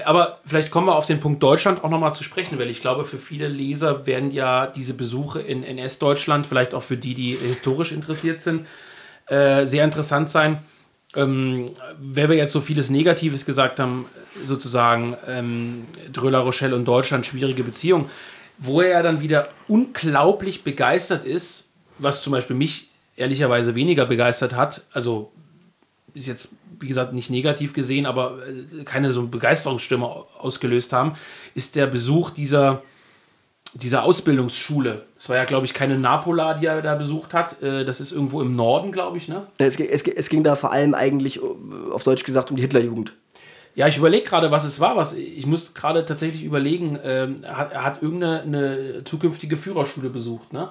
Aber 0.04 0.40
vielleicht 0.48 0.72
kommen 0.72 0.88
wir 0.88 0.96
auf 0.96 1.06
den 1.06 1.20
Punkt 1.20 1.44
Deutschland 1.44 1.84
auch 1.84 1.92
nochmal 1.92 2.12
zu 2.12 2.24
sprechen, 2.24 2.58
weil 2.58 2.72
ich 2.72 2.80
glaube, 2.80 3.06
für 3.06 3.20
viele 3.20 3.48
Leser 3.48 4.08
werden 4.08 4.32
ja 4.32 4.66
diese 4.66 4.96
Besuche 4.96 5.42
in 5.42 5.64
NS-Deutschland, 5.64 6.48
vielleicht 6.48 6.74
auch 6.74 6.82
für 6.82 6.98
die, 6.98 7.14
die 7.14 7.34
historisch 7.34 7.92
interessiert 7.92 8.42
sind, 8.42 8.66
äh, 9.28 9.68
sehr 9.68 9.84
interessant 9.84 10.32
sein. 10.32 10.64
Ähm, 11.16 11.70
wenn 12.00 12.30
wir 12.32 12.36
jetzt 12.36 12.52
so 12.52 12.60
vieles 12.60 12.90
Negatives 12.90 13.46
gesagt 13.46 13.80
haben, 13.80 14.08
sozusagen 14.42 15.16
ähm, 15.28 15.86
Dröller, 16.12 16.40
Rochelle 16.40 16.76
und 16.76 16.86
Deutschland, 16.86 17.28
schwierige 17.28 17.64
Beziehungen, 17.64 18.10
wo 18.58 18.82
er 18.82 19.04
dann 19.04 19.22
wieder 19.22 19.50
unglaublich 19.68 20.64
begeistert 20.64 21.26
ist, 21.26 21.68
was 22.00 22.24
zum 22.24 22.32
Beispiel 22.34 22.56
mich 22.56 22.90
ehrlicherweise 23.16 23.76
weniger 23.76 24.06
begeistert 24.06 24.56
hat. 24.56 24.84
Also 24.92 25.32
ist 26.14 26.28
jetzt, 26.28 26.56
wie 26.80 26.88
gesagt, 26.88 27.14
nicht 27.14 27.30
negativ 27.30 27.74
gesehen, 27.74 28.06
aber 28.06 28.38
äh, 28.48 28.84
keine 28.84 29.12
so 29.12 29.28
Begeisterungsstimme 29.28 30.08
ausgelöst 30.40 30.94
haben, 30.94 31.14
ist 31.56 31.76
der 31.76 31.88
Besuch 31.88 32.30
dieser, 32.30 32.84
dieser 33.74 34.04
Ausbildungsschule. 34.04 35.06
Es 35.20 35.30
war 35.30 35.38
ja, 35.38 35.46
glaube 35.46 35.66
ich, 35.66 35.74
keine 35.74 35.98
Napola, 35.98 36.54
die 36.56 36.68
er 36.68 36.82
da 36.82 36.96
besucht 36.96 37.34
hat. 37.34 37.62
Äh, 37.64 37.86
das 37.86 38.00
ist 38.00 38.12
irgendwo 38.12 38.42
im 38.42 38.52
Norden, 38.52 38.92
glaube 38.92 39.18
ich, 39.18 39.28
ne? 39.28 39.48
Es, 39.58 39.80
es, 39.80 40.04
es 40.04 40.30
ging 40.30 40.44
da 40.44 40.56
vor 40.56 40.72
allem 40.72 40.94
eigentlich, 40.94 41.40
auf 41.92 42.04
Deutsch 42.04 42.24
gesagt, 42.24 42.52
um 42.52 42.58
die 42.58 42.64
Hitlerjugend. 42.64 43.14
Ja, 43.76 43.88
ich 43.88 43.98
überlege 43.98 44.28
gerade, 44.28 44.52
was 44.52 44.66
es 44.66 44.80
war. 44.80 44.96
Was, 44.96 45.16
ich 45.16 45.48
muss 45.48 45.74
gerade 45.74 46.06
tatsächlich 46.06 46.44
überlegen, 46.44 47.00
ähm, 47.04 47.38
er, 47.42 47.58
hat, 47.58 47.72
er 47.72 47.84
hat 47.84 48.04
irgendeine 48.04 49.02
zukünftige 49.04 49.58
Führerschule 49.58 50.10
besucht, 50.10 50.54
ne? 50.54 50.70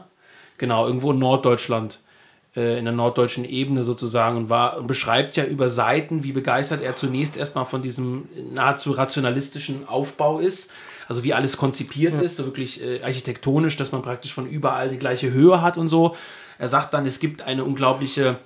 Genau, 0.58 0.86
irgendwo 0.86 1.10
in 1.10 1.18
Norddeutschland, 1.18 1.94
äh, 1.94 2.11
in 2.54 2.84
der 2.84 2.92
norddeutschen 2.92 3.44
Ebene 3.44 3.82
sozusagen 3.82 4.36
und 4.36 4.50
war 4.50 4.76
und 4.76 4.86
beschreibt 4.86 5.36
ja 5.36 5.44
über 5.44 5.68
Seiten, 5.68 6.22
wie 6.22 6.32
begeistert 6.32 6.82
er 6.82 6.94
zunächst 6.94 7.36
erstmal 7.36 7.64
von 7.64 7.82
diesem 7.82 8.28
nahezu 8.52 8.92
rationalistischen 8.92 9.88
Aufbau 9.88 10.38
ist. 10.38 10.70
Also 11.08 11.24
wie 11.24 11.34
alles 11.34 11.56
konzipiert 11.56 12.16
ja. 12.16 12.22
ist, 12.22 12.36
so 12.36 12.44
wirklich 12.44 12.82
äh, 12.82 13.02
architektonisch, 13.02 13.76
dass 13.76 13.92
man 13.92 14.02
praktisch 14.02 14.34
von 14.34 14.46
überall 14.46 14.90
die 14.90 14.98
gleiche 14.98 15.30
Höhe 15.30 15.62
hat 15.62 15.78
und 15.78 15.88
so. 15.88 16.14
Er 16.58 16.68
sagt 16.68 16.94
dann, 16.94 17.06
es 17.06 17.20
gibt 17.20 17.42
eine 17.42 17.64
unglaubliche 17.64 18.36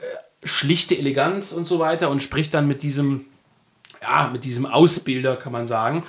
äh, 0.00 0.46
schlichte 0.46 0.96
Eleganz 0.96 1.52
und 1.52 1.66
so 1.66 1.78
weiter 1.78 2.10
und 2.10 2.22
spricht 2.22 2.54
dann 2.54 2.66
mit 2.66 2.82
diesem 2.82 3.26
ja, 4.04 4.30
mit 4.32 4.44
diesem 4.44 4.66
Ausbilder, 4.66 5.36
kann 5.36 5.52
man 5.52 5.66
sagen. 5.66 6.04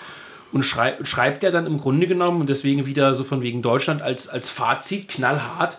Und 0.51 0.63
schrei 0.63 0.95
schreibt 1.03 1.43
er 1.43 1.51
dann 1.51 1.65
im 1.65 1.79
Grunde 1.79 2.07
genommen, 2.07 2.41
und 2.41 2.49
deswegen 2.49 2.85
wieder 2.85 3.13
so 3.13 3.23
von 3.23 3.41
wegen 3.41 3.61
Deutschland 3.61 4.01
als, 4.01 4.29
als 4.29 4.49
Fazit, 4.49 5.09
knallhart, 5.09 5.77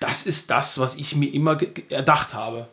das 0.00 0.26
ist 0.26 0.50
das, 0.50 0.78
was 0.78 0.96
ich 0.96 1.14
mir 1.14 1.32
immer 1.32 1.58
erdacht 1.90 2.34
habe. 2.34 2.68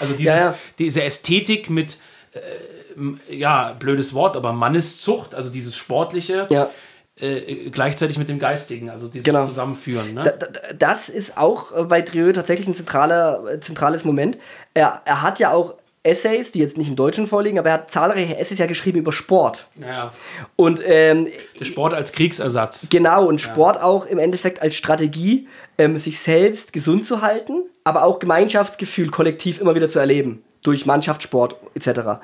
Also 0.00 0.14
dieses, 0.14 0.24
ja, 0.24 0.36
ja. 0.36 0.54
diese 0.78 1.02
Ästhetik 1.02 1.70
mit, 1.70 1.98
äh, 2.32 3.34
ja, 3.36 3.74
blödes 3.78 4.14
Wort, 4.14 4.36
aber 4.36 4.52
Manneszucht, 4.52 5.34
also 5.34 5.50
dieses 5.50 5.76
Sportliche. 5.76 6.46
Ja. 6.50 6.70
Äh, 7.16 7.68
gleichzeitig 7.70 8.16
mit 8.16 8.30
dem 8.30 8.38
Geistigen, 8.38 8.88
also 8.88 9.08
dieses 9.08 9.24
genau. 9.24 9.46
Zusammenführen. 9.46 10.14
Ne? 10.14 10.22
Da, 10.22 10.30
da, 10.30 10.72
das 10.72 11.10
ist 11.10 11.36
auch 11.36 11.76
äh, 11.76 11.84
bei 11.84 12.00
Trieux 12.00 12.32
tatsächlich 12.32 12.66
ein 12.66 12.72
zentraler, 12.72 13.44
äh, 13.46 13.60
zentrales 13.60 14.04
Moment. 14.04 14.38
Er, 14.72 15.02
er 15.04 15.20
hat 15.20 15.38
ja 15.38 15.52
auch 15.52 15.74
Essays, 16.02 16.52
die 16.52 16.60
jetzt 16.60 16.78
nicht 16.78 16.88
im 16.88 16.96
Deutschen 16.96 17.26
vorliegen, 17.26 17.58
aber 17.58 17.68
er 17.68 17.74
hat 17.74 17.90
zahlreiche 17.90 18.36
Essays 18.38 18.58
ja 18.58 18.66
geschrieben 18.66 18.98
über 18.98 19.12
Sport. 19.12 19.66
Ja. 19.78 20.12
Und 20.56 20.80
ähm, 20.84 21.28
Sport 21.60 21.92
als 21.92 22.12
Kriegsersatz. 22.12 22.86
Genau, 22.90 23.26
und 23.26 23.40
Sport 23.40 23.76
ja. 23.76 23.82
auch 23.82 24.06
im 24.06 24.18
Endeffekt 24.18 24.62
als 24.62 24.74
Strategie, 24.74 25.46
ähm, 25.76 25.98
sich 25.98 26.18
selbst 26.18 26.72
gesund 26.72 27.04
zu 27.04 27.20
halten, 27.20 27.64
aber 27.84 28.04
auch 28.04 28.18
Gemeinschaftsgefühl 28.18 29.10
kollektiv 29.10 29.60
immer 29.60 29.74
wieder 29.74 29.88
zu 29.88 29.98
erleben. 29.98 30.42
Durch 30.62 30.86
Mannschaftssport 30.86 31.56
etc. 31.74 32.20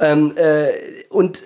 Ähm, 0.00 0.36
äh, 0.36 0.72
und 1.08 1.44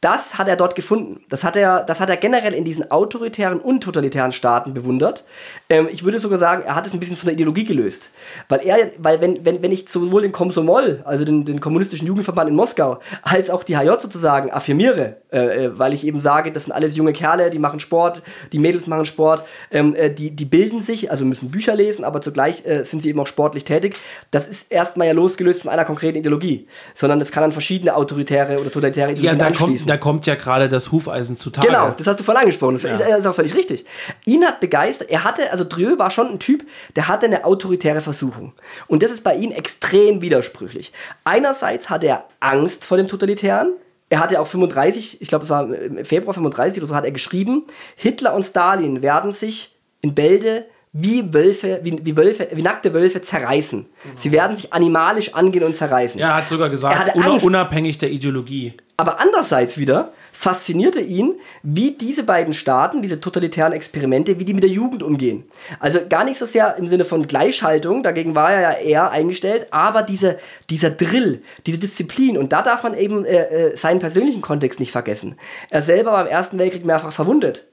das 0.00 0.38
hat 0.38 0.48
er 0.48 0.56
dort 0.56 0.74
gefunden. 0.74 1.20
Das 1.28 1.44
hat 1.44 1.56
er, 1.56 1.82
das 1.82 2.00
hat 2.00 2.08
er 2.08 2.16
generell 2.16 2.54
in 2.54 2.64
diesen 2.64 2.90
autoritären 2.90 3.60
und 3.60 3.82
totalitären 3.82 4.32
Staaten 4.32 4.72
bewundert. 4.72 5.24
Ähm, 5.68 5.88
ich 5.92 6.04
würde 6.04 6.18
sogar 6.18 6.38
sagen, 6.38 6.62
er 6.64 6.74
hat 6.74 6.86
es 6.86 6.94
ein 6.94 7.00
bisschen 7.00 7.18
von 7.18 7.26
der 7.26 7.34
Ideologie 7.34 7.64
gelöst. 7.64 8.08
Weil 8.48 8.60
er, 8.60 8.92
weil 8.96 9.20
wenn, 9.20 9.44
wenn, 9.44 9.62
wenn 9.62 9.72
ich 9.72 9.86
sowohl 9.88 10.22
den 10.22 10.32
Komsomol, 10.32 11.02
also 11.04 11.26
den, 11.26 11.44
den 11.44 11.60
kommunistischen 11.60 12.06
Jugendverband 12.06 12.48
in 12.48 12.56
Moskau, 12.56 12.98
als 13.22 13.50
auch 13.50 13.62
die 13.62 13.76
HJ 13.76 13.88
sozusagen 13.98 14.50
affirmiere, 14.50 15.18
äh, 15.32 15.66
äh, 15.66 15.78
weil 15.78 15.92
ich 15.92 16.06
eben 16.06 16.18
sage, 16.18 16.50
das 16.50 16.64
sind 16.64 16.72
alles 16.72 16.96
junge 16.96 17.12
Kerle, 17.12 17.50
die 17.50 17.58
machen 17.58 17.78
Sport, 17.78 18.22
die 18.52 18.58
Mädels 18.58 18.86
machen 18.86 19.04
Sport, 19.04 19.44
ähm, 19.70 19.94
äh, 19.94 20.08
die, 20.08 20.30
die 20.30 20.46
bilden 20.46 20.80
sich, 20.80 21.10
also 21.10 21.26
müssen 21.26 21.50
Bücher 21.50 21.76
lesen, 21.76 22.04
aber 22.04 22.22
zugleich 22.22 22.64
äh, 22.64 22.84
sind 22.84 23.02
sie 23.02 23.10
eben 23.10 23.20
auch 23.20 23.26
sportlich 23.26 23.64
tätig. 23.64 23.96
Das 24.30 24.48
ist 24.48 24.72
erstmal 24.72 25.08
ja 25.08 25.12
losgelöst 25.12 25.62
von 25.62 25.70
einer 25.70 25.84
konkreten 25.84 26.18
Ideologie, 26.18 26.66
sondern 26.94 27.18
das 27.18 27.32
kann 27.32 27.44
an 27.44 27.52
verschiedene 27.52 27.94
autoritäre 27.94 28.58
oder 28.58 28.70
totalitäre 28.70 29.12
Ideologien 29.12 29.38
ja, 29.38 29.46
anschließen 29.46 29.89
da 29.90 29.96
kommt 29.96 30.24
ja 30.26 30.36
gerade 30.36 30.68
das 30.68 30.92
Hufeisen 30.92 31.36
zutage. 31.36 31.66
Genau, 31.66 31.92
das 31.98 32.06
hast 32.06 32.20
du 32.20 32.22
vorhin 32.22 32.42
angesprochen. 32.42 32.74
Das 32.74 32.84
ja. 32.84 33.16
ist 33.16 33.26
auch 33.26 33.34
völlig 33.34 33.56
richtig. 33.56 33.84
Ihn 34.24 34.44
hat 34.44 34.60
begeistert, 34.60 35.10
er 35.10 35.24
hatte, 35.24 35.50
also 35.50 35.64
Drieu 35.64 35.98
war 35.98 36.12
schon 36.12 36.28
ein 36.28 36.38
Typ, 36.38 36.64
der 36.94 37.08
hatte 37.08 37.26
eine 37.26 37.44
autoritäre 37.44 38.00
Versuchung. 38.00 38.52
Und 38.86 39.02
das 39.02 39.10
ist 39.10 39.24
bei 39.24 39.34
ihm 39.34 39.50
extrem 39.50 40.22
widersprüchlich. 40.22 40.92
Einerseits 41.24 41.90
hat 41.90 42.04
er 42.04 42.24
Angst 42.38 42.84
vor 42.84 42.98
dem 42.98 43.08
Totalitären. 43.08 43.72
Er 44.10 44.20
hatte 44.20 44.40
auch 44.40 44.46
35, 44.46 45.20
ich 45.20 45.28
glaube, 45.28 45.42
es 45.42 45.50
war 45.50 45.68
im 45.74 46.04
Februar 46.04 46.34
35 46.34 46.80
oder 46.80 46.86
so, 46.86 46.94
hat 46.94 47.04
er 47.04 47.10
geschrieben, 47.10 47.64
Hitler 47.96 48.34
und 48.34 48.44
Stalin 48.44 49.02
werden 49.02 49.32
sich 49.32 49.74
in 50.02 50.14
Bälde 50.14 50.66
wie 50.92 51.32
Wölfe, 51.32 51.80
wie, 51.84 52.00
wie 52.04 52.16
Wölfe, 52.16 52.48
wie 52.52 52.62
nackte 52.62 52.92
Wölfe 52.92 53.20
zerreißen. 53.20 53.86
Sie 54.16 54.32
werden 54.32 54.56
sich 54.56 54.72
animalisch 54.72 55.34
angehen 55.34 55.62
und 55.64 55.76
zerreißen. 55.76 56.20
Er 56.20 56.34
hat 56.36 56.48
sogar 56.48 56.68
gesagt, 56.68 57.14
una- 57.14 57.30
Angst. 57.32 57.44
unabhängig 57.44 57.98
der 57.98 58.10
Ideologie. 58.10 58.74
Aber 58.96 59.20
andererseits 59.20 59.78
wieder 59.78 60.12
faszinierte 60.32 61.00
ihn, 61.00 61.34
wie 61.62 61.92
diese 61.92 62.22
beiden 62.24 62.54
Staaten, 62.54 63.02
diese 63.02 63.20
totalitären 63.20 63.72
Experimente, 63.74 64.38
wie 64.38 64.44
die 64.44 64.54
mit 64.54 64.62
der 64.62 64.70
Jugend 64.70 65.02
umgehen. 65.02 65.44
Also 65.78 66.00
gar 66.08 66.24
nicht 66.24 66.38
so 66.38 66.46
sehr 66.46 66.76
im 66.76 66.88
Sinne 66.88 67.04
von 67.04 67.26
Gleichschaltung, 67.26 68.02
dagegen 68.02 68.34
war 68.34 68.50
er 68.52 68.60
ja 68.60 68.72
eher 68.78 69.10
eingestellt, 69.10 69.66
aber 69.70 70.02
diese, 70.02 70.38
dieser 70.70 70.90
Drill, 70.90 71.42
diese 71.66 71.78
Disziplin. 71.78 72.36
Und 72.38 72.52
da 72.52 72.62
darf 72.62 72.82
man 72.82 72.94
eben 72.94 73.24
äh, 73.26 73.42
äh, 73.68 73.76
seinen 73.76 74.00
persönlichen 74.00 74.40
Kontext 74.40 74.80
nicht 74.80 74.92
vergessen. 74.92 75.36
Er 75.68 75.82
selber 75.82 76.12
war 76.12 76.22
im 76.22 76.32
Ersten 76.32 76.58
Weltkrieg 76.58 76.84
mehrfach 76.86 77.12
verwundet. 77.12 77.66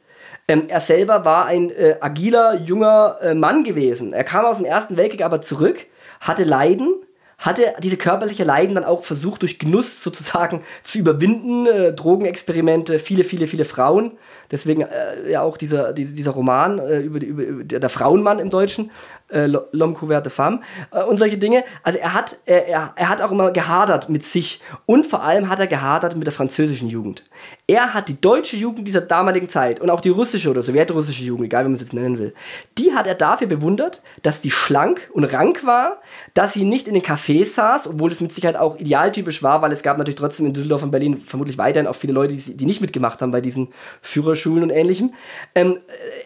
Ähm, 0.48 0.64
er 0.70 0.80
selber 0.80 1.26
war 1.26 1.45
ein 1.45 1.72
äh, 1.72 1.98
agiler, 2.00 2.62
junger 2.62 3.18
äh, 3.22 3.34
Mann 3.34 3.66
gewesen. 3.66 4.14
Er 4.14 4.24
kam 4.24 4.45
aus 4.45 4.58
dem 4.58 4.66
Ersten 4.66 4.95
Weltkrieg 4.95 5.22
aber 5.22 5.41
zurück, 5.41 5.86
hatte 6.22 6.45
Leiden, 6.45 6.93
hatte 7.38 7.74
diese 7.84 7.98
körperliche 7.98 8.45
Leiden 8.45 8.76
dann 8.76 8.86
auch 8.86 9.04
versucht, 9.04 9.41
durch 9.41 9.60
Genuss 9.60 10.02
sozusagen 10.02 10.64
zu 10.84 11.00
überwinden. 11.00 11.68
Äh, 11.68 11.93
Drogenexperimente, 11.93 12.98
viele, 12.98 13.26
viele, 13.26 13.48
viele 13.48 13.66
Frauen. 13.66 14.18
Deswegen 14.50 14.84
äh, 14.84 15.30
ja 15.30 15.41
auch 15.41 15.58
dieser, 15.58 15.91
dieser, 15.91 16.32
Roman 16.32 16.80
äh, 16.80 17.00
über, 17.00 17.22
über, 17.22 17.43
über 17.43 17.64
der, 17.66 17.89
Frauenmann 17.89 18.39
im 18.39 18.50
Deutschen, 18.50 18.91
äh, 19.30 19.45
L'homme 19.45 19.93
couvert 19.93 20.26
de 20.26 20.32
femme 20.32 20.62
äh, 20.91 21.04
und 21.04 21.18
solche 21.18 21.38
Dinge. 21.38 21.66
Also 21.84 22.00
er 22.00 22.14
hat, 22.14 22.38
er, 22.45 22.93
er 22.95 23.10
hat 23.10 23.22
auch 23.22 23.32
immer 23.32 23.52
gehadert 23.52 24.08
mit 24.08 24.24
sich 24.24 24.62
und 24.86 25.06
vor 25.06 25.24
allem 25.24 25.50
hat 25.50 25.60
er 25.60 25.68
gehadert 25.68 26.16
mit 26.16 26.26
der 26.26 26.34
französischen 26.34 26.88
Jugend. 26.88 27.26
Er 27.70 27.93
hat 27.93 28.07
die 28.07 28.22
deutsche 28.22 28.55
Jugend 28.55 28.88
dieser 28.88 29.01
damaligen 29.01 29.49
Zeit 29.49 29.82
und 29.82 29.89
auch 29.89 29.99
die 29.99 30.07
russische 30.07 30.49
oder 30.49 30.63
sowjetrussische 30.63 31.26
Jugend, 31.26 31.47
egal 31.47 31.65
wie 31.65 31.68
man 31.68 31.74
es 31.74 31.82
jetzt 31.82 31.91
nennen 31.91 32.18
will, 32.18 32.34
die 32.78 32.93
hat 32.93 33.07
er 33.07 33.15
dafür 33.15 33.47
bewundert, 33.47 34.01
dass 34.24 34.39
die 34.39 34.51
schlank 34.51 35.09
und 35.11 35.26
rank 35.26 35.65
war, 35.65 36.01
dass 36.34 36.53
sie 36.53 36.63
nicht 36.63 36.88
in 36.88 36.93
den 36.93 37.03
Cafés 37.03 37.55
saß, 37.55 37.88
obwohl 37.88 38.09
es 38.09 38.22
mit 38.22 38.32
Sicherheit 38.32 38.55
auch 38.55 38.80
idealtypisch 38.80 39.43
war, 39.43 39.61
weil 39.61 39.74
es 39.74 39.84
gab 39.84 39.97
natürlich 39.97 40.15
trotzdem 40.15 40.45
in 40.45 40.53
Düsseldorf 40.53 40.84
und 40.84 40.91
Berlin 40.91 41.18
vermutlich 41.20 41.57
weiterhin 41.57 41.88
auch 41.88 41.95
viele 41.97 42.13
Leute, 42.13 42.36
die, 42.36 42.55
die 42.55 42.65
nicht 42.65 42.80
mitgemacht 42.80 43.22
haben 43.22 43.32
bei 43.32 43.41
diesen 43.41 43.68
Führerschulen 44.01 44.63
und 44.63 44.70
ähnlichem. 44.70 45.13
Ähm, 45.53 45.80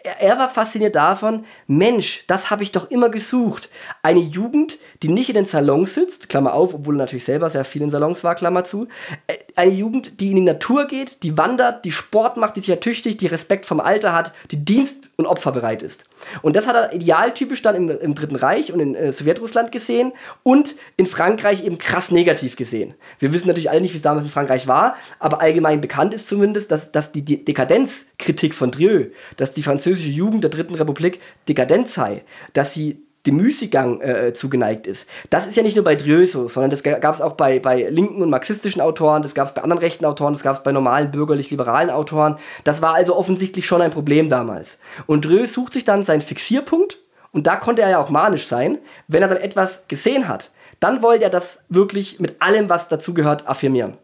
er, 0.04 0.20
er 0.20 0.38
war 0.38 0.48
fasziniert 0.48 0.94
davon, 0.94 1.44
Mensch, 1.66 2.24
das 2.28 2.50
habe 2.50 2.62
ich 2.62 2.70
doch 2.70 2.88
immer 2.88 3.08
gesucht. 3.08 3.68
Eine 4.04 4.20
Jugend, 4.20 4.78
die 5.02 5.08
nicht 5.08 5.28
in 5.28 5.34
den 5.34 5.46
Salons 5.46 5.94
sitzt, 5.94 6.28
Klammer 6.28 6.54
auf, 6.54 6.72
obwohl 6.72 6.94
er 6.94 6.98
natürlich 6.98 7.24
selber 7.24 7.50
sehr 7.50 7.64
viel 7.64 7.82
in 7.82 7.90
Salons 7.90 8.22
war, 8.22 8.36
Klammer 8.36 8.62
zu. 8.62 8.86
Äh, 9.26 9.38
Eine 9.56 9.72
Jugend, 9.72 10.20
die 10.20 10.30
in 10.30 10.36
die 10.36 10.42
Natur 10.42 10.86
geht, 10.86 11.24
die 11.24 11.31
wandert, 11.36 11.84
die 11.84 11.92
Sport 11.92 12.36
macht, 12.36 12.56
die 12.56 12.60
sich 12.60 12.70
ertüchtigt, 12.70 13.20
die 13.20 13.26
Respekt 13.26 13.66
vom 13.66 13.80
Alter 13.80 14.12
hat, 14.12 14.32
die 14.50 14.64
Dienst- 14.64 15.08
und 15.16 15.26
opferbereit 15.26 15.82
ist. 15.82 16.04
Und 16.42 16.56
das 16.56 16.66
hat 16.66 16.74
er 16.74 16.92
idealtypisch 16.92 17.62
dann 17.62 17.74
im, 17.74 17.90
im 17.90 18.14
Dritten 18.14 18.36
Reich 18.36 18.72
und 18.72 18.80
in 18.80 18.94
äh, 18.94 19.12
Sowjetrussland 19.12 19.72
gesehen 19.72 20.12
und 20.42 20.74
in 20.96 21.06
Frankreich 21.06 21.64
eben 21.64 21.78
krass 21.78 22.10
negativ 22.10 22.56
gesehen. 22.56 22.94
Wir 23.18 23.32
wissen 23.32 23.48
natürlich 23.48 23.70
alle 23.70 23.80
nicht, 23.80 23.92
wie 23.92 23.98
es 23.98 24.02
damals 24.02 24.24
in 24.24 24.30
Frankreich 24.30 24.66
war, 24.66 24.96
aber 25.18 25.40
allgemein 25.40 25.80
bekannt 25.80 26.14
ist 26.14 26.28
zumindest, 26.28 26.70
dass, 26.70 26.92
dass 26.92 27.12
die 27.12 27.24
De 27.24 27.36
Dekadenzkritik 27.36 28.54
von 28.54 28.70
Drieu, 28.70 29.06
dass 29.36 29.52
die 29.52 29.62
französische 29.62 30.10
Jugend 30.10 30.44
der 30.44 30.50
Dritten 30.50 30.74
Republik 30.74 31.20
dekadent 31.48 31.88
sei, 31.88 32.24
dass 32.52 32.74
sie 32.74 33.02
dem 33.26 33.36
Müßiggang 33.36 34.00
äh, 34.00 34.32
zugeneigt 34.32 34.86
ist. 34.86 35.06
Das 35.30 35.46
ist 35.46 35.56
ja 35.56 35.62
nicht 35.62 35.76
nur 35.76 35.84
bei 35.84 35.94
Drieu 35.94 36.26
so, 36.26 36.48
sondern 36.48 36.70
das 36.70 36.82
gab 36.82 37.14
es 37.14 37.20
auch 37.20 37.34
bei, 37.34 37.60
bei 37.60 37.88
linken 37.88 38.20
und 38.20 38.30
marxistischen 38.30 38.82
Autoren, 38.82 39.22
das 39.22 39.34
gab 39.34 39.46
es 39.46 39.54
bei 39.54 39.62
anderen 39.62 39.80
rechten 39.80 40.04
Autoren, 40.04 40.32
das 40.32 40.42
gab 40.42 40.56
es 40.56 40.62
bei 40.62 40.72
normalen 40.72 41.10
bürgerlich-liberalen 41.10 41.90
Autoren. 41.90 42.36
Das 42.64 42.82
war 42.82 42.94
also 42.94 43.16
offensichtlich 43.16 43.66
schon 43.66 43.82
ein 43.82 43.92
Problem 43.92 44.28
damals. 44.28 44.78
Und 45.06 45.24
Drieu 45.24 45.46
sucht 45.46 45.72
sich 45.72 45.84
dann 45.84 46.02
seinen 46.02 46.20
Fixierpunkt 46.20 46.98
und 47.30 47.46
da 47.46 47.56
konnte 47.56 47.82
er 47.82 47.90
ja 47.90 48.00
auch 48.00 48.10
manisch 48.10 48.46
sein, 48.46 48.78
wenn 49.08 49.22
er 49.22 49.28
dann 49.28 49.38
etwas 49.38 49.86
gesehen 49.88 50.28
hat. 50.28 50.50
Dann 50.80 51.02
wollte 51.02 51.24
er 51.24 51.30
das 51.30 51.62
wirklich 51.68 52.18
mit 52.18 52.42
allem, 52.42 52.68
was 52.68 52.88
dazugehört, 52.88 53.46
affirmieren. 53.46 53.94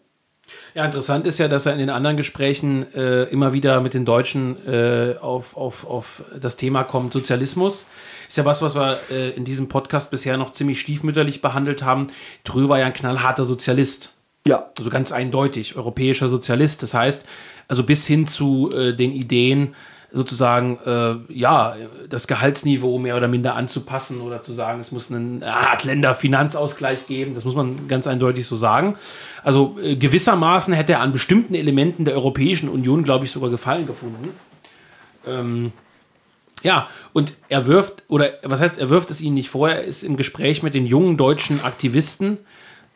Ja, 0.74 0.84
interessant 0.84 1.26
ist 1.26 1.38
ja, 1.38 1.48
dass 1.48 1.66
er 1.66 1.72
in 1.72 1.78
den 1.78 1.90
anderen 1.90 2.16
Gesprächen 2.16 2.86
äh, 2.94 3.24
immer 3.24 3.52
wieder 3.52 3.80
mit 3.80 3.94
den 3.94 4.04
Deutschen 4.04 4.56
äh, 4.66 5.16
auf, 5.20 5.56
auf, 5.56 5.86
auf 5.86 6.22
das 6.40 6.56
Thema 6.56 6.84
kommt, 6.84 7.12
Sozialismus. 7.12 7.86
Ist 8.28 8.36
ja 8.36 8.44
was, 8.44 8.62
was 8.62 8.74
wir 8.74 8.98
äh, 9.10 9.30
in 9.30 9.44
diesem 9.44 9.68
Podcast 9.68 10.10
bisher 10.10 10.36
noch 10.36 10.52
ziemlich 10.52 10.80
stiefmütterlich 10.80 11.40
behandelt 11.40 11.82
haben. 11.82 12.08
Trö 12.44 12.68
war 12.68 12.78
ja 12.78 12.86
ein 12.86 12.92
knallharter 12.92 13.44
Sozialist. 13.44 14.14
Ja. 14.46 14.70
Also 14.78 14.90
ganz 14.90 15.12
eindeutig, 15.12 15.76
europäischer 15.76 16.28
Sozialist. 16.28 16.82
Das 16.82 16.94
heißt, 16.94 17.26
also 17.68 17.82
bis 17.84 18.06
hin 18.06 18.26
zu 18.26 18.70
äh, 18.72 18.94
den 18.94 19.12
Ideen, 19.12 19.74
sozusagen, 20.10 20.78
äh, 20.86 21.16
ja, 21.32 21.76
das 22.08 22.26
Gehaltsniveau 22.26 22.98
mehr 22.98 23.16
oder 23.16 23.28
minder 23.28 23.54
anzupassen 23.56 24.22
oder 24.22 24.42
zu 24.42 24.52
sagen, 24.52 24.80
es 24.80 24.90
muss 24.90 25.12
einen 25.12 25.42
Art 25.42 25.84
Länderfinanzausgleich 25.84 27.06
geben. 27.06 27.34
Das 27.34 27.44
muss 27.44 27.54
man 27.54 27.88
ganz 27.88 28.06
eindeutig 28.06 28.46
so 28.46 28.56
sagen. 28.56 28.96
Also 29.42 29.76
äh, 29.82 29.96
gewissermaßen 29.96 30.72
hätte 30.72 30.94
er 30.94 31.00
an 31.00 31.12
bestimmten 31.12 31.54
Elementen 31.54 32.06
der 32.06 32.14
Europäischen 32.14 32.68
Union, 32.68 33.04
glaube 33.04 33.26
ich, 33.26 33.30
sogar 33.30 33.50
Gefallen 33.50 33.86
gefunden. 33.86 34.30
Ähm, 35.26 35.72
ja, 36.62 36.88
und 37.12 37.34
er 37.48 37.66
wirft, 37.66 38.04
oder 38.08 38.30
was 38.42 38.60
heißt, 38.60 38.78
er 38.78 38.90
wirft 38.90 39.10
es 39.10 39.20
ihnen 39.20 39.34
nicht 39.34 39.50
vor, 39.50 39.70
er 39.70 39.82
ist 39.84 40.02
im 40.02 40.16
Gespräch 40.16 40.62
mit 40.62 40.74
den 40.74 40.86
jungen 40.86 41.16
deutschen 41.16 41.62
Aktivisten 41.62 42.38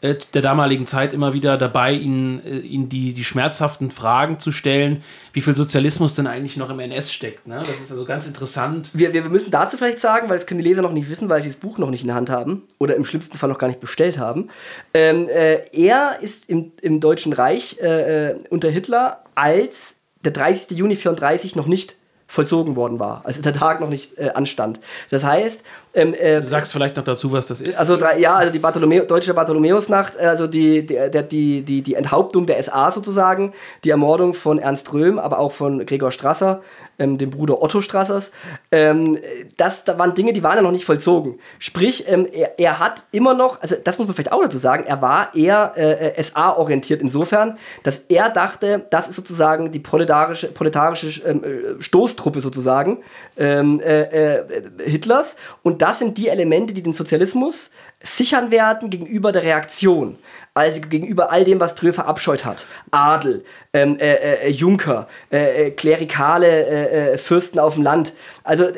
äh, 0.03 0.17
der 0.35 0.43
damaligen 0.43 0.87
Zeit 0.89 1.13
immer 1.13 1.33
wieder 1.33 1.57
dabei, 1.57 1.93
ihnen, 1.93 2.45
äh, 2.45 2.59
ihnen 2.59 2.89
die, 2.89 3.15
die 3.15 3.23
schmerzhaften 3.23 3.93
Fragen 3.93 4.41
zu 4.41 4.51
stellen, 4.51 5.05
wie 5.33 5.41
viel 5.41 5.55
Sozialismus 5.55 6.13
denn 6.13 6.27
eigentlich 6.27 6.57
noch 6.57 6.71
im 6.71 6.81
NS 6.81 7.13
steckt. 7.13 7.47
Ne? 7.47 7.59
Das 7.59 7.81
ist 7.81 7.93
also 7.93 8.05
ganz 8.05 8.27
interessant. 8.27 8.91
Wir, 8.95 9.13
wir, 9.15 9.23
müssen 9.23 9.53
dazu 9.53 9.77
vielleicht 9.77 10.01
sagen, 10.01 10.29
weil 10.29 10.39
das 10.39 10.47
können 10.47 10.59
die 10.59 10.69
Leser 10.69 10.83
noch 10.83 10.93
nicht 10.93 11.09
wissen, 11.09 11.29
weil 11.29 11.41
sie 11.41 11.49
das 11.49 11.57
Buch 11.57 11.79
noch 11.79 11.89
nicht 11.89 12.01
in 12.01 12.09
der 12.09 12.17
Hand 12.17 12.31
haben 12.31 12.65
oder 12.81 12.97
im 12.97 13.05
schlimmsten 13.05 13.39
Fall 13.39 13.49
noch 13.49 13.59
gar 13.59 13.69
nicht 13.69 13.79
bestellt 13.79 14.19
haben. 14.19 14.49
Ähm, 14.93 15.29
äh, 15.29 15.61
er 15.73 16.19
ist 16.21 16.49
im, 16.51 16.73
im 16.83 16.99
Deutschen 16.99 17.33
Reich 17.33 17.79
äh, 17.79 18.35
unter 18.51 18.71
Hitler 18.71 19.23
als 19.37 20.01
der 20.25 20.33
30. 20.33 20.77
Juni 20.77 20.97
34 20.97 21.55
noch 21.55 21.67
nicht 21.67 21.97
vollzogen 22.33 22.77
worden 22.77 22.99
war, 22.99 23.21
als 23.25 23.39
der 23.43 23.53
Tag 23.53 23.81
noch 23.81 23.91
nicht 23.91 24.17
äh, 24.17 24.31
anstand. 24.35 24.81
Das 25.11 25.23
heißt, 25.23 25.63
ähm, 25.95 26.15
äh, 26.15 26.41
Du 26.41 26.47
sagst 26.47 26.73
vielleicht 26.73 26.97
noch 26.97 27.05
dazu, 27.05 27.31
was 27.31 27.45
das 27.47 27.61
ist. 27.61 27.79
also 27.79 27.99
drei, 27.99 28.19
ja, 28.19 28.35
also 28.37 28.51
die 28.51 28.59
Bartholomä 28.59 29.01
deutsche 29.01 29.35
Bartholomäusnacht, 29.35 30.17
also 30.19 30.47
die, 30.47 30.87
die, 30.87 30.95
der- 30.95 31.23
die, 31.23 31.61
die, 31.63 31.83
die 31.83 31.95
Enthauptung 31.95 32.47
der 32.47 32.63
SA 32.63 32.91
sozusagen, 32.91 33.53
die 33.85 33.91
Ermordung 33.91 34.33
von 34.33 34.59
Ernst 34.59 34.93
Röhm, 34.95 35.19
aber 35.19 35.39
auch 35.41 35.53
von 35.53 35.85
Gregor 35.85 36.11
Strasser, 36.11 36.63
ähm, 36.99 37.19
dem 37.19 37.31
Bruder 37.31 37.63
Otto 37.63 37.81
Strassers, 37.81 38.31
ähm, 38.71 39.19
das 39.57 39.85
da 39.85 39.99
waren 39.99 40.15
Dinge, 40.15 40.33
die 40.33 40.43
waren 40.43 40.57
ja 40.57 40.63
noch 40.63 40.71
nicht 40.71 40.85
vollzogen. 40.85 41.39
Sprich, 41.59 42.09
ähm, 42.09 42.27
er, 42.31 42.59
er 42.59 42.79
hat 42.79 43.05
immer 43.13 43.35
noch, 43.35 43.61
also 43.61 43.77
das 43.83 43.99
muss 43.99 44.07
man 44.07 44.15
vielleicht 44.15 44.33
auch 44.33 44.43
dazu 44.43 44.59
sagen, 44.59 44.85
er 44.87 45.03
war 45.03 45.35
eher 45.35 45.73
äh, 45.77 46.23
SA-orientiert 46.23 47.01
insofern, 47.01 47.59
dass 47.83 47.99
er 48.09 48.31
dachte, 48.31 48.87
das 48.91 49.09
ist 49.09 49.17
sozusagen 49.17 49.73
die 49.73 49.81
proletarische, 49.81 50.49
proletarische 50.49 51.23
ähm, 51.27 51.45
äh, 51.45 51.83
Stoßtruppe 51.83 52.41
sozusagen 52.41 52.99
ähm, 53.37 53.81
äh, 53.81 54.39
äh, 54.39 54.63
Hitlers 54.85 55.37
und 55.63 55.83
das 55.83 55.99
sind 55.99 56.19
die 56.19 56.29
Elemente, 56.29 56.75
die 56.75 56.83
den 56.83 56.95
Sozialismus 56.95 57.71
sichern 58.03 58.51
werden 58.51 58.91
gegenüber 58.91 59.33
der 59.33 59.43
Reaktion. 59.45 60.17
Also 60.55 60.83
gegenüber 60.83 61.33
all 61.33 61.45
dem, 61.45 61.61
was 61.61 61.75
Drö 61.75 61.93
verabscheut 61.95 62.45
hat. 62.45 62.67
Adel, 62.91 63.43
ähm, 63.73 63.97
äh, 63.99 64.13
äh, 64.15 64.51
Junker, 64.51 65.09
äh, 65.33 65.69
äh, 65.69 65.71
klerikale 65.71 66.47
äh, 66.47 67.13
äh, 67.15 67.19
Fürsten 67.19 67.59
auf 67.59 67.75
dem 67.75 67.83
Land. 67.83 68.13
Also 68.45 68.65
äh, 68.65 68.73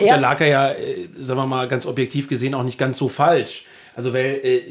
da 0.00 0.04
er, 0.04 0.16
lag 0.18 0.40
er 0.40 0.46
ja, 0.48 0.72
äh, 0.72 1.08
sagen 1.20 1.38
wir 1.38 1.46
mal, 1.46 1.68
ganz 1.68 1.86
objektiv 1.86 2.28
gesehen 2.28 2.54
auch 2.54 2.64
nicht 2.64 2.76
ganz 2.78 2.98
so 2.98 3.08
falsch. 3.08 3.66
Also, 3.94 4.12
weil, 4.14 4.40
äh, 4.42 4.62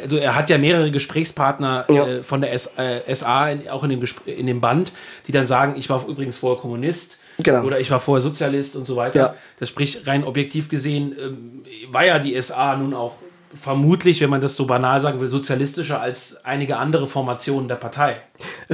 also 0.00 0.16
er 0.16 0.36
hat 0.36 0.48
ja 0.48 0.56
mehrere 0.58 0.90
Gesprächspartner 0.90 1.84
Ja. 1.90 2.06
äh, 2.06 2.22
von 2.22 2.40
der 2.40 2.52
S 2.52 2.72
äh, 2.78 3.00
SA, 3.14 3.48
in, 3.50 3.68
auch 3.68 3.82
in 3.84 3.90
dem, 3.90 4.00
Gespr- 4.00 4.26
in 4.26 4.46
dem 4.46 4.60
Band, 4.60 4.92
die 5.26 5.32
dann 5.32 5.44
sagen, 5.44 5.74
ich 5.76 5.90
war 5.90 6.06
übrigens 6.06 6.38
vorher 6.38 6.60
Kommunist 6.60 7.18
Genau. 7.42 7.62
oder 7.64 7.78
ich 7.78 7.90
war 7.90 8.00
vorher 8.00 8.20
Sozialist 8.22 8.74
und 8.74 8.86
so 8.86 8.96
weiter. 8.96 9.20
Ja. 9.20 9.34
Das 9.58 9.68
sprich, 9.68 10.06
rein 10.06 10.24
objektiv 10.24 10.68
gesehen 10.68 11.14
ähm, 11.20 11.62
war 11.92 12.04
ja 12.06 12.18
die 12.18 12.40
SA 12.40 12.74
nun 12.76 12.94
auch 12.94 13.14
vermutlich, 13.54 14.20
wenn 14.20 14.30
man 14.30 14.40
das 14.40 14.56
so 14.56 14.66
banal 14.66 15.00
sagen 15.00 15.20
will, 15.20 15.28
sozialistischer 15.28 16.00
als 16.00 16.44
einige 16.44 16.76
andere 16.76 17.06
Formationen 17.06 17.68
der 17.68 17.76
Partei. 17.76 18.16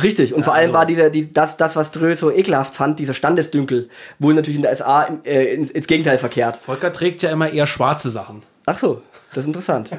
richtig. 0.00 0.34
Und 0.34 0.44
vor 0.44 0.54
allem 0.54 0.64
also- 0.70 0.74
war 0.74 0.86
dieser, 0.86 1.10
die, 1.10 1.32
das, 1.32 1.56
das, 1.56 1.76
was 1.76 1.90
Drö 1.90 2.14
so 2.16 2.30
ekelhaft 2.30 2.74
fand, 2.74 2.98
dieser 2.98 3.14
Standesdünkel, 3.14 3.88
wohl 4.18 4.34
natürlich 4.34 4.56
in 4.56 4.62
der 4.62 4.74
SA 4.76 5.08
äh, 5.24 5.54
ins, 5.54 5.70
ins 5.70 5.86
Gegenteil 5.86 6.18
verkehrt. 6.18 6.56
Volker 6.56 6.92
trägt 6.92 7.22
ja 7.22 7.30
immer 7.30 7.50
eher 7.50 7.66
schwarze 7.66 8.10
Sachen. 8.10 8.42
Ach 8.66 8.78
so, 8.78 9.02
das 9.34 9.44
ist 9.44 9.48
interessant. 9.48 9.90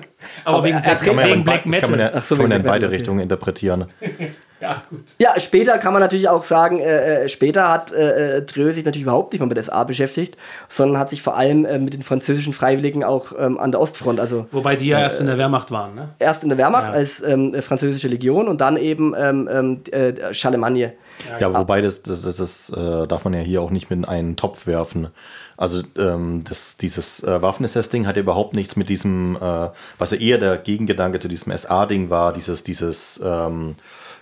Aber, 0.44 0.58
Aber 0.58 0.64
wegen, 0.66 0.78
er- 0.78 0.82
Black, 0.82 0.94
er 0.94 0.98
trägt- 1.00 1.06
Kann 1.08 1.16
man 1.16 1.24
ja, 1.26 1.30
wegen 1.30 1.38
in, 1.40 1.44
Black 1.44 1.64
das 1.66 1.74
kann 1.74 1.82
man 1.92 2.00
Metal. 2.00 2.14
ja, 2.14 2.20
Ach 2.20 2.26
so, 2.26 2.36
kann 2.36 2.44
man 2.44 2.52
ja 2.52 2.58
in 2.58 2.64
beide 2.64 2.86
okay. 2.88 2.96
Richtungen 2.96 3.20
interpretieren. 3.20 3.86
Ja, 4.66 4.82
gut. 4.90 5.04
ja, 5.20 5.40
später 5.40 5.78
kann 5.78 5.94
man 5.94 6.02
natürlich 6.02 6.28
auch 6.28 6.44
sagen, 6.44 6.80
äh, 6.80 7.24
äh 7.24 7.30
später 7.30 7.70
hat 7.70 7.92
äh, 7.92 8.42
Dreux 8.42 8.74
sich 8.74 8.86
natürlich 8.86 9.04
überhaupt 9.04 9.34
nicht 9.34 9.40
mehr 9.40 9.48
mit 9.48 9.64
SA 9.64 9.84
beschäftigt, 9.84 10.38
sondern 10.68 11.00
hat 11.00 11.10
sich 11.10 11.22
vor 11.22 11.38
allem 11.38 11.66
äh, 11.66 11.78
mit 11.78 11.94
den 11.94 12.04
französischen 12.04 12.54
Freiwilligen 12.54 13.04
auch 13.04 13.34
ähm, 13.38 13.60
an 13.60 13.72
der 13.72 13.80
Ostfront, 13.80 14.20
also 14.20 14.48
wobei 14.52 14.76
die 14.76 14.88
ja 14.88 15.00
erst 15.00 15.22
in 15.22 15.28
der 15.28 15.38
Wehrmacht 15.38 15.72
waren, 15.72 15.96
ne? 15.96 16.10
Erst 16.20 16.44
in 16.44 16.50
der 16.50 16.58
Wehrmacht 16.58 16.90
ja. 16.90 16.94
als 16.96 17.22
ähm, 17.22 17.54
französische 17.62 18.08
Legion 18.08 18.48
und 18.48 18.62
dann 18.62 18.78
eben 18.78 19.14
ähm, 19.18 19.50
ähm 19.52 19.82
äh, 19.92 20.34
Charlemagne. 20.34 20.94
Ja, 21.40 21.54
wobei 21.54 21.82
das, 21.82 22.04
das, 22.04 22.24
das, 22.24 22.38
das 22.38 22.70
äh, 22.72 23.08
darf 23.08 23.24
man 23.24 23.34
ja 23.34 23.40
hier 23.40 23.62
auch 23.62 23.72
nicht 23.72 23.90
mit 23.90 24.00
in 24.00 24.06
einen 24.06 24.36
Topf 24.36 24.68
werfen. 24.68 25.10
Also 25.58 25.84
ähm, 25.98 26.44
das, 26.48 26.78
dieses 26.78 27.24
äh, 27.24 27.42
Waffen-SS-Ding 27.42 28.08
hat 28.08 28.18
ja 28.18 28.24
überhaupt 28.24 28.54
nichts 28.54 28.76
mit 28.76 28.90
diesem, 28.90 29.38
äh, 29.38 29.70
was 29.98 30.12
ja 30.12 30.18
eher 30.18 30.38
der 30.38 30.58
Gegengedanke 30.58 31.20
zu 31.20 31.28
diesem 31.28 31.56
SA-Ding 31.56 32.10
war, 32.10 32.34
dieses, 32.34 32.64
dieses 32.64 33.22
ähm, 33.24 33.76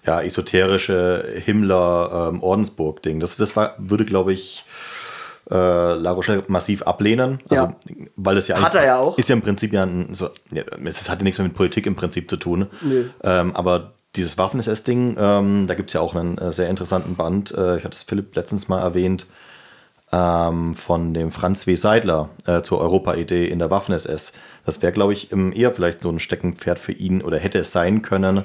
ja, 0.05 0.21
esoterische 0.21 1.25
Himmler-Ordensburg-Ding. 1.45 3.15
Ähm, 3.15 3.19
das, 3.19 3.37
das 3.37 3.55
war, 3.55 3.75
würde, 3.77 4.05
glaube 4.05 4.33
ich, 4.33 4.65
äh, 5.49 5.55
La 5.55 6.11
Rochelle 6.11 6.43
massiv 6.47 6.83
ablehnen. 6.83 7.39
Also, 7.49 7.63
ja. 7.63 7.75
weil 8.15 8.37
es 8.37 8.47
ja 8.47 8.61
hat 8.61 8.75
er 8.75 8.85
ja 8.85 8.97
auch. 8.97 9.17
Ist 9.17 9.29
ja 9.29 9.35
im 9.35 9.41
Prinzip 9.41 9.73
ja, 9.73 9.83
ein, 9.83 10.13
so, 10.13 10.29
ja 10.51 10.63
es 10.85 11.09
hatte 11.09 11.23
nichts 11.23 11.37
mehr 11.37 11.47
mit 11.47 11.55
Politik 11.55 11.85
im 11.85 11.95
Prinzip 11.95 12.29
zu 12.29 12.37
tun. 12.37 12.67
Nee. 12.81 13.05
Ähm, 13.23 13.55
aber 13.55 13.93
dieses 14.15 14.37
Waffen-SS-Ding, 14.37 15.17
ähm, 15.19 15.67
da 15.67 15.73
gibt 15.73 15.89
es 15.89 15.93
ja 15.93 16.01
auch 16.01 16.15
einen 16.15 16.37
äh, 16.37 16.53
sehr 16.53 16.69
interessanten 16.69 17.15
Band. 17.15 17.51
Äh, 17.51 17.77
ich 17.77 17.83
hatte 17.83 17.95
es 17.95 18.03
Philipp 18.03 18.35
letztens 18.35 18.67
mal 18.67 18.79
erwähnt 18.79 19.25
ähm, 20.11 20.75
von 20.75 21.13
dem 21.13 21.31
Franz 21.31 21.65
W. 21.65 21.75
Seidler 21.75 22.29
äh, 22.45 22.61
zur 22.61 22.79
Europa-Idee 22.79 23.47
in 23.47 23.59
der 23.59 23.71
Waffen-SS. 23.71 24.33
Das 24.65 24.81
wäre, 24.81 24.93
glaube 24.93 25.13
ich, 25.13 25.31
eher 25.31 25.73
vielleicht 25.73 26.01
so 26.01 26.09
ein 26.09 26.19
Steckenpferd 26.19 26.79
für 26.79 26.93
ihn 26.93 27.21
oder 27.21 27.37
hätte 27.37 27.59
es 27.59 27.71
sein 27.71 28.01
können. 28.01 28.43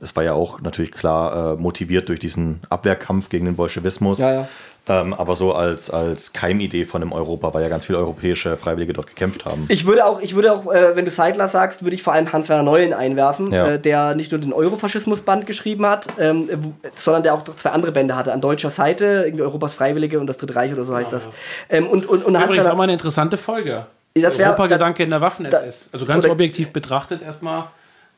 Es 0.00 0.16
war 0.16 0.24
ja 0.24 0.32
auch 0.32 0.60
natürlich 0.60 0.92
klar 0.92 1.54
äh, 1.54 1.60
motiviert 1.60 2.08
durch 2.08 2.18
diesen 2.18 2.60
Abwehrkampf 2.70 3.28
gegen 3.28 3.44
den 3.44 3.56
Bolschewismus. 3.56 4.18
Ja, 4.18 4.32
ja. 4.32 4.48
Ähm, 4.88 5.14
aber 5.14 5.36
so 5.36 5.52
als, 5.52 5.90
als 5.90 6.32
Keimidee 6.32 6.84
von 6.84 7.02
einem 7.02 7.12
Europa, 7.12 7.52
weil 7.52 7.62
ja 7.62 7.68
ganz 7.68 7.84
viele 7.84 7.98
europäische 7.98 8.56
Freiwillige 8.56 8.92
dort 8.92 9.06
gekämpft 9.06 9.44
haben. 9.44 9.66
Ich 9.68 9.84
würde 9.86 10.06
auch, 10.06 10.20
ich 10.20 10.34
würde 10.34 10.52
auch 10.52 10.72
äh, 10.72 10.96
wenn 10.96 11.04
du 11.04 11.10
Seidler 11.10 11.48
sagst, 11.48 11.84
würde 11.84 11.94
ich 11.94 12.02
vor 12.02 12.14
allem 12.14 12.32
Hans-Werner 12.32 12.62
Neulen 12.62 12.92
einwerfen, 12.92 13.52
ja. 13.52 13.72
äh, 13.72 13.78
der 13.78 14.14
nicht 14.14 14.32
nur 14.32 14.40
den 14.40 14.52
Eurofaschismus-Band 14.52 15.46
geschrieben 15.46 15.86
hat, 15.86 16.06
ähm, 16.18 16.74
sondern 16.94 17.22
der 17.22 17.34
auch 17.34 17.44
zwei 17.44 17.70
andere 17.70 17.92
Bände 17.92 18.16
hatte. 18.16 18.32
An 18.32 18.40
deutscher 18.40 18.70
Seite, 18.70 19.24
irgendwie 19.26 19.44
Europas 19.44 19.74
Freiwillige 19.74 20.18
und 20.18 20.26
das 20.26 20.38
Dritte 20.38 20.56
Reich 20.56 20.72
oder 20.72 20.82
so 20.82 20.94
heißt 20.94 21.12
ja, 21.12 21.18
das. 21.18 21.28
Ähm, 21.68 21.86
und, 21.86 22.08
und, 22.08 22.24
und 22.24 22.34
Übrigens 22.34 22.66
auch 22.66 22.76
mal 22.76 22.84
eine 22.84 22.94
interessante 22.94 23.36
Folge. 23.36 23.86
Europa-Gedanke 24.16 25.04
in 25.04 25.10
der 25.10 25.20
Waffen-SS. 25.20 25.90
Also 25.92 26.06
ganz 26.06 26.26
objektiv 26.26 26.70
betrachtet 26.70 27.22
erstmal, 27.22 27.66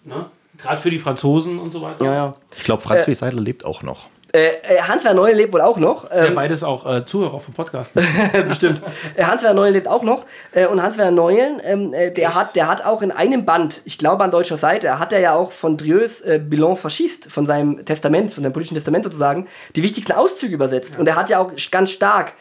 ne? 0.05 0.27
Gerade 0.63 0.81
für 0.81 0.91
die 0.91 0.99
Franzosen 0.99 1.59
und 1.59 1.73
so 1.73 1.83
weiter. 1.83 2.05
Ja, 2.05 2.15
ja. 2.15 2.33
Ich 2.57 2.65
glaube, 2.65 2.83
Franz 2.83 3.07
äh, 3.07 3.15
Seidler 3.15 3.41
lebt 3.41 3.65
auch 3.65 3.83
noch. 3.83 4.07
Äh, 4.35 4.47
äh, 4.63 4.81
Hans-Werner 4.81 5.21
Neue 5.21 5.35
lebt 5.35 5.53
wohl 5.53 5.61
auch 5.61 5.77
noch. 5.77 6.11
Ähm, 6.11 6.25
ja, 6.25 6.31
beides 6.31 6.65
auch 6.65 6.91
äh, 6.91 7.05
Zuhörer 7.05 7.39
vom 7.39 7.53
Podcast. 7.53 7.93
Bestimmt. 8.49 8.81
Äh, 9.15 9.25
Hans-Werner 9.25 9.61
Neue 9.61 9.73
lebt 9.73 9.87
auch 9.87 10.03
noch. 10.03 10.25
Äh, 10.53 10.67
und 10.69 10.83
Hans-Werner 10.83 11.11
Neulen, 11.11 11.61
ähm, 11.63 11.93
äh, 11.93 12.11
der, 12.11 12.35
hat, 12.35 12.57
der 12.57 12.67
hat 12.67 12.83
auch 12.83 13.03
in 13.03 13.11
einem 13.11 13.45
Band, 13.45 13.83
ich 13.85 13.99
glaube 13.99 14.25
an 14.25 14.31
deutscher 14.31 14.57
Seite, 14.57 14.99
hat 14.99 15.13
er 15.13 15.21
ja 15.21 15.35
auch 15.35 15.53
von 15.53 15.77
Drieus 15.77 16.23
äh, 16.23 16.41
Bilan 16.43 16.79
Faschist, 16.79 17.31
von 17.31 17.45
seinem 17.45 17.85
Testament, 17.85 18.33
von 18.33 18.43
seinem 18.43 18.55
politischen 18.55 18.77
Testament 18.77 19.05
sozusagen, 19.05 19.49
die 19.77 19.83
wichtigsten 19.83 20.13
Auszüge 20.13 20.55
übersetzt. 20.55 20.95
Ja. 20.95 21.01
Und 21.01 21.09
er 21.09 21.17
hat 21.17 21.29
ja 21.29 21.39
auch 21.39 21.53
ganz 21.71 21.91
stark 21.91 22.33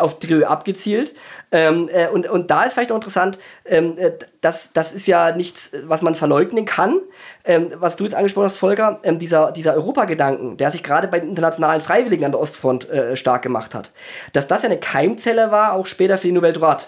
auf 0.00 0.18
Drieu 0.18 0.44
abgezielt. 0.44 1.14
Ähm, 1.50 1.88
äh, 1.92 2.08
und, 2.08 2.28
und 2.28 2.50
da 2.50 2.64
ist 2.64 2.74
vielleicht 2.74 2.92
auch 2.92 2.96
interessant, 2.96 3.38
ähm, 3.64 3.96
äh, 3.96 4.12
das, 4.40 4.72
das 4.72 4.92
ist 4.92 5.06
ja 5.06 5.32
nichts, 5.34 5.70
was 5.84 6.02
man 6.02 6.14
verleugnen 6.14 6.64
kann. 6.64 7.00
Ähm, 7.44 7.72
was 7.76 7.96
du 7.96 8.04
jetzt 8.04 8.14
angesprochen 8.14 8.44
hast, 8.44 8.58
Volker, 8.58 9.00
ähm, 9.02 9.18
dieser, 9.18 9.52
dieser 9.52 9.74
Europagedanken, 9.74 10.58
der 10.58 10.70
sich 10.70 10.82
gerade 10.82 11.08
bei 11.08 11.20
den 11.20 11.30
internationalen 11.30 11.80
Freiwilligen 11.80 12.24
an 12.26 12.32
der 12.32 12.40
Ostfront 12.40 12.90
äh, 12.90 13.16
stark 13.16 13.42
gemacht 13.42 13.74
hat, 13.74 13.92
dass 14.34 14.46
das 14.46 14.62
ja 14.62 14.68
eine 14.68 14.78
Keimzelle 14.78 15.50
war, 15.50 15.72
auch 15.72 15.86
später 15.86 16.18
für 16.18 16.26
die 16.26 16.32
Nouvelle 16.32 16.52
Droite 16.52 16.86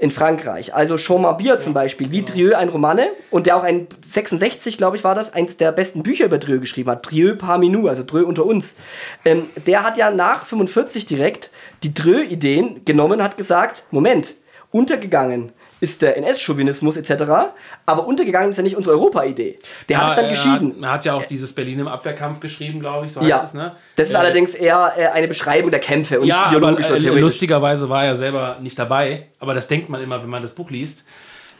in 0.00 0.10
Frankreich. 0.10 0.74
Also 0.74 0.96
Jean 0.96 1.36
Bier 1.36 1.58
zum 1.58 1.74
Beispiel, 1.74 2.10
wie 2.10 2.24
Drieu 2.24 2.56
ein 2.56 2.70
Romane 2.70 3.08
und 3.30 3.46
der 3.46 3.56
auch 3.56 3.62
ein 3.62 3.86
66, 4.00 4.78
glaube 4.78 4.96
ich, 4.96 5.04
war 5.04 5.14
das, 5.14 5.34
eins 5.34 5.58
der 5.58 5.72
besten 5.72 6.02
Bücher 6.02 6.24
über 6.24 6.38
Drieu 6.38 6.58
geschrieben 6.58 6.90
hat. 6.90 7.10
Drieu 7.10 7.36
parmi 7.36 7.70
also 7.86 8.02
Drieu 8.02 8.24
unter 8.24 8.46
uns. 8.46 8.76
Ähm, 9.26 9.50
der 9.66 9.84
hat 9.84 9.98
ja 9.98 10.10
nach 10.10 10.46
45 10.46 11.04
direkt 11.04 11.50
die 11.82 11.92
Dreux-Ideen 11.92 12.84
genommen, 12.84 13.22
hat 13.22 13.36
gesagt, 13.36 13.84
Moment, 13.90 13.99
untergegangen 14.70 15.52
ist 15.80 16.02
der 16.02 16.16
NS-Chauvinismus 16.18 16.96
etc., 16.96 17.24
aber 17.86 18.06
untergegangen 18.06 18.50
ist 18.50 18.58
ja 18.58 18.62
nicht 18.62 18.76
unsere 18.76 18.94
Europa-Idee. 18.94 19.58
Der 19.88 19.96
ja, 19.96 20.02
hat 20.02 20.10
es 20.10 20.20
dann 20.20 20.28
geschieden. 20.28 20.74
Hat, 20.76 20.82
er 20.82 20.92
hat 20.92 21.04
ja 21.06 21.14
auch 21.14 21.24
dieses 21.24 21.54
Berlin 21.54 21.78
im 21.80 21.88
Abwehrkampf 21.88 22.40
geschrieben, 22.40 22.80
glaube 22.80 23.06
ich, 23.06 23.12
so 23.12 23.22
ja. 23.22 23.36
heißt 23.36 23.46
es, 23.46 23.54
ne? 23.54 23.72
Das 23.96 24.08
ist 24.08 24.14
äh, 24.14 24.18
allerdings 24.18 24.54
eher 24.54 24.92
äh, 24.96 25.06
eine 25.06 25.26
Beschreibung 25.26 25.70
der 25.70 25.80
Kämpfe 25.80 26.20
und 26.20 26.26
ja, 26.26 26.48
nicht 26.48 26.56
ideologisch 26.56 26.86
aber, 26.86 26.96
äh, 26.96 27.20
Lustigerweise 27.20 27.88
war 27.88 28.04
er 28.04 28.16
selber 28.16 28.58
nicht 28.60 28.78
dabei, 28.78 29.28
aber 29.38 29.54
das 29.54 29.68
denkt 29.68 29.88
man 29.88 30.02
immer, 30.02 30.22
wenn 30.22 30.30
man 30.30 30.42
das 30.42 30.54
Buch 30.54 30.70
liest. 30.70 31.04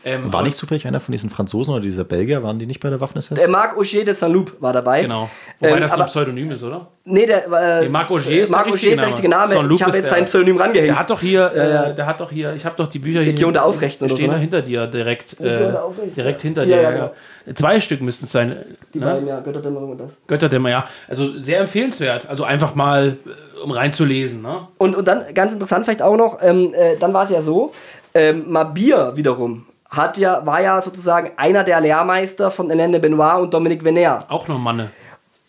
Ähm, 0.02 0.32
war 0.32 0.43
nicht 0.43 0.56
zufällig 0.56 0.86
einer 0.86 0.98
von 0.98 1.12
diesen 1.12 1.28
Franzosen 1.28 1.74
oder 1.74 1.82
dieser 1.82 2.05
Belgier, 2.05 2.43
waren 2.43 2.59
die 2.59 2.64
nicht 2.64 2.81
bei 2.81 2.89
der 2.89 3.01
Waffen-SS? 3.01 3.39
Der 3.39 3.48
Marc 3.48 3.77
Auger 3.77 4.05
de 4.05 4.14
Saint-Loup 4.14 4.56
war 4.59 4.72
dabei. 4.72 5.02
Genau. 5.02 5.28
Wobei 5.59 5.72
ähm, 5.72 5.81
das 5.81 5.93
ein 5.93 6.06
Pseudonym 6.06 6.51
ist, 6.52 6.62
oder? 6.62 6.89
Nee, 7.05 7.27
der, 7.27 7.47
äh, 7.47 7.82
nee, 7.82 7.89
Marc 7.90 8.10
Auger 8.10 8.31
ist, 8.31 8.51
Marc 8.51 8.64
der, 8.64 8.74
richtige 8.74 8.94
ist 8.94 9.01
der 9.01 9.09
richtige 9.09 9.28
Name. 9.28 9.55
Name. 9.55 9.74
Ich 9.74 9.82
habe 9.82 9.97
jetzt 9.97 10.09
sein 10.09 10.24
Pseudonym 10.24 10.56
rangehängt. 10.56 10.89
Der 10.89 10.98
hat 10.98 11.10
doch 11.10 11.20
hier, 11.20 11.52
äh, 11.52 11.94
der 11.94 12.06
hat 12.06 12.18
doch 12.18 12.31
hier, 12.31 12.55
ich 12.55 12.64
habe 12.64 12.77
doch 12.77 12.89
die 12.89 12.98
Bücher 12.98 13.20
hier. 13.20 13.32
Legion 13.32 13.52
der 13.52 13.64
Aufrechten 13.64 14.05
oder 14.05 14.12
so. 14.12 14.16
stehen 14.16 14.31
ne? 14.31 14.39
hinter 14.39 14.62
dir 14.62 14.86
direkt. 14.86 15.39
Äh, 15.39 15.72
direkt 16.16 16.40
hinter 16.40 16.64
dir. 16.64 16.81
Ja, 16.81 16.90
ja. 16.93 17.12
Zwei 17.55 17.81
Stück 17.81 18.01
müssten 18.01 18.24
es 18.24 18.32
sein. 18.32 18.56
Die 18.94 19.01
ne? 19.01 19.06
beiden, 19.06 19.28
ja. 19.28 19.40
Götterdämmerung 19.40 19.90
und 19.90 19.98
das. 19.98 20.16
Götterdämmerung, 20.27 20.72
ja. 20.72 20.85
Also 21.09 21.39
sehr 21.39 21.60
empfehlenswert. 21.60 22.27
Also 22.27 22.44
einfach 22.44 22.74
mal, 22.74 23.18
äh, 23.27 23.62
um 23.62 23.70
reinzulesen. 23.70 24.40
Ne? 24.40 24.68
Und, 24.78 24.97
und 24.97 25.06
dann, 25.06 25.35
ganz 25.35 25.52
interessant 25.52 25.85
vielleicht 25.85 26.01
auch 26.01 26.16
noch, 26.16 26.39
ähm, 26.40 26.72
äh, 26.72 26.97
dann 26.98 27.12
war 27.12 27.24
es 27.24 27.31
ja 27.31 27.43
so, 27.43 27.72
ähm, 28.14 28.44
Mabir 28.48 29.12
wiederum 29.14 29.66
hat 29.91 30.19
ja, 30.19 30.47
war 30.47 30.62
ja 30.62 30.81
sozusagen 30.81 31.33
einer 31.37 31.65
der 31.65 31.81
Lehrmeister 31.81 32.51
von 32.51 32.71
Hélène 32.71 32.99
Benoit 33.01 33.43
und 33.43 33.53
Dominique 33.53 33.85
Venner. 33.85 34.25
Auch 34.29 34.49
noch 34.49 34.59
Manne. 34.59 34.91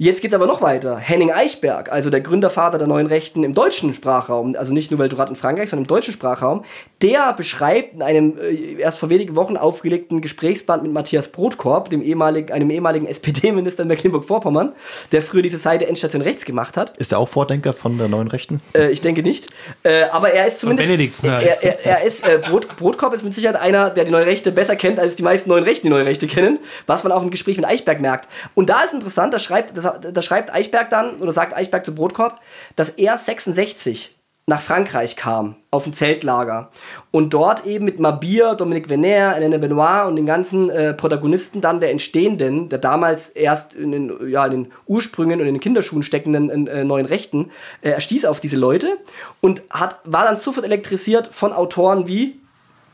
Jetzt 0.03 0.23
geht 0.23 0.31
es 0.31 0.33
aber 0.33 0.47
noch 0.47 0.63
weiter. 0.63 0.97
Henning 0.97 1.29
Eichberg, 1.29 1.91
also 1.91 2.09
der 2.09 2.21
Gründervater 2.21 2.79
der 2.79 2.87
neuen 2.87 3.05
Rechten 3.05 3.43
im 3.43 3.53
deutschen 3.53 3.93
Sprachraum, 3.93 4.55
also 4.55 4.73
nicht 4.73 4.89
nur 4.89 4.99
Weltrat 4.99 5.29
in 5.29 5.35
Frankreich, 5.35 5.69
sondern 5.69 5.83
im 5.83 5.89
deutschen 5.89 6.11
Sprachraum, 6.11 6.65
der 7.03 7.33
beschreibt 7.33 7.93
in 7.93 8.01
einem 8.01 8.35
äh, 8.39 8.81
erst 8.81 8.97
vor 8.97 9.11
wenigen 9.11 9.35
Wochen 9.35 9.57
aufgelegten 9.57 10.19
Gesprächsband 10.19 10.81
mit 10.81 10.91
Matthias 10.91 11.27
Brotkorb, 11.27 11.91
dem 11.91 12.01
ehemaligen, 12.01 12.51
einem 12.51 12.71
ehemaligen 12.71 13.05
SPD-Minister 13.05 13.83
in 13.83 13.89
Mecklenburg-Vorpommern, 13.89 14.71
der 15.11 15.21
früher 15.21 15.43
diese 15.43 15.59
Seite 15.59 15.85
Endstation 15.85 16.23
Rechts 16.23 16.45
gemacht 16.45 16.77
hat. 16.77 16.97
Ist 16.97 17.11
er 17.11 17.19
auch 17.19 17.29
Vordenker 17.29 17.71
von 17.71 17.99
der 17.99 18.07
neuen 18.07 18.27
Rechten? 18.27 18.59
Äh, 18.73 18.89
ich 18.89 19.01
denke 19.01 19.21
nicht. 19.21 19.49
Äh, 19.83 20.05
aber 20.05 20.33
er 20.33 20.47
ist 20.47 20.61
zumindest. 20.61 20.89
Benedikts, 20.89 21.21
ne? 21.21 21.29
er, 21.29 21.61
er, 21.61 21.85
er, 21.85 22.03
ist, 22.03 22.27
äh, 22.27 22.39
Brot, 22.39 22.75
Brotkorb 22.75 23.13
ist 23.13 23.23
mit 23.23 23.35
Sicherheit 23.35 23.61
einer, 23.61 23.91
der 23.91 24.05
die 24.05 24.11
neue 24.11 24.25
Rechte 24.25 24.51
besser 24.51 24.75
kennt, 24.75 24.99
als 24.99 25.15
die 25.15 25.21
meisten 25.21 25.47
neuen 25.47 25.63
Rechten 25.63 25.85
die 25.85 25.91
neue 25.91 26.07
Rechte 26.07 26.25
kennen, 26.25 26.57
was 26.87 27.03
man 27.03 27.11
auch 27.11 27.21
im 27.21 27.29
Gespräch 27.29 27.57
mit 27.57 27.67
Eichberg 27.67 28.01
merkt. 28.01 28.27
Und 28.55 28.71
da 28.71 28.81
ist 28.81 28.95
interessant, 28.95 29.31
da 29.31 29.37
schreibt, 29.37 29.77
das, 29.77 29.90
da 29.99 30.21
schreibt 30.21 30.53
Eichberg 30.53 30.89
dann, 30.89 31.17
oder 31.17 31.31
sagt 31.31 31.55
Eichberg 31.55 31.85
zu 31.85 31.95
Brotkorb, 31.95 32.39
dass 32.75 32.89
er 32.89 33.17
66 33.17 34.15
nach 34.47 34.61
Frankreich 34.61 35.15
kam, 35.15 35.55
auf 35.69 35.85
ein 35.85 35.93
Zeltlager. 35.93 36.71
Und 37.11 37.33
dort 37.33 37.65
eben 37.65 37.85
mit 37.85 37.99
Mabir, 37.99 38.55
Dominique 38.55 38.89
Venner, 38.89 39.35
Hélène 39.37 39.59
Benoit 39.59 40.07
und 40.07 40.15
den 40.15 40.25
ganzen 40.25 40.69
äh, 40.69 40.93
Protagonisten 40.93 41.61
dann 41.61 41.79
der 41.79 41.91
entstehenden, 41.91 42.67
der 42.67 42.79
damals 42.79 43.29
erst 43.29 43.75
in 43.75 43.91
den, 43.91 44.29
ja, 44.29 44.45
in 44.45 44.51
den 44.51 44.71
Ursprüngen 44.87 45.39
und 45.39 45.47
in 45.47 45.53
den 45.53 45.61
Kinderschuhen 45.61 46.03
steckenden 46.03 46.67
äh, 46.67 46.83
neuen 46.83 47.05
Rechten, 47.05 47.51
äh, 47.81 47.91
er 47.91 48.01
stieß 48.01 48.25
auf 48.25 48.39
diese 48.39 48.57
Leute 48.57 48.97
und 49.41 49.61
hat, 49.69 49.99
war 50.03 50.25
dann 50.25 50.35
sofort 50.35 50.65
elektrisiert 50.65 51.27
von 51.27 51.53
Autoren 51.53 52.07
wie 52.07 52.40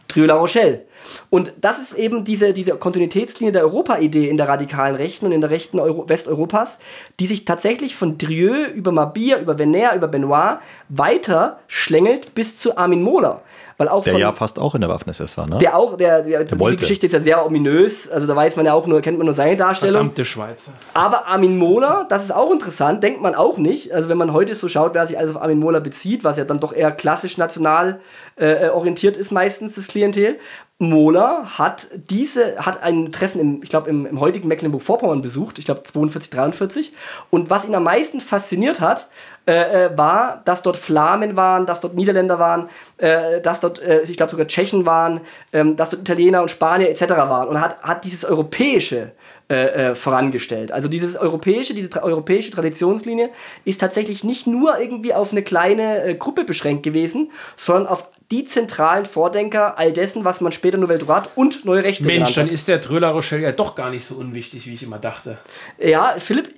Trio 0.08 0.26
La 0.26 0.36
Rochelle. 0.36 0.86
Und 1.30 1.54
das 1.60 1.80
ist 1.80 1.94
eben 1.94 2.24
diese, 2.24 2.54
diese 2.54 2.76
Kontinuitätslinie 2.76 3.52
der 3.52 3.64
Europa-Idee 3.64 4.30
in 4.30 4.38
der 4.38 4.48
radikalen 4.48 4.96
Rechten 4.96 5.26
und 5.26 5.32
in 5.32 5.42
der 5.42 5.50
Rechten 5.50 5.80
Euro 5.80 6.08
Westeuropas, 6.08 6.78
die 7.20 7.28
sich 7.28 7.46
tatsächlich 7.46 7.96
von 7.96 8.18
Drieu 8.18 8.66
über 8.74 8.92
Mabir, 8.92 9.40
über 9.40 9.58
Venner, 9.58 9.96
über 9.96 10.08
Benoit 10.08 10.60
weiter 10.90 11.60
schlängelt 11.68 12.34
bis 12.36 12.60
zu 12.60 12.78
Armin 12.78 13.02
Mohler. 13.02 13.42
Weil 13.78 13.90
auch 13.90 14.04
der 14.04 14.14
von, 14.14 14.22
ja 14.22 14.32
fast 14.32 14.58
auch 14.58 14.74
in 14.74 14.82
der 14.82 14.90
Waffen-SS 14.90 15.38
war, 15.38 15.48
ne? 15.48 15.60
Der 15.60 15.78
auch, 15.78 15.98
der, 15.98 16.24
der, 16.24 16.40
der 16.40 16.44
diese 16.46 16.60
wollte. 16.60 16.78
Geschichte 16.78 17.06
ist 17.06 17.14
ja 17.14 17.20
sehr 17.20 17.46
ominös. 17.46 18.10
Also 18.10 18.26
da 18.26 18.36
weiß 18.36 18.56
man 18.56 18.66
ja 18.66 18.74
auch 18.74 18.88
nur, 18.88 19.02
kennt 19.02 19.20
man 19.20 19.26
nur 19.26 19.36
seine 19.36 19.56
Darstellung. 19.56 20.00
Verdammte 20.00 20.26
Schweizer. 20.26 20.72
Aber 20.96 21.28
Armin 21.28 21.58
Mohler, 21.60 22.08
das 22.10 22.24
ist 22.24 22.32
auch 22.32 22.52
interessant, 22.52 23.04
denkt 23.04 23.22
man 23.22 23.36
auch 23.36 23.58
nicht. 23.58 23.94
Also 23.94 24.10
wenn 24.10 24.18
man 24.18 24.34
heute 24.34 24.56
so 24.56 24.68
schaut, 24.68 24.96
wer 24.96 25.06
sich 25.06 25.20
alles 25.20 25.36
auf 25.36 25.42
Armin 25.42 25.60
Mohler 25.60 25.80
bezieht, 25.80 26.24
was 26.24 26.38
ja 26.38 26.44
dann 26.44 26.60
doch 26.60 26.74
eher 26.74 26.92
klassisch 26.92 27.38
national 27.38 28.00
äh, 28.36 28.70
orientiert 28.70 29.16
ist 29.16 29.32
meistens, 29.32 29.76
das 29.76 29.88
Klientel. 29.88 30.40
Mohler 30.80 31.58
hat 31.58 31.88
diese, 32.10 32.64
hat 32.64 32.84
ein 32.84 33.12
Treffen 33.12 33.42
im, 33.42 33.64
ich 33.64 33.70
glaube, 33.70 33.90
im, 33.90 34.06
im 34.06 34.20
heutigen 34.20 34.48
Mecklenburg-Vorpommern 34.48 35.24
besucht, 35.24 35.58
ich 35.58 35.66
glaube 35.66 35.82
42, 35.82 36.30
43. 36.30 36.94
Und 37.32 37.50
was 37.50 37.66
ihn 37.66 37.74
am 37.74 37.84
meisten 37.84 38.20
fasziniert 38.20 38.80
hat, 38.80 39.10
äh, 39.48 39.86
äh, 39.86 39.98
war, 39.98 40.42
dass 40.46 40.62
dort 40.62 40.78
Flamen 40.78 41.36
waren, 41.36 41.66
dass 41.66 41.82
dort 41.82 41.96
Niederländer 41.96 42.38
waren, 42.38 42.70
äh, 42.98 43.42
dass 43.42 43.60
dort, 43.60 43.82
äh, 43.82 44.02
ich 44.02 44.18
glaube, 44.18 44.30
sogar 44.30 44.46
Tschechen 44.46 44.86
waren, 44.86 45.22
ähm, 45.52 45.76
dass 45.76 45.90
dort 45.90 46.02
Italiener 46.02 46.44
und 46.44 46.52
Spanier 46.52 46.90
etc. 46.90 47.10
waren. 47.10 47.48
Und 47.48 47.60
hat, 47.60 47.82
hat 47.82 48.04
dieses 48.04 48.24
europäische 48.24 49.14
äh, 49.50 49.92
äh, 49.92 49.96
vorangestellt. 49.96 50.74
Also 50.74 50.90
dieses 50.90 51.16
europäische, 51.16 51.74
diese 51.74 51.90
tra 51.90 52.04
europäische 52.04 52.52
Traditionslinie 52.52 53.30
ist 53.64 53.80
tatsächlich 53.80 54.26
nicht 54.26 54.46
nur 54.46 54.78
irgendwie 54.78 55.14
auf 55.14 55.32
eine 55.32 55.42
kleine 55.42 56.16
Gruppe 56.20 56.44
beschränkt 56.44 56.84
gewesen, 56.84 57.32
sondern 57.56 57.88
auf 57.88 58.10
die 58.32 58.44
zentralen 58.44 59.06
Vordenker 59.06 59.78
all 59.80 59.94
dessen, 59.94 60.26
was 60.26 60.42
man 60.42 60.52
später 60.52 60.78
Nouvelle 60.78 61.00
Droite 61.00 61.30
und 61.36 61.64
Neue 61.64 61.84
Rechte 61.84 62.06
Mensch, 62.06 62.34
dann 62.34 62.48
ist 62.48 62.68
der 62.68 62.82
Tröler 62.82 63.10
Rochelle 63.10 63.44
ja 63.44 63.52
doch 63.52 63.76
gar 63.76 63.90
nicht 63.90 64.06
so 64.06 64.16
unwichtig, 64.16 64.68
wie 64.68 64.74
ich 64.74 64.84
immer 64.84 65.00
dachte. 65.00 65.38
Ja, 65.80 66.16
Philipp, 66.20 66.54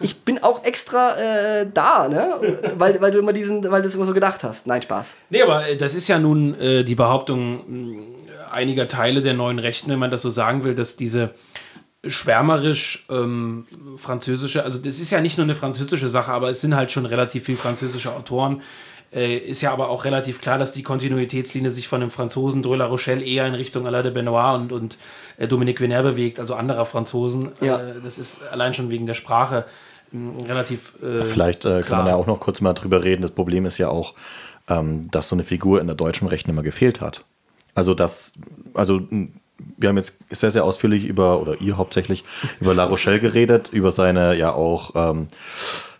ich 0.00 0.20
bin 0.22 0.42
auch 0.42 0.64
extra 0.64 1.16
äh, 1.60 1.66
da, 1.72 2.08
ne? 2.08 2.58
Weil, 2.76 3.00
weil 3.00 3.10
du 3.10 3.18
immer 3.18 3.32
diesen, 3.32 3.70
weil 3.70 3.80
du 3.80 3.88
es 3.88 3.94
immer 3.94 4.04
so 4.04 4.12
gedacht 4.12 4.44
hast. 4.44 4.66
Nein, 4.66 4.82
Spaß. 4.82 5.16
Nee, 5.30 5.42
aber 5.42 5.68
äh, 5.68 5.76
das 5.76 5.94
ist 5.94 6.08
ja 6.08 6.18
nun 6.18 6.54
äh, 6.60 6.84
die 6.84 6.94
Behauptung 6.94 7.62
mh, 7.66 8.02
einiger 8.50 8.86
Teile 8.86 9.22
der 9.22 9.34
neuen 9.34 9.58
Rechten, 9.58 9.90
wenn 9.90 9.98
man 9.98 10.10
das 10.10 10.22
so 10.22 10.28
sagen 10.28 10.64
will, 10.64 10.74
dass 10.74 10.96
diese 10.96 11.34
schwärmerisch 12.06 13.06
ähm, 13.10 13.66
französische, 13.96 14.62
also 14.62 14.78
das 14.78 14.98
ist 14.98 15.10
ja 15.10 15.20
nicht 15.20 15.38
nur 15.38 15.44
eine 15.44 15.54
französische 15.54 16.08
Sache, 16.08 16.30
aber 16.30 16.50
es 16.50 16.60
sind 16.60 16.76
halt 16.76 16.92
schon 16.92 17.06
relativ 17.06 17.44
viele 17.46 17.58
französische 17.58 18.12
Autoren. 18.12 18.62
Äh, 19.12 19.36
ist 19.36 19.60
ja 19.62 19.72
aber 19.72 19.88
auch 19.88 20.04
relativ 20.04 20.40
klar, 20.40 20.58
dass 20.58 20.72
die 20.72 20.82
Kontinuitätslinie 20.82 21.70
sich 21.70 21.88
von 21.88 22.00
dem 22.00 22.10
Franzosen 22.10 22.62
Dreux 22.62 22.76
La 22.76 22.86
Rochelle 22.86 23.24
eher 23.24 23.46
in 23.46 23.54
Richtung 23.54 23.86
Alain 23.86 24.02
de 24.02 24.12
Benoit 24.12 24.56
und, 24.56 24.72
und 24.72 24.98
äh, 25.38 25.46
Dominique 25.46 25.80
Venner 25.80 26.02
bewegt, 26.02 26.40
also 26.40 26.54
anderer 26.54 26.86
Franzosen. 26.86 27.50
Ja. 27.60 27.78
Äh, 27.78 28.00
das 28.02 28.18
ist 28.18 28.42
allein 28.50 28.74
schon 28.74 28.90
wegen 28.90 29.06
der 29.06 29.14
Sprache 29.14 29.64
mh, 30.10 30.44
relativ. 30.48 30.94
äh, 31.02 31.24
Vielleicht 31.24 31.64
äh, 31.64 31.68
kann 31.68 31.84
klar. 31.84 31.98
man 32.00 32.08
ja 32.08 32.16
auch 32.16 32.26
noch 32.26 32.40
kurz 32.40 32.60
mal 32.60 32.74
drüber 32.74 33.02
reden. 33.04 33.22
Das 33.22 33.30
Problem 33.30 33.64
ist 33.64 33.78
ja 33.78 33.88
auch, 33.88 34.14
ähm, 34.68 35.08
dass 35.10 35.28
so 35.28 35.36
eine 35.36 35.44
Figur 35.44 35.80
in 35.80 35.86
der 35.86 35.96
deutschen 35.96 36.26
Rechten 36.26 36.50
immer 36.50 36.62
gefehlt 36.62 37.00
hat. 37.00 37.24
Also 37.74 37.94
das, 37.94 38.34
also 38.74 38.96
m, 39.10 39.34
wir 39.76 39.88
haben 39.88 39.96
jetzt 39.96 40.18
sehr, 40.30 40.50
sehr 40.50 40.64
ausführlich 40.64 41.06
über, 41.06 41.40
oder 41.40 41.60
ihr 41.60 41.76
hauptsächlich, 41.76 42.24
über 42.60 42.74
La 42.74 42.84
Rochelle 42.84 43.20
geredet, 43.20 43.70
über 43.72 43.90
seine 43.90 44.36
ja 44.36 44.52
auch 44.52 44.92
ähm, 44.94 45.28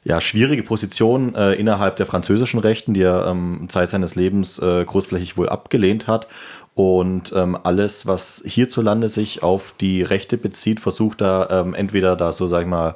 ja, 0.07 0.21
schwierige 0.21 0.63
Position 0.63 1.35
äh, 1.35 1.55
innerhalb 1.55 1.97
der 1.97 2.07
französischen 2.07 2.61
Rechten, 2.61 2.95
die 2.95 3.03
er 3.03 3.27
ähm, 3.27 3.67
Zeit 3.69 3.89
seines 3.89 4.15
Lebens 4.15 4.61
äh, 4.61 4.85
großflächig 4.85 5.37
wohl 5.37 5.49
abgelehnt 5.49 6.07
hat. 6.07 6.29
Und 6.77 7.33
ähm, 7.35 7.59
alles, 7.61 8.07
was 8.07 8.41
hierzulande 8.47 9.09
sich 9.09 9.43
auf 9.43 9.75
die 9.81 10.03
Rechte 10.03 10.39
bezieht, 10.39 10.79
versucht 10.79 11.21
da 11.21 11.49
ähm, 11.51 11.75
entweder 11.75 12.15
da 12.15 12.31
so, 12.31 12.47
sag 12.47 12.61
ich 12.61 12.69
mal, 12.69 12.95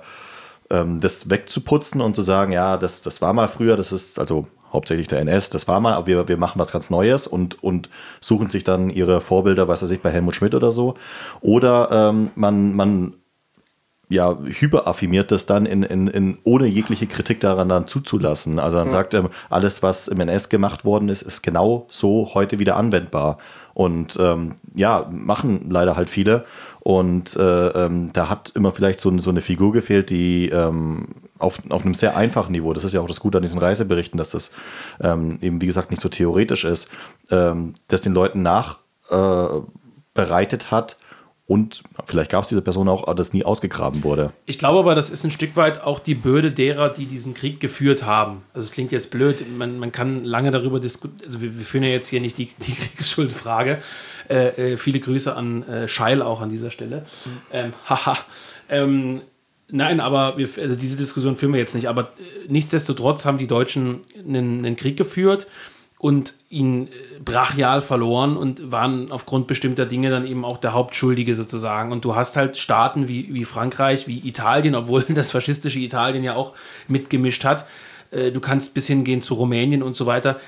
ähm, 0.70 1.00
das 1.00 1.28
wegzuputzen 1.28 2.00
und 2.00 2.14
zu 2.14 2.22
sagen, 2.22 2.52
ja, 2.52 2.76
das, 2.76 3.02
das 3.02 3.20
war 3.20 3.32
mal 3.32 3.48
früher, 3.48 3.76
das 3.76 3.90
ist 3.90 4.20
also 4.20 4.46
hauptsächlich 4.72 5.08
der 5.08 5.18
NS, 5.18 5.50
das 5.50 5.66
war 5.66 5.80
mal, 5.80 5.94
aber 5.94 6.06
wir, 6.06 6.28
wir 6.28 6.36
machen 6.36 6.60
was 6.60 6.70
ganz 6.70 6.90
Neues 6.90 7.26
und, 7.26 7.60
und 7.60 7.90
suchen 8.20 8.50
sich 8.50 8.62
dann 8.62 8.88
ihre 8.88 9.20
Vorbilder, 9.20 9.66
weiß 9.66 9.82
ich, 9.90 10.00
bei 10.00 10.10
Helmut 10.10 10.36
Schmidt 10.36 10.54
oder 10.54 10.70
so. 10.70 10.94
Oder 11.40 11.88
ähm, 11.90 12.30
man, 12.36 12.72
man 12.76 13.14
ja, 14.10 14.36
hyperaffirmiert 14.42 15.30
das 15.30 15.46
dann 15.46 15.64
in, 15.66 15.84
in, 15.84 16.08
in, 16.08 16.38
ohne 16.42 16.66
jegliche 16.66 17.06
Kritik 17.06 17.38
daran 17.38 17.68
dann 17.68 17.86
zuzulassen. 17.86 18.58
Also 18.58 18.76
dann 18.76 18.90
sagt 18.90 19.14
er, 19.14 19.30
alles, 19.48 19.84
was 19.84 20.08
im 20.08 20.18
NS 20.18 20.48
gemacht 20.48 20.84
worden 20.84 21.08
ist, 21.08 21.22
ist 21.22 21.42
genau 21.42 21.86
so 21.90 22.30
heute 22.34 22.58
wieder 22.58 22.76
anwendbar. 22.76 23.38
Und 23.72 24.18
ähm, 24.20 24.56
ja, 24.74 25.08
machen 25.12 25.70
leider 25.70 25.94
halt 25.94 26.10
viele. 26.10 26.44
Und 26.80 27.36
äh, 27.36 27.68
ähm, 27.68 28.12
da 28.12 28.28
hat 28.28 28.50
immer 28.56 28.72
vielleicht 28.72 28.98
so, 28.98 29.16
so 29.18 29.30
eine 29.30 29.42
Figur 29.42 29.72
gefehlt, 29.72 30.10
die 30.10 30.48
ähm, 30.48 31.06
auf, 31.38 31.58
auf 31.68 31.84
einem 31.84 31.94
sehr 31.94 32.16
einfachen 32.16 32.50
Niveau, 32.50 32.72
das 32.72 32.82
ist 32.82 32.92
ja 32.92 33.00
auch 33.00 33.06
das 33.06 33.20
Gute 33.20 33.38
an 33.38 33.42
diesen 33.42 33.60
Reiseberichten, 33.60 34.18
dass 34.18 34.30
das 34.30 34.50
ähm, 35.00 35.38
eben, 35.40 35.60
wie 35.60 35.66
gesagt, 35.66 35.92
nicht 35.92 36.02
so 36.02 36.08
theoretisch 36.08 36.64
ist, 36.64 36.88
ähm, 37.30 37.74
das 37.86 38.00
den 38.00 38.12
Leuten 38.12 38.42
nachbereitet 38.42 40.64
äh, 40.64 40.70
hat. 40.72 40.96
Und 41.50 41.82
vielleicht 42.06 42.30
gab 42.30 42.44
es 42.44 42.48
diese 42.48 42.62
Person 42.62 42.88
auch, 42.88 43.12
das 43.12 43.32
nie 43.32 43.44
ausgegraben 43.44 44.04
wurde. 44.04 44.32
Ich 44.46 44.56
glaube 44.56 44.78
aber, 44.78 44.94
das 44.94 45.10
ist 45.10 45.24
ein 45.24 45.32
Stück 45.32 45.56
weit 45.56 45.82
auch 45.82 45.98
die 45.98 46.14
Bürde 46.14 46.52
derer, 46.52 46.90
die 46.90 47.06
diesen 47.06 47.34
Krieg 47.34 47.58
geführt 47.58 48.04
haben. 48.04 48.42
Also 48.54 48.66
es 48.66 48.70
klingt 48.70 48.92
jetzt 48.92 49.10
blöd, 49.10 49.44
man, 49.58 49.80
man 49.80 49.90
kann 49.90 50.24
lange 50.24 50.52
darüber 50.52 50.78
diskutieren, 50.78 51.26
also 51.26 51.42
wir, 51.42 51.58
wir 51.58 51.64
führen 51.64 51.82
ja 51.82 51.90
jetzt 51.90 52.06
hier 52.06 52.20
nicht 52.20 52.38
die, 52.38 52.50
die 52.64 52.72
Kriegsschuldfrage. 52.96 53.78
Äh, 54.28 54.74
äh, 54.74 54.76
viele 54.76 55.00
Grüße 55.00 55.34
an 55.34 55.64
äh, 55.64 55.88
Scheil 55.88 56.22
auch 56.22 56.40
an 56.40 56.50
dieser 56.50 56.70
Stelle. 56.70 57.04
Ähm, 57.52 57.72
haha. 57.84 58.16
Ähm, 58.68 59.22
nein, 59.72 59.98
aber 59.98 60.38
wir, 60.38 60.48
also 60.56 60.76
diese 60.76 60.98
Diskussion 60.98 61.34
führen 61.34 61.52
wir 61.52 61.58
jetzt 61.58 61.74
nicht. 61.74 61.88
Aber 61.88 62.02
äh, 62.02 62.46
nichtsdestotrotz 62.46 63.26
haben 63.26 63.38
die 63.38 63.48
Deutschen 63.48 64.02
einen, 64.16 64.64
einen 64.64 64.76
Krieg 64.76 64.96
geführt 64.96 65.48
und 66.00 66.32
ihn 66.48 66.88
äh, 66.88 67.20
brachial 67.22 67.82
verloren 67.82 68.38
und 68.38 68.72
waren 68.72 69.12
aufgrund 69.12 69.46
bestimmter 69.46 69.84
Dinge 69.84 70.08
dann 70.08 70.26
eben 70.26 70.46
auch 70.46 70.56
der 70.56 70.72
Hauptschuldige 70.72 71.34
sozusagen. 71.34 71.92
Und 71.92 72.06
du 72.06 72.16
hast 72.16 72.38
halt 72.38 72.56
Staaten 72.56 73.06
wie, 73.06 73.32
wie 73.34 73.44
Frankreich, 73.44 74.08
wie 74.08 74.26
Italien, 74.26 74.74
obwohl 74.74 75.02
das 75.10 75.30
faschistische 75.30 75.78
Italien 75.78 76.24
ja 76.24 76.34
auch 76.34 76.54
mitgemischt 76.88 77.44
hat. 77.44 77.66
Äh, 78.10 78.32
Du 78.32 78.40
kannst 78.40 78.72
bis 78.72 78.86
hingehen 78.86 79.20
zu 79.20 79.34
Rumänien 79.34 79.82
und 79.82 79.94
so 79.94 80.06
weiter. 80.06 80.40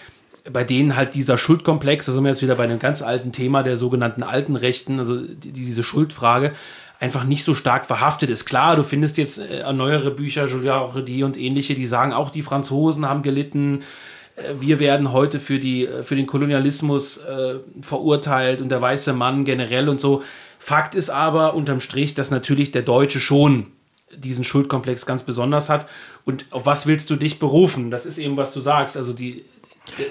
Bei 0.50 0.64
denen 0.64 0.96
halt 0.96 1.14
dieser 1.14 1.36
Schuldkomplex, 1.36 2.06
da 2.06 2.12
sind 2.12 2.24
wir 2.24 2.30
jetzt 2.30 2.42
wieder 2.42 2.54
bei 2.54 2.64
einem 2.64 2.78
ganz 2.78 3.02
alten 3.02 3.30
Thema 3.30 3.62
der 3.62 3.76
sogenannten 3.76 4.22
alten 4.22 4.56
Rechten, 4.56 4.98
also 4.98 5.20
die, 5.20 5.52
diese 5.52 5.82
Schuldfrage, 5.82 6.52
einfach 6.98 7.24
nicht 7.24 7.44
so 7.44 7.54
stark 7.54 7.84
verhaftet 7.84 8.30
ist. 8.30 8.46
Klar, 8.46 8.76
du 8.76 8.84
findest 8.84 9.18
jetzt 9.18 9.36
äh, 9.36 9.70
neuere 9.74 10.12
Bücher, 10.12 10.46
Julia 10.46 10.82
Redi 10.82 11.24
und 11.24 11.36
ähnliche, 11.36 11.74
die 11.74 11.86
sagen, 11.86 12.14
auch 12.14 12.30
die 12.30 12.42
Franzosen 12.42 13.06
haben 13.06 13.22
gelitten, 13.22 13.82
wir 14.58 14.78
werden 14.78 15.12
heute 15.12 15.40
für, 15.40 15.58
die, 15.58 15.86
äh, 15.86 16.02
für 16.02 16.16
den 16.16 16.26
Kolonialismus 16.26 17.18
äh, 17.18 17.56
verurteilt 17.80 18.60
und 18.60 18.68
der 18.70 18.80
weiße 18.80 19.12
Mann 19.12 19.44
generell 19.44 19.88
und 19.88 20.00
so. 20.00 20.22
Fakt 20.58 20.94
ist 20.94 21.10
aber 21.10 21.54
unterm 21.54 21.80
Strich, 21.80 22.14
dass 22.14 22.30
natürlich 22.30 22.70
der 22.70 22.82
Deutsche 22.82 23.20
schon 23.20 23.66
diesen 24.14 24.44
Schuldkomplex 24.44 25.06
ganz 25.06 25.22
besonders 25.22 25.68
hat. 25.68 25.88
Und 26.24 26.46
auf 26.50 26.66
was 26.66 26.86
willst 26.86 27.10
du 27.10 27.16
dich 27.16 27.38
berufen? 27.38 27.90
Das 27.90 28.06
ist 28.06 28.18
eben, 28.18 28.36
was 28.36 28.52
du 28.52 28.60
sagst. 28.60 28.96
Also 28.96 29.12
die, 29.12 29.44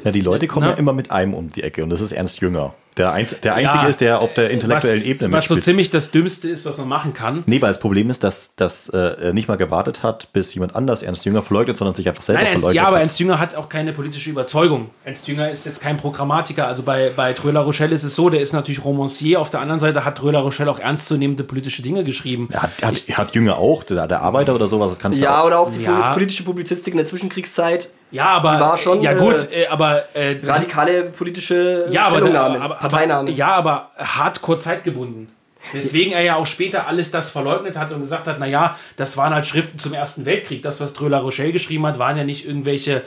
Ja, 0.03 0.11
die 0.11 0.21
Leute 0.21 0.47
kommen 0.47 0.65
Na? 0.67 0.73
ja 0.73 0.77
immer 0.77 0.93
mit 0.93 1.11
einem 1.11 1.33
um 1.33 1.51
die 1.51 1.63
Ecke 1.63 1.83
und 1.83 1.89
das 1.89 2.01
ist 2.01 2.11
Ernst 2.11 2.41
Jünger. 2.41 2.73
Der, 2.97 3.13
Einz 3.13 3.39
der 3.39 3.55
Einzige 3.55 3.83
Ja, 3.83 3.87
ist, 3.89 4.01
der 4.01 4.19
auf 4.19 4.33
der 4.33 4.49
intellektuellen 4.49 4.99
was, 4.99 5.05
Ebene 5.07 5.31
Was 5.31 5.47
so 5.47 5.55
ziemlich 5.55 5.91
das 5.91 6.11
Dümmste 6.11 6.49
ist, 6.49 6.65
was 6.65 6.77
man 6.77 6.89
machen 6.89 7.13
kann. 7.13 7.39
Nee, 7.45 7.61
weil 7.61 7.69
das 7.69 7.79
Problem 7.79 8.09
ist, 8.09 8.21
dass, 8.21 8.53
dass 8.57 8.89
äh, 8.89 8.97
er 8.97 9.33
nicht 9.33 9.47
mal 9.47 9.55
gewartet 9.55 10.03
hat, 10.03 10.33
bis 10.33 10.53
jemand 10.53 10.75
anders 10.75 11.01
Ernst 11.01 11.23
Jünger 11.23 11.41
verleugnet, 11.41 11.77
sondern 11.77 11.95
sich 11.95 12.09
einfach 12.09 12.21
selber 12.21 12.39
Nein, 12.41 12.47
Ernst, 12.51 12.63
verleugnet 12.63 12.75
ja, 12.83 12.87
aber 12.87 12.97
hat. 12.97 13.03
Ernst 13.03 13.19
Jünger 13.21 13.39
hat 13.39 13.55
auch 13.55 13.69
keine 13.69 13.93
politische 13.93 14.29
Überzeugung. 14.29 14.89
Ernst 15.05 15.25
Jünger 15.29 15.49
ist 15.49 15.65
jetzt 15.65 15.79
kein 15.81 15.95
Programmatiker. 15.95 16.67
Also 16.67 16.83
bei, 16.83 17.11
bei 17.15 17.31
Tröler 17.31 17.61
Rochelle 17.61 17.93
ist 17.95 18.03
es 18.03 18.13
so, 18.13 18.29
der 18.29 18.41
ist 18.41 18.51
natürlich 18.51 18.83
Romancier. 18.83 19.39
Auf 19.39 19.49
der 19.49 19.61
anderen 19.61 19.79
Seite 19.79 20.03
hat 20.03 20.17
Tröler 20.17 20.39
Rochelle 20.39 20.69
auch 20.69 20.79
ernstzunehmende 20.79 21.45
politische 21.45 21.81
Dinge 21.83 22.03
geschrieben. 22.03 22.49
Er 22.51 22.63
hat, 22.63 22.71
hat, 22.83 22.95
hat 23.17 23.33
Jünger 23.35 23.57
auch, 23.57 23.83
der, 23.85 24.05
der 24.05 24.21
Arbeiter 24.21 24.53
oder 24.53 24.67
sowas, 24.67 24.89
das 24.89 24.99
kannst 24.99 25.17
du 25.17 25.23
Ja, 25.23 25.41
auch. 25.41 25.47
oder 25.47 25.59
auch 25.59 25.69
die 25.71 25.81
Ja. 25.83 26.11
politische 26.13 26.43
Publizistik 26.43 26.93
in 26.93 26.97
der 26.97 27.07
Zwischenkriegszeit. 27.07 27.89
Ja, 28.11 28.25
aber 28.25 28.55
Die 28.55 28.59
war 28.61 28.77
schon, 28.77 29.01
ja 29.01 29.13
äh, 29.13 29.15
gut, 29.15 29.47
äh, 29.51 29.67
aber 29.67 30.03
äh, 30.15 30.37
Radikale 30.43 31.05
politische 31.05 31.87
ja, 31.89 32.03
aber, 32.03 32.17
Stellungnahmen, 32.17 32.61
aber, 32.61 32.75
Parteinahmen. 32.75 33.33
ja, 33.33 33.53
aber 33.53 33.91
hardcore 33.97 34.59
zeitgebunden. 34.59 35.29
Weswegen 35.73 36.11
er 36.11 36.21
ja 36.23 36.35
auch 36.35 36.47
später 36.47 36.87
alles 36.87 37.11
das 37.11 37.29
verleugnet 37.29 37.77
hat 37.77 37.91
und 37.91 38.01
gesagt 38.01 38.27
hat, 38.27 38.39
naja, 38.39 38.75
das 38.97 39.15
waren 39.15 39.33
halt 39.33 39.45
Schriften 39.45 39.77
zum 39.79 39.93
Ersten 39.93 40.25
Weltkrieg. 40.25 40.63
Das, 40.63 40.81
was 40.81 40.93
Tröler 40.93 41.19
Rochelle 41.19 41.51
geschrieben 41.51 41.85
hat, 41.85 41.99
waren 41.99 42.17
ja 42.17 42.23
nicht 42.23 42.47
irgendwelche, 42.47 43.03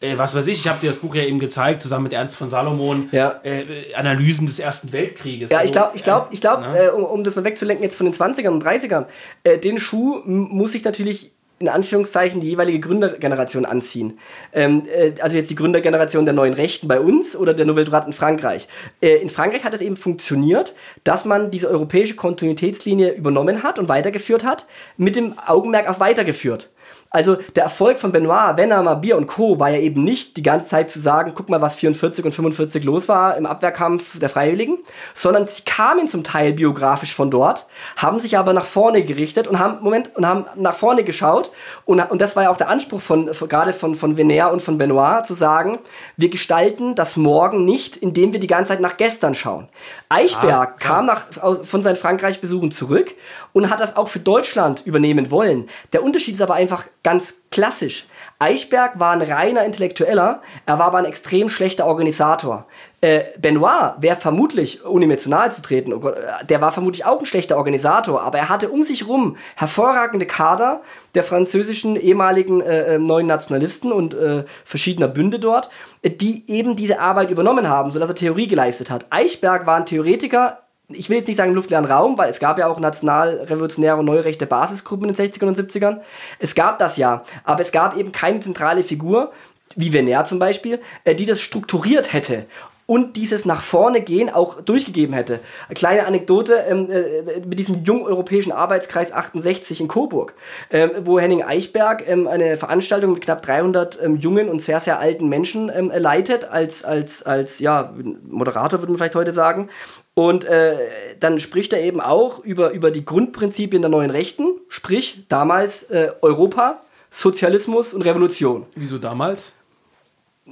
äh, 0.00 0.18
was 0.18 0.34
weiß 0.36 0.46
ich, 0.48 0.58
ich 0.60 0.68
habe 0.68 0.78
dir 0.80 0.88
das 0.88 0.98
Buch 0.98 1.14
ja 1.14 1.22
eben 1.22 1.38
gezeigt, 1.38 1.80
zusammen 1.82 2.04
mit 2.04 2.12
Ernst 2.12 2.36
von 2.36 2.50
Salomon, 2.50 3.08
Ja. 3.10 3.40
äh, 3.42 3.94
Analysen 3.94 4.46
des 4.46 4.58
Ersten 4.58 4.92
Weltkrieges. 4.92 5.50
Ja, 5.50 5.64
ich 5.64 5.72
glaube, 5.72 5.92
ich 5.94 6.04
glaube, 6.04 6.26
ich 6.30 6.40
glaube, 6.42 6.62
ne? 6.64 6.78
äh, 6.78 6.88
um, 6.90 7.04
um 7.04 7.24
das 7.24 7.36
mal 7.36 7.44
wegzulenken 7.44 7.82
jetzt 7.82 7.96
von 7.96 8.04
den 8.04 8.14
20ern 8.14 8.48
und 8.50 8.62
30ern, 8.62 9.06
äh, 9.42 9.56
den 9.58 9.78
Schuh 9.78 10.20
muss 10.26 10.72
sich 10.72 10.84
natürlich 10.84 11.32
in 11.58 11.68
Anführungszeichen 11.68 12.40
die 12.40 12.48
jeweilige 12.48 12.80
Gründergeneration 12.80 13.64
anziehen. 13.64 14.18
Ähm, 14.52 14.82
äh, 14.92 15.12
also 15.20 15.36
jetzt 15.36 15.50
die 15.50 15.54
Gründergeneration 15.54 16.24
der 16.24 16.34
neuen 16.34 16.54
Rechten 16.54 16.88
bei 16.88 17.00
uns 17.00 17.36
oder 17.36 17.54
der 17.54 17.64
Nouvelle 17.64 17.86
Droite 17.86 18.08
in 18.08 18.12
Frankreich. 18.12 18.68
Äh, 19.00 19.16
in 19.16 19.28
Frankreich 19.28 19.64
hat 19.64 19.74
es 19.74 19.80
eben 19.80 19.96
funktioniert, 19.96 20.74
dass 21.04 21.24
man 21.24 21.50
diese 21.50 21.68
europäische 21.68 22.16
Kontinuitätslinie 22.16 23.12
übernommen 23.12 23.62
hat 23.62 23.78
und 23.78 23.88
weitergeführt 23.88 24.44
hat, 24.44 24.66
mit 24.96 25.16
dem 25.16 25.38
Augenmerk 25.38 25.88
auf 25.88 26.00
weitergeführt. 26.00 26.70
Also 27.14 27.36
der 27.54 27.62
Erfolg 27.62 28.00
von 28.00 28.10
Benoit, 28.10 28.56
Wenner, 28.56 28.82
Mabir 28.82 29.16
und 29.16 29.28
Co. 29.28 29.60
war 29.60 29.70
ja 29.70 29.78
eben 29.78 30.02
nicht 30.02 30.36
die 30.36 30.42
ganze 30.42 30.66
Zeit 30.66 30.90
zu 30.90 30.98
sagen, 30.98 31.30
guck 31.32 31.48
mal, 31.48 31.62
was 31.62 31.76
44 31.76 32.24
und 32.24 32.32
45 32.32 32.82
los 32.82 33.08
war 33.08 33.36
im 33.36 33.46
Abwehrkampf 33.46 34.18
der 34.18 34.28
Freiwilligen, 34.28 34.78
sondern 35.14 35.46
sie 35.46 35.62
kamen 35.62 36.08
zum 36.08 36.24
Teil 36.24 36.54
biografisch 36.54 37.14
von 37.14 37.30
dort, 37.30 37.66
haben 37.96 38.18
sich 38.18 38.36
aber 38.36 38.52
nach 38.52 38.66
vorne 38.66 39.04
gerichtet 39.04 39.46
und 39.46 39.60
haben, 39.60 39.80
Moment, 39.80 40.10
und 40.16 40.26
haben 40.26 40.46
nach 40.56 40.74
vorne 40.74 41.04
geschaut 41.04 41.52
und, 41.84 42.00
und 42.00 42.20
das 42.20 42.34
war 42.34 42.42
ja 42.42 42.50
auch 42.50 42.56
der 42.56 42.68
Anspruch 42.68 43.00
von, 43.00 43.32
von 43.32 43.48
gerade 43.48 43.72
von, 43.72 43.94
von 43.94 44.16
Venner 44.16 44.50
und 44.50 44.60
von 44.60 44.76
Benoit, 44.76 45.24
zu 45.24 45.34
sagen, 45.34 45.78
wir 46.16 46.30
gestalten 46.30 46.96
das 46.96 47.16
Morgen 47.16 47.64
nicht, 47.64 47.96
indem 47.96 48.32
wir 48.32 48.40
die 48.40 48.48
ganze 48.48 48.70
Zeit 48.70 48.80
nach 48.80 48.96
gestern 48.96 49.36
schauen. 49.36 49.68
Eichberg 50.08 50.80
kam 50.80 51.06
nach, 51.06 51.26
aus, 51.40 51.60
von 51.62 51.84
seinen 51.84 51.94
Frankreich-Besuchen 51.94 52.72
zurück 52.72 53.14
und 53.54 53.70
hat 53.70 53.80
das 53.80 53.96
auch 53.96 54.08
für 54.08 54.18
Deutschland 54.18 54.84
übernehmen 54.84 55.30
wollen. 55.30 55.68
Der 55.92 56.02
Unterschied 56.02 56.34
ist 56.34 56.42
aber 56.42 56.54
einfach 56.54 56.86
ganz 57.02 57.36
klassisch. 57.50 58.06
Eichberg 58.40 58.98
war 58.98 59.12
ein 59.12 59.22
reiner 59.22 59.64
Intellektueller, 59.64 60.42
er 60.66 60.78
war 60.78 60.86
aber 60.86 60.98
ein 60.98 61.04
extrem 61.04 61.48
schlechter 61.48 61.86
Organisator. 61.86 62.66
Äh, 63.00 63.22
Benoit 63.38 63.94
wäre 64.00 64.16
vermutlich, 64.16 64.84
ohne 64.84 65.06
mir 65.06 65.18
zu 65.18 65.30
zu 65.30 65.62
treten, 65.62 65.92
oh 65.92 66.00
Gott, 66.00 66.16
äh, 66.16 66.44
der 66.46 66.60
war 66.60 66.72
vermutlich 66.72 67.04
auch 67.04 67.20
ein 67.20 67.26
schlechter 67.26 67.56
Organisator, 67.56 68.22
aber 68.22 68.38
er 68.38 68.48
hatte 68.48 68.70
um 68.70 68.82
sich 68.82 69.06
rum 69.06 69.36
hervorragende 69.54 70.26
Kader 70.26 70.82
der 71.14 71.22
französischen 71.22 71.94
ehemaligen 71.94 72.60
äh, 72.60 72.94
äh 72.94 72.98
neuen 72.98 73.28
Nationalisten 73.28 73.92
und 73.92 74.14
äh, 74.14 74.44
verschiedener 74.64 75.08
Bünde 75.08 75.38
dort, 75.38 75.70
die 76.02 76.42
eben 76.48 76.74
diese 76.74 76.98
Arbeit 76.98 77.30
übernommen 77.30 77.68
haben, 77.68 77.92
sodass 77.92 78.08
er 78.08 78.16
Theorie 78.16 78.48
geleistet 78.48 78.90
hat. 78.90 79.06
Eichberg 79.10 79.64
war 79.64 79.76
ein 79.76 79.86
Theoretiker, 79.86 80.63
ich 80.88 81.08
will 81.08 81.16
jetzt 81.16 81.28
nicht 81.28 81.36
sagen 81.36 81.54
luftleeren 81.54 81.86
Raum, 81.86 82.18
weil 82.18 82.30
es 82.30 82.40
gab 82.40 82.58
ja 82.58 82.66
auch 82.66 82.78
nationalrevolutionäre 82.78 83.96
und 83.96 84.04
neurechte 84.04 84.46
Basisgruppen 84.46 85.08
in 85.08 85.14
den 85.14 85.32
60ern 85.32 85.46
und 85.46 85.58
70ern. 85.58 86.00
Es 86.38 86.54
gab 86.54 86.78
das 86.78 86.96
ja, 86.96 87.24
aber 87.44 87.62
es 87.62 87.72
gab 87.72 87.96
eben 87.96 88.12
keine 88.12 88.40
zentrale 88.40 88.84
Figur, 88.84 89.32
wie 89.76 89.92
Venner 89.92 90.24
zum 90.24 90.38
Beispiel, 90.38 90.80
äh, 91.04 91.14
die 91.14 91.26
das 91.26 91.40
strukturiert 91.40 92.12
hätte 92.12 92.46
und 92.86 93.16
dieses 93.16 93.44
nach 93.44 93.62
vorne 93.62 94.00
gehen 94.00 94.28
auch 94.28 94.60
durchgegeben 94.60 95.14
hätte. 95.14 95.40
Eine 95.68 95.74
kleine 95.74 96.06
Anekdote 96.06 96.64
ähm, 96.68 96.90
äh, 96.90 97.40
mit 97.46 97.58
diesem 97.58 97.82
jungeuropäischen 97.84 98.52
Arbeitskreis 98.52 99.12
68 99.12 99.80
in 99.80 99.88
Coburg, 99.88 100.34
ähm, 100.70 100.90
wo 101.04 101.18
Henning 101.18 101.42
Eichberg 101.42 102.06
ähm, 102.06 102.26
eine 102.26 102.56
Veranstaltung 102.56 103.12
mit 103.12 103.22
knapp 103.22 103.42
300 103.42 104.02
ähm, 104.02 104.16
jungen 104.16 104.48
und 104.48 104.60
sehr, 104.60 104.80
sehr 104.80 104.98
alten 104.98 105.28
Menschen 105.28 105.70
ähm, 105.74 105.90
leitet, 105.94 106.44
als, 106.44 106.84
als, 106.84 107.22
als 107.22 107.58
ja, 107.58 107.94
Moderator 108.28 108.80
würde 108.80 108.92
man 108.92 108.98
vielleicht 108.98 109.16
heute 109.16 109.32
sagen. 109.32 109.70
Und 110.14 110.44
äh, 110.44 110.76
dann 111.18 111.40
spricht 111.40 111.72
er 111.72 111.80
eben 111.80 112.00
auch 112.00 112.38
über, 112.38 112.70
über 112.70 112.90
die 112.90 113.04
Grundprinzipien 113.04 113.82
der 113.82 113.90
neuen 113.90 114.10
Rechten, 114.10 114.60
sprich 114.68 115.24
damals 115.28 115.84
äh, 115.84 116.12
Europa, 116.22 116.82
Sozialismus 117.10 117.94
und 117.94 118.02
Revolution. 118.02 118.66
Wieso 118.74 118.98
damals? 118.98 119.52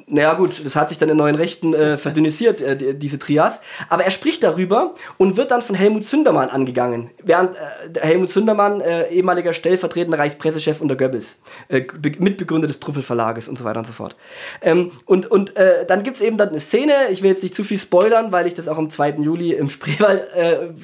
Naja 0.06 0.32
gut, 0.32 0.64
das 0.64 0.74
hat 0.74 0.88
sich 0.88 0.96
dann 0.96 1.10
in 1.10 1.18
neuen 1.18 1.34
Rechten 1.34 1.74
äh, 1.74 1.98
verdünnisiert, 1.98 2.62
äh, 2.62 2.94
diese 2.94 3.18
Trias. 3.18 3.60
Aber 3.90 4.04
er 4.04 4.10
spricht 4.10 4.42
darüber 4.42 4.94
und 5.18 5.36
wird 5.36 5.50
dann 5.50 5.60
von 5.60 5.76
Helmut 5.76 6.06
Zündermann 6.06 6.48
angegangen. 6.48 7.10
Während 7.22 7.56
äh, 7.56 8.00
Helmut 8.00 8.30
Zündermann, 8.30 8.80
äh, 8.80 9.10
ehemaliger 9.10 9.52
stellvertretender 9.52 10.18
Reichspressechef 10.18 10.80
unter 10.80 10.96
Goebbels, 10.96 11.40
äh, 11.68 11.82
Mitbegründer 12.18 12.66
des 12.66 12.80
Truffel 12.80 13.02
Verlages 13.02 13.48
und 13.48 13.58
so 13.58 13.66
weiter 13.66 13.80
und 13.80 13.86
so 13.86 13.92
fort. 13.92 14.16
Ähm, 14.62 14.92
und 15.04 15.30
und 15.30 15.56
äh, 15.56 15.84
dann 15.84 16.04
gibt 16.04 16.16
es 16.16 16.22
eben 16.22 16.38
dann 16.38 16.48
eine 16.48 16.60
Szene, 16.60 16.94
ich 17.10 17.22
will 17.22 17.28
jetzt 17.28 17.42
nicht 17.42 17.54
zu 17.54 17.62
viel 17.62 17.76
spoilern, 17.76 18.32
weil 18.32 18.46
ich 18.46 18.54
das 18.54 18.68
auch 18.68 18.78
am 18.78 18.88
2. 18.88 19.16
Juli 19.18 19.52
im 19.52 19.68
Spreewald 19.68 20.22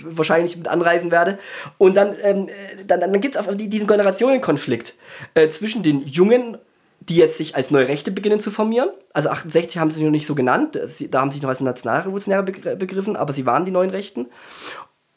wahrscheinlich 0.04 0.56
mit 0.56 0.68
anreisen 0.68 1.10
werde. 1.10 1.38
Und 1.78 1.96
dann, 1.96 2.14
ähm, 2.22 2.48
dann, 2.86 3.00
dann 3.00 3.20
gibt 3.20 3.36
es 3.36 3.46
diesen 3.56 3.86
Generationenkonflikt 3.86 4.94
zwischen 5.48 5.82
den 5.82 6.06
jungen 6.06 6.58
die 7.08 7.16
jetzt 7.16 7.38
sich 7.38 7.56
als 7.56 7.70
neue 7.70 7.88
Rechte 7.88 8.10
beginnen 8.10 8.40
zu 8.40 8.50
formieren. 8.50 8.90
Also 9.12 9.30
68 9.30 9.78
haben 9.78 9.90
sie 9.90 9.96
sich 9.96 10.04
noch 10.04 10.10
nicht 10.10 10.26
so 10.26 10.34
genannt, 10.34 10.78
da 11.10 11.20
haben 11.20 11.30
sie 11.30 11.36
sich 11.36 11.42
noch 11.42 11.50
als 11.50 11.60
Nationalrevolutionäre 11.60 12.42
begriffen, 12.42 13.16
aber 13.16 13.32
sie 13.32 13.46
waren 13.46 13.64
die 13.64 13.70
neuen 13.70 13.90
Rechten. 13.90 14.26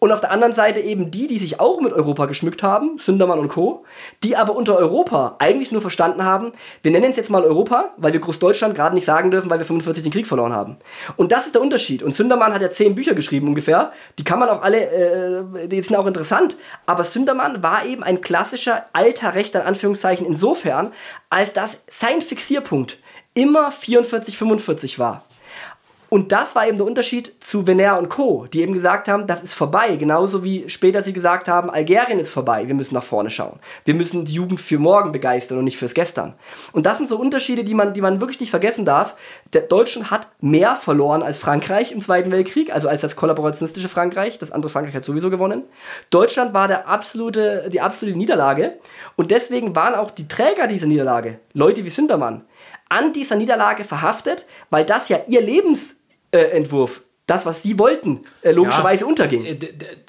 Und 0.04 0.12
auf 0.12 0.20
der 0.20 0.32
anderen 0.32 0.52
Seite 0.52 0.80
eben 0.80 1.12
die, 1.12 1.28
die 1.28 1.38
sich 1.38 1.60
auch 1.60 1.80
mit 1.80 1.94
Europa 1.94 2.26
geschmückt 2.26 2.64
haben, 2.64 2.98
Sündermann 2.98 3.38
und 3.38 3.50
Co., 3.50 3.86
die 4.24 4.36
aber 4.36 4.56
unter 4.56 4.76
Europa 4.76 5.36
eigentlich 5.38 5.72
nur 5.72 5.80
verstanden 5.80 6.26
haben, 6.26 6.54
wir 6.82 6.90
nennen 6.90 7.12
es 7.12 7.18
jetzt 7.18 7.30
mal 7.30 7.44
Europa, 7.44 7.92
weil 7.98 8.12
wir 8.12 8.20
Großdeutschland 8.20 8.74
gerade 8.74 8.96
nicht 8.96 9.06
sagen 9.06 9.30
dürfen, 9.30 9.48
weil 9.52 9.60
wir 9.60 9.66
45 9.66 10.02
den 10.02 10.12
Krieg 10.12 10.26
verloren 10.26 10.54
haben. 10.54 10.78
Und 11.18 11.32
das 11.32 11.46
ist 11.46 11.54
der 11.54 11.62
Unterschied. 11.62 12.02
Und 12.02 12.16
Sündermann 12.16 12.52
hat 12.52 12.64
ja 12.64 12.72
zehn 12.72 12.96
Bücher 12.96 13.14
geschrieben 13.14 13.48
ungefähr. 13.48 13.92
Die 14.18 14.24
kann 14.24 14.40
man 14.40 14.50
auch 14.50 14.64
alle, 14.64 15.46
äh, 15.62 15.68
die 15.68 15.80
sind 15.84 15.96
auch 15.96 16.08
interessant. 16.08 16.58
Aber 16.88 17.04
Sündermann 17.04 17.62
war 17.62 17.86
eben 17.86 18.02
ein 18.02 18.22
klassischer 18.22 18.86
alter 18.94 19.36
Rechter, 19.36 19.62
in 19.62 19.68
Anführungszeichen, 19.68 20.26
insofern, 20.26 20.94
als 21.30 21.54
dass 21.54 21.84
sein 21.88 22.24
Fixierpunkt 22.24 22.98
immer 23.36 23.72
44, 23.72 24.36
45 24.36 24.98
war. 24.98 25.26
Und 26.14 26.34
das 26.34 26.56
war 26.56 26.68
eben 26.68 26.76
der 26.76 26.86
Unterschied 26.86 27.34
zu 27.40 27.68
Venner 27.68 27.98
und 27.98 28.10
Co., 28.10 28.46
die 28.52 28.60
eben 28.60 28.74
gesagt 28.74 29.08
haben, 29.08 29.28
das 29.28 29.42
ist 29.42 29.54
vorbei. 29.54 29.96
Genauso 29.96 30.44
wie 30.44 30.68
später 30.68 31.04
sie 31.04 31.14
gesagt 31.14 31.48
haben, 31.48 31.70
Algerien 31.70 32.20
ist 32.20 32.32
vorbei, 32.32 32.68
wir 32.68 32.76
müssen 32.76 32.96
nach 32.96 33.04
vorne 33.06 33.30
schauen. 33.30 33.60
Wir 33.86 33.94
müssen 33.94 34.26
die 34.26 34.34
Jugend 34.34 34.60
für 34.60 34.78
morgen 34.78 35.14
begeistern 35.14 35.58
und 35.58 35.64
nicht 35.64 35.78
fürs 35.78 35.94
Gestern. 35.94 36.34
Und 36.74 36.86
das 36.86 36.98
sind 36.98 37.08
so 37.08 37.18
Unterschiede, 37.18 37.64
die 37.64 37.74
man, 37.74 37.94
die 37.94 38.02
man 38.02 38.20
wirklich 38.20 38.42
nicht 38.42 38.50
vergessen 38.50 38.84
darf. 38.84 39.16
Der 39.54 39.62
Deutschland 39.62 40.12
hat 40.12 40.28
mehr 40.42 40.76
verloren 40.76 41.24
als 41.24 41.38
Frankreich 41.38 41.94
im 41.94 42.02
Zweiten 42.02 42.30
Weltkrieg, 42.30 42.74
also 42.74 42.90
als 42.90 43.00
das 43.00 43.16
kollaborationistische 43.16 43.88
Frankreich. 43.88 44.38
Das 44.38 44.52
andere 44.52 44.70
Frankreich 44.70 44.96
hat 44.96 45.06
sowieso 45.06 45.30
gewonnen. 45.30 45.64
Deutschland 46.10 46.54
war 46.54 46.68
der 46.68 46.90
absolute, 46.90 47.70
die 47.72 47.80
absolute 47.80 48.18
Niederlage. 48.18 48.80
Und 49.16 49.32
deswegen 49.32 49.78
waren 49.78 49.96
auch 49.96 50.12
die 50.12 50.28
Träger 50.28 50.68
dieser 50.68 50.88
Niederlage, 50.88 51.40
Leute 51.54 51.86
wie 51.86 51.90
Sündermann, 51.90 52.44
an 52.90 53.14
dieser 53.14 53.38
Niederlage 53.38 53.86
verhaftet, 53.86 54.46
weil 54.70 54.84
das 54.84 55.08
ja 55.08 55.22
ihr 55.26 55.42
Lebens 55.42 56.01
Entwurf, 56.32 57.02
das, 57.32 57.46
was 57.46 57.64
sie 57.64 57.80
wollten, 57.80 58.22
äh, 58.42 58.52
logischerweise 58.52 59.06
ja, 59.06 59.08
unterging. 59.08 59.46
Äh, 59.46 59.58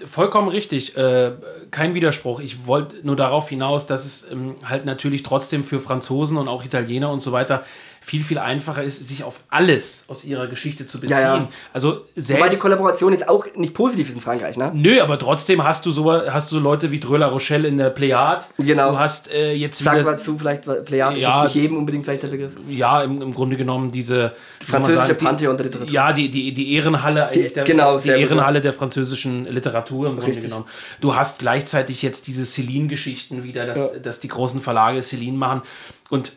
vollkommen 0.07 0.49
richtig, 0.49 0.97
äh, 0.97 1.33
kein 1.71 1.95
Widerspruch. 1.95 2.41
Ich 2.41 2.67
wollte 2.67 2.97
nur 3.07 3.15
darauf 3.17 3.49
hinaus, 3.49 3.87
dass 3.87 4.05
es 4.05 4.31
ähm, 4.31 4.57
halt 4.65 4.87
natürlich 4.87 5.23
trotzdem 5.23 5.63
für 5.63 5.81
Franzosen 5.81 6.37
und 6.37 6.49
auch 6.49 6.65
Italiener 6.65 7.11
und 7.11 7.23
so 7.23 7.31
weiter 7.31 7.65
viel, 8.05 8.23
viel 8.23 8.39
einfacher 8.39 8.83
ist, 8.83 9.09
sich 9.09 9.23
auf 9.23 9.41
alles 9.49 10.05
aus 10.09 10.25
ihrer 10.25 10.49
Geschichte 10.49 10.87
zu 10.87 10.99
beziehen. 10.99 11.17
Ja, 11.17 11.37
ja. 11.37 11.49
Also 11.73 12.05
selbst, 12.17 12.41
Wobei 12.41 12.49
die 12.49 12.57
Kollaboration 12.57 13.13
jetzt 13.13 13.29
auch 13.29 13.47
nicht 13.55 13.75
positiv 13.75 14.09
ist 14.09 14.15
in 14.17 14.21
Frankreich, 14.21 14.57
ne? 14.57 14.73
Nö, 14.75 15.01
aber 15.01 15.19
trotzdem 15.19 15.63
hast 15.63 15.87
du 15.87 15.93
so, 15.93 16.13
hast 16.13 16.51
du 16.51 16.59
Leute 16.59 16.91
wie 16.91 16.99
Dreux 16.99 17.19
La 17.19 17.29
Rochelle 17.29 17.69
in 17.69 17.79
der 17.79 17.91
Plejade. 17.91 18.45
Genau. 18.59 18.91
Du 18.91 18.99
hast 18.99 19.33
äh, 19.33 19.53
jetzt 19.53 19.79
Sag 19.79 19.95
wieder... 19.95 20.05
Sag 20.05 20.15
mal 20.15 20.19
zu, 20.19 20.37
vielleicht 20.37 20.85
Plejade 20.85 21.21
ja, 21.21 21.45
ist 21.45 21.55
nicht 21.55 21.63
jedem 21.63 21.79
unbedingt 21.79 22.05
vielleicht 22.05 22.25
der 22.25 22.29
Begriff. 22.29 22.53
Ja, 22.69 23.03
im, 23.03 23.23
im 23.23 23.33
Grunde 23.33 23.57
genommen 23.57 23.93
diese... 23.93 24.33
Die 24.61 24.67
französische 24.67 25.15
Pantheon 25.15 25.57
der 25.57 25.67
Literatur. 25.67 25.93
Ja, 25.93 26.13
die, 26.13 26.29
die, 26.29 26.53
die 26.53 26.75
Ehrenhalle 26.75 27.31
die, 27.33 27.49
der, 27.49 27.65
genau, 27.65 27.99
die 27.99 28.09
Ehrenhalle 28.09 28.61
der 28.61 28.73
französischen 28.73 29.47
Literatur 29.47 30.09
im 30.09 30.15
Grunde 30.15 30.27
Richtig. 30.29 30.45
genommen. 30.45 30.67
Du 31.01 31.15
hast 31.15 31.39
gleichzeitig 31.39 32.03
jetzt 32.03 32.27
diese 32.27 32.45
Celine-Geschichten 32.45 33.45
wieder, 33.45 33.65
dass, 33.65 33.79
ja. 33.79 33.89
dass 34.03 34.19
die 34.19 34.29
großen 34.29 34.61
Verlage 34.61 35.01
Celine 35.03 35.37
machen 35.37 35.63
und 36.11 36.33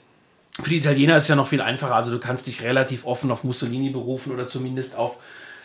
für 0.61 0.69
die 0.69 0.77
Italiener 0.77 1.18
ist 1.18 1.23
es 1.23 1.30
ja 1.30 1.36
noch 1.36 1.48
viel 1.48 1.61
einfacher. 1.61 1.95
Also 1.95 2.11
du 2.11 2.19
kannst 2.19 2.48
dich 2.48 2.64
relativ 2.64 3.06
offen 3.06 3.30
auf 3.32 3.44
Mussolini 3.44 3.90
berufen 3.90 4.32
oder 4.32 4.48
zumindest 4.48 4.95
auf, 4.95 5.18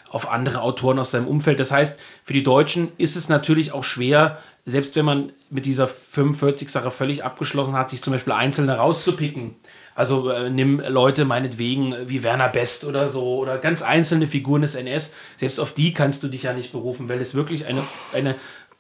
auf 0.09 0.31
andere 0.31 0.63
Autoren 0.63 0.99
aus 0.99 1.13
seinem 1.13 1.29
Umfeld. 1.29 1.61
Das 1.61 1.71
heißt, 1.71 1.99
für 2.25 2.33
die 2.33 2.43
Deutschen 2.43 2.91
ist 2.99 3.17
es 3.17 3.29
natürlich 3.29 3.73
auch 3.73 3.85
schwer, 3.85 4.39
selbst 4.67 4.97
wenn 4.97 5.05
man 5.05 5.33
mit 5.49 5.65
dieser 5.65 5.87
45-Sache 5.87 6.91
völlig 6.91 7.25
abgeschlossen 7.25 7.75
hat, 7.75 7.91
sich 7.91 8.03
zum 8.03 8.13
Beispiel 8.13 8.33
Einzelne 8.33 8.77
rauszupicken. 8.77 9.55
Also 9.95 10.29
äh, 10.31 10.51
nimm 10.51 10.81
Leute 10.81 11.25
meinetwegen 11.25 11.95
wie 12.07 12.23
Werner 12.23 12.49
Best 12.49 12.85
oder 12.85 13.09
so 13.09 13.39
oder 13.39 13.59
ganz 13.59 13.83
einzelne 13.83 14.27
Figuren 14.27 14.63
des 14.63 14.75
NS. 14.75 15.15
Selbst 15.37 15.61
auf 15.61 15.73
die 15.73 15.95
kannst 15.95 16.23
du 16.23 16.29
dich 16.29 16.45
ja 16.45 16.53
nicht 16.53 16.73
berufen, 16.73 17.09
weil 17.09 17.21
es 17.21 17.35
wirklich 17.35 17.67
eine, 17.67 17.85
eine 18.13 18.35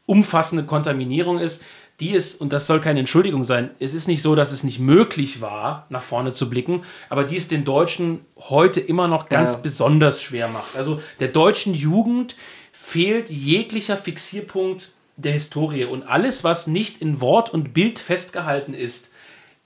umfassende 0.07 0.65
Kontaminierung 0.65 1.39
ist 1.39 1.65
die 2.01 2.11
ist, 2.11 2.41
und 2.41 2.53
das 2.53 2.67
soll 2.67 2.81
keine 2.81 3.01
Entschuldigung 3.01 3.45
sein, 3.45 3.71
es 3.79 3.95
ist 3.95 4.09
nicht 4.09 4.23
so, 4.23 4.35
dass 4.35 4.53
es 4.53 4.65
nicht 4.65 4.79
möglich 4.79 5.41
war, 5.41 5.87
nach 5.91 6.03
vorne 6.03 6.33
zu 6.33 6.49
blicken, 6.49 6.83
aber 7.09 7.25
die 7.25 7.37
es 7.37 7.49
den 7.49 7.65
Deutschen 7.65 8.21
heute 8.37 8.81
immer 8.81 9.09
noch 9.09 9.29
ganz 9.29 9.53
ja. 9.53 9.59
besonders 9.59 10.23
schwer 10.23 10.49
macht. 10.49 10.77
Also 10.77 11.01
der 11.21 11.29
deutschen 11.29 11.75
Jugend 11.75 12.37
fehlt 12.73 13.31
jeglicher 13.31 13.97
Fixierpunkt 13.97 14.93
der 15.17 15.33
Historie 15.33 15.85
und 15.85 16.03
alles, 16.03 16.45
was 16.45 16.67
nicht 16.67 17.03
in 17.03 17.21
Wort 17.21 17.51
und 17.51 17.75
Bild 17.75 17.99
festgehalten 17.99 18.75
ist, 18.75 19.11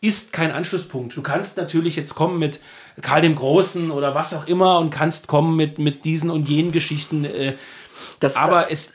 ist 0.01 0.33
kein 0.35 0.51
Anschlusspunkt. 0.51 1.17
Du 1.17 1.23
kannst 1.23 1.57
natürlich 1.57 1.97
jetzt 1.97 2.15
kommen 2.15 2.39
mit 2.39 2.61
Karl 3.01 3.23
dem 3.23 3.37
Großen 3.37 3.91
oder 3.91 4.15
was 4.15 4.35
auch 4.35 4.47
immer 4.47 4.79
und 4.79 4.91
kannst 4.91 5.29
kommen 5.29 5.57
mit, 5.57 5.79
mit 5.79 6.05
diesen 6.05 6.31
und 6.31 6.49
jenen 6.49 6.73
Geschichten. 6.73 7.25
Äh, 7.25 7.55
das, 8.21 8.37
aber 8.37 8.71
es, 8.71 8.93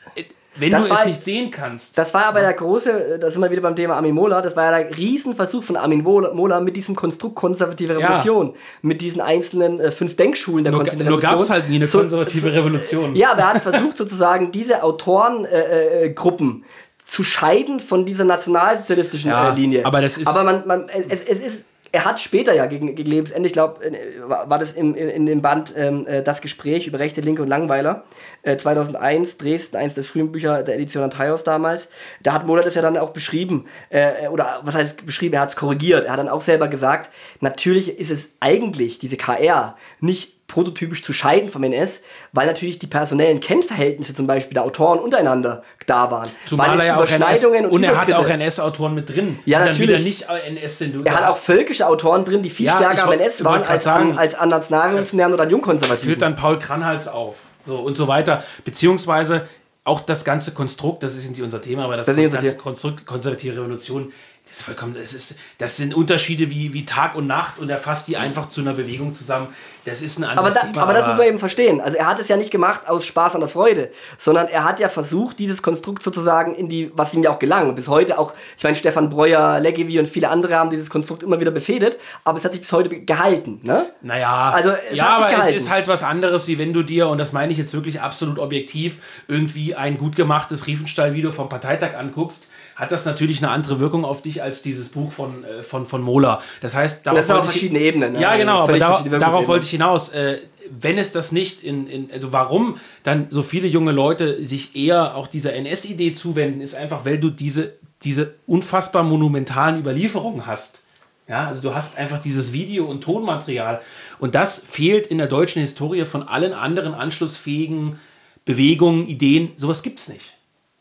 wenn 0.60 0.70
das 0.70 0.84
du 0.84 0.90
war, 0.90 1.00
es 1.00 1.06
nicht 1.06 1.24
sehen 1.24 1.50
kannst. 1.50 1.96
Das 1.96 2.12
war 2.14 2.26
aber 2.26 2.40
der 2.40 2.52
große, 2.52 3.18
da 3.20 3.30
sind 3.30 3.40
wir 3.40 3.50
wieder 3.50 3.62
beim 3.62 3.76
Thema 3.76 3.96
Armin 3.96 4.14
Mohler, 4.14 4.42
das 4.42 4.56
war 4.56 4.70
ja 4.70 4.82
der 4.82 4.96
Riesenversuch 4.96 5.64
von 5.64 5.76
Armin 5.76 6.02
Mohler 6.02 6.60
mit 6.60 6.76
diesem 6.76 6.94
Konstrukt 6.94 7.34
konservative 7.36 7.96
Revolution, 7.96 8.48
ja. 8.48 8.52
mit 8.82 9.00
diesen 9.00 9.20
einzelnen 9.20 9.80
äh, 9.80 9.90
fünf 9.90 10.16
Denkschulen 10.16 10.64
der 10.64 10.72
nur, 10.72 10.80
konservativen 10.80 11.14
Revolution. 11.14 11.30
Nur 11.30 11.38
gab 11.38 11.40
es 11.40 11.50
halt 11.50 11.68
nie 11.68 11.76
eine 11.76 11.88
konservative 11.88 12.50
so, 12.50 12.56
Revolution. 12.56 13.16
Ja, 13.16 13.32
aber 13.32 13.40
er 13.40 13.54
hat 13.54 13.62
versucht 13.62 13.96
sozusagen 13.96 14.52
diese 14.52 14.82
Autorengruppen 14.82 16.48
äh, 16.48 16.60
äh, 16.60 16.90
zu 17.10 17.24
scheiden 17.24 17.80
von 17.80 18.04
dieser 18.04 18.24
nationalsozialistischen 18.24 19.30
ja, 19.30 19.50
äh, 19.50 19.54
Linie. 19.54 19.84
Aber 19.84 20.00
das 20.00 20.16
ist. 20.16 20.28
Aber 20.28 20.44
man, 20.44 20.66
man, 20.66 20.86
es, 21.08 21.20
es 21.22 21.40
ist 21.40 21.64
er 21.92 22.04
hat 22.04 22.20
später 22.20 22.54
ja 22.54 22.66
gegen, 22.66 22.94
gegen 22.94 23.10
Lebensende, 23.10 23.46
ich 23.46 23.52
glaube, 23.52 23.80
war 24.26 24.58
das 24.58 24.72
in, 24.72 24.94
in, 24.94 25.26
dem 25.26 25.42
Band 25.42 25.74
ähm, 25.76 26.06
äh, 26.06 26.22
Das 26.22 26.40
Gespräch 26.40 26.86
über 26.86 26.98
Rechte, 26.98 27.20
Linke 27.20 27.42
und 27.42 27.48
Langweiler, 27.48 28.04
äh, 28.42 28.56
2001, 28.56 29.38
Dresden, 29.38 29.76
eins 29.76 29.94
der 29.94 30.04
frühen 30.04 30.30
Bücher 30.30 30.62
der 30.62 30.76
Edition 30.76 31.02
Antaios 31.02 31.42
damals. 31.42 31.88
Da 32.22 32.32
hat 32.32 32.46
Moder 32.46 32.62
das 32.62 32.74
ja 32.74 32.82
dann 32.82 32.96
auch 32.96 33.10
beschrieben, 33.10 33.66
äh, 33.88 34.28
oder 34.28 34.60
was 34.62 34.74
heißt 34.74 35.04
beschrieben, 35.04 35.34
er 35.34 35.40
hat 35.40 35.50
es 35.50 35.56
korrigiert. 35.56 36.06
Er 36.06 36.12
hat 36.12 36.18
dann 36.18 36.28
auch 36.28 36.42
selber 36.42 36.68
gesagt, 36.68 37.10
natürlich 37.40 37.98
ist 37.98 38.10
es 38.10 38.30
eigentlich, 38.40 38.98
diese 38.98 39.16
KR, 39.16 39.76
nicht 40.00 40.39
prototypisch 40.50 41.02
zu 41.02 41.12
scheiden 41.12 41.50
vom 41.50 41.62
NS, 41.64 42.02
weil 42.32 42.46
natürlich 42.46 42.78
die 42.78 42.86
personellen 42.86 43.40
Kennverhältnisse 43.40 44.14
zum 44.14 44.26
Beispiel 44.26 44.54
der 44.54 44.64
Autoren 44.64 44.98
untereinander 44.98 45.62
da 45.86 46.10
waren. 46.10 46.28
Zumal 46.46 46.70
weil 46.70 46.80
er 46.80 46.86
ja 46.86 46.96
auch 47.00 47.08
NS, 47.08 47.44
und, 47.44 47.66
und 47.66 47.82
er 47.84 48.00
hat 48.00 48.12
auch 48.12 48.28
NS-Autoren 48.28 48.94
mit 48.94 49.08
drin, 49.08 49.38
ja, 49.44 49.64
natürlich. 49.64 50.04
nicht 50.04 50.26
NS 50.28 50.78
sind. 50.78 51.06
Er 51.06 51.16
hat 51.16 51.28
auch 51.28 51.36
völkische 51.36 51.86
Autoren 51.86 52.24
drin, 52.24 52.42
die 52.42 52.50
viel 52.50 52.66
Ja, 52.66 52.76
stärker 52.76 53.04
am 53.04 53.12
NS 53.12 53.44
waren 53.44 53.62
als 53.62 53.84
sagen, 53.84 54.18
als 54.18 54.34
an 54.34 54.48
Nationalrevolutionären 54.48 55.32
oder 55.32 55.44
an 55.44 55.50
Jungkonservativen. 55.50 56.08
führt 56.08 56.22
dann 56.22 56.34
Paul 56.34 56.58
Kranhals 56.58 57.08
auf. 57.08 57.36
So 57.66 57.76
und 57.76 57.96
so 57.96 58.08
weiter. 58.08 58.42
Beziehungsweise 58.64 59.46
auch 59.84 60.00
das 60.00 60.24
ganze 60.24 60.52
Konstrukt, 60.52 61.02
das 61.02 61.14
ist 61.14 61.28
nicht 61.28 61.42
unser 61.42 61.60
Thema, 61.60 61.84
aber 61.84 61.96
das, 61.96 62.06
Das 62.06 62.16
ganze. 62.16 62.56
Konstrukt 62.56 63.06
konservative 63.06 63.56
Revolution, 63.56 64.12
das 64.50 64.58
ist 64.58 64.64
vollkommen, 64.64 64.94
das 64.94 65.14
ist, 65.14 65.36
das 65.58 65.76
sind 65.76 65.94
Unterschiede 65.94 66.50
wie, 66.50 66.72
wie 66.72 66.84
Tag 66.84 67.14
und 67.14 67.28
Nacht 67.28 67.58
und 67.60 67.70
er 67.70 67.78
fasst 67.78 68.08
die 68.08 68.16
einfach 68.16 68.48
zu 68.48 68.60
einer 68.60 68.72
Bewegung 68.72 69.12
zusammen. 69.14 69.48
Das 69.84 70.02
ist 70.02 70.18
ein 70.18 70.24
Aber, 70.24 70.32
anderes 70.40 70.54
da, 70.54 70.60
Thema. 70.66 70.82
aber 70.82 70.92
das 70.92 71.06
muss 71.06 71.16
man 71.16 71.26
eben 71.26 71.38
verstehen. 71.38 71.80
Also 71.80 71.96
er 71.96 72.06
hat 72.06 72.18
es 72.20 72.28
ja 72.28 72.36
nicht 72.36 72.50
gemacht 72.50 72.86
aus 72.88 73.06
Spaß 73.06 73.34
an 73.36 73.40
der 73.40 73.48
Freude, 73.48 73.90
sondern 74.18 74.48
er 74.48 74.64
hat 74.64 74.78
ja 74.80 74.88
versucht, 74.88 75.38
dieses 75.38 75.62
Konstrukt 75.62 76.02
sozusagen 76.02 76.54
in 76.54 76.68
die, 76.68 76.90
was 76.94 77.14
ihm 77.14 77.22
ja 77.22 77.30
auch 77.30 77.38
gelang. 77.38 77.74
Bis 77.76 77.88
heute 77.88 78.18
auch, 78.18 78.34
ich 78.58 78.64
meine, 78.64 78.74
Stefan 78.74 79.08
Breuer, 79.08 79.60
Leggevi 79.60 79.98
und 80.00 80.08
viele 80.08 80.28
andere 80.28 80.56
haben 80.56 80.68
dieses 80.68 80.90
Konstrukt 80.90 81.22
immer 81.22 81.38
wieder 81.40 81.50
befehdet, 81.52 81.96
aber 82.24 82.36
es 82.36 82.44
hat 82.44 82.52
sich 82.52 82.60
bis 82.60 82.72
heute 82.72 82.88
gehalten. 82.88 83.60
Ne? 83.62 83.86
Naja, 84.02 84.50
Also, 84.50 84.70
es 84.90 84.96
ja, 84.98 85.08
aber 85.16 85.30
es 85.30 85.36
gehalten. 85.36 85.56
ist 85.56 85.70
halt 85.70 85.88
was 85.88 86.02
anderes, 86.02 86.48
wie 86.48 86.58
wenn 86.58 86.72
du 86.74 86.82
dir, 86.82 87.08
und 87.08 87.18
das 87.18 87.32
meine 87.32 87.52
ich 87.52 87.58
jetzt 87.58 87.72
wirklich 87.72 88.00
absolut 88.02 88.38
objektiv, 88.40 88.96
irgendwie 89.28 89.76
ein 89.76 89.96
gut 89.96 90.16
gemachtes 90.16 90.66
Riefenstahl-Video 90.66 91.30
vom 91.30 91.48
Parteitag 91.48 91.94
anguckst, 91.96 92.48
hat 92.80 92.90
das 92.92 93.04
natürlich 93.04 93.38
eine 93.42 93.50
andere 93.52 93.78
Wirkung 93.78 94.04
auf 94.04 94.22
dich 94.22 94.42
als 94.42 94.62
dieses 94.62 94.88
Buch 94.88 95.12
von, 95.12 95.44
äh, 95.44 95.62
von, 95.62 95.84
von 95.86 96.00
Mola. 96.02 96.40
Das 96.62 96.74
heißt, 96.74 97.06
darauf 97.06 97.18
Das 97.18 97.26
sind 97.26 97.34
auch 97.34 97.38
wollte 97.40 97.48
ich- 97.50 97.52
verschiedene 97.60 97.80
Ebenen. 97.80 98.12
ne? 98.14 98.20
Ja, 98.22 98.36
genau, 98.36 98.58
aber 98.58 98.66
Völlig 98.66 98.80
darauf, 98.80 99.08
darauf 99.08 99.48
wollte 99.48 99.64
ich 99.66 99.70
hinaus. 99.70 100.08
Äh, 100.10 100.38
wenn 100.70 100.98
es 100.98 101.12
das 101.12 101.30
nicht 101.32 101.62
in, 101.64 101.86
in, 101.86 102.10
also 102.12 102.32
warum 102.32 102.76
dann 103.02 103.26
so 103.30 103.42
viele 103.42 103.66
junge 103.66 103.92
Leute 103.92 104.44
sich 104.44 104.76
eher 104.76 105.16
auch 105.16 105.26
dieser 105.26 105.52
NS-Idee 105.54 106.12
zuwenden, 106.12 106.60
ist 106.60 106.74
einfach, 106.74 107.04
weil 107.04 107.18
du 107.18 107.30
diese, 107.30 107.74
diese 108.02 108.34
unfassbar 108.46 109.02
monumentalen 109.02 109.78
Überlieferungen 109.80 110.46
hast. 110.46 110.80
Ja, 111.28 111.46
also 111.48 111.60
du 111.60 111.74
hast 111.74 111.98
einfach 111.98 112.20
dieses 112.20 112.52
Video- 112.52 112.86
und 112.86 113.02
Tonmaterial. 113.02 113.80
Und 114.20 114.34
das 114.34 114.58
fehlt 114.58 115.06
in 115.08 115.18
der 115.18 115.26
deutschen 115.28 115.60
Historie 115.60 116.04
von 116.04 116.26
allen 116.26 116.52
anderen 116.52 116.94
anschlussfähigen 116.94 117.98
Bewegungen, 118.44 119.06
Ideen. 119.06 119.50
Sowas 119.56 119.82
gibt 119.82 120.00
es 120.00 120.08
nicht. 120.08 120.36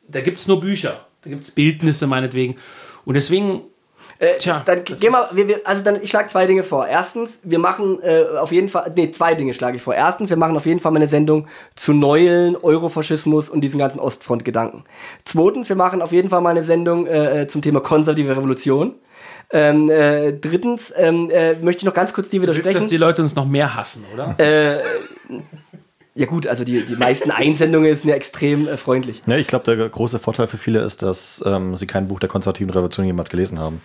Da 0.08 0.22
gibt 0.22 0.40
es 0.40 0.48
nur 0.48 0.60
Bücher. 0.60 1.06
Da 1.24 1.30
gibt 1.30 1.44
es 1.44 1.52
Bildnisse 1.52 2.08
meinetwegen. 2.08 2.56
Und 3.06 3.16
deswegen, 3.16 3.62
Äh, 4.22 4.38
Tja, 4.38 4.64
dann 4.66 4.84
gehen 4.84 5.00
wir, 5.14 5.30
wir, 5.32 5.48
wir, 5.48 5.62
also 5.64 5.82
dann, 5.82 6.02
ich 6.04 6.10
schlage 6.10 6.28
zwei 6.28 6.46
Dinge 6.46 6.64
vor. 6.64 6.86
Erstens, 6.86 7.40
wir 7.44 7.58
machen 7.58 8.00
äh, 8.02 8.26
auf 8.38 8.52
jeden 8.52 8.68
Fall, 8.68 8.92
nee, 8.94 9.12
zwei 9.12 9.34
Dinge 9.34 9.54
schlage 9.54 9.78
ich 9.78 9.82
vor. 9.82 9.96
Erstens, 9.96 10.30
wir 10.30 10.36
machen 10.36 10.58
auf 10.58 10.66
jeden 10.66 10.82
Fall 10.82 10.92
mal 10.92 11.00
eine 11.00 11.08
Sendung 11.08 11.48
zu 11.76 11.94
Neulen, 11.94 12.58
Eurofaschismus 12.58 13.48
und 13.50 13.62
diesen 13.62 13.80
ganzen 13.80 14.00
Ostfront-Gedanken. 14.00 14.84
Zweitens, 15.24 15.70
wir 15.70 15.78
machen 15.78 16.02
auf 16.02 16.12
jeden 16.12 16.30
Fall 16.30 16.42
mal 16.42 16.50
eine 16.50 16.64
Sendung 16.64 17.08
äh, 17.08 17.44
äh, 17.44 17.48
zum 17.48 17.62
Thema 17.62 17.80
konservative 17.80 18.36
Revolution. 18.36 18.96
Ähm, 19.52 19.90
äh, 19.90 20.34
drittens 20.34 20.94
ähm, 20.98 21.30
äh, 21.32 21.54
möchte 21.56 21.80
ich 21.80 21.86
noch 21.86 21.94
ganz 21.94 22.12
kurz 22.14 22.30
dir 22.30 22.42
du 22.42 22.48
willst, 22.48 22.60
widersprechen. 22.60 22.82
dass 22.82 22.90
die 22.90 22.98
Leute 22.98 23.22
uns 23.22 23.36
noch 23.36 23.46
mehr 23.48 23.74
hassen, 23.74 24.06
oder? 24.14 24.36
Ja 26.20 26.26
gut, 26.26 26.48
also 26.48 26.66
die, 26.66 26.86
die 26.86 26.98
meisten 26.98 27.32
Einsendungen 27.32 27.96
sind 27.96 28.10
ja 28.10 28.16
extrem 28.16 28.68
äh, 28.68 28.76
freundlich. 28.76 29.22
Ja, 29.26 29.38
ich 29.38 29.48
glaube, 29.48 29.74
der 29.74 29.88
große 29.88 30.20
Vorteil 30.20 30.48
für 30.48 30.58
viele 30.58 30.82
ist, 30.82 31.02
dass 31.02 31.42
ähm, 31.48 31.78
sie 31.78 31.88
kein 31.88 32.10
Buch 32.10 32.20
der 32.20 32.28
konservativen 32.28 32.72
Revolution 32.72 33.06
jemals 33.06 33.30
gelesen 33.30 33.58
haben. 33.58 33.82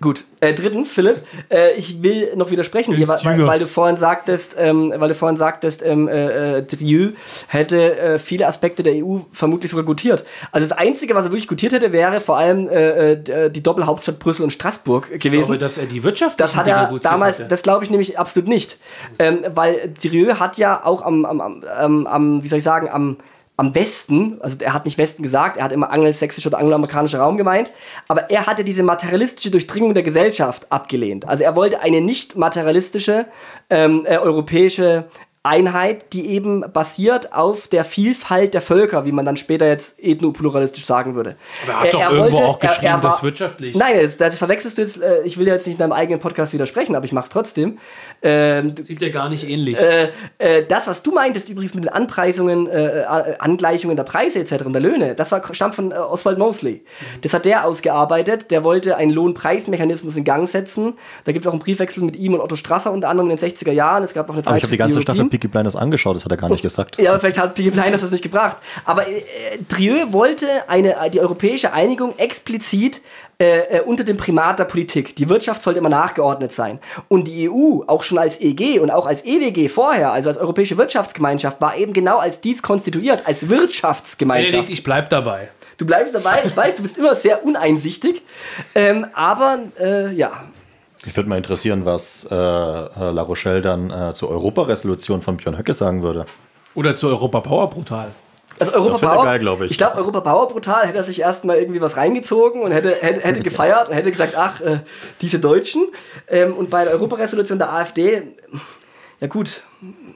Gut. 0.00 0.24
Äh, 0.40 0.54
drittens, 0.54 0.90
Philipp, 0.90 1.22
äh, 1.48 1.74
ich 1.76 2.02
will 2.02 2.34
noch 2.34 2.50
widersprechen, 2.50 2.94
hier, 2.94 3.06
weil, 3.06 3.46
weil, 3.46 3.58
du 3.60 3.66
vorhin 3.68 3.96
sagtest, 3.96 4.56
ähm, 4.58 4.92
weil 4.96 5.08
du 5.08 5.14
vorhin 5.14 5.36
sagtest, 5.36 5.82
ähm, 5.84 6.08
äh, 6.08 6.58
äh, 6.58 6.62
Drieu 6.62 7.10
hätte 7.46 7.96
äh, 7.98 8.18
viele 8.18 8.48
Aspekte 8.48 8.82
der 8.82 8.94
EU 8.94 9.18
vermutlich 9.32 9.70
sogar 9.70 9.84
gutiert. 9.84 10.24
Also 10.50 10.68
das 10.68 10.76
Einzige, 10.76 11.14
was 11.14 11.26
er 11.26 11.30
wirklich 11.30 11.46
gutiert 11.46 11.72
hätte, 11.72 11.92
wäre 11.92 12.20
vor 12.20 12.36
allem 12.36 12.68
äh, 12.68 13.50
die 13.50 13.62
Doppelhauptstadt 13.62 14.18
Brüssel 14.18 14.42
und 14.42 14.50
Straßburg 14.50 15.08
Ich 15.12 15.20
gewesen. 15.20 15.46
glaube, 15.46 15.58
dass 15.58 15.78
er 15.78 15.86
die 15.86 16.02
Wirtschaft 16.02 16.40
Das 16.40 16.56
hat 16.56 16.66
er 16.66 16.92
damals, 17.00 17.46
das 17.46 17.62
glaube 17.62 17.84
ich 17.84 17.90
nämlich 17.90 18.18
absolut 18.18 18.48
nicht. 18.48 18.78
Ähm, 19.20 19.44
weil 19.54 19.94
Thierry 19.94 20.34
hat 20.34 20.58
ja 20.58 20.84
auch 20.84 21.02
am, 21.02 21.24
am, 21.24 21.40
am, 21.40 22.06
am, 22.06 22.42
wie 22.42 22.48
soll 22.48 22.58
ich 22.58 22.64
sagen, 22.64 22.88
am, 22.90 23.18
am 23.62 23.76
Westen, 23.76 24.40
also 24.40 24.56
er 24.58 24.74
hat 24.74 24.84
nicht 24.84 24.98
Westen 24.98 25.22
gesagt, 25.22 25.56
er 25.56 25.64
hat 25.64 25.70
immer 25.70 25.92
angelsächsischer 25.92 26.48
oder 26.48 26.58
angloamerikanischer 26.58 27.20
Raum 27.20 27.36
gemeint, 27.36 27.70
aber 28.08 28.28
er 28.28 28.46
hatte 28.46 28.64
diese 28.64 28.82
materialistische 28.82 29.52
Durchdringung 29.52 29.94
der 29.94 30.02
Gesellschaft 30.02 30.66
abgelehnt. 30.70 31.28
Also 31.28 31.44
er 31.44 31.54
wollte 31.54 31.80
eine 31.80 32.00
nicht 32.00 32.34
materialistische 32.36 33.26
ähm, 33.70 34.04
äh, 34.04 34.18
europäische 34.18 35.04
Einheit, 35.44 36.12
die 36.12 36.28
eben 36.28 36.60
basiert 36.72 37.32
auf 37.32 37.66
der 37.66 37.84
Vielfalt 37.84 38.54
der 38.54 38.60
Völker, 38.60 39.04
wie 39.06 39.12
man 39.12 39.24
dann 39.24 39.36
später 39.36 39.66
jetzt 39.66 39.98
ethnopluralistisch 39.98 40.84
sagen 40.84 41.16
würde. 41.16 41.36
Aber 41.64 41.72
er 41.72 41.80
hat 41.80 41.94
doch 41.94 42.12
irgendwo 42.12 42.38
auch 42.38 42.60
geschrieben, 42.60 43.00
das 43.00 43.24
wirtschaftlich. 43.24 43.76
Nein, 43.76 44.00
das, 44.00 44.16
das 44.16 44.38
verwechselst 44.38 44.78
du 44.78 44.82
jetzt, 44.82 45.00
äh, 45.00 45.22
ich 45.24 45.38
will 45.38 45.46
ja 45.48 45.54
jetzt 45.54 45.66
nicht 45.66 45.74
in 45.74 45.78
deinem 45.78 45.92
eigenen 45.92 46.20
Podcast 46.20 46.52
widersprechen, 46.52 46.94
aber 46.94 47.04
ich 47.04 47.12
mache 47.12 47.24
es 47.24 47.30
trotzdem. 47.30 47.78
Ähm, 48.24 48.74
Sieht 48.82 49.02
ja 49.02 49.08
gar 49.08 49.28
nicht 49.28 49.48
ähnlich. 49.48 49.76
äh, 49.78 50.10
äh, 50.38 50.64
das, 50.66 50.86
was 50.86 51.02
du 51.02 51.10
meintest 51.10 51.48
übrigens 51.48 51.74
mit 51.74 51.84
den 51.84 51.92
Anpreisungen, 51.92 52.68
äh, 52.68 53.00
äh, 53.00 53.04
Angleichungen 53.38 53.96
der 53.96 54.04
Preise 54.04 54.38
etc. 54.38 54.64
und 54.64 54.72
der 54.72 54.82
Löhne, 54.82 55.14
das 55.14 55.32
war, 55.32 55.42
stammt 55.54 55.74
von 55.74 55.90
äh, 55.90 55.96
Oswald 55.96 56.38
Mosley. 56.38 56.84
Das 57.22 57.34
hat 57.34 57.44
der 57.44 57.66
ausgearbeitet. 57.66 58.50
Der 58.52 58.62
wollte 58.62 58.96
einen 58.96 59.10
Lohnpreismechanismus 59.10 60.16
in 60.16 60.24
Gang 60.24 60.48
setzen. 60.48 60.94
Da 61.24 61.32
gibt 61.32 61.44
es 61.44 61.48
auch 61.48 61.52
einen 61.52 61.60
Briefwechsel 61.62 62.04
mit 62.04 62.14
ihm 62.16 62.34
und 62.34 62.40
Otto 62.40 62.54
Strasser 62.54 62.92
unter 62.92 63.08
anderem 63.08 63.30
in 63.30 63.36
den 63.36 63.50
60er 63.50 63.72
Jahren. 63.72 64.04
Es 64.04 64.14
gab 64.14 64.28
noch 64.28 64.36
eine 64.36 64.46
Aber 64.46 64.56
ich 64.56 64.62
habe 64.62 64.72
die 64.72 64.78
ganze 64.78 65.02
Staffel. 65.02 65.28
Peaky 65.28 65.48
Blinders 65.48 65.74
angeschaut, 65.74 66.14
das 66.14 66.24
hat 66.24 66.30
er 66.30 66.36
gar 66.36 66.50
nicht 66.50 66.62
gesagt. 66.62 67.00
Ja, 67.00 67.10
aber 67.10 67.20
vielleicht 67.20 67.38
hat 67.38 67.54
Peaky 67.54 67.70
Blinders 67.70 68.02
das 68.02 68.10
nicht 68.10 68.22
gebracht. 68.22 68.56
Aber 68.84 69.02
äh, 69.08 69.12
Drieu 69.68 70.12
wollte 70.12 70.46
eine, 70.68 70.94
die 71.12 71.20
europäische 71.20 71.72
Einigung 71.72 72.16
explizit 72.18 73.00
äh, 73.42 73.78
äh, 73.78 73.80
unter 73.80 74.04
dem 74.04 74.16
Primat 74.16 74.60
der 74.60 74.66
Politik. 74.66 75.16
Die 75.16 75.28
Wirtschaft 75.28 75.62
sollte 75.62 75.80
immer 75.80 75.88
nachgeordnet 75.88 76.52
sein. 76.52 76.78
Und 77.08 77.26
die 77.26 77.50
EU, 77.50 77.80
auch 77.88 78.04
schon 78.04 78.18
als 78.18 78.40
EG 78.40 78.78
und 78.78 78.92
auch 78.92 79.04
als 79.04 79.24
EWG 79.24 79.68
vorher, 79.68 80.12
also 80.12 80.28
als 80.28 80.38
Europäische 80.38 80.76
Wirtschaftsgemeinschaft, 80.76 81.60
war 81.60 81.76
eben 81.76 81.92
genau 81.92 82.18
als 82.18 82.40
dies 82.40 82.62
konstituiert, 82.62 83.26
als 83.26 83.48
Wirtschaftsgemeinschaft. 83.48 84.52
Benedikt, 84.52 84.72
ich 84.72 84.84
bleib 84.84 85.10
dabei. 85.10 85.48
Du 85.76 85.84
bleibst 85.84 86.14
dabei, 86.14 86.42
ich 86.44 86.56
weiß, 86.56 86.76
du 86.76 86.82
bist 86.82 86.96
immer 86.96 87.16
sehr 87.16 87.44
uneinsichtig. 87.44 88.22
Ähm, 88.76 89.08
aber 89.12 89.58
äh, 89.80 90.14
ja, 90.14 90.44
Mich 91.04 91.16
würde 91.16 91.28
mal 91.28 91.36
interessieren, 91.36 91.84
was 91.84 92.24
äh, 92.30 92.34
La 92.36 93.22
Rochelle 93.22 93.60
dann 93.60 93.90
äh, 93.90 94.14
zur 94.14 94.30
Europaresolution 94.30 95.20
von 95.20 95.36
Björn 95.36 95.58
Höcke 95.58 95.74
sagen 95.74 96.04
würde. 96.04 96.26
Oder 96.76 96.94
zu 96.94 97.08
Europa 97.08 97.40
Power 97.40 97.68
brutal. 97.68 98.12
Also 98.58 98.72
Europa 98.72 98.90
Das 98.90 99.00
Power, 99.00 99.24
geil, 99.24 99.38
glaub 99.38 99.60
ich. 99.62 99.70
Ich 99.70 99.78
glaube, 99.78 99.96
Europa 99.96 100.20
Power 100.20 100.48
brutal 100.48 100.86
hätte 100.86 100.98
er 100.98 101.04
sich 101.04 101.20
erstmal 101.20 101.56
irgendwie 101.58 101.80
was 101.80 101.96
reingezogen 101.96 102.62
und 102.62 102.72
hätte, 102.72 102.96
hätte, 103.00 103.20
hätte 103.20 103.42
gefeiert 103.42 103.88
und 103.88 103.94
hätte 103.94 104.10
gesagt, 104.10 104.34
ach, 104.36 104.60
äh, 104.60 104.80
diese 105.20 105.38
Deutschen. 105.38 105.88
Ähm, 106.28 106.54
und 106.54 106.70
bei 106.70 106.84
der 106.84 106.92
Europaresolution 106.92 107.58
der 107.58 107.72
AfD, 107.72 108.22
ja 109.20 109.26
gut, 109.26 109.62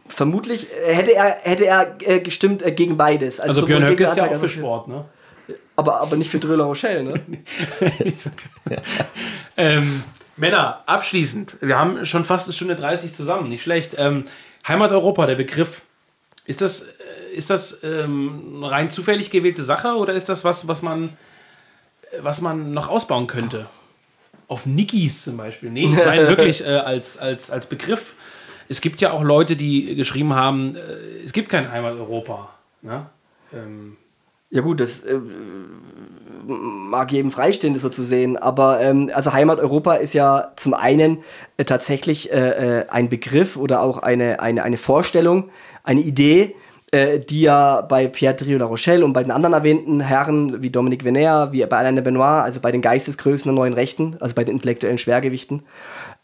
vermutlich 0.08 0.68
hätte 0.84 1.14
er, 1.14 1.36
hätte 1.42 1.66
er 1.66 1.96
äh, 2.00 2.20
gestimmt 2.20 2.62
äh, 2.62 2.72
gegen 2.72 2.96
beides. 2.96 3.40
Also 3.40 3.54
sowohl 3.54 3.66
Björn 3.68 3.82
gegen 3.82 3.92
Höcke 3.92 4.04
ist 4.04 4.16
ja 4.16 4.30
auch 4.30 4.40
für 4.40 4.48
Sport, 4.48 4.88
ne? 4.88 5.04
Aber, 5.76 6.00
aber 6.00 6.16
nicht 6.16 6.30
für 6.30 6.38
Dröla 6.38 6.64
Rochelle, 6.64 7.04
ne? 7.04 7.20
Ähm, 9.58 10.02
Männer, 10.36 10.82
abschließend. 10.86 11.56
Wir 11.60 11.78
haben 11.78 12.04
schon 12.04 12.24
fast 12.24 12.46
eine 12.46 12.52
Stunde 12.52 12.76
30 12.76 13.14
zusammen, 13.14 13.48
nicht 13.48 13.62
schlecht. 13.62 13.94
Ähm, 13.96 14.24
Heimat 14.68 14.92
Europa, 14.92 15.26
der 15.26 15.36
Begriff. 15.36 15.82
Ist 16.46 16.60
das, 16.60 16.82
äh, 16.82 17.34
ist 17.34 17.50
das 17.50 17.82
ähm, 17.82 18.54
eine 18.56 18.70
rein 18.70 18.90
zufällig 18.90 19.30
gewählte 19.30 19.62
Sache 19.62 19.96
oder 19.96 20.14
ist 20.14 20.28
das 20.28 20.44
was, 20.44 20.68
was 20.68 20.82
man, 20.82 21.16
was 22.20 22.40
man 22.40 22.70
noch 22.70 22.88
ausbauen 22.88 23.26
könnte? 23.26 23.66
Auf 24.48 24.64
Nikis 24.66 25.24
zum 25.24 25.36
Beispiel. 25.36 25.70
Nee, 25.70 25.86
ich 25.86 26.04
meine 26.06 26.28
wirklich 26.28 26.64
äh, 26.64 26.68
als, 26.68 27.18
als, 27.18 27.50
als 27.50 27.66
Begriff. 27.66 28.14
Es 28.68 28.80
gibt 28.80 29.00
ja 29.00 29.10
auch 29.12 29.22
Leute, 29.22 29.56
die 29.56 29.94
geschrieben 29.96 30.34
haben, 30.34 30.76
äh, 30.76 31.24
es 31.24 31.32
gibt 31.32 31.48
kein 31.48 31.70
Heimat 31.70 31.94
Europa. 31.94 32.50
Ne? 32.82 33.06
Ähm, 33.52 33.96
Ja 34.50 34.62
gut, 34.62 34.78
das 34.78 35.02
äh, 35.02 35.18
mag 36.46 37.10
jedem 37.10 37.32
freistehen, 37.32 37.74
das 37.74 37.82
so 37.82 37.88
zu 37.88 38.04
sehen. 38.04 38.36
Aber 38.36 38.80
ähm, 38.80 39.10
also 39.12 39.32
Heimat 39.32 39.58
Europa 39.58 39.94
ist 39.94 40.14
ja 40.14 40.52
zum 40.54 40.74
einen 40.74 41.24
äh, 41.56 41.64
tatsächlich 41.64 42.30
äh, 42.30 42.82
äh, 42.82 42.88
ein 42.88 43.08
Begriff 43.08 43.56
oder 43.56 43.82
auch 43.82 43.98
eine, 43.98 44.38
eine, 44.38 44.62
eine 44.62 44.76
Vorstellung, 44.76 45.50
eine 45.86 46.00
Idee, 46.00 46.54
äh, 46.92 47.18
die 47.18 47.42
ja 47.42 47.80
bei 47.80 48.06
Pierre 48.08 48.36
Trio 48.36 48.58
La 48.58 48.66
Rochelle 48.66 49.04
und 49.04 49.12
bei 49.12 49.22
den 49.22 49.32
anderen 49.32 49.54
erwähnten 49.54 50.00
Herren 50.00 50.62
wie 50.62 50.70
Dominique 50.70 51.04
Venner, 51.04 51.52
wie 51.52 51.64
bei 51.66 51.76
Alain 51.76 51.96
de 51.96 52.04
Benoit, 52.04 52.44
also 52.44 52.60
bei 52.60 52.70
den 52.70 52.82
Geistesgrößen 52.82 53.48
der 53.48 53.54
neuen 53.54 53.72
Rechten, 53.72 54.16
also 54.20 54.34
bei 54.34 54.44
den 54.44 54.54
intellektuellen 54.54 54.98
Schwergewichten, 54.98 55.62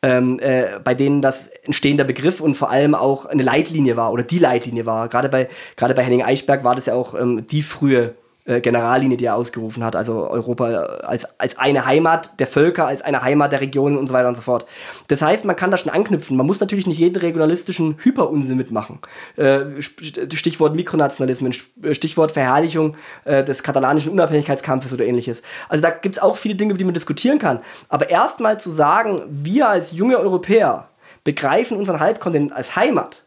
ähm, 0.02 0.39
äh, 0.40 0.78
bei 0.82 0.94
denen 0.94 1.22
das 1.22 1.48
entstehender 1.64 2.05
Begriff 2.05 2.40
und 2.40 2.55
vor 2.55 2.70
allem 2.70 2.94
auch 2.94 3.26
eine 3.26 3.43
Leitlinie 3.43 3.97
war 3.97 4.12
oder 4.12 4.22
die 4.22 4.39
Leitlinie 4.39 4.86
war. 4.86 5.09
Gerade 5.09 5.28
bei, 5.28 5.48
gerade 5.76 5.94
bei 5.94 6.05
Henning 6.05 6.22
Eichberg 6.22 6.64
war 6.64 6.74
das 6.74 6.86
ja 6.86 6.94
auch 6.94 7.18
ähm, 7.18 7.47
die 7.47 7.62
frühe 7.62 8.14
Generallinie, 8.44 9.16
die 9.16 9.27
er 9.27 9.36
ausgerufen 9.36 9.85
hat, 9.85 9.94
also 9.94 10.28
Europa 10.28 10.64
als, 10.64 11.27
als 11.39 11.59
eine 11.59 11.86
Heimat 11.86 12.40
der 12.40 12.48
Völker, 12.48 12.89
als 12.89 13.02
eine 13.02 13.23
Heimat 13.23 13.52
der 13.52 13.60
Regionen 13.60 13.97
und 13.97 14.09
so 14.09 14.14
weiter 14.14 14.28
und 14.28 14.35
so 14.35 14.43
fort. 14.43 14.66
Das 15.06 15.23
heißt, 15.23 15.44
man 15.44 15.55
kann 15.55 15.70
da 15.70 15.77
schon 15.77 15.93
anknüpfen. 15.93 16.36
Man 16.36 16.47
muss 16.47 16.60
natürlich 16.60 16.89
nicht 16.89 16.98
jeden 16.98 17.20
regionalistischen 17.20 17.97
Hyperunsinn 18.02 18.56
mitmachen. 18.56 18.98
Äh, 19.36 19.81
Stichwort 19.81 20.74
Mikronationalismen, 20.74 21.52
Stichwort 21.93 22.32
Verherrlichung 22.32 22.97
äh, 23.24 23.44
des 23.44 23.62
katalanischen 23.62 24.10
Unabhängigkeitskampfes 24.10 24.93
oder 24.93 25.05
ähnliches. 25.05 25.43
Also 25.69 25.82
da 25.82 25.90
gibt 25.90 26.16
es 26.16 26.23
auch 26.23 26.36
viele 26.36 26.56
Dinge, 26.56 26.70
über 26.73 26.78
die 26.78 26.85
man 26.85 26.94
diskutieren 26.94 27.39
kann. 27.39 27.60
Aber 27.89 28.10
erstmal 28.10 28.59
zu 28.59 28.70
sagen, 28.70 29.23
wir 29.28 29.69
als 29.69 29.93
junge 29.93 30.19
Europäer 30.19 30.89
begreifen 31.24 31.77
unseren 31.77 32.01
Halbkontinent 32.01 32.52
als 32.52 32.74
Heimat, 32.74 33.23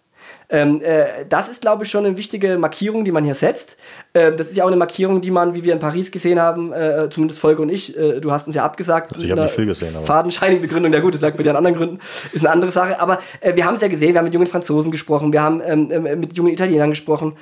ähm, 0.50 0.82
äh, 0.84 1.26
das 1.28 1.50
ist, 1.50 1.62
glaube 1.62 1.84
ich, 1.84 1.90
schon 1.90 2.06
eine 2.06 2.18
wichtige 2.18 2.58
Markierung, 2.58 3.06
die 3.06 3.12
man 3.12 3.24
hier 3.24 3.36
setzt. 3.36 3.78
Ähm, 4.14 4.38
das 4.38 4.48
ist 4.48 4.58
ja 4.58 4.64
auch 4.64 4.68
eine 4.68 4.78
Markierung, 4.78 5.22
die 5.22 5.32
man, 5.32 5.56
wie 5.56 5.64
wir 5.64 5.74
in 5.74 5.80
Paris 5.80 6.12
gesehen 6.12 6.40
haben, 6.40 6.72
äh, 6.74 7.10
zumindest 7.10 7.40
Volker 7.40 7.62
und 7.62 7.70
ich, 7.70 7.98
äh, 7.98 8.20
du 8.20 8.32
hast 8.32 8.48
uns 8.48 8.56
ja 8.56 8.64
abgesagt. 8.64 9.14
Also 9.14 9.26
ich 9.26 9.32
habe 9.32 9.44
nicht 9.44 9.56
viel 9.56 9.66
gesehen. 9.66 9.96
Aber. 9.96 10.06
Fadenscheinige 10.06 10.62
Begründung, 10.62 10.94
ja 10.94 11.00
gut, 11.00 11.16
das 11.16 11.22
lag 11.22 11.36
bei 11.36 11.44
dir 11.44 11.52
an 11.52 11.58
anderen 11.58 11.78
Gründen, 11.78 12.00
ist 12.32 12.46
eine 12.46 12.54
andere 12.54 12.72
Sache. 12.72 13.00
Aber 13.00 13.20
äh, 13.42 13.56
wir 13.56 13.66
haben 13.66 13.76
es 13.76 13.82
ja 13.82 13.88
gesehen, 13.88 14.14
wir 14.14 14.20
haben 14.20 14.26
mit 14.26 14.34
jungen 14.34 14.48
Franzosen 14.48 14.92
gesprochen, 14.92 15.34
wir 15.34 15.42
haben 15.42 15.62
ähm, 15.66 16.06
äh, 16.06 16.16
mit 16.16 16.34
jungen 16.34 16.54
Italienern 16.54 16.90
gesprochen. 16.90 17.34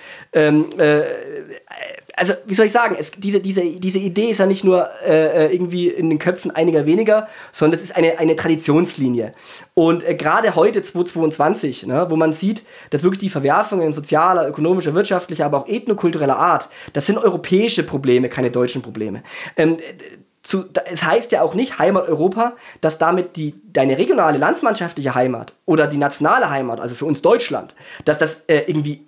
Also 2.16 2.34
wie 2.46 2.54
soll 2.54 2.68
ich 2.68 2.72
sagen, 2.72 2.96
es, 2.98 3.12
diese, 3.12 3.40
diese, 3.40 3.62
diese 3.64 4.00
Idee 4.00 4.30
ist 4.30 4.38
ja 4.38 4.46
nicht 4.46 4.64
nur 4.64 4.88
äh, 5.06 5.48
äh 5.48 5.54
irgendwie 5.54 5.88
in 5.88 6.10
den 6.10 6.20
Köpfen 6.20 6.52
einiger 6.52 6.86
weniger, 6.86 7.28
sondern 7.52 7.80
es 7.80 7.86
ist 7.86 7.96
eine, 7.96 8.20
eine 8.20 8.36
Traditionslinie. 8.36 9.32
Und 9.74 10.08
äh, 10.08 10.16
gerade 10.16 10.56
heute, 10.56 10.84
2022, 10.84 11.88
ne, 11.88 12.06
wo 12.10 12.16
man 12.16 12.34
sieht, 12.34 12.66
dass 12.92 13.04
wirklich 13.04 13.20
die 13.20 13.30
Verwerfungen 13.30 13.94
sozialer, 13.94 14.48
ökonomischer, 14.48 14.94
wirtschaftlicher, 14.94 15.46
aber 15.46 15.60
auch 15.60 15.68
ethnokultureller 15.68 16.38
Art, 16.38 16.70
das 16.94 17.08
sind 17.08 17.18
europäische 17.18 17.84
Probleme, 17.84 18.30
keine 18.30 18.52
deutschen 18.52 18.82
Probleme. 18.82 19.24
Ähm, 19.58 19.78
zu, 20.44 20.66
es 20.92 21.04
heißt 21.04 21.32
ja 21.32 21.42
auch 21.42 21.56
nicht 21.56 21.80
Heimat 21.80 22.08
Europa, 22.08 22.54
dass 22.82 22.98
damit 22.98 23.38
die, 23.38 23.56
deine 23.72 23.98
regionale 23.98 24.38
landsmannschaftliche 24.38 25.16
Heimat 25.16 25.54
oder 25.66 25.88
die 25.88 25.98
nationale 25.98 26.50
Heimat, 26.50 26.82
also 26.82 26.96
für 26.96 27.06
uns 27.06 27.22
Deutschland, 27.22 27.76
dass 28.04 28.18
das 28.18 28.42
äh, 28.48 28.64
irgendwie 28.68 29.08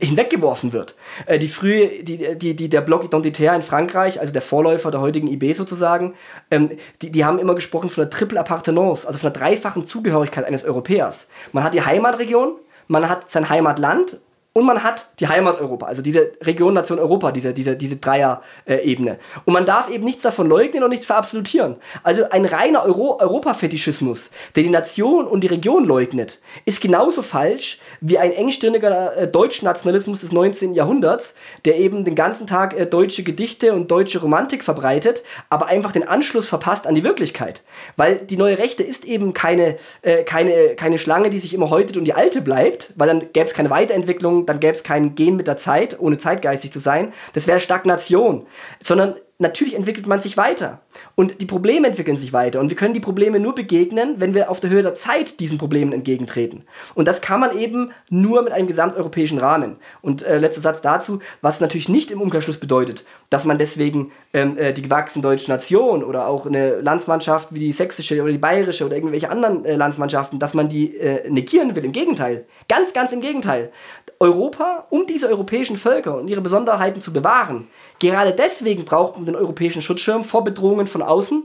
hinweggeworfen 0.00 0.72
wird. 0.72 0.94
Äh, 1.26 1.38
die 1.38 1.48
frühe, 1.48 2.02
die, 2.02 2.36
die, 2.36 2.56
die, 2.56 2.68
der 2.68 2.80
Block 2.80 3.04
Identitaire 3.04 3.54
in 3.54 3.62
Frankreich, 3.62 4.20
also 4.20 4.32
der 4.32 4.42
Vorläufer 4.42 4.90
der 4.90 5.00
heutigen 5.00 5.28
IB 5.28 5.52
sozusagen, 5.52 6.14
ähm, 6.50 6.70
die, 7.02 7.10
die 7.10 7.24
haben 7.24 7.38
immer 7.38 7.54
gesprochen 7.54 7.90
von 7.90 8.02
der 8.02 8.10
Triple 8.10 8.40
Appartenance, 8.40 9.06
also 9.06 9.18
von 9.18 9.32
der 9.32 9.40
dreifachen 9.40 9.84
Zugehörigkeit 9.84 10.44
eines 10.44 10.64
Europäers. 10.64 11.26
Man 11.52 11.64
hat 11.64 11.74
die 11.74 11.82
Heimatregion, 11.82 12.56
man 12.88 13.08
hat 13.08 13.30
sein 13.30 13.48
Heimatland 13.48 14.18
und 14.56 14.64
man 14.64 14.82
hat 14.82 15.08
die 15.20 15.28
Heimat 15.28 15.60
Europa, 15.60 15.84
also 15.84 16.00
diese 16.00 16.32
Region 16.40 16.72
Nation 16.72 16.98
Europa, 16.98 17.30
diese, 17.30 17.52
diese, 17.52 17.76
diese 17.76 17.96
Dreier-Ebene. 17.96 19.18
und 19.44 19.52
man 19.52 19.66
darf 19.66 19.90
eben 19.90 20.02
nichts 20.02 20.22
davon 20.22 20.48
leugnen 20.48 20.82
und 20.82 20.88
nichts 20.88 21.04
verabsolutieren. 21.04 21.76
Also 22.02 22.30
ein 22.30 22.46
reiner 22.46 22.82
Euro 22.86 23.18
Europafetischismus, 23.20 24.30
der 24.54 24.62
die 24.62 24.70
Nation 24.70 25.26
und 25.26 25.42
die 25.42 25.48
Region 25.48 25.84
leugnet, 25.84 26.40
ist 26.64 26.80
genauso 26.80 27.20
falsch 27.20 27.80
wie 28.00 28.16
ein 28.16 28.32
engstirniger 28.32 29.14
äh, 29.18 29.28
Deutschnationalismus 29.28 30.22
des 30.22 30.32
19. 30.32 30.72
Jahrhunderts, 30.72 31.34
der 31.66 31.76
eben 31.76 32.06
den 32.06 32.14
ganzen 32.14 32.46
Tag 32.46 32.72
äh, 32.72 32.86
deutsche 32.86 33.24
Gedichte 33.24 33.74
und 33.74 33.90
deutsche 33.90 34.22
Romantik 34.22 34.64
verbreitet, 34.64 35.22
aber 35.50 35.66
einfach 35.66 35.92
den 35.92 36.08
Anschluss 36.08 36.48
verpasst 36.48 36.86
an 36.86 36.94
die 36.94 37.04
Wirklichkeit. 37.04 37.62
Weil 37.98 38.20
die 38.20 38.38
neue 38.38 38.56
Rechte 38.56 38.82
ist 38.82 39.04
eben 39.04 39.34
keine, 39.34 39.76
äh, 40.00 40.22
keine, 40.22 40.76
keine 40.76 40.96
Schlange, 40.96 41.28
die 41.28 41.40
sich 41.40 41.52
immer 41.52 41.68
häutet 41.68 41.98
und 41.98 42.04
die 42.04 42.14
alte 42.14 42.40
bleibt, 42.40 42.94
weil 42.96 43.08
dann 43.08 43.20
gäbe 43.34 43.44
es 43.44 43.52
keine 43.52 43.68
Weiterentwicklung 43.68 44.45
dann 44.48 44.60
gäbe 44.60 44.74
es 44.74 44.82
kein 44.82 45.14
Gehen 45.14 45.36
mit 45.36 45.46
der 45.46 45.56
Zeit, 45.56 45.98
ohne 45.98 46.18
zeitgeistig 46.18 46.72
zu 46.72 46.78
sein. 46.78 47.12
Das 47.32 47.46
wäre 47.46 47.60
Stagnation. 47.60 48.46
Sondern 48.82 49.16
natürlich 49.38 49.74
entwickelt 49.74 50.06
man 50.06 50.20
sich 50.20 50.36
weiter. 50.36 50.80
Und 51.14 51.40
die 51.40 51.46
Probleme 51.46 51.86
entwickeln 51.86 52.16
sich 52.16 52.32
weiter. 52.32 52.60
Und 52.60 52.70
wir 52.70 52.76
können 52.76 52.94
die 52.94 53.00
Probleme 53.00 53.38
nur 53.38 53.54
begegnen, 53.54 54.16
wenn 54.18 54.34
wir 54.34 54.50
auf 54.50 54.60
der 54.60 54.70
Höhe 54.70 54.82
der 54.82 54.94
Zeit 54.94 55.40
diesen 55.40 55.58
Problemen 55.58 55.92
entgegentreten. 55.92 56.64
Und 56.94 57.06
das 57.06 57.20
kann 57.20 57.40
man 57.40 57.56
eben 57.56 57.92
nur 58.08 58.42
mit 58.42 58.52
einem 58.52 58.66
gesamteuropäischen 58.66 59.38
Rahmen. 59.38 59.76
Und 60.00 60.22
äh, 60.22 60.38
letzter 60.38 60.62
Satz 60.62 60.80
dazu, 60.80 61.20
was 61.42 61.60
natürlich 61.60 61.88
nicht 61.88 62.10
im 62.10 62.20
Umkehrschluss 62.20 62.58
bedeutet, 62.58 63.04
dass 63.30 63.44
man 63.44 63.58
deswegen 63.58 64.12
ähm, 64.32 64.56
äh, 64.56 64.72
die 64.72 64.82
gewachsene 64.82 65.22
deutsche 65.22 65.50
Nation 65.50 66.02
oder 66.02 66.28
auch 66.28 66.46
eine 66.46 66.80
Landsmannschaft 66.80 67.48
wie 67.52 67.60
die 67.60 67.72
sächsische 67.72 68.22
oder 68.22 68.32
die 68.32 68.38
bayerische 68.38 68.86
oder 68.86 68.96
irgendwelche 68.96 69.30
anderen 69.30 69.64
äh, 69.64 69.76
Landsmannschaften, 69.76 70.38
dass 70.38 70.54
man 70.54 70.68
die 70.68 70.96
äh, 70.96 71.28
negieren 71.28 71.76
will. 71.76 71.84
Im 71.84 71.92
Gegenteil. 71.92 72.46
Ganz, 72.68 72.92
ganz 72.92 73.12
im 73.12 73.20
Gegenteil. 73.20 73.70
Europa, 74.18 74.86
um 74.90 75.06
diese 75.06 75.28
europäischen 75.28 75.76
Völker 75.76 76.16
und 76.16 76.28
ihre 76.28 76.40
Besonderheiten 76.40 77.00
zu 77.00 77.12
bewahren, 77.12 77.68
gerade 77.98 78.32
deswegen 78.32 78.84
braucht 78.84 79.16
man 79.16 79.25
den 79.26 79.36
europäischen 79.36 79.82
Schutzschirm 79.82 80.24
vor 80.24 80.44
Bedrohungen 80.44 80.86
von 80.86 81.02
außen, 81.02 81.42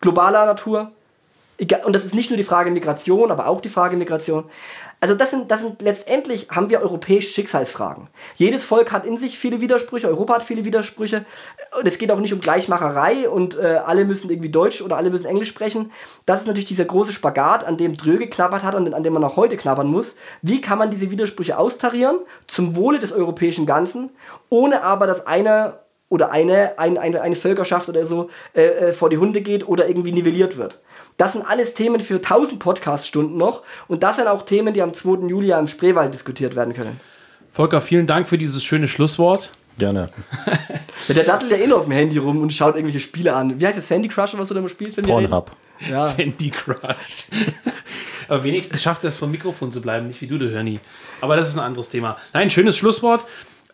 globaler 0.00 0.46
Natur. 0.46 0.92
Und 1.84 1.92
das 1.92 2.04
ist 2.04 2.14
nicht 2.14 2.30
nur 2.30 2.36
die 2.36 2.44
Frage 2.44 2.70
Migration, 2.70 3.30
aber 3.32 3.48
auch 3.48 3.60
die 3.60 3.68
Frage 3.68 3.96
Migration. 3.96 4.44
Also 5.00 5.14
das 5.14 5.30
sind, 5.30 5.50
das 5.50 5.60
sind 5.60 5.80
letztendlich 5.80 6.48
haben 6.50 6.70
wir 6.70 6.80
europäische 6.80 7.30
Schicksalsfragen. 7.30 8.08
Jedes 8.34 8.64
Volk 8.64 8.90
hat 8.90 9.04
in 9.04 9.16
sich 9.16 9.38
viele 9.38 9.60
Widersprüche, 9.60 10.08
Europa 10.08 10.34
hat 10.34 10.42
viele 10.42 10.64
Widersprüche. 10.64 11.24
Und 11.78 11.86
es 11.86 11.98
geht 11.98 12.10
auch 12.10 12.18
nicht 12.18 12.32
um 12.32 12.40
Gleichmacherei 12.40 13.28
und 13.28 13.56
äh, 13.56 13.80
alle 13.84 14.04
müssen 14.04 14.28
irgendwie 14.28 14.48
Deutsch 14.48 14.82
oder 14.82 14.96
alle 14.96 15.10
müssen 15.10 15.26
Englisch 15.26 15.50
sprechen. 15.50 15.92
Das 16.26 16.40
ist 16.40 16.46
natürlich 16.48 16.64
dieser 16.64 16.84
große 16.84 17.12
Spagat, 17.12 17.62
an 17.64 17.76
dem 17.76 17.96
Drö 17.96 18.18
geknabbert 18.18 18.64
hat 18.64 18.74
und 18.74 18.92
an 18.92 19.04
dem 19.04 19.12
man 19.12 19.22
auch 19.22 19.36
heute 19.36 19.56
knabbern 19.56 19.86
muss. 19.86 20.16
Wie 20.42 20.60
kann 20.60 20.78
man 20.78 20.90
diese 20.90 21.12
Widersprüche 21.12 21.58
austarieren 21.58 22.18
zum 22.48 22.74
Wohle 22.74 22.98
des 22.98 23.12
europäischen 23.12 23.66
Ganzen, 23.66 24.10
ohne 24.48 24.82
aber 24.82 25.06
dass 25.06 25.26
einer 25.26 25.78
oder 26.08 26.30
eine, 26.30 26.78
eine, 26.78 27.00
eine, 27.00 27.20
eine 27.20 27.36
Völkerschaft 27.36 27.88
oder 27.88 28.06
so 28.06 28.30
äh, 28.54 28.62
äh 28.62 28.92
vor 28.92 29.10
die 29.10 29.18
Hunde 29.18 29.40
geht 29.42 29.66
oder 29.68 29.88
irgendwie 29.88 30.12
nivelliert 30.12 30.56
wird. 30.56 30.80
Das 31.16 31.32
sind 31.32 31.44
alles 31.44 31.74
Themen 31.74 32.00
für 32.00 32.16
1000 32.16 32.60
Podcast-Stunden 32.60 33.36
noch. 33.36 33.62
Und 33.88 34.02
das 34.02 34.16
sind 34.16 34.28
auch 34.28 34.44
Themen, 34.44 34.72
die 34.72 34.82
am 34.82 34.94
2. 34.94 35.26
Juli 35.28 35.50
im 35.50 35.66
Spreewald 35.66 36.14
diskutiert 36.14 36.54
werden 36.54 36.74
können. 36.74 37.00
Volker, 37.52 37.80
vielen 37.80 38.06
Dank 38.06 38.28
für 38.28 38.38
dieses 38.38 38.62
schöne 38.62 38.86
Schlusswort. 38.86 39.50
Gerne. 39.78 40.10
ja, 41.08 41.14
der 41.14 41.24
dattelt 41.24 41.50
ja 41.50 41.58
eh 41.58 41.66
nur 41.66 41.78
auf 41.78 41.84
dem 41.84 41.92
Handy 41.92 42.18
rum 42.18 42.40
und 42.40 42.52
schaut 42.52 42.74
irgendwelche 42.74 43.00
Spiele 43.00 43.34
an. 43.34 43.60
Wie 43.60 43.66
heißt 43.66 43.78
das 43.78 43.88
Sandy 43.88 44.08
Crush, 44.08 44.36
was 44.36 44.48
du 44.48 44.54
da 44.54 44.60
mal 44.60 44.68
spielst? 44.68 44.96
Wenn 44.96 45.04
Pornhub. 45.04 45.50
Ja. 45.88 45.98
Sandy 45.98 46.50
Crush. 46.50 46.78
Aber 48.28 48.44
wenigstens 48.44 48.82
schafft 48.82 49.04
er 49.04 49.08
es 49.08 49.16
vom 49.16 49.30
Mikrofon 49.30 49.72
zu 49.72 49.80
bleiben, 49.80 50.08
nicht 50.08 50.20
wie 50.20 50.26
du, 50.26 50.38
du 50.38 50.50
Hörni. 50.50 50.80
Aber 51.20 51.36
das 51.36 51.48
ist 51.48 51.54
ein 51.54 51.60
anderes 51.60 51.88
Thema. 51.88 52.16
Nein, 52.32 52.50
schönes 52.50 52.76
Schlusswort. 52.76 53.24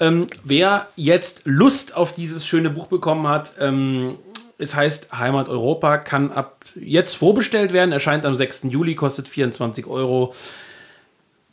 Ähm, 0.00 0.26
wer 0.42 0.88
jetzt 0.96 1.42
Lust 1.44 1.96
auf 1.96 2.14
dieses 2.14 2.46
schöne 2.46 2.70
Buch 2.70 2.86
bekommen 2.88 3.28
hat, 3.28 3.54
ähm, 3.60 4.18
es 4.58 4.74
heißt 4.74 5.12
Heimat 5.12 5.48
Europa, 5.48 5.98
kann 5.98 6.30
ab 6.32 6.64
jetzt 6.74 7.14
vorbestellt 7.14 7.72
werden, 7.72 7.92
erscheint 7.92 8.24
am 8.24 8.34
6. 8.34 8.64
Juli, 8.64 8.94
kostet 8.94 9.28
24 9.28 9.86
Euro. 9.86 10.34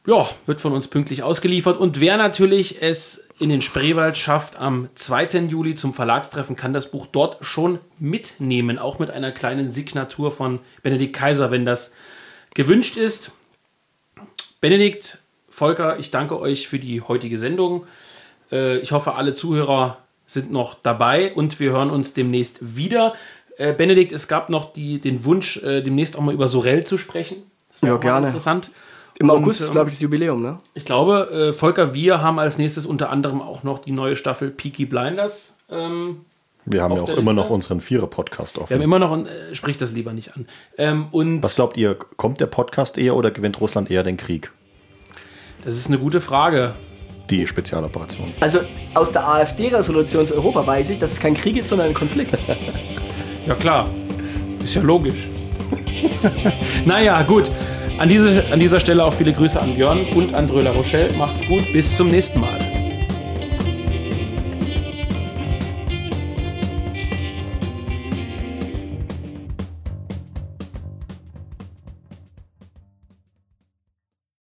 Ja, 0.08 0.28
wird 0.48 0.62
von 0.62 0.74
uns 0.74 0.88
pünktlich 0.88 1.22
ausgeliefert. 1.22 1.80
Und 1.80 2.00
wer 2.00 2.18
natürlich 2.18 2.82
es 2.82 3.28
in 3.40 3.50
den 3.50 3.62
Spreewald 3.62 4.18
schafft, 4.18 4.58
am 4.58 4.90
2. 4.96 5.46
Juli 5.48 5.76
zum 5.76 5.94
Verlagstreffen, 5.94 6.56
kann 6.56 6.74
das 6.74 6.90
Buch 6.90 7.06
dort 7.06 7.38
schon 7.42 7.80
mitnehmen. 8.00 8.80
Auch 8.80 8.98
mit 8.98 9.12
einer 9.12 9.32
kleinen 9.32 9.72
Signatur 9.72 10.32
von 10.32 10.60
Benedikt 10.82 11.16
Kaiser, 11.16 11.52
wenn 11.52 11.66
das 11.66 11.94
gewünscht 12.56 12.98
ist. 12.98 13.32
Benedikt, 14.60 15.20
Volker, 15.50 16.00
ich 16.00 16.10
danke 16.10 16.40
euch 16.40 16.68
für 16.68 16.80
die 16.80 17.02
heutige 17.02 17.38
Sendung. 17.38 17.86
Äh, 18.52 18.78
ich 18.78 18.92
hoffe, 18.92 19.16
alle 19.16 19.34
Zuhörer 19.34 19.98
sind 20.26 20.52
noch 20.52 20.76
dabei 20.76 21.34
und 21.34 21.60
wir 21.60 21.72
hören 21.72 21.90
uns 21.90 22.14
demnächst 22.14 22.76
wieder. 22.76 23.14
Äh, 23.58 23.74
Benedikt, 23.74 24.14
es 24.14 24.28
gab 24.28 24.50
noch 24.50 24.74
die, 24.74 25.00
den 25.00 25.26
Wunsch, 25.26 25.58
äh, 25.58 25.82
demnächst 25.82 26.18
auch 26.18 26.22
mal 26.22 26.34
über 26.34 26.48
Sorel 26.48 26.86
zu 26.86 26.98
sprechen. 26.98 27.38
Das 27.72 27.82
ja, 27.82 27.98
gerne. 27.98 28.28
Interessant. 28.28 28.72
Im 29.20 29.30
und, 29.30 29.38
August 29.38 29.62
ist, 29.62 29.72
glaube 29.72 29.90
ich, 29.90 29.96
das 29.96 30.02
Jubiläum, 30.02 30.42
ne? 30.42 30.60
Ich 30.74 30.86
glaube, 30.86 31.50
äh, 31.50 31.54
Volker, 31.54 31.94
wir 31.94 32.22
haben 32.22 32.40
als 32.40 32.58
nächstes 32.58 32.86
unter 32.86 33.10
anderem 33.10 33.42
auch 33.42 33.64
noch 33.64 33.80
die 33.80 33.92
neue 33.92 34.16
Staffel 34.16 34.50
Peaky 34.50 34.86
Blinders. 34.86 35.58
Ähm, 35.70 36.26
wir 36.66 36.82
haben 36.82 36.96
ja 36.96 37.02
auch 37.02 37.10
immer 37.10 37.34
noch 37.34 37.50
unseren 37.50 37.82
Vierer-Podcast 37.82 38.58
offen. 38.58 38.70
Wir 38.70 38.78
haben 38.78 38.84
immer 38.84 39.00
noch, 39.00 39.12
und 39.12 39.28
äh, 39.28 39.54
sprich 39.54 39.78
das 39.78 39.92
lieber 39.92 40.14
nicht 40.14 40.36
an. 40.36 40.48
Ähm, 40.78 41.08
und 41.12 41.44
Was 41.44 41.56
glaubt 41.56 41.76
ihr, 41.76 41.96
kommt 41.96 42.40
der 42.40 42.48
Podcast 42.48 42.98
eher 42.98 43.16
oder 43.16 43.32
gewinnt 43.32 43.60
Russland 43.60 43.92
eher 43.92 44.04
den 44.04 44.18
Krieg? 44.18 44.52
Das 45.66 45.76
ist 45.76 45.88
eine 45.88 46.00
gute 46.00 46.22
Frage 46.22 46.74
die 47.32 47.48
Spezialoperation. 47.48 48.34
Also 48.40 48.60
aus 48.94 49.12
der 49.12 49.28
AfD-Resolution 49.28 50.26
zu 50.26 50.36
Europa 50.36 50.68
weiß 50.68 50.90
ich, 50.90 51.00
dass 51.00 51.14
es 51.14 51.20
kein 51.20 51.34
Krieg 51.34 51.58
ist, 51.58 51.70
sondern 51.70 51.88
ein 51.88 51.94
Konflikt. 51.94 52.38
ja 53.48 53.56
klar, 53.56 53.90
ist 54.64 54.76
ja 54.76 54.82
logisch. 54.82 55.28
naja, 56.86 57.22
gut. 57.24 57.52
An, 57.98 58.10
diese, 58.10 58.46
an 58.52 58.60
dieser 58.60 58.80
Stelle 58.80 59.04
auch 59.04 59.14
viele 59.14 59.32
Grüße 59.32 59.60
an 59.60 59.76
Björn 59.76 60.06
und 60.16 60.34
an 60.34 60.48
Dröla 60.48 60.72
Rochelle. 60.72 61.14
Macht's 61.18 61.46
gut, 61.46 61.72
bis 61.72 61.96
zum 61.96 62.08
nächsten 62.08 62.40
Mal. 62.40 62.60